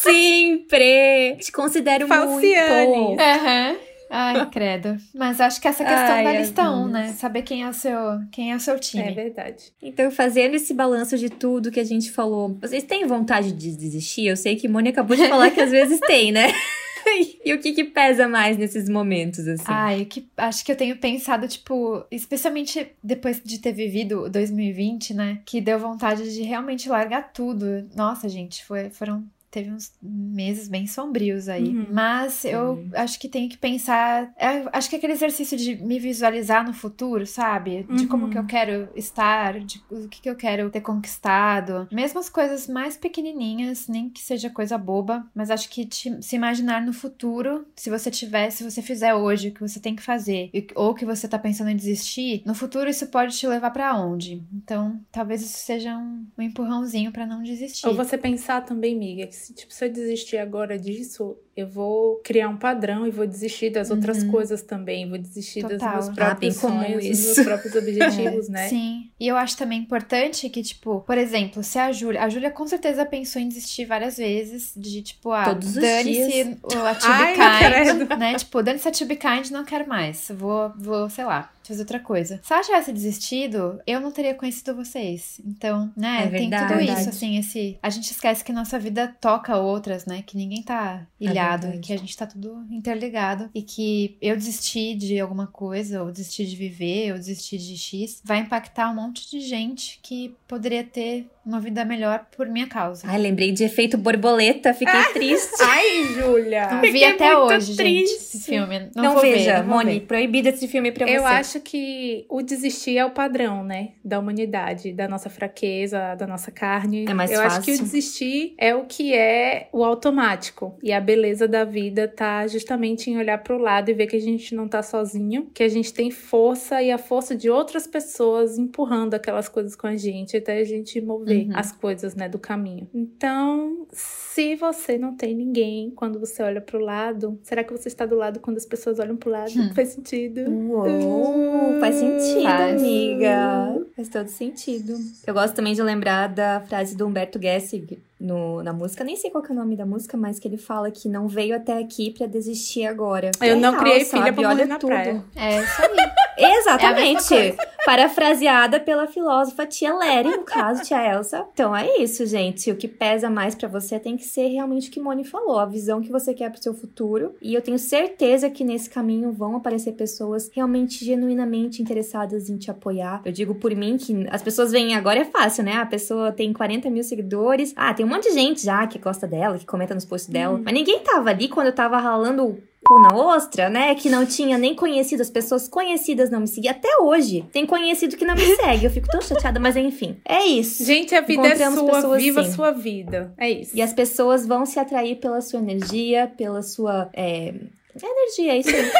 Sempre! 0.00 1.36
Te 1.40 1.50
considero 1.50 2.06
Falciane. 2.06 2.86
muito. 2.86 3.20
Aham. 3.20 3.70
Uhum. 3.72 3.94
Ai, 4.10 4.46
credo. 4.52 4.96
Mas 5.12 5.40
acho 5.40 5.60
que 5.60 5.66
essa 5.66 5.84
questão 5.84 6.14
Ai, 6.14 6.24
da 6.24 6.32
lista 6.32 6.70
1, 6.70 6.88
né? 6.88 7.08
Saber 7.14 7.42
quem 7.42 7.64
é 7.64 7.68
o 7.68 7.72
seu, 7.72 7.98
quem 8.30 8.52
é 8.52 8.56
o 8.56 8.60
seu 8.60 8.78
time. 8.78 9.08
É 9.08 9.12
verdade. 9.12 9.72
Então, 9.82 10.10
fazendo 10.10 10.54
esse 10.54 10.72
balanço 10.72 11.18
de 11.18 11.28
tudo 11.28 11.70
que 11.70 11.80
a 11.80 11.84
gente 11.84 12.12
falou, 12.12 12.56
vocês 12.60 12.84
têm 12.84 13.06
vontade 13.06 13.50
de 13.52 13.76
desistir? 13.76 14.26
Eu 14.26 14.36
sei 14.36 14.54
que 14.56 14.68
Mônica 14.68 15.00
acabou 15.00 15.16
de 15.16 15.28
falar 15.28 15.50
que 15.50 15.60
às 15.60 15.70
vezes 15.70 15.98
tem, 16.00 16.30
né? 16.30 16.52
e 17.44 17.52
o 17.52 17.60
que 17.60 17.72
que 17.72 17.84
pesa 17.84 18.28
mais 18.28 18.56
nesses 18.56 18.88
momentos, 18.88 19.46
assim? 19.46 19.64
Ai, 19.66 20.04
que, 20.04 20.28
acho 20.36 20.64
que 20.64 20.72
eu 20.72 20.76
tenho 20.76 20.96
pensado, 20.96 21.46
tipo, 21.48 22.04
especialmente 22.10 22.92
depois 23.02 23.40
de 23.42 23.58
ter 23.58 23.72
vivido 23.72 24.28
2020, 24.28 25.14
né? 25.14 25.40
Que 25.44 25.60
deu 25.60 25.78
vontade 25.78 26.32
de 26.32 26.42
realmente 26.42 26.88
largar 26.88 27.32
tudo. 27.32 27.88
Nossa, 27.94 28.28
gente, 28.28 28.64
foi, 28.64 28.90
foram 28.90 29.24
teve 29.54 29.70
uns 29.70 29.92
meses 30.02 30.66
bem 30.66 30.84
sombrios 30.84 31.48
aí. 31.48 31.68
Uhum. 31.68 31.86
Mas 31.92 32.44
eu 32.44 32.84
acho 32.94 33.20
que 33.20 33.28
tenho 33.28 33.48
que 33.48 33.56
pensar. 33.56 34.32
É, 34.36 34.64
acho 34.72 34.90
que 34.90 34.96
aquele 34.96 35.12
exercício 35.12 35.56
de 35.56 35.76
me 35.76 36.00
visualizar 36.00 36.66
no 36.66 36.72
futuro, 36.72 37.24
sabe? 37.24 37.84
De 37.84 38.02
uhum. 38.02 38.08
como 38.08 38.30
que 38.30 38.36
eu 38.36 38.44
quero 38.44 38.88
estar, 38.96 39.60
de 39.60 39.80
o 39.88 40.08
que, 40.08 40.22
que 40.22 40.28
eu 40.28 40.34
quero 40.34 40.68
ter 40.70 40.80
conquistado. 40.80 41.86
Mesmo 41.92 42.18
as 42.18 42.28
coisas 42.28 42.66
mais 42.66 42.96
pequenininhas, 42.96 43.86
nem 43.86 44.10
que 44.10 44.20
seja 44.20 44.50
coisa 44.50 44.76
boba, 44.76 45.24
mas 45.32 45.52
acho 45.52 45.70
que 45.70 45.86
te, 45.86 46.20
se 46.20 46.34
imaginar 46.34 46.82
no 46.82 46.92
futuro, 46.92 47.64
se 47.76 47.88
você 47.88 48.10
tiver, 48.10 48.50
se 48.50 48.68
você 48.68 48.82
fizer 48.82 49.14
hoje 49.14 49.48
o 49.48 49.54
que 49.54 49.60
você 49.60 49.78
tem 49.78 49.94
que 49.94 50.02
fazer, 50.02 50.50
ou 50.74 50.94
que 50.94 51.04
você 51.04 51.28
tá 51.28 51.38
pensando 51.38 51.70
em 51.70 51.76
desistir, 51.76 52.42
no 52.44 52.54
futuro 52.56 52.90
isso 52.90 53.06
pode 53.06 53.38
te 53.38 53.46
levar 53.46 53.70
para 53.70 53.96
onde? 53.96 54.42
Então, 54.52 55.00
talvez 55.12 55.42
isso 55.42 55.58
seja 55.58 55.96
um, 55.96 56.26
um 56.36 56.42
empurrãozinho 56.42 57.12
para 57.12 57.24
não 57.24 57.40
desistir. 57.40 57.86
Ou 57.86 57.94
você 57.94 58.18
pensar 58.18 58.62
também, 58.62 58.96
miga, 58.96 59.28
que 59.28 59.43
se, 59.44 59.52
tipo, 59.52 59.74
se 59.74 59.84
eu 59.84 59.92
desistir 59.92 60.38
agora 60.38 60.78
disso, 60.78 61.36
eu 61.54 61.68
vou 61.68 62.16
criar 62.24 62.48
um 62.48 62.56
padrão 62.56 63.06
e 63.06 63.10
vou 63.10 63.26
desistir 63.26 63.68
das 63.68 63.90
uhum. 63.90 63.96
outras 63.96 64.24
coisas 64.24 64.62
também, 64.62 65.06
vou 65.06 65.18
desistir 65.18 65.60
Total. 65.60 65.76
dos 65.76 66.06
meus 66.06 66.08
próprios 66.16 66.56
ah, 66.56 66.60
sonhos, 66.60 67.06
dos 67.06 67.24
meus 67.24 67.38
próprios 67.40 67.74
objetivos, 67.74 68.48
né? 68.50 68.68
Sim. 68.68 69.10
E 69.20 69.28
eu 69.28 69.36
acho 69.36 69.54
também 69.58 69.80
importante 69.80 70.48
que, 70.48 70.62
tipo, 70.62 71.02
por 71.02 71.18
exemplo, 71.18 71.62
se 71.62 71.78
a 71.78 71.92
Júlia, 71.92 72.22
a 72.22 72.28
Júlia 72.30 72.50
com 72.50 72.66
certeza 72.66 73.04
pensou 73.04 73.42
em 73.42 73.48
desistir 73.48 73.84
várias 73.84 74.16
vezes, 74.16 74.72
de 74.74 75.02
tipo, 75.02 75.30
ah, 75.30 75.52
dane-se 75.52 76.58
a 76.72 76.94
To 76.94 77.08
Be 77.18 78.08
Kind, 78.08 78.18
né? 78.18 78.34
Tipo, 78.36 78.62
dane-se 78.62 78.88
a 78.88 78.92
To 78.92 79.04
Be 79.04 79.16
Kind, 79.16 79.50
não 79.50 79.64
quero 79.64 79.86
mais, 79.86 80.32
vou, 80.34 80.72
vou, 80.78 81.10
sei 81.10 81.24
lá, 81.24 81.52
fazer 81.68 81.80
outra 81.80 82.00
coisa. 82.00 82.40
Se 82.42 82.52
ela 82.52 82.62
tivesse 82.62 82.92
desistido, 82.92 83.80
eu 83.86 84.00
não 84.00 84.10
teria 84.10 84.34
conhecido 84.34 84.74
vocês. 84.74 85.40
Então, 85.44 85.92
né, 85.96 86.26
é 86.26 86.30
tem 86.30 86.50
tudo 86.50 86.80
isso, 86.80 87.08
assim, 87.08 87.38
esse... 87.38 87.78
A 87.82 87.90
gente 87.90 88.10
esquece 88.10 88.44
que 88.44 88.52
nossa 88.52 88.78
vida 88.78 89.14
toca 89.20 89.56
outras, 89.56 90.06
né? 90.06 90.22
Que 90.22 90.36
ninguém 90.36 90.62
tá 90.62 91.06
é 91.20 91.24
ilhado, 91.24 91.66
é 91.66 91.78
que 91.78 91.92
a 91.92 91.96
gente 91.96 92.16
tá 92.16 92.26
tudo 92.26 92.64
interligado. 92.70 93.50
E 93.54 93.62
que 93.62 94.16
eu 94.20 94.36
desistir 94.36 94.96
de 94.96 95.18
alguma 95.18 95.46
coisa, 95.46 96.02
ou 96.02 96.10
desistir 96.10 96.46
de 96.46 96.56
viver, 96.56 97.12
ou 97.12 97.18
desistir 97.18 97.58
de 97.58 97.76
X, 97.76 98.20
vai 98.24 98.38
impactar 98.38 98.90
um 98.90 98.94
monte 98.94 99.30
de 99.30 99.40
gente 99.40 99.98
que 100.02 100.34
poderia 100.46 100.84
ter 100.84 101.28
uma 101.44 101.60
vida 101.60 101.84
melhor 101.84 102.26
por 102.36 102.48
minha 102.48 102.66
causa. 102.66 103.06
Ai, 103.06 103.18
lembrei 103.18 103.52
de 103.52 103.64
efeito 103.64 103.98
borboleta, 103.98 104.72
fiquei 104.72 104.94
ah, 104.94 105.10
triste. 105.12 105.56
Ai, 105.60 106.04
Júlia! 106.14 106.68
Não 106.72 106.80
vi 106.80 107.04
até 107.04 107.36
hoje, 107.36 107.76
triste. 107.76 107.82
gente, 107.82 108.10
esse 108.10 108.40
filme. 108.40 108.90
Não, 108.94 109.02
não 109.02 109.20
veja, 109.20 109.60
ver, 109.60 109.64
Moni, 109.64 110.00
proibido 110.00 110.48
esse 110.48 110.66
filme 110.66 110.90
pra 110.90 111.06
Eu 111.06 111.12
você. 111.12 111.18
Eu 111.18 111.26
acho 111.26 111.60
que 111.60 112.24
o 112.28 112.42
desistir 112.42 112.96
é 112.96 113.04
o 113.04 113.10
padrão, 113.10 113.62
né? 113.62 113.90
Da 114.04 114.18
humanidade, 114.18 114.92
da 114.92 115.06
nossa 115.06 115.28
fraqueza, 115.28 116.14
da 116.14 116.26
nossa 116.26 116.50
carne. 116.50 117.04
É 117.08 117.14
mais 117.14 117.30
Eu 117.30 117.40
fácil. 117.40 117.58
acho 117.58 117.66
que 117.66 117.72
o 117.72 117.78
desistir 117.78 118.54
é 118.58 118.74
o 118.74 118.84
que 118.84 119.14
é 119.14 119.68
o 119.72 119.84
automático. 119.84 120.78
E 120.82 120.92
a 120.92 121.00
beleza 121.00 121.46
da 121.46 121.64
vida 121.64 122.08
tá 122.08 122.46
justamente 122.46 123.10
em 123.10 123.18
olhar 123.18 123.38
pro 123.42 123.58
lado 123.58 123.90
e 123.90 123.94
ver 123.94 124.06
que 124.06 124.16
a 124.16 124.20
gente 124.20 124.54
não 124.54 124.66
tá 124.66 124.82
sozinho, 124.82 125.50
que 125.52 125.62
a 125.62 125.68
gente 125.68 125.92
tem 125.92 126.10
força 126.10 126.80
e 126.82 126.90
a 126.90 126.98
força 126.98 127.36
de 127.36 127.50
outras 127.50 127.86
pessoas 127.86 128.58
empurrando 128.58 129.14
aquelas 129.14 129.48
coisas 129.48 129.76
com 129.76 129.86
a 129.86 129.96
gente 129.96 130.36
até 130.36 130.58
a 130.58 130.64
gente 130.64 131.00
mover 131.00 131.33
uhum. 131.42 131.52
as 131.54 131.72
coisas, 131.72 132.14
né, 132.14 132.28
do 132.28 132.38
caminho. 132.38 132.88
Então, 132.94 133.86
se 133.92 134.56
você 134.56 134.98
não 134.98 135.16
tem 135.16 135.34
ninguém 135.34 135.90
quando 135.90 136.18
você 136.18 136.42
olha 136.42 136.60
pro 136.60 136.78
lado, 136.78 137.38
será 137.42 137.62
que 137.62 137.72
você 137.72 137.88
está 137.88 138.06
do 138.06 138.16
lado 138.16 138.40
quando 138.40 138.56
as 138.56 138.66
pessoas 138.66 138.98
olham 138.98 139.16
pro 139.16 139.30
lado? 139.30 139.52
Hum. 139.56 139.74
Faz 139.74 139.88
sentido? 139.90 140.50
Uou, 140.50 141.76
uh, 141.76 141.80
faz 141.80 141.96
sentido, 141.96 142.42
faz. 142.42 142.80
amiga. 142.80 143.86
Faz 143.96 144.08
todo 144.08 144.28
sentido. 144.28 144.94
Eu 145.26 145.34
gosto 145.34 145.54
também 145.54 145.74
de 145.74 145.82
lembrar 145.82 146.28
da 146.28 146.60
frase 146.60 146.96
do 146.96 147.06
Humberto 147.06 147.40
Gessig 147.40 147.98
no, 148.24 148.62
na 148.62 148.72
música, 148.72 149.04
nem 149.04 149.16
sei 149.16 149.30
qual 149.30 149.44
é 149.44 149.52
o 149.52 149.54
nome 149.54 149.76
da 149.76 149.84
música, 149.84 150.16
mas 150.16 150.38
que 150.38 150.48
ele 150.48 150.56
fala 150.56 150.90
que 150.90 151.08
não 151.08 151.28
veio 151.28 151.54
até 151.54 151.78
aqui 151.78 152.10
para 152.10 152.26
desistir 152.26 152.86
agora. 152.86 153.30
Eu 153.40 153.54
é 153.54 153.54
não 153.54 153.72
real, 153.72 153.82
criei 153.82 154.04
sabe? 154.04 154.22
filha 154.22 154.32
pra 154.32 154.48
Olha 154.48 154.66
na 154.66 154.78
tudo. 154.78 154.88
praia. 154.88 155.24
É 155.36 155.60
isso 155.60 155.82
aí. 155.82 155.96
Exatamente. 156.58 157.34
É 157.34 157.56
Parafraseada 157.84 158.80
pela 158.80 159.06
filósofa 159.06 159.66
tia 159.66 159.94
Lery, 159.94 160.30
no 160.30 160.42
caso, 160.42 160.82
tia 160.82 161.06
Elsa. 161.14 161.46
Então 161.52 161.76
é 161.76 161.98
isso, 161.98 162.24
gente. 162.24 162.70
O 162.70 162.76
que 162.76 162.88
pesa 162.88 163.28
mais 163.28 163.54
para 163.54 163.68
você 163.68 164.00
tem 164.00 164.16
que 164.16 164.24
ser 164.24 164.48
realmente 164.48 164.88
o 164.88 164.92
que 164.92 164.98
Moni 164.98 165.22
falou, 165.22 165.58
a 165.58 165.66
visão 165.66 166.00
que 166.00 166.10
você 166.10 166.32
quer 166.32 166.50
pro 166.50 166.62
seu 166.62 166.72
futuro. 166.72 167.34
E 167.42 167.54
eu 167.54 167.60
tenho 167.60 167.78
certeza 167.78 168.48
que 168.48 168.64
nesse 168.64 168.88
caminho 168.88 169.32
vão 169.32 169.54
aparecer 169.56 169.92
pessoas 169.92 170.50
realmente 170.54 171.04
genuinamente 171.04 171.82
interessadas 171.82 172.48
em 172.48 172.56
te 172.56 172.70
apoiar. 172.70 173.20
Eu 173.24 173.32
digo 173.32 173.54
por 173.54 173.74
mim 173.74 173.98
que 173.98 174.26
as 174.30 174.42
pessoas 174.42 174.72
veem 174.72 174.94
agora 174.94 175.20
é 175.20 175.24
fácil, 175.24 175.62
né? 175.62 175.74
A 175.74 175.86
pessoa 175.86 176.32
tem 176.32 176.54
40 176.54 176.88
mil 176.88 177.04
seguidores. 177.04 177.74
Ah, 177.76 177.92
tem 177.92 178.06
um 178.06 178.13
monte 178.14 178.28
de 178.28 178.34
gente 178.34 178.64
já 178.64 178.86
que 178.86 178.98
gosta 178.98 179.26
dela, 179.26 179.58
que 179.58 179.66
comenta 179.66 179.94
nos 179.94 180.04
posts 180.04 180.30
dela. 180.30 180.58
Hum. 180.58 180.62
Mas 180.64 180.74
ninguém 180.74 181.00
tava 181.00 181.30
ali 181.30 181.48
quando 181.48 181.68
eu 181.68 181.74
tava 181.74 181.98
ralando 181.98 182.62
cu 182.84 183.00
na 183.00 183.14
ostra, 183.14 183.70
né? 183.70 183.94
Que 183.94 184.10
não 184.10 184.26
tinha 184.26 184.58
nem 184.58 184.74
conhecido, 184.74 185.22
as 185.22 185.30
pessoas 185.30 185.66
conhecidas 185.66 186.30
não 186.30 186.40
me 186.40 186.48
seguiam. 186.48 186.72
Até 186.72 186.88
hoje, 187.00 187.46
tem 187.52 187.64
conhecido 187.64 188.16
que 188.16 188.24
não 188.24 188.34
me 188.34 188.44
segue. 188.56 188.84
Eu 188.84 188.90
fico 188.90 189.08
tão 189.08 189.22
chateada, 189.22 189.58
mas 189.58 189.76
enfim. 189.76 190.16
É 190.24 190.44
isso. 190.44 190.84
Gente, 190.84 191.14
a 191.14 191.22
vida 191.22 191.48
é 191.48 191.70
sua, 191.70 192.16
viva 192.16 192.42
a 192.42 192.44
sua 192.44 192.70
vida. 192.70 193.32
É 193.38 193.48
isso. 193.48 193.74
E 193.74 193.80
as 193.80 193.92
pessoas 193.92 194.46
vão 194.46 194.66
se 194.66 194.78
atrair 194.78 195.16
pela 195.16 195.40
sua 195.40 195.60
energia, 195.60 196.30
pela 196.36 196.62
sua. 196.62 197.08
É... 197.14 197.54
Energia, 198.02 198.52
é 198.52 198.58
isso 198.58 198.70
aí. 198.70 198.84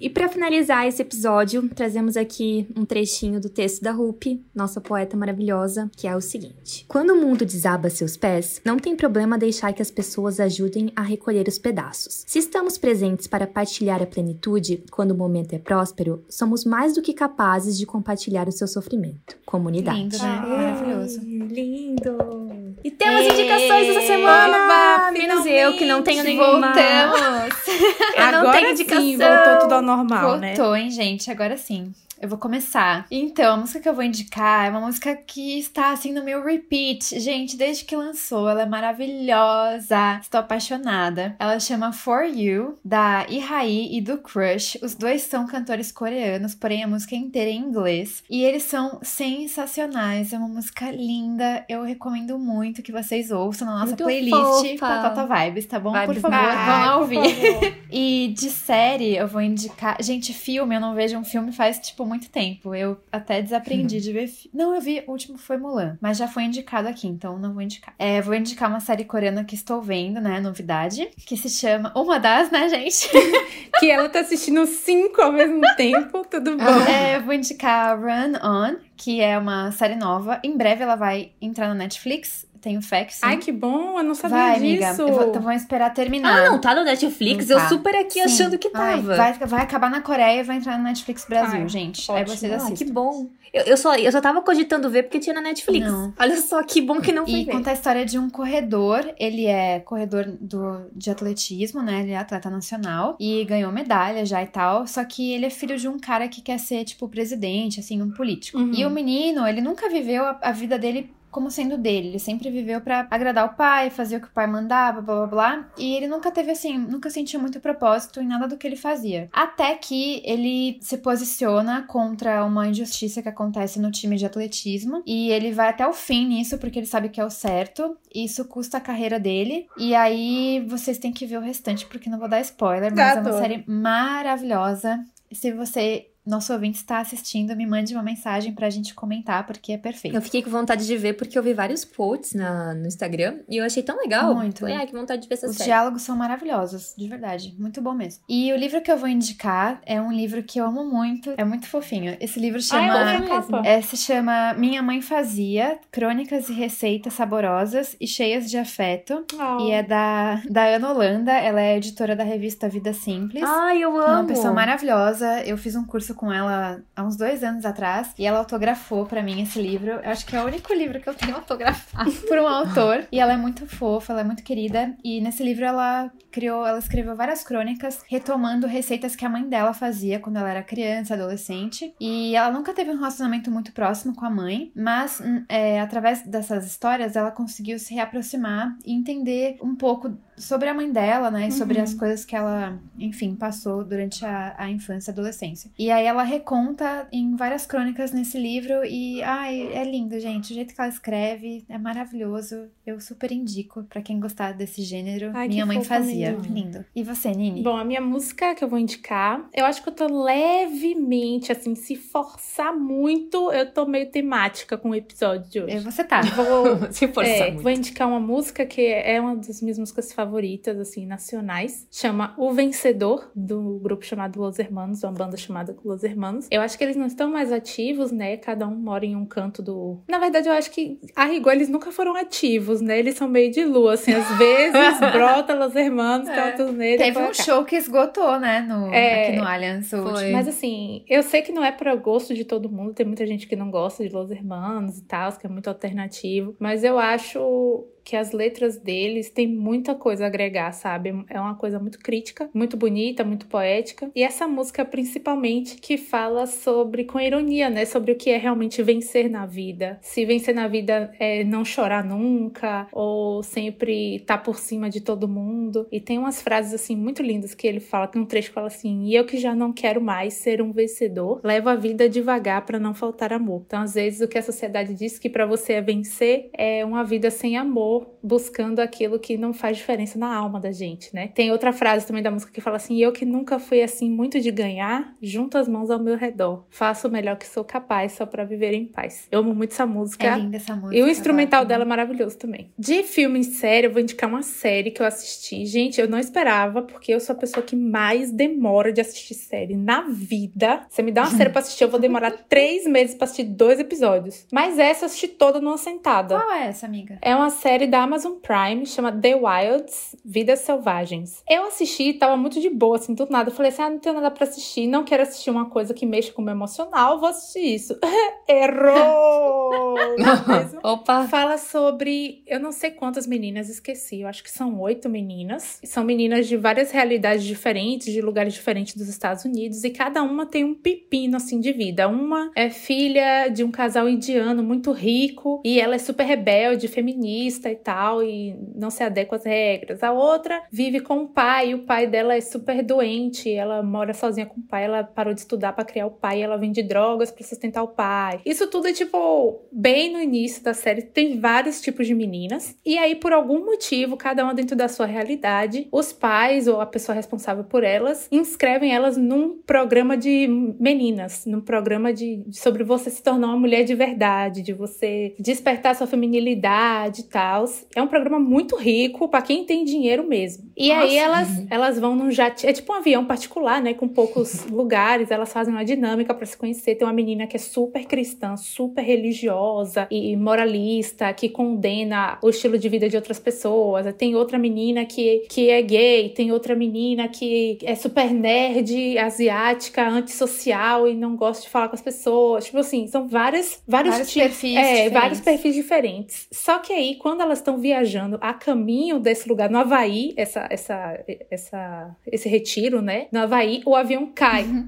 E 0.00 0.08
para 0.08 0.28
finalizar 0.28 0.86
esse 0.86 1.02
episódio, 1.02 1.68
trazemos 1.74 2.16
aqui 2.16 2.68
um 2.76 2.84
trechinho 2.84 3.40
do 3.40 3.48
texto 3.48 3.82
da 3.82 3.90
Rupi, 3.90 4.44
nossa 4.54 4.80
poeta 4.80 5.16
maravilhosa, 5.16 5.90
que 5.96 6.06
é 6.06 6.16
o 6.16 6.20
seguinte: 6.20 6.84
Quando 6.86 7.10
o 7.10 7.16
mundo 7.16 7.44
desaba 7.44 7.90
seus 7.90 8.16
pés, 8.16 8.60
não 8.64 8.76
tem 8.76 8.94
problema 8.96 9.36
deixar 9.36 9.72
que 9.72 9.82
as 9.82 9.90
pessoas 9.90 10.38
ajudem 10.38 10.92
a 10.94 11.02
recolher 11.02 11.48
os 11.48 11.58
pedaços. 11.58 12.24
Se 12.26 12.38
estamos 12.38 12.78
presentes 12.78 13.26
para 13.26 13.46
partilhar 13.46 14.02
a 14.02 14.06
plenitude, 14.06 14.84
quando 14.90 15.12
o 15.12 15.16
momento 15.16 15.52
é 15.54 15.58
próspero, 15.58 16.24
somos 16.28 16.64
mais 16.64 16.94
do 16.94 17.02
que 17.02 17.12
capazes 17.12 17.76
de 17.76 17.86
compartilhar 17.86 18.48
o 18.48 18.52
seu 18.52 18.68
sofrimento. 18.68 19.36
Comunidade. 19.44 19.98
Lindo, 19.98 20.18
né? 20.18 20.40
Maravilhoso. 20.46 21.20
Lindo. 21.20 22.57
E 22.84 22.90
temos 22.90 23.20
Ei, 23.22 23.30
indicações 23.30 23.88
essa 23.88 24.06
semana! 24.06 25.10
Menos 25.12 25.46
eu, 25.46 25.76
que 25.76 25.84
não 25.84 26.02
tenho 26.02 26.22
nenhuma. 26.22 26.72
Voltamos! 26.72 27.56
eu 28.16 28.22
Agora 28.24 28.42
não 28.42 28.52
tenho 28.52 28.70
indicação. 28.70 29.02
Sim, 29.02 29.16
voltou 29.18 29.58
tudo 29.60 29.74
ao 29.74 29.82
normal, 29.82 30.20
Voltou, 30.20 30.40
né? 30.40 30.54
Voltou, 30.54 30.76
hein, 30.76 30.90
gente? 30.90 31.30
Agora 31.30 31.56
sim. 31.56 31.92
Eu 32.20 32.28
vou 32.28 32.38
começar. 32.38 33.06
Então, 33.10 33.54
a 33.54 33.56
música 33.56 33.80
que 33.80 33.88
eu 33.88 33.94
vou 33.94 34.02
indicar 34.02 34.66
é 34.66 34.70
uma 34.70 34.80
música 34.80 35.14
que 35.14 35.58
está 35.58 35.92
assim 35.92 36.12
no 36.12 36.24
meu 36.24 36.44
repeat. 36.44 37.18
Gente, 37.20 37.56
desde 37.56 37.84
que 37.84 37.94
lançou, 37.94 38.48
ela 38.48 38.62
é 38.62 38.66
maravilhosa. 38.66 40.18
Estou 40.20 40.40
apaixonada. 40.40 41.36
Ela 41.38 41.60
chama 41.60 41.92
For 41.92 42.24
You, 42.24 42.76
da 42.84 43.24
Ihai 43.28 43.88
e 43.92 44.00
do 44.00 44.18
Crush. 44.18 44.78
Os 44.82 44.96
dois 44.96 45.22
são 45.22 45.46
cantores 45.46 45.92
coreanos, 45.92 46.56
porém 46.56 46.82
a 46.82 46.88
música 46.88 47.14
é 47.14 47.18
inteira 47.18 47.50
em 47.50 47.60
inglês. 47.60 48.24
E 48.28 48.42
eles 48.42 48.64
são 48.64 48.98
sensacionais. 49.02 50.32
É 50.32 50.38
uma 50.38 50.48
música 50.48 50.90
linda. 50.90 51.64
Eu 51.68 51.84
recomendo 51.84 52.36
muito 52.36 52.82
que 52.82 52.90
vocês 52.90 53.30
ouçam 53.30 53.66
na 53.66 53.74
nossa 53.74 53.86
muito 53.86 54.04
playlist 54.04 54.80
Patata 54.80 55.24
Vibes, 55.24 55.66
tá 55.66 55.78
bom? 55.78 55.92
Vibes 55.92 56.06
por 56.06 56.30
favor, 56.30 56.36
vão 56.36 56.66
lá 56.66 56.96
ouvir. 56.98 57.20
e 57.92 58.34
de 58.36 58.50
série, 58.50 59.16
eu 59.16 59.28
vou 59.28 59.40
indicar. 59.40 59.96
Gente, 60.02 60.34
filme, 60.34 60.74
eu 60.74 60.80
não 60.80 60.94
vejo 60.94 61.16
um 61.16 61.24
filme 61.24 61.52
faz 61.52 61.78
tipo 61.78 62.07
muito 62.08 62.30
tempo. 62.30 62.74
Eu 62.74 62.98
até 63.12 63.42
desaprendi 63.42 63.96
uhum. 63.96 64.02
de 64.02 64.12
ver. 64.12 64.30
Não, 64.52 64.74
eu 64.74 64.80
vi, 64.80 65.04
o 65.06 65.12
último 65.12 65.38
foi 65.38 65.56
Mulan, 65.56 65.98
mas 66.00 66.16
já 66.16 66.26
foi 66.26 66.44
indicado 66.44 66.88
aqui, 66.88 67.06
então 67.06 67.38
não 67.38 67.52
vou 67.52 67.62
indicar. 67.62 67.94
É, 67.98 68.20
vou 68.20 68.34
indicar 68.34 68.68
uma 68.68 68.80
série 68.80 69.04
coreana 69.04 69.44
que 69.44 69.54
estou 69.54 69.80
vendo, 69.80 70.20
né? 70.20 70.40
Novidade, 70.40 71.08
que 71.26 71.36
se 71.36 71.48
chama. 71.48 71.92
Uma 71.94 72.18
das, 72.18 72.50
né, 72.50 72.68
gente? 72.68 73.08
que 73.78 73.90
ela 73.90 74.08
tá 74.08 74.20
assistindo 74.20 74.66
cinco 74.66 75.20
ao 75.20 75.32
mesmo 75.32 75.62
tempo, 75.76 76.24
tudo 76.28 76.56
bom. 76.56 76.80
É, 76.88 77.16
eu 77.16 77.22
vou 77.22 77.34
indicar 77.34 77.98
Run 77.98 78.34
On, 78.42 78.76
que 78.96 79.20
é 79.20 79.38
uma 79.38 79.70
série 79.72 79.94
nova. 79.94 80.40
Em 80.42 80.56
breve 80.56 80.82
ela 80.82 80.96
vai 80.96 81.32
entrar 81.40 81.68
na 81.68 81.74
Netflix. 81.74 82.47
Tenho 82.60 82.82
fé 82.82 83.04
que 83.04 83.14
sim. 83.14 83.20
Ai, 83.22 83.36
que 83.36 83.52
bom, 83.52 83.98
eu 83.98 84.04
não 84.04 84.14
sabia 84.14 84.36
vai, 84.36 84.60
disso. 84.60 84.86
Amiga, 84.86 85.02
eu 85.02 85.12
vou, 85.12 85.28
então 85.28 85.42
vamos 85.42 85.62
esperar 85.62 85.92
terminar. 85.94 86.46
Ah, 86.46 86.50
não, 86.50 86.60
tá 86.60 86.74
no 86.74 86.84
Netflix? 86.84 87.46
Tá. 87.46 87.54
Eu 87.54 87.60
super 87.68 87.94
aqui 87.94 88.14
sim. 88.14 88.20
achando 88.22 88.58
que 88.58 88.70
tava. 88.70 89.12
Ai, 89.12 89.32
vai, 89.32 89.46
vai 89.46 89.62
acabar 89.62 89.90
na 89.90 90.00
Coreia 90.00 90.40
e 90.40 90.42
vai 90.42 90.56
entrar 90.56 90.76
no 90.78 90.84
Netflix 90.84 91.24
Brasil, 91.28 91.60
Ai, 91.60 91.68
gente. 91.68 92.10
Ótimo. 92.10 92.16
Aí 92.18 92.24
vocês 92.24 92.52
assistem. 92.52 92.74
Ah, 92.74 92.76
que 92.76 92.92
bom. 92.92 93.28
Eu, 93.52 93.62
eu, 93.62 93.76
só, 93.76 93.94
eu 93.94 94.10
só 94.12 94.20
tava 94.20 94.42
cogitando 94.42 94.90
ver 94.90 95.04
porque 95.04 95.18
tinha 95.18 95.34
na 95.34 95.40
Netflix. 95.40 95.86
Não. 95.86 96.12
Olha 96.18 96.36
só 96.40 96.62
que 96.62 96.80
bom 96.80 97.00
que 97.00 97.12
não 97.12 97.26
foi 97.26 97.40
E 97.40 97.44
ver. 97.44 97.52
conta 97.52 97.70
a 97.70 97.72
história 97.72 98.04
de 98.04 98.18
um 98.18 98.28
corredor. 98.28 99.10
Ele 99.18 99.46
é 99.46 99.80
corredor 99.80 100.26
do, 100.40 100.86
de 100.92 101.10
atletismo, 101.10 101.82
né? 101.82 102.02
Ele 102.02 102.12
é 102.12 102.18
atleta 102.18 102.50
nacional. 102.50 103.16
E 103.18 103.44
ganhou 103.44 103.72
medalha 103.72 104.24
já 104.26 104.42
e 104.42 104.46
tal. 104.46 104.86
Só 104.86 105.04
que 105.04 105.32
ele 105.32 105.46
é 105.46 105.50
filho 105.50 105.78
de 105.78 105.88
um 105.88 105.98
cara 105.98 106.28
que 106.28 106.42
quer 106.42 106.58
ser, 106.58 106.84
tipo, 106.84 107.08
presidente, 107.08 107.80
assim, 107.80 108.02
um 108.02 108.10
político. 108.10 108.58
Uhum. 108.58 108.72
E 108.74 108.84
o 108.84 108.90
menino, 108.90 109.46
ele 109.46 109.60
nunca 109.60 109.88
viveu 109.88 110.24
a, 110.24 110.38
a 110.42 110.52
vida 110.52 110.78
dele 110.78 111.10
como 111.30 111.50
sendo 111.50 111.76
dele. 111.76 112.08
Ele 112.08 112.18
sempre 112.18 112.50
viveu 112.50 112.80
para 112.80 113.06
agradar 113.10 113.46
o 113.46 113.54
pai, 113.54 113.90
fazer 113.90 114.16
o 114.16 114.20
que 114.20 114.26
o 114.28 114.32
pai 114.32 114.46
mandava, 114.46 115.00
blá 115.00 115.16
blá 115.16 115.26
blá. 115.26 115.68
E 115.76 115.94
ele 115.94 116.06
nunca 116.06 116.30
teve 116.30 116.50
assim, 116.50 116.78
nunca 116.78 117.10
sentiu 117.10 117.40
muito 117.40 117.60
propósito 117.60 118.20
em 118.20 118.26
nada 118.26 118.46
do 118.48 118.56
que 118.56 118.66
ele 118.66 118.76
fazia. 118.76 119.28
Até 119.32 119.74
que 119.74 120.22
ele 120.24 120.78
se 120.80 120.98
posiciona 120.98 121.82
contra 121.82 122.44
uma 122.44 122.68
injustiça 122.68 123.22
que 123.22 123.28
acontece 123.28 123.80
no 123.80 123.90
time 123.90 124.16
de 124.16 124.26
atletismo. 124.26 125.02
E 125.06 125.30
ele 125.30 125.52
vai 125.52 125.68
até 125.68 125.86
o 125.86 125.92
fim 125.92 126.26
nisso, 126.26 126.58
porque 126.58 126.78
ele 126.78 126.86
sabe 126.86 127.08
que 127.08 127.20
é 127.20 127.24
o 127.24 127.30
certo. 127.30 127.96
Isso 128.14 128.44
custa 128.44 128.78
a 128.78 128.80
carreira 128.80 129.20
dele. 129.20 129.66
E 129.76 129.94
aí 129.94 130.64
vocês 130.68 130.98
têm 130.98 131.12
que 131.12 131.26
ver 131.26 131.38
o 131.38 131.42
restante, 131.42 131.86
porque 131.86 132.10
não 132.10 132.18
vou 132.18 132.28
dar 132.28 132.40
spoiler, 132.40 132.90
mas 132.94 133.14
Gato. 133.14 133.28
é 133.28 133.30
uma 133.30 133.38
série 133.38 133.64
maravilhosa. 133.66 135.04
Se 135.30 135.52
você 135.52 136.08
nosso 136.28 136.52
ouvinte 136.52 136.78
está 136.78 137.00
assistindo, 137.00 137.56
me 137.56 137.66
mande 137.66 137.94
uma 137.94 138.02
mensagem 138.02 138.52
pra 138.52 138.68
gente 138.70 138.94
comentar, 138.94 139.46
porque 139.46 139.72
é 139.72 139.78
perfeito. 139.78 140.16
Eu 140.16 140.22
fiquei 140.22 140.42
com 140.42 140.50
vontade 140.50 140.86
de 140.86 140.96
ver 140.96 141.14
porque 141.14 141.38
eu 141.38 141.42
vi 141.42 141.54
vários 141.54 141.84
quotes 141.84 142.34
na, 142.34 142.74
no 142.74 142.86
Instagram 142.86 143.38
e 143.48 143.56
eu 143.56 143.64
achei 143.64 143.82
tão 143.82 143.96
legal. 143.98 144.34
Muito. 144.34 144.66
Ai, 144.66 144.86
que 144.86 144.92
vontade 144.92 145.22
de 145.22 145.28
ver 145.28 145.34
essa 145.34 145.48
Os 145.48 145.56
série. 145.56 145.68
diálogos 145.68 146.02
são 146.02 146.16
maravilhosos, 146.16 146.94
de 146.96 147.08
verdade. 147.08 147.54
Muito 147.58 147.80
bom 147.80 147.94
mesmo. 147.94 148.22
E 148.28 148.52
o 148.52 148.56
livro 148.56 148.80
que 148.80 148.90
eu 148.90 148.98
vou 148.98 149.08
indicar 149.08 149.80
é 149.86 150.00
um 150.00 150.12
livro 150.12 150.42
que 150.42 150.60
eu 150.60 150.66
amo 150.66 150.84
muito. 150.84 151.32
É 151.36 151.44
muito 151.44 151.66
fofinho. 151.66 152.16
Esse 152.20 152.38
livro 152.38 152.60
chama. 152.60 152.92
Ah, 152.92 153.62
é, 153.64 153.80
se 153.80 153.96
chama 153.96 154.54
Minha 154.54 154.82
Mãe 154.82 155.00
Fazia: 155.00 155.78
Crônicas 155.90 156.48
e 156.48 156.52
Receitas 156.52 157.14
Saborosas 157.14 157.96
e 158.00 158.06
Cheias 158.06 158.50
de 158.50 158.58
Afeto. 158.58 159.24
Oh. 159.34 159.60
E 159.62 159.70
é 159.70 159.82
da, 159.82 160.42
da 160.48 160.64
Ana 160.64 160.90
Holanda. 160.90 161.32
Ela 161.32 161.60
é 161.60 161.76
editora 161.76 162.14
da 162.14 162.24
revista 162.24 162.68
Vida 162.68 162.92
Simples. 162.92 163.44
Ai, 163.44 163.82
eu 163.82 163.96
amo. 163.96 164.08
É 164.08 164.20
uma 164.20 164.24
pessoa 164.26 164.52
maravilhosa. 164.52 165.42
Eu 165.44 165.56
fiz 165.56 165.74
um 165.74 165.84
curso 165.84 166.14
com 166.18 166.32
ela 166.32 166.82
há 166.94 167.02
uns 167.04 167.16
dois 167.16 167.44
anos 167.44 167.64
atrás 167.64 168.12
e 168.18 168.26
ela 168.26 168.40
autografou 168.40 169.06
para 169.06 169.22
mim 169.22 169.40
esse 169.40 169.62
livro. 169.62 169.92
Eu 169.92 170.10
acho 170.10 170.26
que 170.26 170.34
é 170.34 170.42
o 170.42 170.46
único 170.46 170.74
livro 170.74 171.00
que 171.00 171.08
eu 171.08 171.14
tenho 171.14 171.34
autografado 171.36 172.10
por 172.26 172.38
um 172.38 172.46
autor. 172.46 173.06
E 173.10 173.20
ela 173.20 173.32
é 173.32 173.36
muito 173.36 173.66
fofa, 173.66 174.12
ela 174.12 174.22
é 174.22 174.24
muito 174.24 174.42
querida. 174.42 174.94
E 175.02 175.20
nesse 175.20 175.42
livro 175.42 175.64
ela 175.64 176.10
criou, 176.30 176.66
ela 176.66 176.78
escreveu 176.78 177.16
várias 177.16 177.42
crônicas 177.42 178.02
retomando 178.08 178.66
receitas 178.66 179.14
que 179.14 179.24
a 179.24 179.28
mãe 179.28 179.48
dela 179.48 179.72
fazia 179.72 180.18
quando 180.18 180.36
ela 180.36 180.50
era 180.50 180.62
criança, 180.62 181.14
adolescente. 181.14 181.94
E 182.00 182.34
ela 182.34 182.50
nunca 182.50 182.74
teve 182.74 182.90
um 182.90 182.96
relacionamento 182.96 183.50
muito 183.50 183.72
próximo 183.72 184.14
com 184.14 184.26
a 184.26 184.30
mãe, 184.30 184.72
mas 184.74 185.20
hum, 185.20 185.44
é, 185.48 185.80
através 185.80 186.22
dessas 186.22 186.66
histórias 186.66 187.14
ela 187.14 187.30
conseguiu 187.30 187.78
se 187.78 187.94
reaproximar 187.94 188.76
e 188.84 188.92
entender 188.92 189.56
um 189.62 189.74
pouco 189.74 190.16
sobre 190.36 190.68
a 190.68 190.74
mãe 190.74 190.90
dela, 190.90 191.30
né? 191.30 191.48
E 191.48 191.52
sobre 191.52 191.78
uhum. 191.78 191.84
as 191.84 191.94
coisas 191.94 192.24
que 192.24 192.34
ela, 192.34 192.78
enfim, 192.98 193.34
passou 193.34 193.84
durante 193.84 194.24
a, 194.24 194.54
a 194.56 194.70
infância 194.70 195.10
e 195.10 195.12
adolescência. 195.12 195.70
E 195.78 195.90
aí 195.90 196.06
ela 196.08 196.22
reconta 196.22 197.06
em 197.12 197.36
várias 197.36 197.66
crônicas 197.66 198.12
nesse 198.12 198.38
livro 198.38 198.84
e, 198.84 199.22
ai, 199.22 199.72
é 199.72 199.84
lindo, 199.84 200.18
gente. 200.18 200.52
O 200.52 200.54
jeito 200.54 200.74
que 200.74 200.80
ela 200.80 200.90
escreve 200.90 201.64
é 201.68 201.78
maravilhoso. 201.78 202.70
Eu 202.88 203.00
super 203.00 203.30
indico 203.30 203.84
para 203.84 204.00
quem 204.00 204.18
gostar 204.18 204.52
desse 204.52 204.82
gênero. 204.82 205.30
Ai, 205.34 205.48
minha 205.48 205.66
mãe 205.66 205.82
fazia. 205.82 206.32
Mesmo. 206.32 206.54
Lindo. 206.54 206.84
E 206.94 207.02
você, 207.02 207.30
Nini? 207.32 207.62
Bom, 207.62 207.76
a 207.76 207.84
minha 207.84 208.00
música 208.00 208.54
que 208.54 208.64
eu 208.64 208.68
vou 208.68 208.78
indicar, 208.78 209.48
eu 209.54 209.64
acho 209.64 209.82
que 209.82 209.88
eu 209.88 209.94
tô 209.94 210.06
levemente, 210.06 211.52
assim, 211.52 211.74
se 211.74 211.96
forçar 211.96 212.74
muito, 212.74 213.52
eu 213.52 213.70
tô 213.70 213.84
meio 213.84 214.10
temática 214.10 214.78
com 214.78 214.90
o 214.90 214.94
episódio 214.94 215.50
de 215.50 215.60
hoje. 215.60 215.80
Você 215.80 216.02
tá. 216.02 216.22
Vou, 216.22 216.88
se 216.92 217.06
forçar 217.08 217.32
é, 217.32 217.46
muito. 217.48 217.62
Vou 217.62 217.72
indicar 217.72 218.08
uma 218.08 218.20
música 218.20 218.64
que 218.64 218.80
é 218.86 219.20
uma 219.20 219.36
das 219.36 219.60
minhas 219.60 219.78
músicas 219.78 220.12
favoritas 220.12 220.38
favoritas, 220.38 220.78
assim, 220.78 221.06
nacionais. 221.06 221.86
Chama 221.90 222.34
O 222.36 222.52
Vencedor, 222.52 223.30
do 223.34 223.78
grupo 223.82 224.04
chamado 224.04 224.40
Los 224.40 224.58
Hermanos, 224.58 225.02
uma 225.02 225.12
banda 225.12 225.36
chamada 225.36 225.76
Los 225.84 226.04
Hermanos. 226.04 226.46
Eu 226.50 226.60
acho 226.60 226.78
que 226.78 226.84
eles 226.84 226.96
não 226.96 227.06
estão 227.06 227.30
mais 227.30 227.52
ativos, 227.52 228.12
né? 228.12 228.36
Cada 228.36 228.66
um 228.66 228.74
mora 228.74 229.04
em 229.04 229.16
um 229.16 229.26
canto 229.26 229.62
do. 229.62 230.00
Na 230.08 230.18
verdade, 230.18 230.48
eu 230.48 230.52
acho 230.52 230.70
que 230.70 230.98
a 231.14 231.24
rigor 231.24 231.52
eles 231.52 231.68
nunca 231.68 231.90
foram 231.90 232.14
ativos, 232.14 232.77
né? 232.80 232.98
Eles 232.98 233.16
são 233.16 233.28
meio 233.28 233.50
de 233.50 233.64
lua, 233.64 233.94
assim, 233.94 234.12
às 234.12 234.38
vezes 234.38 234.72
brota 235.12 235.54
Los 235.54 235.74
Hermanos, 235.74 236.28
é. 236.28 236.52
tá 236.52 236.64
nele. 236.64 236.98
Teve 236.98 237.18
um 237.18 237.34
show 237.34 237.64
que 237.64 237.76
esgotou, 237.76 238.38
né? 238.38 238.60
No, 238.60 238.92
é, 238.92 239.28
aqui 239.28 239.36
no 239.36 239.44
Allianz. 239.44 239.90
Mas 240.32 240.48
assim, 240.48 241.04
eu 241.08 241.22
sei 241.22 241.42
que 241.42 241.52
não 241.52 241.64
é 241.64 241.72
para 241.72 241.94
gosto 241.96 242.34
de 242.34 242.44
todo 242.44 242.68
mundo, 242.70 242.94
tem 242.94 243.06
muita 243.06 243.26
gente 243.26 243.46
que 243.46 243.56
não 243.56 243.70
gosta 243.70 244.06
de 244.06 244.14
Los 244.14 244.30
Hermanos 244.30 244.98
e 244.98 245.04
tal, 245.04 245.32
que 245.32 245.46
é 245.46 245.50
muito 245.50 245.68
alternativo, 245.68 246.54
mas 246.58 246.84
eu 246.84 246.98
acho 246.98 247.86
que 248.08 248.16
as 248.16 248.32
letras 248.32 248.78
deles 248.78 249.28
têm 249.28 249.46
muita 249.46 249.94
coisa 249.94 250.24
a 250.24 250.28
agregar, 250.28 250.72
sabe? 250.72 251.12
É 251.28 251.38
uma 251.38 251.56
coisa 251.56 251.78
muito 251.78 251.98
crítica, 251.98 252.48
muito 252.54 252.74
bonita, 252.74 253.22
muito 253.22 253.46
poética. 253.46 254.10
E 254.16 254.22
essa 254.22 254.48
música, 254.48 254.82
principalmente, 254.82 255.76
que 255.76 255.98
fala 255.98 256.46
sobre, 256.46 257.04
com 257.04 257.20
ironia, 257.20 257.68
né? 257.68 257.84
Sobre 257.84 258.12
o 258.12 258.16
que 258.16 258.30
é 258.30 258.38
realmente 258.38 258.82
vencer 258.82 259.28
na 259.28 259.44
vida. 259.44 259.98
Se 260.00 260.24
vencer 260.24 260.54
na 260.54 260.66
vida 260.66 261.12
é 261.18 261.44
não 261.44 261.66
chorar 261.66 262.02
nunca, 262.02 262.88
ou 262.92 263.42
sempre 263.42 264.16
estar 264.16 264.38
tá 264.38 264.42
por 264.42 264.58
cima 264.58 264.88
de 264.88 265.02
todo 265.02 265.28
mundo. 265.28 265.86
E 265.92 266.00
tem 266.00 266.16
umas 266.16 266.40
frases, 266.40 266.72
assim, 266.72 266.96
muito 266.96 267.22
lindas 267.22 267.54
que 267.54 267.66
ele 267.66 267.78
fala, 267.78 268.06
tem 268.06 268.22
um 268.22 268.24
trecho 268.24 268.48
que 268.48 268.54
fala 268.54 268.68
assim: 268.68 269.04
E 269.04 269.14
eu 269.14 269.26
que 269.26 269.36
já 269.36 269.54
não 269.54 269.70
quero 269.70 270.00
mais 270.00 270.32
ser 270.32 270.62
um 270.62 270.72
vencedor, 270.72 271.42
levo 271.44 271.68
a 271.68 271.76
vida 271.76 272.08
devagar 272.08 272.64
para 272.64 272.78
não 272.78 272.94
faltar 272.94 273.34
amor. 273.34 273.64
Então, 273.66 273.82
às 273.82 273.92
vezes, 273.92 274.22
o 274.22 274.28
que 274.28 274.38
a 274.38 274.42
sociedade 274.42 274.94
diz 274.94 275.18
que 275.18 275.28
para 275.28 275.44
você 275.44 275.74
é 275.74 275.82
vencer 275.82 276.48
é 276.54 276.82
uma 276.86 277.04
vida 277.04 277.30
sem 277.30 277.58
amor, 277.58 277.97
buscando 278.22 278.80
aquilo 278.80 279.18
que 279.18 279.36
não 279.36 279.52
faz 279.52 279.76
diferença 279.76 280.18
na 280.18 280.34
alma 280.34 280.60
da 280.60 280.72
gente, 280.72 281.14
né? 281.14 281.28
Tem 281.34 281.50
outra 281.50 281.72
frase 281.72 282.06
também 282.06 282.22
da 282.22 282.30
música 282.30 282.52
que 282.52 282.60
fala 282.60 282.76
assim: 282.76 283.00
Eu 283.00 283.12
que 283.12 283.24
nunca 283.24 283.58
fui 283.58 283.82
assim 283.82 284.10
muito 284.10 284.40
de 284.40 284.50
ganhar, 284.50 285.14
junto 285.22 285.58
as 285.58 285.68
mãos 285.68 285.90
ao 285.90 285.98
meu 285.98 286.16
redor. 286.16 286.64
Faço 286.70 287.08
o 287.08 287.10
melhor 287.10 287.36
que 287.36 287.46
sou 287.46 287.64
capaz 287.64 288.12
só 288.12 288.26
para 288.26 288.44
viver 288.44 288.72
em 288.72 288.86
paz. 288.86 289.26
Eu 289.30 289.40
amo 289.40 289.54
muito 289.54 289.72
essa 289.72 289.86
música. 289.86 290.26
É 290.26 290.38
linda 290.38 290.56
essa 290.56 290.74
música. 290.74 290.96
E 290.96 291.02
o 291.02 291.08
instrumental 291.08 291.64
dela 291.64 291.84
é 291.84 291.86
maravilhoso 291.86 292.36
também. 292.36 292.70
De 292.78 293.02
filme 293.02 293.38
em 293.38 293.42
série, 293.42 293.86
eu 293.86 293.92
vou 293.92 294.00
indicar 294.00 294.28
uma 294.28 294.42
série 294.42 294.90
que 294.90 295.02
eu 295.02 295.06
assisti. 295.06 295.66
Gente, 295.66 296.00
eu 296.00 296.08
não 296.08 296.18
esperava, 296.18 296.82
porque 296.82 297.12
eu 297.12 297.20
sou 297.20 297.34
a 297.34 297.38
pessoa 297.38 297.64
que 297.64 297.76
mais 297.76 298.30
demora 298.30 298.92
de 298.92 299.00
assistir 299.00 299.34
série 299.34 299.76
na 299.76 300.02
vida. 300.08 300.86
Você 300.88 301.02
me 301.02 301.10
dá 301.10 301.22
uma 301.22 301.30
série 301.30 301.50
pra 301.50 301.60
assistir, 301.60 301.84
eu 301.84 301.90
vou 301.90 302.00
demorar 302.00 302.30
três 302.48 302.86
meses 302.86 303.14
pra 303.14 303.24
assistir 303.24 303.44
dois 303.44 303.80
episódios. 303.80 304.46
Mas 304.52 304.78
essa 304.78 305.04
eu 305.04 305.06
assisti 305.06 305.28
toda 305.28 305.60
numa 305.60 305.78
sentada. 305.78 306.38
Qual 306.38 306.52
é 306.52 306.66
essa, 306.68 306.86
amiga? 306.86 307.18
É 307.20 307.34
uma 307.34 307.50
série 307.50 307.86
da 307.88 308.02
Amazon 308.02 308.34
Prime, 308.34 308.86
chama 308.86 309.12
The 309.12 309.34
Wilds, 309.34 310.16
Vidas 310.24 310.60
Selvagens. 310.60 311.42
Eu 311.48 311.66
assisti, 311.66 312.12
tava 312.14 312.36
muito 312.36 312.60
de 312.60 312.70
boa, 312.70 312.96
assim, 312.96 313.14
do 313.14 313.26
nada. 313.30 313.50
Eu 313.50 313.54
falei 313.54 313.70
assim, 313.70 313.82
ah, 313.82 313.90
não 313.90 313.98
tenho 313.98 314.14
nada 314.14 314.30
pra 314.30 314.44
assistir, 314.44 314.86
não 314.86 315.04
quero 315.04 315.22
assistir 315.22 315.50
uma 315.50 315.68
coisa 315.70 315.94
que 315.94 316.06
mexa 316.06 316.32
com 316.32 316.42
o 316.42 316.44
meu 316.44 316.54
emocional, 316.54 317.18
vou 317.18 317.28
assistir 317.28 317.74
isso. 317.74 317.98
Errou! 318.48 319.96
Opa! 320.82 321.26
Fala 321.28 321.58
sobre, 321.58 322.42
eu 322.46 322.60
não 322.60 322.72
sei 322.72 322.90
quantas 322.90 323.26
meninas, 323.26 323.68
esqueci, 323.68 324.20
eu 324.20 324.28
acho 324.28 324.42
que 324.42 324.50
são 324.50 324.80
oito 324.80 325.08
meninas. 325.08 325.80
São 325.84 326.04
meninas 326.04 326.46
de 326.46 326.56
várias 326.56 326.90
realidades 326.90 327.44
diferentes, 327.44 328.12
de 328.12 328.20
lugares 328.20 328.54
diferentes 328.54 328.94
dos 328.94 329.08
Estados 329.08 329.44
Unidos, 329.44 329.84
e 329.84 329.90
cada 329.90 330.22
uma 330.22 330.46
tem 330.46 330.64
um 330.64 330.74
pepino, 330.74 331.36
assim, 331.36 331.60
de 331.60 331.72
vida. 331.72 332.08
Uma 332.08 332.50
é 332.54 332.70
filha 332.70 333.48
de 333.48 333.64
um 333.64 333.70
casal 333.70 334.08
indiano 334.08 334.62
muito 334.62 334.92
rico, 334.92 335.62
e 335.64 335.80
ela 335.80 335.94
é 335.94 335.98
super 335.98 336.24
rebelde, 336.24 336.88
feminista 336.88 337.67
e 337.70 337.76
tal, 337.76 338.22
e 338.22 338.56
não 338.74 338.90
se 338.90 339.02
adequa 339.02 339.36
às 339.36 339.44
regras. 339.44 340.02
A 340.02 340.12
outra 340.12 340.62
vive 340.70 341.00
com 341.00 341.22
o 341.22 341.28
pai, 341.28 341.74
o 341.74 341.80
pai 341.80 342.06
dela 342.06 342.34
é 342.34 342.40
super 342.40 342.82
doente, 342.82 343.52
ela 343.52 343.82
mora 343.82 344.14
sozinha 344.14 344.46
com 344.46 344.60
o 344.60 344.62
pai, 344.62 344.84
ela 344.84 345.04
parou 345.04 345.34
de 345.34 345.40
estudar 345.40 345.72
para 345.72 345.84
criar 345.84 346.06
o 346.06 346.10
pai, 346.10 346.42
ela 346.42 346.56
vende 346.56 346.82
drogas 346.82 347.30
para 347.30 347.44
sustentar 347.44 347.82
o 347.82 347.88
pai. 347.88 348.40
Isso 348.44 348.66
tudo 348.68 348.88
é 348.88 348.92
tipo 348.92 349.60
bem 349.70 350.12
no 350.12 350.20
início 350.20 350.62
da 350.62 350.74
série, 350.74 351.02
tem 351.02 351.38
vários 351.40 351.80
tipos 351.80 352.06
de 352.06 352.14
meninas, 352.14 352.76
e 352.84 352.98
aí 352.98 353.14
por 353.14 353.32
algum 353.32 353.64
motivo, 353.64 354.16
cada 354.16 354.44
uma 354.44 354.54
dentro 354.54 354.76
da 354.76 354.88
sua 354.88 355.06
realidade, 355.06 355.88
os 355.92 356.12
pais 356.12 356.66
ou 356.68 356.80
a 356.80 356.86
pessoa 356.86 357.14
responsável 357.14 357.64
por 357.64 357.84
elas 357.84 358.28
inscrevem 358.30 358.94
elas 358.94 359.16
num 359.16 359.58
programa 359.66 360.16
de 360.16 360.48
meninas, 360.78 361.44
num 361.46 361.60
programa 361.60 362.12
de 362.12 362.44
sobre 362.52 362.84
você 362.84 363.10
se 363.10 363.22
tornar 363.22 363.48
uma 363.48 363.58
mulher 363.58 363.84
de 363.84 363.94
verdade, 363.94 364.62
de 364.62 364.72
você 364.72 365.34
despertar 365.38 365.94
sua 365.94 366.06
feminilidade 366.06 367.22
e 367.22 367.24
tal. 367.24 367.57
É 367.94 368.02
um 368.02 368.06
programa 368.06 368.38
muito 368.38 368.76
rico 368.76 369.28
para 369.28 369.42
quem 369.42 369.64
tem 369.64 369.84
dinheiro 369.84 370.26
mesmo. 370.26 370.70
E 370.76 370.88
Nossa. 370.88 371.00
aí 371.02 371.16
elas 371.16 371.48
elas 371.70 371.98
vão 371.98 372.14
num 372.14 372.30
jatinho, 372.30 372.70
é 372.70 372.72
tipo 372.72 372.92
um 372.92 372.96
avião 372.96 373.24
particular, 373.24 373.80
né, 373.80 373.94
com 373.94 374.08
poucos 374.08 374.64
lugares, 374.70 375.30
elas 375.30 375.52
fazem 375.52 375.72
uma 375.72 375.84
dinâmica 375.84 376.34
para 376.34 376.46
se 376.46 376.56
conhecer. 376.56 376.94
Tem 376.94 377.06
uma 377.06 377.12
menina 377.12 377.46
que 377.46 377.56
é 377.56 377.58
super 377.58 378.04
cristã, 378.06 378.56
super 378.56 379.02
religiosa 379.02 380.06
e 380.10 380.36
moralista, 380.36 381.32
que 381.32 381.48
condena 381.48 382.38
o 382.42 382.50
estilo 382.50 382.78
de 382.78 382.88
vida 382.88 383.08
de 383.08 383.16
outras 383.16 383.38
pessoas. 383.38 384.06
Tem 384.16 384.34
outra 384.34 384.58
menina 384.58 385.04
que, 385.04 385.46
que 385.48 385.70
é 385.70 385.80
gay, 385.82 386.30
tem 386.30 386.52
outra 386.52 386.74
menina 386.74 387.28
que 387.28 387.78
é 387.82 387.94
super 387.94 388.32
nerd, 388.32 389.18
asiática, 389.18 390.08
antissocial 390.08 391.08
e 391.08 391.14
não 391.14 391.36
gosta 391.36 391.62
de 391.64 391.68
falar 391.68 391.88
com 391.88 391.94
as 391.94 392.02
pessoas. 392.02 392.66
Tipo 392.66 392.78
assim, 392.78 393.06
são 393.06 393.26
várias, 393.28 393.82
vários, 393.86 394.14
vários 394.14 394.32
tipos, 394.32 394.48
perfis 394.48 394.76
é, 394.76 394.80
diferentes. 394.80 395.12
vários 395.12 395.40
perfis 395.40 395.74
diferentes. 395.74 396.48
Só 396.52 396.78
que 396.78 396.92
aí, 396.92 397.16
quando 397.16 397.40
elas 397.48 397.58
estão 397.58 397.78
viajando 397.78 398.38
a 398.40 398.54
caminho 398.54 399.18
desse 399.18 399.48
lugar, 399.48 399.68
no 399.70 399.78
Havaí, 399.78 400.32
essa, 400.36 400.66
essa, 400.70 401.18
essa, 401.50 402.16
esse 402.30 402.48
retiro, 402.48 403.02
né? 403.02 403.26
No 403.32 403.40
Havaí, 403.40 403.82
o 403.84 403.96
avião 403.96 404.30
cai. 404.34 404.64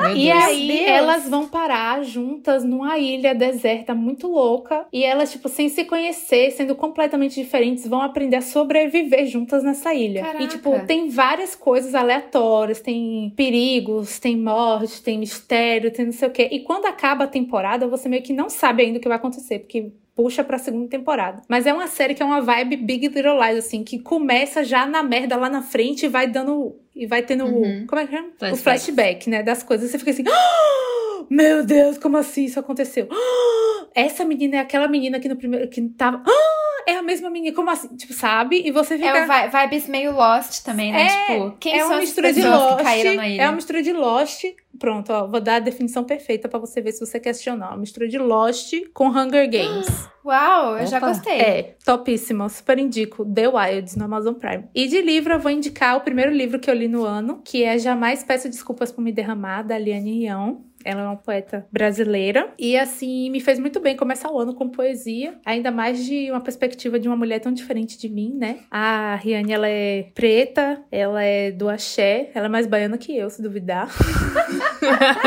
Meu 0.00 0.16
E 0.16 0.24
Deus. 0.32 0.44
aí 0.44 0.68
Deus. 0.68 0.88
elas 0.88 1.28
vão 1.28 1.46
parar 1.46 2.02
juntas 2.02 2.64
numa 2.64 2.96
ilha 2.98 3.34
deserta 3.34 3.94
muito 3.94 4.28
louca. 4.28 4.86
E 4.90 5.04
elas, 5.04 5.30
tipo, 5.30 5.46
sem 5.46 5.68
se 5.68 5.84
conhecer, 5.84 6.50
sendo 6.52 6.74
completamente 6.74 7.34
diferentes, 7.34 7.86
vão 7.86 8.00
aprender 8.00 8.36
a 8.36 8.40
sobreviver 8.40 9.26
juntas 9.26 9.62
nessa 9.62 9.92
ilha. 9.92 10.22
Caraca. 10.22 10.42
E, 10.42 10.48
tipo, 10.48 10.86
tem 10.86 11.10
várias 11.10 11.54
coisas 11.54 11.94
aleatórias, 11.94 12.80
tem 12.80 13.30
perigos, 13.36 14.18
tem 14.18 14.38
morte, 14.38 15.02
tem 15.02 15.18
mistério, 15.18 15.90
tem 15.90 16.06
não 16.06 16.12
sei 16.12 16.28
o 16.28 16.32
quê. 16.32 16.48
E 16.50 16.60
quando 16.60 16.86
acaba 16.86 17.24
a 17.24 17.28
temporada, 17.28 17.86
você 17.86 18.08
meio 18.08 18.22
que 18.22 18.32
não 18.32 18.48
sabe 18.48 18.82
ainda 18.82 18.96
o 18.98 19.02
que 19.02 19.08
vai 19.08 19.18
acontecer, 19.18 19.58
porque 19.58 19.92
puxa 20.22 20.44
pra 20.44 20.58
segunda 20.58 20.86
temporada. 20.88 21.40
Mas 21.48 21.66
é 21.66 21.72
uma 21.72 21.86
série 21.86 22.14
que 22.14 22.22
é 22.22 22.26
uma 22.26 22.42
vibe 22.42 22.76
Big 22.76 23.08
Little 23.08 23.40
Lies, 23.42 23.64
assim, 23.64 23.82
que 23.82 23.98
começa 23.98 24.62
já 24.62 24.84
na 24.86 25.02
merda 25.02 25.34
lá 25.36 25.48
na 25.48 25.62
frente 25.62 26.04
e 26.04 26.08
vai 26.08 26.26
dando. 26.26 26.76
E 26.94 27.06
vai 27.06 27.22
tendo. 27.22 27.44
Uhum. 27.46 27.86
Como 27.86 28.00
é 28.02 28.06
que 28.06 28.14
é? 28.14 28.20
O 28.20 28.24
Flashback. 28.38 28.62
flashback, 28.62 29.30
né? 29.30 29.42
Das 29.42 29.62
coisas. 29.62 29.90
Você 29.90 29.98
fica 29.98 30.10
assim. 30.10 30.24
"Ah, 30.28 31.24
Meu 31.30 31.64
Deus, 31.64 31.96
como 31.96 32.16
assim 32.18 32.44
isso 32.44 32.60
aconteceu? 32.60 33.08
Ah, 33.10 33.86
Essa 33.94 34.24
menina 34.24 34.56
é 34.56 34.58
aquela 34.60 34.86
menina 34.88 35.18
que 35.18 35.28
no 35.28 35.36
primeiro. 35.36 35.68
que 35.68 35.80
tava. 35.90 36.22
"Ah, 36.26 36.69
É 36.86 36.96
a 36.96 37.02
mesma 37.02 37.30
menina, 37.30 37.54
como 37.54 37.70
assim? 37.70 37.88
Tipo, 37.96 38.12
sabe? 38.12 38.62
E 38.64 38.70
você 38.70 38.96
fica. 38.96 39.08
É 39.08 39.24
o 39.24 39.26
vi- 39.50 39.58
vibes 39.58 39.88
meio 39.88 40.12
Lost 40.12 40.62
também, 40.64 40.92
né? 40.92 41.06
É, 41.06 41.08
tipo, 41.34 41.56
quem 41.58 41.74
é 41.74 41.78
são 41.78 41.88
uma 41.88 41.94
as 41.96 42.00
mistura 42.00 42.32
de 42.32 42.40
pessoas 42.42 42.60
Lost. 42.62 42.76
que 42.78 42.82
caíram 42.84 43.14
na 43.14 43.28
ilha? 43.28 43.42
É 43.42 43.46
uma 43.46 43.54
mistura 43.56 43.82
de 43.82 43.92
Lost. 43.92 44.44
Pronto, 44.78 45.12
ó, 45.12 45.26
vou 45.26 45.40
dar 45.40 45.56
a 45.56 45.58
definição 45.58 46.04
perfeita 46.04 46.48
pra 46.48 46.58
você 46.58 46.80
ver 46.80 46.92
se 46.92 47.00
você 47.04 47.20
questionar. 47.20 47.68
Uma 47.70 47.78
mistura 47.78 48.08
de 48.08 48.16
Lost 48.18 48.72
com 48.94 49.08
Hunger 49.08 49.50
Games. 49.50 49.86
Uau, 50.24 50.78
eu 50.78 50.86
já 50.86 50.98
Opa. 50.98 51.08
gostei. 51.08 51.40
É, 51.40 51.76
topíssimo. 51.84 52.48
Super 52.48 52.78
indico. 52.78 53.24
The 53.24 53.48
Wilds 53.48 53.96
no 53.96 54.04
Amazon 54.04 54.34
Prime. 54.34 54.64
E 54.74 54.86
de 54.86 55.00
livro, 55.00 55.34
eu 55.34 55.40
vou 55.40 55.50
indicar 55.50 55.96
o 55.96 56.00
primeiro 56.00 56.30
livro 56.32 56.58
que 56.58 56.70
eu 56.70 56.74
li 56.74 56.88
no 56.88 57.04
ano, 57.04 57.40
que 57.44 57.64
é 57.64 57.78
Jamais 57.78 58.22
Peço 58.22 58.48
Desculpas 58.48 58.92
por 58.92 59.02
Me 59.02 59.12
Derramar, 59.12 59.62
da 59.62 59.78
Liane 59.78 60.20
Rion. 60.20 60.56
Ela 60.82 61.02
é 61.02 61.04
uma 61.04 61.16
poeta 61.16 61.66
brasileira. 61.70 62.54
E, 62.58 62.74
assim, 62.76 63.28
me 63.28 63.38
fez 63.38 63.58
muito 63.58 63.80
bem 63.80 63.94
começar 63.96 64.30
o 64.30 64.38
ano 64.38 64.54
com 64.54 64.68
poesia. 64.68 65.38
Ainda 65.44 65.70
mais 65.70 66.04
de 66.06 66.30
uma 66.30 66.40
perspectiva 66.40 66.98
de 66.98 67.06
uma 67.06 67.16
mulher 67.16 67.38
tão 67.38 67.52
diferente 67.52 67.98
de 67.98 68.08
mim, 68.08 68.34
né? 68.34 68.60
A 68.70 69.14
Riane, 69.16 69.52
ela 69.52 69.68
é 69.68 70.04
preta, 70.14 70.82
ela 70.90 71.22
é 71.22 71.50
do 71.50 71.68
axé. 71.68 72.30
Ela 72.34 72.46
é 72.46 72.48
mais 72.48 72.66
baiana 72.66 72.96
que 72.96 73.14
eu, 73.14 73.28
se 73.28 73.42
duvidar. 73.42 73.90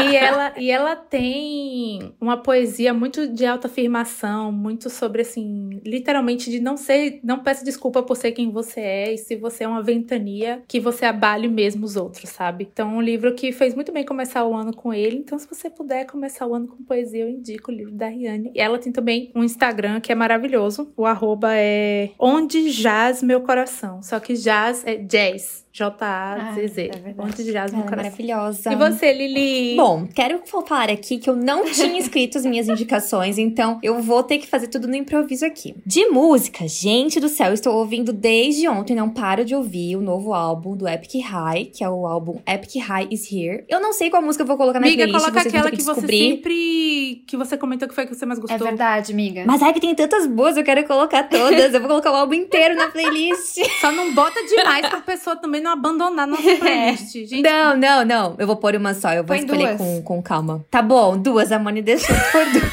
e, 0.10 0.16
ela, 0.16 0.54
e 0.58 0.72
ela 0.72 0.96
tem 0.96 2.14
uma 2.20 2.38
poesia 2.38 2.94
muito 2.94 3.28
de 3.28 3.46
autoafirmação, 3.46 4.52
muito 4.52 4.90
sobre, 4.90 5.22
assim, 5.22 5.82
literalmente 5.86 6.50
de 6.50 6.60
não 6.60 6.78
ser, 6.78 7.20
não 7.24 7.40
peça 7.40 7.64
desculpa 7.64 8.04
por 8.04 8.16
ser 8.16 8.32
quem 8.32 8.52
você 8.52 8.80
é, 8.80 9.14
e 9.14 9.18
se 9.18 9.36
você 9.36 9.64
é 9.64 9.68
uma 9.68 9.82
ventania, 9.82 10.64
que 10.68 10.80
você 10.80 11.06
abale 11.06 11.48
mesmo 11.48 11.86
os 11.86 11.96
outros, 11.96 12.30
sabe? 12.30 12.68
Então, 12.72 12.96
um 12.96 13.02
livro 13.02 13.34
que 13.34 13.52
fez 13.52 13.76
muito 13.76 13.92
bem 13.92 14.06
começar 14.06 14.46
o 14.46 14.54
ano 14.54 14.76
com 14.76 14.94
ele. 14.94 15.18
Então, 15.18 15.38
se 15.38 15.48
você 15.48 15.70
puder 15.70 16.06
começar 16.06 16.46
o 16.46 16.54
ano 16.54 16.68
com 16.68 16.84
poesia, 16.84 17.22
eu 17.24 17.30
indico 17.30 17.72
o 17.72 17.74
livro 17.74 17.94
da 17.94 18.08
Riane. 18.08 18.52
E 18.54 18.60
ela 18.60 18.78
tem 18.78 18.92
também 18.92 19.32
um 19.36 19.44
Instagram 19.44 20.00
que 20.00 20.12
é 20.12 20.16
maravilhoso. 20.16 20.92
O 20.96 21.06
arroba 21.06 21.50
é 21.54 22.12
Onde 22.20 22.70
Jaz 22.70 23.22
Meu 23.22 23.42
Coração. 23.42 24.02
Só 24.02 24.20
que 24.20 24.34
jazz 24.34 24.84
é 24.86 24.96
jazz. 24.96 25.63
J-A-Z-Z. 25.74 26.92
Ah, 26.94 27.10
é. 27.10 27.16
Onde 27.18 27.52
Jaz 27.52 27.72
Meu 27.72 27.82
é 27.82 27.84
Coração. 27.84 28.04
maravilhosa. 28.12 28.72
E 28.72 28.76
você, 28.76 29.12
Lili? 29.12 29.76
Bom, 29.76 30.08
quero 30.14 30.40
falar 30.46 30.92
aqui 30.92 31.18
que 31.18 31.28
eu 31.28 31.36
não 31.36 31.66
tinha 31.72 31.98
escrito 32.00 32.38
as 32.38 32.46
minhas 32.46 32.70
indicações, 32.70 33.40
então 33.40 33.80
eu 33.82 34.00
vou 34.00 34.22
ter 34.22 34.38
que 34.38 34.46
fazer 34.46 34.68
tudo 34.68 34.88
no 34.88 34.96
improviso 34.96 35.44
aqui. 35.46 35.76
De 35.84 36.06
música, 36.10 36.68
gente 36.68 37.20
do 37.20 37.28
céu, 37.28 37.52
estou 37.54 37.74
ouvindo 37.76 38.14
desde 38.14 38.68
ontem, 38.68 38.96
não 38.96 39.10
paro 39.10 39.44
de 39.44 39.56
ouvir 39.56 39.96
o 39.96 40.02
novo 40.02 40.32
álbum 40.32 40.78
do 40.78 40.88
Epic 40.88 41.16
High, 41.26 41.66
que 41.66 41.84
é 41.84 41.90
o 41.90 42.06
álbum 42.06 42.40
Epic 42.48 42.76
High 42.76 43.08
Is 43.10 43.32
Here. 43.32 43.66
Eu 43.68 43.82
não 43.82 43.94
sei 43.94 44.12
qual 44.12 44.22
música 44.22 44.44
eu 44.44 44.48
vou 44.48 44.58
colocar 44.58 44.80
na 44.80 44.86
Amiga, 44.86 45.04
playlist, 45.06 45.26
coloca 45.26 45.42
aquela 45.50 45.72
que, 45.72 45.78
que 45.78 45.84
você 45.84 46.06
sempre. 46.08 47.24
que 47.28 47.36
você 47.36 47.58
comentou 47.58 47.88
que 47.88 47.96
foi 47.96 48.04
a 48.04 48.08
que 48.08 48.14
você 48.14 48.28
mais 48.28 48.38
É 48.38 48.42
gostou. 48.44 48.60
verdade, 48.68 49.12
amiga. 49.12 49.44
Mas 49.48 49.60
ai 49.64 49.74
que 49.74 49.80
tem 49.80 49.96
tantas 49.96 50.28
boas, 50.28 50.56
eu 50.56 50.64
quero 50.64 50.86
colocar 50.86 51.24
todas. 51.24 51.74
eu 51.74 51.80
vou 51.80 51.90
colocar 51.90 52.12
o 52.12 52.16
álbum 52.16 52.36
inteiro 52.36 52.76
na 52.76 52.90
playlist. 52.92 53.58
Só 53.82 53.92
não 53.92 54.14
bota 54.14 54.40
demais 54.46 54.88
pra 54.88 55.02
pessoa 55.02 55.36
também 55.36 55.63
não 55.64 55.72
abandonar 55.72 56.28
nossa 56.28 56.44
playlist. 56.60 57.14
Gente, 57.14 57.42
Não, 57.42 57.76
não, 57.76 58.06
não. 58.06 58.36
Eu 58.38 58.46
vou 58.46 58.56
pôr 58.58 58.76
uma 58.76 58.94
só, 58.94 59.10
eu 59.14 59.24
vou 59.24 59.28
Põe 59.36 59.40
escolher 59.40 59.76
duas. 59.76 59.78
com, 59.78 60.04
com 60.04 60.22
calma. 60.22 60.66
Tá 60.70 60.82
bom, 60.82 61.18
duas, 61.18 61.52
a 61.52 61.58
Moni 61.58 61.82
deixou 61.82 62.16
por 62.32 62.46
duas. 62.52 62.72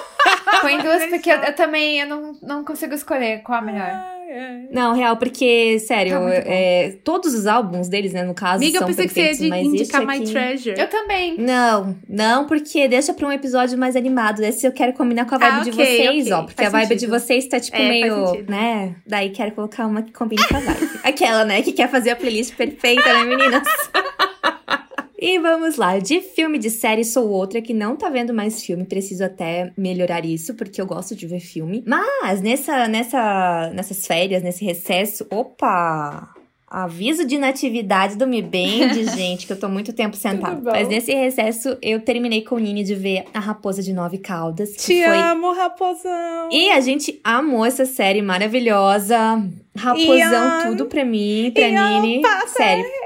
Põe 0.60 0.78
duas, 0.78 1.06
porque 1.06 1.30
eu, 1.30 1.36
eu 1.38 1.54
também 1.54 2.00
eu 2.00 2.06
não, 2.06 2.36
não 2.42 2.64
consigo 2.64 2.94
escolher 2.94 3.42
qual 3.42 3.58
a 3.58 3.62
melhor. 3.62 3.90
Ai. 4.32 4.68
Não, 4.70 4.94
real, 4.94 5.16
porque, 5.16 5.78
sério, 5.80 6.12
Tá 6.12 6.30
é, 6.46 6.96
todos 7.04 7.34
os 7.34 7.46
álbuns 7.46 7.88
deles, 7.88 8.12
né, 8.12 8.22
no 8.22 8.34
caso, 8.34 8.56
Amiga, 8.62 8.76
eu 8.76 8.78
são 8.80 8.88
pensei 8.88 9.06
que 9.08 9.12
você 9.14 9.20
ia 9.20 9.28
perfeitos, 9.50 9.60
de- 9.72 9.76
indicar 9.78 10.06
My 10.06 10.16
aqui... 10.16 10.30
Treasure. 10.30 10.80
Eu 10.80 10.86
também. 10.88 11.36
Não, 11.38 11.96
não, 12.08 12.46
porque 12.46 12.86
deixa 12.88 13.12
pra 13.12 13.26
um 13.26 13.32
episódio 13.32 13.76
mais 13.78 13.96
animado. 13.96 14.40
Esse 14.42 14.66
eu 14.66 14.72
quero 14.72 14.92
combinar 14.92 15.24
com 15.26 15.34
a 15.34 15.38
vibe 15.38 15.52
Ah, 15.52 15.64
de 15.64 15.70
ok, 15.70 15.84
vocês, 15.84 16.20
ok. 16.26 16.32
ó. 16.32 16.42
Porque 16.42 16.54
Faz 16.62 16.68
a 16.68 16.78
vibe 16.78 16.94
de 16.94 17.00
sentido. 17.00 17.10
vocês 17.18 17.46
tá, 17.48 17.58
tipo, 17.60 17.76
É, 17.76 17.88
meio, 17.88 18.44
né? 18.48 18.94
Daí 19.06 19.30
quero 19.30 19.52
colocar 19.52 19.86
uma 19.86 20.02
que 20.02 20.12
combine 20.12 20.42
com 20.46 20.56
a 20.56 20.60
vibe. 20.60 20.90
Aquela, 21.02 21.44
né, 21.44 21.62
que 21.62 21.72
quer 21.72 21.88
fazer 21.90 22.10
a 22.10 22.16
playlist 22.16 22.54
perfeita, 22.54 23.12
né, 23.12 23.24
meninas? 23.24 23.62
E 25.20 25.38
vamos 25.38 25.76
lá, 25.76 25.98
de 25.98 26.22
filme, 26.22 26.58
de 26.58 26.70
série, 26.70 27.04
sou 27.04 27.28
outra 27.28 27.60
que 27.60 27.74
não 27.74 27.94
tá 27.94 28.08
vendo 28.08 28.32
mais 28.32 28.64
filme, 28.64 28.86
preciso 28.86 29.22
até 29.22 29.70
melhorar 29.76 30.24
isso, 30.24 30.54
porque 30.54 30.80
eu 30.80 30.86
gosto 30.86 31.14
de 31.14 31.26
ver 31.26 31.40
filme. 31.40 31.84
Mas 31.86 32.40
nessa, 32.40 32.88
nessa, 32.88 33.70
nessas 33.74 34.06
férias, 34.06 34.42
nesse 34.42 34.64
recesso, 34.64 35.26
opa! 35.30 36.30
Aviso 36.66 37.26
de 37.26 37.36
natividade 37.36 38.16
do 38.16 38.26
Me 38.28 38.40
Band, 38.40 38.94
gente, 39.16 39.44
que 39.46 39.52
eu 39.52 39.58
tô 39.58 39.68
muito 39.68 39.92
tempo 39.92 40.16
sentada. 40.16 40.70
Mas 40.70 40.88
nesse 40.88 41.12
recesso, 41.12 41.76
eu 41.82 42.00
terminei 42.00 42.42
com 42.42 42.54
o 42.54 42.58
Nini 42.58 42.82
de 42.84 42.94
ver 42.94 43.24
A 43.34 43.40
Raposa 43.40 43.82
de 43.82 43.92
Nove 43.92 44.18
Caudas. 44.18 44.70
Que 44.70 44.76
Te 44.76 45.04
foi... 45.04 45.18
amo, 45.18 45.52
raposão. 45.52 46.48
E 46.50 46.70
a 46.70 46.80
gente 46.80 47.20
amou 47.24 47.66
essa 47.66 47.84
série 47.84 48.22
maravilhosa. 48.22 49.44
Raposão, 49.76 50.16
Ian. 50.16 50.62
tudo 50.68 50.86
pra 50.86 51.04
mim, 51.04 51.50
pra 51.52 51.68
Ian, 51.68 52.00
Nini. 52.00 52.22
passa. 52.22 52.56
Sério. 52.56 52.84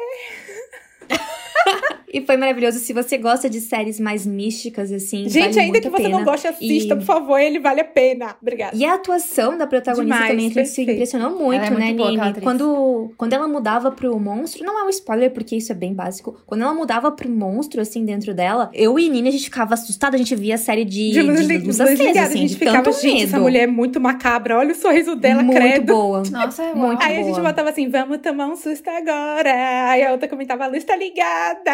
e 2.18 2.24
foi 2.24 2.36
maravilhoso. 2.36 2.78
Se 2.78 2.92
você 2.92 3.18
gosta 3.18 3.48
de 3.50 3.60
séries 3.60 3.98
mais 4.00 4.24
místicas, 4.26 4.92
assim, 4.92 5.28
Gente, 5.28 5.54
vale 5.54 5.60
ainda 5.60 5.72
muito 5.72 5.82
que 5.82 5.88
a 5.88 5.90
você 5.90 6.08
não 6.08 6.24
goste, 6.24 6.46
assista, 6.46 6.94
E- 6.94 6.96
por 6.98 7.04
favor. 7.04 7.38
Ele 7.38 7.58
vale 7.58 7.80
a 7.80 7.84
pena. 7.84 8.36
Obrigada. 8.40 8.76
E 8.76 8.84
a 8.84 8.94
atuação 8.94 9.56
da 9.58 9.66
protagonista 9.66 10.14
Demais, 10.14 10.30
também, 10.30 10.48
se 10.48 10.54
perfeito. 10.54 10.90
impressionou 10.92 11.30
muito, 11.30 11.56
Ela 11.56 11.66
é 11.66 11.70
muito 11.70 11.84
né, 11.86 11.92
boa, 11.94 12.10
Nini? 12.10 12.40
Quando, 12.40 13.12
quando 13.16 13.32
ela 13.32 13.48
mudava 13.48 13.90
pro 13.90 14.18
monstro, 14.18 14.64
não 14.64 14.78
é 14.80 14.84
um 14.84 14.88
spoiler, 14.88 15.30
porque 15.32 15.56
isso 15.56 15.72
é 15.72 15.74
bem 15.74 15.92
básico. 15.92 16.36
Quando 16.46 16.62
ela 16.62 16.72
mudava 16.74 17.10
pro 17.12 17.28
monstro, 17.28 17.80
assim, 17.80 18.04
dentro 18.04 18.32
dela, 18.34 18.70
eu 18.72 18.98
e 18.98 19.08
Nini, 19.08 19.28
a 19.28 19.32
gente 19.32 19.44
ficava 19.44 19.74
assustada, 19.74 20.14
a 20.14 20.18
gente 20.18 20.34
via 20.36 20.54
a 20.54 20.58
série 20.58 20.84
de, 20.84 21.10
De 21.10 21.22
luz, 21.22 21.46
de 21.46 21.54
luz 21.58 21.66
luz 21.66 21.80
acesa, 21.80 22.02
ligada. 22.02 22.26
assim, 22.28 22.34
a 22.38 22.40
gente 22.42 22.50
de 22.50 22.58
ficava, 22.58 22.82
tanto 22.82 23.00
gente, 23.00 23.14
medo. 23.14 23.24
essa 23.24 23.38
mulher 23.40 23.62
é 23.64 23.66
muito 23.66 24.00
macabra. 24.00 24.58
Olha 24.58 24.72
o 24.72 24.74
sorriso 24.74 25.16
dela, 25.16 25.42
muito 25.42 25.58
credo. 25.60 25.92
boa. 25.92 26.22
Nossa, 26.30 26.62
eu 26.62 26.76
Muito 26.76 26.92
amo. 26.92 27.02
Aí 27.02 27.14
a 27.18 27.22
gente 27.22 27.32
boa. 27.34 27.42
botava 27.48 27.70
assim, 27.70 27.88
vamos 27.88 28.18
tomar 28.18 28.46
um 28.46 28.56
susto 28.56 28.88
agora. 28.88 29.50
Aí 29.90 30.02
a 30.04 30.12
outra 30.12 30.28
comentava, 30.28 30.64
a 30.64 30.66
luz 30.68 30.84
tá 30.84 30.94
ligada. 30.96 31.72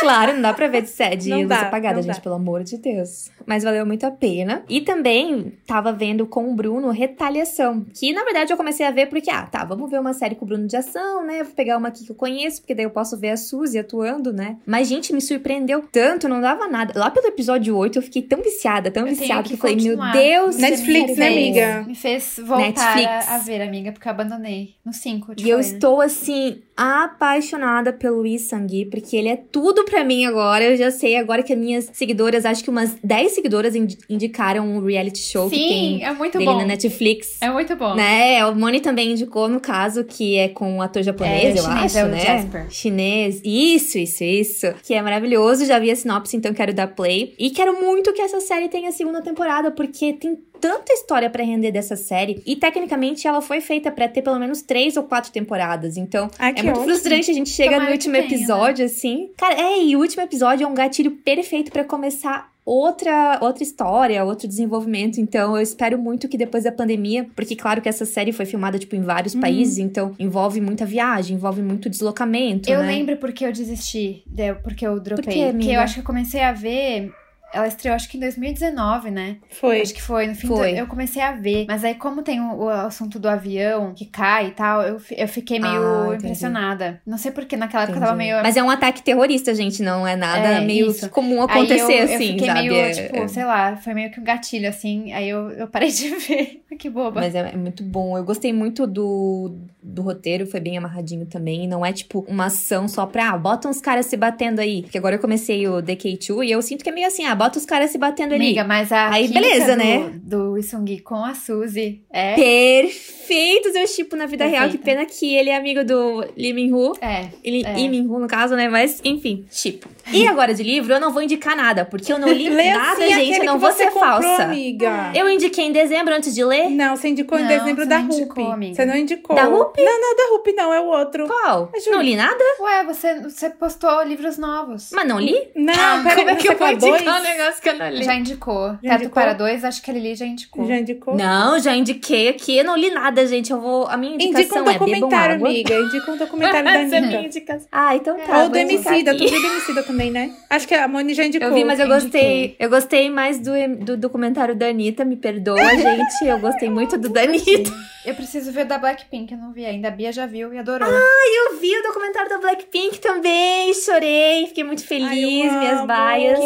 Claro, 0.00 0.34
não 0.34 0.42
dá 0.42 0.52
pra 0.54 0.68
ver 0.68 0.82
de, 0.82 0.90
sé- 0.90 1.16
de 1.16 1.28
Não 1.30 1.38
luz 1.38 1.48
dá, 1.48 1.62
apagada, 1.62 2.00
gente, 2.00 2.14
dá. 2.14 2.20
pelo 2.20 2.36
amor 2.36 2.62
de 2.62 2.78
Deus. 2.78 3.30
Mas 3.44 3.64
valeu 3.64 3.84
muito 3.84 4.04
a 4.06 4.10
pena. 4.10 4.62
E 4.68 4.80
também 4.80 5.52
tava 5.66 5.92
vendo 5.92 6.24
com 6.26 6.48
o 6.48 6.54
Bruno 6.54 6.90
Retaliação, 6.90 7.84
que 7.94 8.12
na 8.12 8.22
verdade 8.24 8.52
eu 8.52 8.56
comecei 8.56 8.86
a 8.86 8.90
ver 8.90 9.06
porque, 9.06 9.28
ah, 9.30 9.42
tá, 9.42 9.64
vamos 9.64 9.90
ver 9.90 9.98
uma 10.00 10.12
série 10.14 10.34
com 10.36 10.44
o 10.44 10.48
Bruno 10.48 10.66
de 10.66 10.76
ação, 10.76 11.24
né? 11.26 11.42
Vou 11.42 11.52
pegar 11.52 11.76
uma 11.76 11.88
aqui 11.88 12.04
que 12.04 12.12
eu 12.12 12.16
conheço, 12.16 12.60
porque 12.60 12.74
daí 12.74 12.84
eu 12.84 12.90
posso 12.90 13.16
ver 13.18 13.30
a 13.30 13.36
Suzy 13.36 13.78
atuando, 13.78 14.32
né? 14.32 14.56
Mas, 14.64 14.86
gente, 14.88 15.12
me 15.12 15.20
surpreendeu 15.20 15.82
tanto, 15.90 16.28
não 16.28 16.40
dava 16.40 16.68
nada. 16.68 16.92
Lá 16.98 17.10
pelo 17.10 17.26
episódio 17.26 17.76
8 17.76 17.98
eu 17.98 18.02
fiquei 18.02 18.22
tão 18.22 18.40
viciada, 18.40 18.90
tão 18.90 19.02
Eu 19.06 19.14
viciada, 19.14 19.42
que 19.42 19.48
que 19.50 19.54
eu 19.54 19.58
falei, 19.58 19.76
meu. 19.76 19.98
Deus, 20.12 20.56
Netflix, 20.58 21.16
né, 21.16 21.26
fez- 21.26 21.32
amiga? 21.36 21.84
Me 21.86 21.94
fez 21.94 22.40
voltar 22.44 22.96
Netflix. 22.96 23.28
a, 23.28 23.34
a 23.34 23.38
ver, 23.38 23.62
amiga, 23.62 23.90
porque 23.92 24.06
eu 24.06 24.12
abandonei. 24.12 24.74
No 24.84 24.92
5, 24.92 25.32
E 25.38 25.48
eu 25.50 25.58
estou, 25.58 26.00
assim, 26.00 26.62
apaixonada 26.78 27.92
pelo 27.92 28.20
Lee 28.22 28.38
Sang-gi, 28.38 28.86
porque 28.86 29.16
ele 29.16 29.28
é 29.28 29.36
tudo 29.36 29.84
pra 29.84 30.04
mim 30.04 30.24
agora. 30.24 30.64
Eu 30.64 30.76
já 30.76 30.90
sei 30.90 31.16
agora 31.16 31.42
que 31.42 31.52
as 31.52 31.58
minhas 31.58 31.90
seguidoras, 31.92 32.44
acho 32.46 32.62
que 32.62 32.70
umas 32.70 32.96
10 33.02 33.32
seguidoras 33.32 33.74
indi- 33.74 33.98
indicaram 34.08 34.66
um 34.66 34.84
reality 34.84 35.18
show 35.18 35.48
que 35.50 35.56
Sim, 35.56 35.68
tem 35.68 36.04
é 36.04 36.12
muito 36.12 36.38
dele 36.38 36.50
bom. 36.50 36.58
na 36.58 36.64
Netflix. 36.66 37.38
É 37.40 37.50
muito 37.50 37.74
bom. 37.76 37.94
Né? 37.94 38.44
O 38.46 38.54
Moni 38.54 38.80
também 38.80 39.12
indicou, 39.12 39.48
no 39.48 39.60
caso, 39.60 40.04
que 40.04 40.36
é 40.36 40.48
com 40.48 40.70
um 40.76 40.82
ator 40.82 41.02
japonês, 41.02 41.56
É, 41.56 41.58
eu 41.58 41.62
chinês, 41.64 41.84
acho, 41.84 41.98
é 41.98 42.04
o 42.04 42.08
né? 42.08 42.20
Jasper. 42.20 42.66
Chinês. 42.70 43.40
Isso, 43.44 43.98
isso, 43.98 44.24
isso. 44.24 44.66
Que 44.82 44.94
é 44.94 45.02
maravilhoso. 45.02 45.64
Já 45.66 45.78
vi 45.78 45.90
a 45.90 45.96
sinopse, 45.96 46.36
então 46.36 46.52
quero 46.54 46.72
dar 46.72 46.88
play. 46.88 47.34
E 47.38 47.50
quero 47.50 47.80
muito 47.82 48.12
que 48.12 48.20
essa 48.22 48.40
série 48.40 48.68
tenha 48.68 48.92
segunda 48.92 49.20
temporada, 49.20 49.70
porque 49.70 50.12
tem 50.12 50.36
tanta 50.60 50.92
história 50.92 51.30
pra 51.30 51.42
render 51.44 51.70
dessa 51.72 51.96
série. 51.96 52.42
E 52.46 52.56
tecnicamente 52.56 53.26
ela 53.26 53.40
foi 53.40 53.60
feita 53.60 53.90
pra 53.90 54.08
ter 54.08 54.22
pelo 54.22 54.38
menos 54.38 54.62
três 54.62 54.96
ou 54.96 55.04
quatro 55.04 55.30
temporadas. 55.32 55.96
Então 55.96 56.30
Ai, 56.38 56.50
é 56.50 56.54
que 56.54 56.62
muito 56.62 56.78
ótimo. 56.78 56.92
frustrante 56.92 57.30
a 57.30 57.34
gente 57.34 57.50
chega 57.50 57.70
Tomara 57.70 57.86
no 57.86 57.92
último 57.92 58.14
tenha, 58.14 58.26
episódio, 58.26 58.84
assim. 58.84 59.30
Cara, 59.36 59.54
é, 59.60 59.82
e 59.82 59.96
o 59.96 60.00
último 60.00 60.22
episódio 60.22 60.64
é 60.64 60.66
um 60.66 60.74
gatilho 60.74 61.10
perfeito 61.12 61.70
pra 61.72 61.84
começar 61.84 62.50
outra 62.64 63.38
outra 63.40 63.62
história, 63.62 64.22
outro 64.24 64.46
desenvolvimento. 64.46 65.18
Então, 65.18 65.56
eu 65.56 65.62
espero 65.62 65.96
muito 65.98 66.28
que 66.28 66.36
depois 66.36 66.64
da 66.64 66.72
pandemia, 66.72 67.26
porque 67.34 67.56
claro 67.56 67.80
que 67.80 67.88
essa 67.88 68.04
série 68.04 68.30
foi 68.30 68.44
filmada 68.44 68.78
tipo 68.78 68.94
em 68.94 69.00
vários 69.00 69.34
Uhum. 69.34 69.40
países, 69.40 69.78
então 69.78 70.14
envolve 70.18 70.60
muita 70.60 70.84
viagem, 70.84 71.36
envolve 71.36 71.62
muito 71.62 71.88
deslocamento, 71.88 72.68
Eu 72.70 72.80
né? 72.80 72.86
lembro 72.88 73.16
porque 73.16 73.44
eu 73.46 73.52
desisti, 73.52 74.22
de- 74.26 74.52
porque 74.56 74.86
eu 74.86 75.00
dropei. 75.00 75.24
Por 75.24 75.32
quê, 75.32 75.52
porque 75.52 75.70
eu 75.70 75.80
acho 75.80 75.94
que 75.94 76.00
eu 76.00 76.04
comecei 76.04 76.42
a 76.42 76.52
ver. 76.52 77.10
Ela 77.52 77.66
estreou 77.66 77.94
acho 77.96 78.08
que 78.08 78.16
em 78.16 78.20
2019, 78.20 79.10
né? 79.10 79.36
Foi. 79.50 79.80
Acho 79.80 79.94
que 79.94 80.02
foi. 80.02 80.26
No 80.26 80.34
fim, 80.34 80.46
Foi. 80.48 80.72
do- 80.72 80.78
eu 80.78 80.86
comecei 80.86 81.22
a 81.22 81.32
ver. 81.32 81.64
Mas 81.66 81.82
aí, 81.84 81.94
como 81.94 82.22
tem 82.22 82.40
o, 82.40 82.64
o 82.64 82.68
assunto 82.68 83.18
do 83.18 83.28
avião 83.28 83.94
que 83.94 84.04
cai 84.04 84.48
e 84.48 84.50
tal, 84.50 84.82
eu, 84.82 85.00
eu 85.16 85.28
fiquei 85.28 85.58
meio 85.58 86.10
Ah, 86.10 86.14
impressionada. 86.14 87.00
Não 87.06 87.16
sei 87.18 87.30
porque 87.30 87.56
naquela 87.56 87.84
época 87.84 87.98
eu 87.98 88.02
tava 88.02 88.14
meio. 88.16 88.36
Mas 88.42 88.56
é 88.56 88.62
um 88.62 88.70
ataque 88.70 89.02
terrorista, 89.02 89.54
gente, 89.54 89.82
não 89.82 90.06
é 90.06 90.14
nada 90.14 90.48
É, 90.48 90.60
meio 90.60 90.90
isso. 90.90 91.08
comum 91.10 91.42
acontecer 91.42 91.80
eu, 92.00 92.04
assim, 92.04 92.12
eu 92.12 92.18
fiquei 92.32 92.46
sabe? 92.46 92.60
meio, 92.68 92.74
É- 92.74 92.90
tipo, 92.90 93.16
é- 93.16 93.28
sei 93.28 93.44
lá, 93.44 93.76
foi 93.76 93.94
meio 93.94 94.10
que 94.10 94.20
um 94.20 94.24
gatilho, 94.24 94.68
assim. 94.68 95.12
Aí 95.12 95.28
eu, 95.28 95.50
eu 95.50 95.66
parei 95.68 95.90
de 95.90 96.08
ver. 96.16 96.62
que 96.78 96.88
boba. 96.88 97.20
Mas 97.20 97.34
é, 97.34 97.40
é 97.52 97.56
muito 97.56 97.82
bom. 97.82 98.16
Eu 98.16 98.22
gostei 98.24 98.52
muito 98.52 98.86
do, 98.86 99.56
do 99.82 100.00
roteiro, 100.02 100.46
foi 100.46 100.60
bem 100.60 100.78
amarradinho 100.78 101.26
também. 101.26 101.66
Não 101.66 101.84
é 101.84 101.92
tipo 101.92 102.24
uma 102.28 102.46
ação 102.46 102.86
só 102.86 103.04
pra, 103.04 103.30
ah, 103.30 103.38
bota 103.38 103.68
uns 103.68 103.80
caras 103.80 104.06
se 104.06 104.16
batendo 104.16 104.60
aí. 104.60 104.82
Porque 104.82 104.96
agora 104.96 105.16
eu 105.16 105.18
comecei 105.18 105.66
o 105.66 105.82
DK2 105.82 106.44
e 106.46 106.50
eu 106.52 106.62
sinto 106.62 106.84
que 106.84 106.90
é 106.90 106.92
meio 106.92 107.06
assim, 107.08 107.24
ah, 107.24 107.34
bota 107.38 107.58
os 107.58 107.64
caras 107.64 107.90
se 107.90 107.98
batendo 107.98 108.34
ali. 108.34 108.46
Amiga, 108.46 108.64
mas 108.64 108.90
a 108.92 109.10
Aí, 109.10 109.28
beleza, 109.28 109.72
do, 109.72 109.78
né? 109.78 110.10
do 110.22 110.58
Isungi 110.58 110.98
com 111.00 111.24
a 111.24 111.34
Suzy 111.34 112.02
é... 112.10 112.34
Perfeitos 112.34 113.74
eu 113.74 113.86
tipo 113.86 114.16
na 114.16 114.26
vida 114.26 114.44
real. 114.46 114.68
Que 114.68 114.78
pena 114.78 115.04
que 115.04 115.34
ele 115.34 115.50
é 115.50 115.56
amigo 115.56 115.84
do 115.84 116.24
Lee 116.36 116.52
Min-Ho. 116.52 116.94
É, 117.00 117.28
Ele, 117.44 117.64
É. 117.64 117.74
Lee 117.74 117.88
Min-Ho, 117.88 118.18
no 118.18 118.26
caso, 118.26 118.54
né? 118.56 118.68
Mas, 118.68 119.00
enfim, 119.04 119.44
tipo. 119.50 119.88
E 120.12 120.26
agora 120.26 120.54
de 120.54 120.62
livro, 120.62 120.92
eu 120.94 121.00
não 121.00 121.12
vou 121.12 121.20
indicar 121.22 121.54
nada, 121.56 121.84
porque 121.84 122.10
eu 122.12 122.18
não 122.18 122.28
li 122.28 122.48
Lê 122.58 122.70
nada, 122.72 122.92
assim 123.04 123.14
gente. 123.14 123.38
Eu 123.40 123.44
não 123.44 123.58
vou 123.58 123.70
você 123.70 123.84
ser 123.84 123.90
comprou, 123.90 124.10
falsa. 124.10 124.42
amiga. 124.44 125.12
Eu 125.14 125.28
indiquei 125.30 125.66
em 125.66 125.72
dezembro 125.72 126.14
antes 126.14 126.34
de 126.34 126.42
ler. 126.44 126.70
Não, 126.70 126.96
você 126.96 127.08
indicou 127.08 127.38
em 127.38 127.42
Não, 127.42 127.48
dezembro 127.48 127.82
você 127.84 127.88
da 127.88 127.98
não 127.98 128.04
Rupi. 128.06 128.16
indicou, 128.22 128.52
amiga. 128.52 128.74
Você 128.74 128.84
não 128.86 128.96
indicou. 128.96 129.36
Da 129.36 129.44
Rupi? 129.44 129.82
Não, 129.82 130.00
não, 130.00 130.16
da 130.16 130.22
Rupi 130.32 130.52
não, 130.54 130.72
é 130.72 130.80
o 130.80 130.86
outro. 130.86 131.26
Qual? 131.26 131.70
Júlia- 131.76 131.90
Não 131.92 132.02
li 132.02 132.16
nada? 132.16 132.42
Ué, 132.60 132.84
você, 132.84 133.20
você 133.20 133.50
postou 133.50 134.02
livros 134.02 134.38
novos. 134.38 134.90
Mas 134.92 135.06
não 135.06 135.20
li? 135.20 135.36
Não, 135.54 135.74
Ah, 135.74 136.00
peraí, 136.02 136.16
Como 136.16 136.30
é 136.30 136.34
que 136.36 136.48
eu 136.48 136.56
vou 136.56 136.68
indicar 136.68 137.20
um? 137.20 137.22
Negócio 137.36 137.62
que 137.62 137.68
eu 137.68 137.74
não 137.78 137.88
li? 137.90 138.02
Já 138.04 138.14
indicou. 138.14 138.68
Já 138.72 138.78
Teto 138.80 138.94
indicou? 138.94 139.10
para 139.10 139.32
dois, 139.32 139.64
acho 139.64 139.82
que 139.82 139.90
a 139.90 139.94
Lili 139.94 140.14
já 140.14 140.26
indicou. 140.26 140.66
Já 140.66 140.76
indicou? 140.76 141.16
Não, 141.16 141.58
já 141.58 141.74
indiquei 141.76 142.28
aqui. 142.28 142.56
Eu 142.56 142.64
não 142.64 142.76
li 142.76 142.90
nada, 142.90 143.26
gente. 143.26 143.50
Eu 143.50 143.60
vou. 143.60 143.86
A 143.88 143.96
minha 143.96 144.14
indicação 144.14 144.42
Indica 144.42 144.58
um 144.62 144.68
é 144.70 144.72
documentário, 144.78 145.34
água. 145.36 145.48
amiga. 145.48 145.74
Indica 145.74 146.10
um 146.12 146.16
documentário 146.16 146.64
da 146.64 146.70
Essa 146.78 146.94
é 146.94 146.98
a 146.98 147.00
minha 147.02 147.18
Anitta. 147.18 147.26
indicação. 147.38 147.68
Ah, 147.72 147.96
então 147.96 148.16
tá. 148.18 148.42
Ou 148.42 148.48
do 148.48 148.56
Emicida, 148.58 149.14
tu 149.14 149.28
viu 149.28 149.40
do 149.40 149.46
Emicida 149.46 149.82
também, 149.82 150.10
né? 150.10 150.30
Acho 150.50 150.66
que 150.68 150.74
a 150.74 150.88
Moni 150.88 151.14
já 151.14 151.24
indicou. 151.24 151.48
Eu 151.48 151.54
vi, 151.54 151.64
mas 151.64 151.78
eu 151.78 151.86
Indiquei. 151.86 152.02
gostei. 152.02 152.56
Eu 152.58 152.70
gostei 152.70 153.10
mais 153.10 153.38
do, 153.38 153.50
do 153.80 153.96
documentário 153.96 154.54
da 154.54 154.66
Anitta. 154.68 155.04
Me 155.04 155.16
perdoa, 155.16 155.58
gente. 155.76 156.24
Eu 156.26 156.38
gostei 156.38 156.68
muito 156.70 156.96
do 156.98 157.08
da 157.08 157.22
Anitta. 157.22 157.70
Eu 158.08 158.14
preciso 158.14 158.50
ver 158.52 158.64
o 158.64 158.68
da 158.68 158.78
Blackpink, 158.78 159.30
eu 159.32 159.38
não 159.38 159.52
vi 159.52 159.66
ainda. 159.66 159.88
A 159.88 159.90
Bia 159.90 160.10
já 160.10 160.24
viu 160.24 160.50
e 160.54 160.58
adorou. 160.58 160.88
Eu 160.88 161.58
vi 161.60 161.76
o 161.78 161.82
documentário 161.82 162.30
da 162.30 162.38
Blackpink 162.38 162.98
também. 163.00 163.74
Chorei. 163.74 164.46
Fiquei 164.46 164.64
muito 164.64 164.82
feliz. 164.82 165.08
Ai, 165.10 165.46
eu 165.46 165.52
minhas 165.58 165.86
baias 165.86 166.38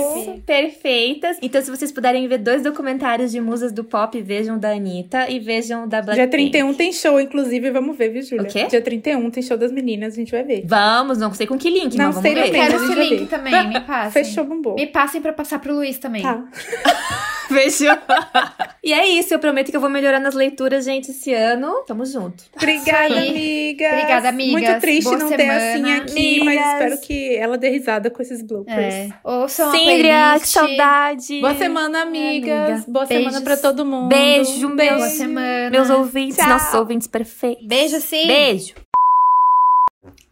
perfeitas. 0.44 1.36
Então, 1.40 1.62
se 1.62 1.70
vocês 1.70 1.92
puderem 1.92 2.26
ver 2.26 2.38
dois 2.38 2.62
documentários 2.62 3.30
de 3.30 3.40
musas 3.40 3.70
do 3.70 3.84
pop, 3.84 4.20
vejam 4.20 4.56
o 4.56 4.58
da 4.58 4.72
Anitta 4.72 5.30
e 5.30 5.38
vejam 5.38 5.86
da 5.86 6.02
Blackpink. 6.02 6.16
Dia 6.50 6.50
31 6.50 6.74
tem 6.74 6.92
show, 6.92 7.20
inclusive, 7.20 7.70
vamos 7.70 7.96
ver, 7.96 8.08
viu, 8.08 8.22
Júlia? 8.22 8.42
O 8.42 8.46
quê? 8.46 8.66
Dia 8.66 8.82
31 8.82 9.30
tem 9.30 9.42
show 9.44 9.56
das 9.56 9.70
meninas, 9.70 10.14
a 10.14 10.16
gente 10.16 10.32
vai 10.32 10.42
ver. 10.42 10.64
Vamos, 10.66 11.18
não 11.18 11.32
sei 11.32 11.46
com 11.46 11.56
que 11.56 11.70
link, 11.70 11.96
Não 11.96 12.06
mas 12.06 12.16
vamos 12.16 12.22
sei 12.22 12.34
ver. 12.34 12.46
também. 12.46 12.60
Quero 12.60 12.84
esse 12.84 12.94
link 12.94 13.28
também, 13.28 13.68
me 13.68 13.80
passem. 13.86 14.24
Fechou, 14.24 14.44
bombou. 14.44 14.74
Me 14.74 14.88
passem 14.88 15.22
pra 15.22 15.32
passar 15.32 15.60
pro 15.60 15.72
Luiz 15.74 15.96
também. 15.98 16.22
Tá. 16.22 16.42
Fechou. 17.52 17.96
e 18.82 18.92
é 18.92 19.06
isso, 19.08 19.34
eu 19.34 19.38
prometo 19.38 19.70
que 19.70 19.76
eu 19.76 19.80
vou 19.80 19.90
melhorar 19.90 20.18
nas 20.20 20.34
leituras, 20.34 20.84
gente, 20.84 21.10
esse 21.10 21.32
ano. 21.32 21.84
Tamo 21.86 22.04
junto. 22.04 22.44
Obrigada, 22.56 23.18
amiga. 23.18 23.86
Obrigada, 23.88 24.28
amigas. 24.28 24.52
Muito 24.52 24.80
triste 24.80 25.04
Boa 25.04 25.18
não 25.18 25.28
ter 25.28 25.36
semana. 25.38 25.58
assim 25.72 25.92
aqui, 25.92 26.44
mas 26.44 26.56
Amigas. 26.58 26.72
espero 26.72 27.00
que 27.00 27.36
ela 27.36 27.58
dê 27.58 27.68
risada 27.70 28.10
com 28.10 28.22
esses 28.22 28.42
bloopers. 28.42 28.76
É. 28.94 29.08
Ouçam 29.24 29.70
Síndria, 29.72 30.38
que 30.40 30.48
saudade. 30.48 31.40
Boa 31.40 31.54
semana, 31.54 32.02
amigas. 32.02 32.68
amiga. 32.70 32.84
Boa 32.88 33.06
semana 33.06 33.30
Beijos. 33.30 33.42
pra 33.44 33.56
todo 33.56 33.84
mundo. 33.84 34.08
Beijo, 34.08 34.68
meus, 34.68 34.96
Boa 34.96 35.08
semana. 35.08 35.70
meus 35.70 35.90
ouvintes, 35.90 36.36
Tchau. 36.36 36.48
nossos 36.48 36.74
ouvintes 36.74 37.06
perfeitos. 37.08 37.66
Beijo, 37.66 38.00
sim. 38.00 38.26
Beijo. 38.26 38.74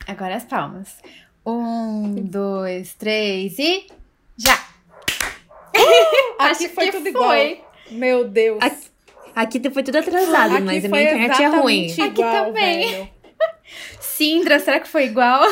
Agora 0.06 0.36
as 0.36 0.44
palmas. 0.44 0.88
Um, 1.47 2.14
dois, 2.24 2.94
três 2.94 3.59
e. 3.59 3.86
Já! 4.36 4.69
Aqui 6.38 6.64
Acho 6.64 6.68
foi 6.70 6.86
que 6.86 6.92
tudo 6.92 7.09
igual. 7.09 7.28
foi. 7.30 7.60
Meu 7.90 8.24
Deus. 8.28 8.59
Aqui, 8.62 9.59
aqui 9.59 9.70
foi 9.70 9.82
tudo 9.82 9.98
atrasado, 9.98 10.55
Aqui 10.55 10.64
mas 10.64 10.84
a 10.84 10.88
minha 10.88 11.02
internet 11.02 11.42
é 11.42 11.47
ruim. 11.48 11.84
exatamente 11.86 12.02
Aqui 12.02 12.20
igual, 12.20 12.44
também. 12.47 12.90
velho. 12.92 13.09
Sindra, 14.01 14.59
será 14.59 14.80
que 14.80 14.88
foi 14.88 15.05
igual? 15.05 15.42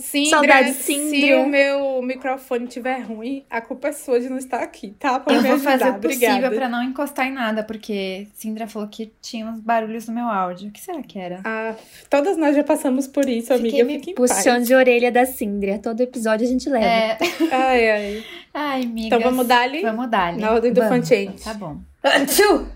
Sindra, 0.00 0.30
Saudade, 0.30 0.72
Se 0.74 0.94
Sindra. 0.94 1.40
o 1.40 1.46
meu 1.48 2.02
microfone 2.02 2.64
estiver 2.64 3.00
ruim, 3.00 3.44
a 3.50 3.60
culpa 3.60 3.88
é 3.88 3.92
sua 3.92 4.20
de 4.20 4.28
não 4.28 4.38
estar 4.38 4.60
aqui, 4.62 4.94
tá? 4.98 5.20
Pra 5.20 5.34
Eu 5.34 5.42
vou 5.42 5.52
ajudar. 5.52 5.78
fazer 5.78 5.90
o 5.90 6.00
possível 6.00 6.50
pra 6.52 6.68
não 6.68 6.82
encostar 6.82 7.26
em 7.26 7.32
nada, 7.32 7.62
porque 7.62 8.26
Sindra 8.34 8.66
falou 8.66 8.88
que 8.88 9.12
tinha 9.20 9.46
uns 9.46 9.60
barulhos 9.60 10.08
no 10.08 10.14
meu 10.14 10.26
áudio. 10.26 10.68
O 10.68 10.72
que 10.72 10.80
será 10.80 11.02
que 11.02 11.18
era? 11.18 11.40
Ah, 11.44 11.74
todas 12.10 12.36
nós 12.36 12.56
já 12.56 12.64
passamos 12.64 13.06
por 13.06 13.28
isso, 13.28 13.54
Fiquei 13.54 13.80
amiga. 13.80 13.84
me 13.84 13.98
Fique 13.98 14.14
paz. 14.14 14.66
de 14.66 14.74
orelha 14.74 15.12
da 15.12 15.24
Sindria. 15.26 15.78
Todo 15.78 16.00
episódio 16.00 16.46
a 16.46 16.50
gente 16.50 16.68
leva. 16.68 16.84
É... 16.84 17.18
Ai, 17.50 17.90
ai. 17.90 18.24
Ai, 18.54 18.82
amiga. 18.82 19.06
Então 19.16 19.20
vamos 19.20 19.46
dar 19.46 19.62
ali? 19.62 19.80
Vamos 19.80 20.10
dar 20.10 20.26
ali. 20.28 20.40
Na 20.40 20.52
ordem 20.52 20.72
do 20.74 20.80
Vamos. 20.82 21.08
Tá 21.42 21.54
bom. 21.54 21.78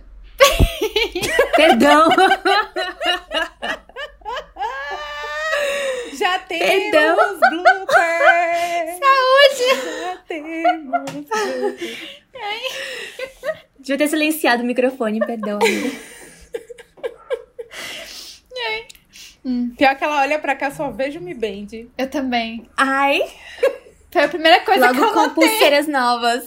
Perdão! 1.56 2.08
Temos 6.48 6.90
Perdão. 6.90 7.38
bloopers! 7.50 8.98
Saúde! 9.00 9.66
Já 10.00 10.16
temos. 10.28 11.26
Devia 13.78 13.98
ter 13.98 14.08
silenciado 14.08 14.62
o 14.62 14.66
microfone, 14.66 15.20
perdão, 15.20 15.58
amiga. 15.62 15.90
Pior 19.76 19.94
que 19.96 20.02
ela 20.02 20.22
olha 20.22 20.38
pra 20.40 20.56
cá, 20.56 20.70
só 20.72 20.90
vejo 20.90 21.20
Me 21.20 21.32
Band. 21.34 21.86
Eu 21.96 22.10
também. 22.10 22.68
Ai, 22.76 23.20
Foi 24.10 24.24
a 24.24 24.28
primeira 24.28 24.60
coisa 24.64 24.88
que 24.88 24.94
logo 24.98 25.04
eu 25.06 25.12
com 25.12 25.20
notei. 25.28 25.48
pulseiras 25.48 25.86
novas. 25.86 26.42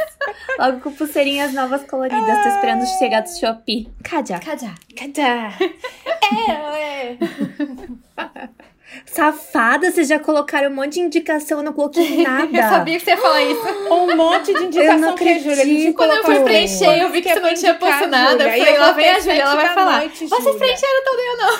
Logo 0.57 0.79
com 0.81 0.91
pulseirinhas 0.91 1.53
novas 1.53 1.83
coloridas. 1.85 2.43
Tô 2.43 2.49
esperando 2.49 2.85
chegar 2.97 3.21
do 3.21 3.29
Shopee. 3.29 3.87
Cadê? 4.03 4.37
Cadê? 4.39 4.69
Cadê? 4.97 5.21
É, 6.31 6.51
é. 6.51 7.17
Safada, 9.05 9.91
vocês 9.91 10.07
já 10.07 10.19
colocaram 10.19 10.69
um 10.71 10.75
monte 10.75 10.93
de 10.93 10.99
indicação, 11.01 11.59
eu 11.59 11.63
não 11.63 11.73
coloquei 11.73 12.23
nada. 12.23 12.45
Eu 12.57 12.63
sabia 12.63 12.97
que 12.97 13.03
você 13.05 13.11
ia 13.11 13.17
falar 13.17 13.43
isso. 13.43 13.61
Um 13.91 14.15
monte 14.15 14.45
de 14.47 14.51
Eu 14.53 14.63
indicação 14.63 14.99
não 14.99 15.15
que 15.15 15.29
a 15.29 15.37
Júlia. 15.39 15.53
acredito. 15.53 15.95
Quando 15.95 16.11
eu 16.13 16.23
fui 16.23 16.39
preencher, 16.41 17.01
eu 17.01 17.09
vi 17.11 17.21
que 17.21 17.29
você 17.33 17.39
não 17.39 17.53
tinha 17.53 17.73
posto 17.75 18.07
nada. 18.07 18.43
Eu 18.43 18.57
falei, 18.57 18.77
lá 18.77 18.91
vem 18.91 19.09
a 19.09 19.19
Júlia, 19.19 19.41
ela 19.41 19.55
vai 19.55 19.73
falar. 19.73 20.07
Vocês 20.09 20.55
preencheram 20.55 21.03
tudo 21.05 21.19
e 21.19 21.31
eu 21.31 21.37
não. 21.37 21.59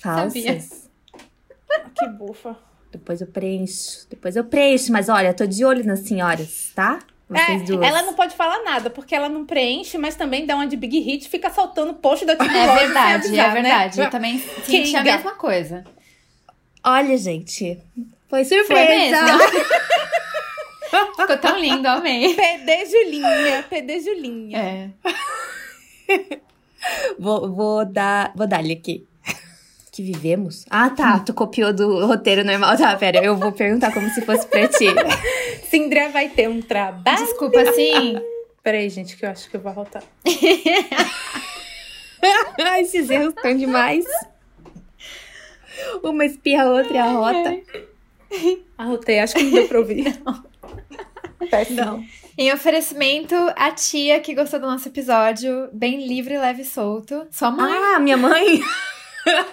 Falsas. 0.00 0.84
Que 1.98 2.08
bufa. 2.08 2.56
Depois 2.92 3.20
eu 3.20 3.26
preencho. 3.26 4.06
Depois 4.08 4.36
eu 4.36 4.44
preencho. 4.44 4.92
Mas 4.92 5.08
olha, 5.08 5.34
tô 5.34 5.44
de 5.46 5.64
olho 5.64 5.84
nas 5.84 6.00
senhoras, 6.00 6.70
tá? 6.74 6.98
Vocês 7.34 7.62
É, 7.62 7.64
duas. 7.64 7.86
ela 7.86 8.02
não 8.02 8.14
pode 8.14 8.34
falar 8.36 8.62
nada, 8.62 8.88
porque 8.90 9.14
ela 9.14 9.28
não 9.28 9.44
preenche, 9.44 9.96
mas 9.98 10.14
também 10.16 10.46
dá 10.46 10.54
uma 10.56 10.66
de 10.66 10.76
big 10.76 10.98
hit 11.00 11.26
e 11.26 11.28
fica 11.28 11.50
soltando 11.50 11.94
post 11.94 12.24
da 12.24 12.34
tipo 12.36 12.44
É 12.50 12.76
verdade, 12.78 13.38
é 13.38 13.50
verdade. 13.50 14.00
Eu 14.00 14.10
também 14.10 14.38
senti 14.38 14.96
a 14.96 15.00
Kinga. 15.00 15.16
mesma 15.16 15.32
coisa. 15.34 15.84
Olha, 16.84 17.16
gente. 17.16 17.78
Foi 18.28 18.44
Foi 18.44 18.58
surpresa. 18.58 19.22
mesmo. 19.22 19.38
Ficou 21.16 21.36
tão 21.38 21.58
lindo, 21.58 21.88
amei. 21.88 22.34
PD 22.34 22.86
Julinha, 22.86 23.62
PD 23.68 24.00
Julinha. 24.00 24.58
É. 24.58 24.88
Vou, 27.18 27.50
vou 27.52 27.84
dar. 27.84 28.32
Vou 28.36 28.46
dar-lhe 28.46 28.72
aqui. 28.72 29.06
Que 29.94 30.02
vivemos? 30.02 30.66
Ah, 30.68 30.90
tá. 30.90 31.20
Tu 31.20 31.32
copiou 31.32 31.72
do 31.72 32.04
roteiro 32.04 32.42
normal. 32.42 32.76
Tá, 32.76 32.96
pera. 32.96 33.24
Eu 33.24 33.36
vou 33.36 33.52
perguntar 33.52 33.94
como 33.94 34.10
se 34.10 34.22
fosse 34.22 34.44
pra 34.44 34.66
ti. 34.66 34.86
Sindria 35.70 36.08
vai 36.08 36.28
ter 36.28 36.48
um 36.48 36.60
trabalho. 36.60 37.24
Desculpa, 37.24 37.60
assim. 37.60 38.20
Peraí, 38.60 38.90
gente, 38.90 39.16
que 39.16 39.24
eu 39.24 39.30
acho 39.30 39.48
que 39.48 39.56
eu 39.56 39.60
vou 39.60 39.70
arrotar. 39.70 40.02
Ai, 42.58 42.80
esses 42.80 43.08
erros 43.08 43.34
estão 43.36 43.56
demais. 43.56 44.04
Uma 46.02 46.24
espirra 46.24 46.64
a 46.64 46.70
outra 46.70 46.92
e 46.92 46.98
a 46.98 47.12
rota. 47.12 47.60
Arrotei, 48.76 49.20
acho 49.20 49.36
que 49.36 49.44
não 49.44 49.52
deu 49.52 49.68
pra 49.68 49.78
ouvir. 49.78 50.20
Péssimo. 51.48 51.84
Não. 51.84 52.04
Em 52.36 52.52
oferecimento, 52.52 53.36
a 53.54 53.70
tia 53.70 54.18
que 54.18 54.34
gostou 54.34 54.58
do 54.58 54.66
nosso 54.66 54.88
episódio, 54.88 55.68
bem 55.72 56.04
livre, 56.04 56.36
leve 56.36 56.62
e 56.62 56.64
solto. 56.64 57.28
Sua 57.30 57.52
mãe. 57.52 57.72
Ah, 57.72 58.00
minha 58.00 58.16
mãe. 58.16 58.60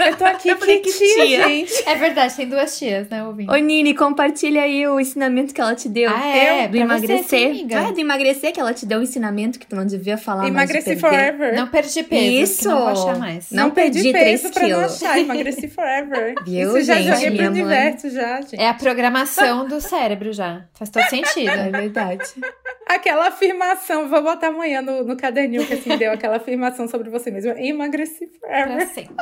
Eu 0.05 0.17
tô 0.17 0.25
aqui, 0.25 0.49
Eu 0.49 0.57
falei, 0.57 0.79
que 0.79 0.91
que 0.91 0.97
tia, 0.97 1.25
tia? 1.25 1.47
gente. 1.47 1.83
É 1.87 1.95
verdade, 1.95 2.35
tem 2.35 2.47
duas 2.47 2.77
tias, 2.77 3.07
né, 3.09 3.23
ouvindo? 3.23 3.51
Ô, 3.51 3.55
Nini, 3.55 3.93
compartilha 3.93 4.63
aí 4.63 4.85
o 4.87 4.99
ensinamento 4.99 5.53
que 5.53 5.61
ela 5.61 5.73
te 5.75 5.87
deu. 5.87 6.11
Ah, 6.13 6.27
é? 6.27 6.67
Do 6.67 6.71
Pra 6.71 6.79
emagrecer. 6.81 7.23
você, 7.23 7.45
amiga. 7.45 7.79
ah, 7.87 7.91
do 7.91 7.99
emagrecer 7.99 8.51
que 8.51 8.59
ela 8.59 8.73
te 8.73 8.85
deu 8.85 8.99
o 8.99 9.03
ensinamento 9.03 9.57
que 9.59 9.65
tu 9.65 9.75
não 9.75 9.85
devia 9.85 10.17
falar 10.17 10.47
Emagreci 10.47 10.89
mais 10.89 11.01
perder. 11.01 11.17
forever. 11.37 11.55
Não 11.55 11.67
perdi 11.67 12.03
peso, 12.03 12.43
Isso. 12.43 12.69
não 12.69 12.79
vou 12.79 12.87
achar 12.89 13.17
mais. 13.19 13.51
Não 13.51 13.69
perdi 13.71 14.11
três 14.11 14.41
peso 14.41 14.53
pra 14.53 14.67
não 14.67 14.79
achar. 14.85 15.17
Emagreci 15.19 15.67
forever. 15.67 16.35
Viu, 16.45 16.77
Isso 16.77 16.85
já 16.87 16.95
gente? 16.95 17.05
joguei 17.13 17.25
pro 17.31 17.37
Minha 17.37 17.51
mãe. 17.51 17.61
universo 17.61 18.09
já, 18.09 18.41
gente. 18.41 18.59
É 18.59 18.67
a 18.69 18.73
programação 18.73 19.67
do 19.67 19.79
cérebro 19.79 20.33
já. 20.33 20.65
Faz 20.73 20.89
todo 20.89 21.03
sentido. 21.09 21.49
É 21.51 21.69
verdade. 21.69 22.23
Aquela 22.95 23.27
afirmação, 23.27 24.07
vou 24.09 24.21
botar 24.21 24.47
amanhã 24.47 24.81
no, 24.81 25.03
no 25.03 25.15
caderninho 25.15 25.65
que 25.65 25.73
assim 25.73 25.97
deu, 25.97 26.11
aquela 26.11 26.37
afirmação 26.37 26.87
sobre 26.87 27.09
você 27.09 27.31
mesma. 27.31 27.53
Emagreci 27.59 28.27
Pra 28.39 28.63
forever. 28.65 28.87
sempre. 28.93 29.15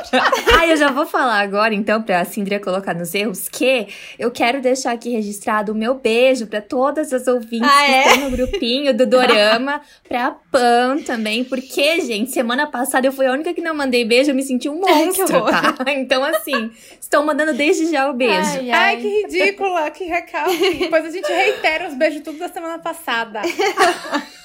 Ah, 0.58 0.66
eu 0.66 0.76
já 0.76 0.90
vou 0.90 1.06
falar 1.06 1.40
agora, 1.40 1.72
então, 1.74 2.02
pra 2.02 2.24
Cindria 2.24 2.58
colocar 2.58 2.94
nos 2.94 3.14
erros, 3.14 3.48
que 3.48 3.86
eu 4.18 4.30
quero 4.30 4.60
deixar 4.60 4.92
aqui 4.92 5.10
registrado 5.10 5.72
o 5.72 5.74
meu 5.74 5.94
beijo 5.94 6.46
pra 6.46 6.60
todas 6.60 7.12
as 7.12 7.26
ouvintes 7.26 7.68
Ah, 7.70 7.84
que 7.86 7.92
é? 7.92 8.06
estão 8.08 8.30
no 8.30 8.36
grupinho 8.36 8.92
do 8.94 9.06
Dorama, 9.06 9.80
pra 10.08 10.32
Pan 10.50 10.98
também, 11.06 11.44
porque, 11.44 12.00
gente, 12.00 12.30
semana 12.32 12.66
passada 12.66 13.06
eu 13.06 13.12
fui 13.12 13.26
a 13.26 13.32
única 13.32 13.54
que 13.54 13.60
não 13.60 13.74
mandei 13.74 14.04
beijo, 14.04 14.30
eu 14.30 14.34
me 14.34 14.42
senti 14.42 14.68
um 14.68 14.80
monstro, 14.80 15.42
tá? 15.44 15.74
Então, 15.92 16.24
assim, 16.24 16.70
estou 17.00 17.22
mandando 17.24 17.54
desde 17.54 17.86
já 17.90 18.08
o 18.10 18.14
beijo. 18.14 18.34
Ai, 18.34 18.70
Ai, 18.70 18.70
ai. 18.70 18.96
que 18.96 19.08
ridícula, 19.22 19.90
que 19.90 20.04
recalque. 20.04 20.74
Depois 20.78 21.04
a 21.04 21.10
gente 21.10 21.28
reitera 21.30 21.88
os 21.88 21.94
beijos 21.94 22.22
tudo 22.22 22.38
da 22.38 22.48
semana 22.48 22.78
passada. 22.78 23.42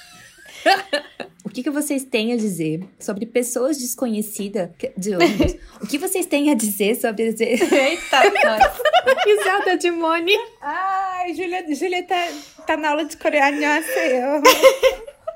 O 1.46 1.48
que, 1.48 1.62
que 1.62 1.70
vocês 1.70 2.02
têm 2.02 2.32
a 2.32 2.36
dizer 2.36 2.84
sobre 2.98 3.24
pessoas 3.24 3.78
desconhecidas? 3.78 4.68
De, 4.96 5.14
o 5.80 5.86
que 5.86 5.96
vocês 5.96 6.26
têm 6.26 6.50
a 6.50 6.54
dizer 6.54 6.96
sobre... 6.96 7.34
Eita. 7.38 8.20
Risada 9.24 9.76
de 9.76 9.92
Moni. 9.92 10.36
Ai, 10.60 11.32
Júlia, 11.34 11.64
Júlia 11.72 12.02
tá, 12.02 12.28
tá 12.66 12.76
na 12.76 12.90
aula 12.90 13.04
de 13.04 13.16
coreano. 13.16 13.56
Annyeonghaseyo. 13.56 14.42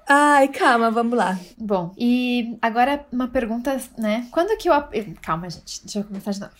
Ai, 0.09 0.49
calma, 0.49 0.91
vamos 0.91 1.17
lá. 1.17 1.39
Bom, 1.57 1.95
e 1.97 2.59
agora 2.61 3.07
uma 3.13 3.29
pergunta, 3.29 3.81
né? 3.97 4.27
Quando 4.33 4.59
que 4.59 4.69
eu. 4.69 4.75
Calma, 5.23 5.49
gente, 5.49 5.81
deixa 5.85 6.01
eu 6.01 6.05
começar 6.05 6.33
de 6.33 6.41
novo. 6.41 6.53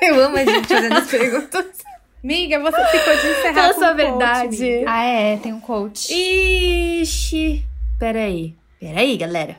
Eu 0.00 0.24
amo 0.24 0.36
a 0.36 0.44
gente 0.44 0.68
fazendo 0.68 0.96
as 0.96 1.10
perguntas. 1.10 1.87
Miga, 2.22 2.58
você 2.58 2.84
ficou 2.86 3.12
de 3.16 3.26
encerrar 3.28 3.54
Fala 3.54 3.74
com 3.74 3.80
sua 3.80 3.92
um 3.92 3.96
verdade. 3.96 4.58
miga. 4.62 4.84
Ah, 4.90 5.04
é, 5.04 5.36
tem 5.36 5.52
um 5.52 5.60
coach. 5.60 6.12
Ixi. 6.12 7.64
Peraí. 7.98 8.54
Peraí, 8.80 9.16
galera. 9.16 9.56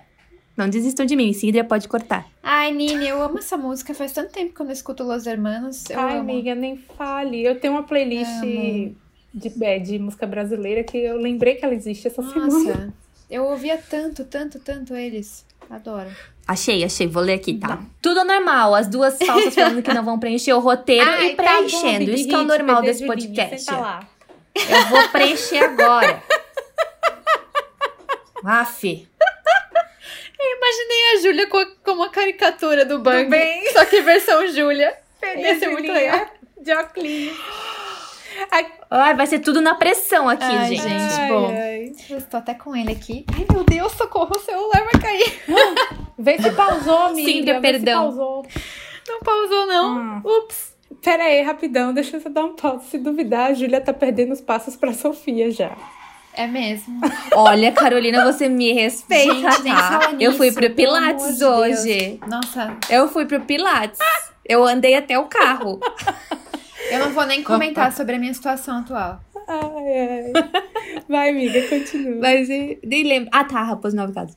Não 0.57 0.69
desistam 0.69 1.05
de 1.05 1.15
mim. 1.15 1.31
Cindria 1.31 1.63
pode 1.63 1.87
cortar. 1.87 2.27
Ai, 2.43 2.71
Nini, 2.71 3.07
eu 3.07 3.21
amo 3.21 3.37
essa 3.39 3.55
música. 3.55 3.93
Faz 3.93 4.11
tanto 4.11 4.31
tempo 4.33 4.53
que 4.53 4.61
eu 4.61 4.65
não 4.65 4.73
escuto 4.73 5.03
Los 5.03 5.25
Hermanos. 5.25 5.89
Eu 5.89 5.99
Ai, 5.99 6.17
amo. 6.17 6.19
amiga, 6.31 6.53
nem 6.53 6.75
fale. 6.97 7.43
Eu 7.45 7.59
tenho 7.59 7.73
uma 7.73 7.83
playlist 7.83 8.29
de, 9.33 9.63
é, 9.63 9.79
de 9.79 9.97
música 9.99 10.27
brasileira 10.27 10.83
que 10.83 10.97
eu 10.97 11.15
lembrei 11.17 11.55
que 11.55 11.63
ela 11.63 11.73
existe 11.73 12.07
essa 12.07 12.21
semana. 12.21 12.47
Nossa, 12.47 12.93
eu 13.29 13.45
ouvia 13.45 13.77
tanto, 13.77 14.25
tanto, 14.25 14.59
tanto 14.59 14.93
eles. 14.95 15.45
Adoro. 15.69 16.09
Achei, 16.49 16.83
achei. 16.83 17.05
Vou 17.05 17.21
ler 17.21 17.33
aqui, 17.33 17.53
tá? 17.59 17.77
Tudo 18.01 18.23
normal. 18.23 18.73
As 18.73 18.87
duas 18.87 19.19
falsas 19.23 19.53
falando 19.53 19.83
que 19.83 19.93
não 19.93 20.03
vão 20.03 20.17
preencher 20.19 20.51
o 20.53 20.59
roteiro 20.59 21.07
Ai, 21.07 21.27
e 21.27 21.35
tá 21.35 21.43
bom, 21.43 21.49
preenchendo. 21.49 22.09
Isso 22.09 22.27
que 22.27 22.33
é 22.33 22.37
o 22.39 22.43
normal 22.43 22.81
desse 22.81 23.05
podcast. 23.05 23.69
Lá. 23.71 23.99
Eu 24.55 24.85
vou 24.87 25.09
preencher 25.09 25.59
agora. 25.63 26.23
Aff. 28.43 29.07
Eu 30.39 30.57
imaginei 30.57 31.11
a 31.13 31.21
Júlia 31.21 31.47
com, 31.47 31.63
com 31.83 31.91
uma 31.91 32.09
caricatura 32.09 32.83
do 32.83 32.97
Bang. 32.97 33.29
bem. 33.29 33.71
Só 33.71 33.85
que 33.85 34.01
versão 34.01 34.47
Júlia. 34.47 34.97
Ia 35.37 35.59
ser 35.59 35.67
muito 35.67 35.85
Julinha, 35.85 35.93
legal. 35.93 36.27
De 36.59 36.73
óculos. 36.73 37.37
Ai, 38.49 38.71
Ai, 38.89 39.13
vai 39.13 39.27
ser 39.27 39.39
tudo 39.39 39.61
na 39.61 39.75
pressão 39.75 40.27
aqui, 40.27 40.43
Ai, 40.45 40.69
gente. 40.69 40.81
gente. 40.81 41.19
ai, 41.19 41.27
bom. 41.29 41.49
ai. 41.51 41.91
Eu 42.09 42.17
estou 42.17 42.39
até 42.39 42.55
com 42.55 42.75
ele 42.75 42.91
aqui. 42.93 43.23
Ai, 43.37 43.45
meu 43.53 43.63
Deus, 43.63 43.91
socorro, 43.91 44.35
o 44.35 44.39
celular 44.39 44.83
vai 44.91 44.99
cair. 44.99 45.43
Vê 46.19 46.37
se 46.37 46.51
pausou, 46.51 46.97
amiga. 47.07 47.53
Vê 47.55 47.61
perdão. 47.61 48.11
Se 48.11 48.17
pausou. 48.17 48.45
Não 49.07 49.19
pausou, 49.21 49.65
não. 49.65 49.97
Hum. 49.97 50.21
Ups. 50.25 50.75
Pera 51.01 51.23
aí, 51.23 51.41
rapidão. 51.41 51.93
Deixa 51.93 52.17
eu 52.17 52.21
só 52.21 52.29
dar 52.29 52.43
um 52.43 52.55
pause. 52.55 52.89
Se 52.89 52.97
duvidar, 52.97 53.51
a 53.51 53.53
Júlia 53.53 53.79
tá 53.79 53.93
perdendo 53.93 54.33
os 54.33 54.41
passos 54.41 54.75
pra 54.75 54.91
Sofia 54.93 55.49
já. 55.49 55.71
É 56.33 56.45
mesmo. 56.45 56.99
Olha, 57.33 57.71
Carolina, 57.71 58.23
você 58.23 58.49
me 58.49 58.73
respeita, 58.73 59.33
Gente, 59.51 59.63
tá? 59.63 60.13
Eu 60.19 60.33
fui 60.33 60.51
pro 60.51 60.69
Pilates 60.69 61.37
de 61.37 61.45
hoje. 61.45 62.19
Nossa, 62.27 62.77
Eu 62.89 63.07
fui 63.07 63.25
pro 63.25 63.39
Pilates. 63.41 63.99
Eu 64.45 64.65
andei 64.65 64.95
até 64.95 65.17
o 65.17 65.25
carro. 65.25 65.79
eu 66.91 66.99
não 66.99 67.11
vou 67.11 67.25
nem 67.25 67.43
comentar 67.43 67.93
sobre 67.93 68.15
a 68.15 68.19
minha 68.19 68.33
situação 68.33 68.79
atual. 68.79 69.19
Ai, 69.47 70.33
ai. 70.33 71.01
Vai, 71.07 71.29
amiga, 71.29 71.61
continua. 71.67 72.19
Mas 72.21 72.49
nem 72.49 73.03
lembro. 73.03 73.29
Ah, 73.31 73.43
tá, 73.43 73.63
Raposo 73.63 73.95
Nove 73.95 74.13
Gatos. 74.13 74.35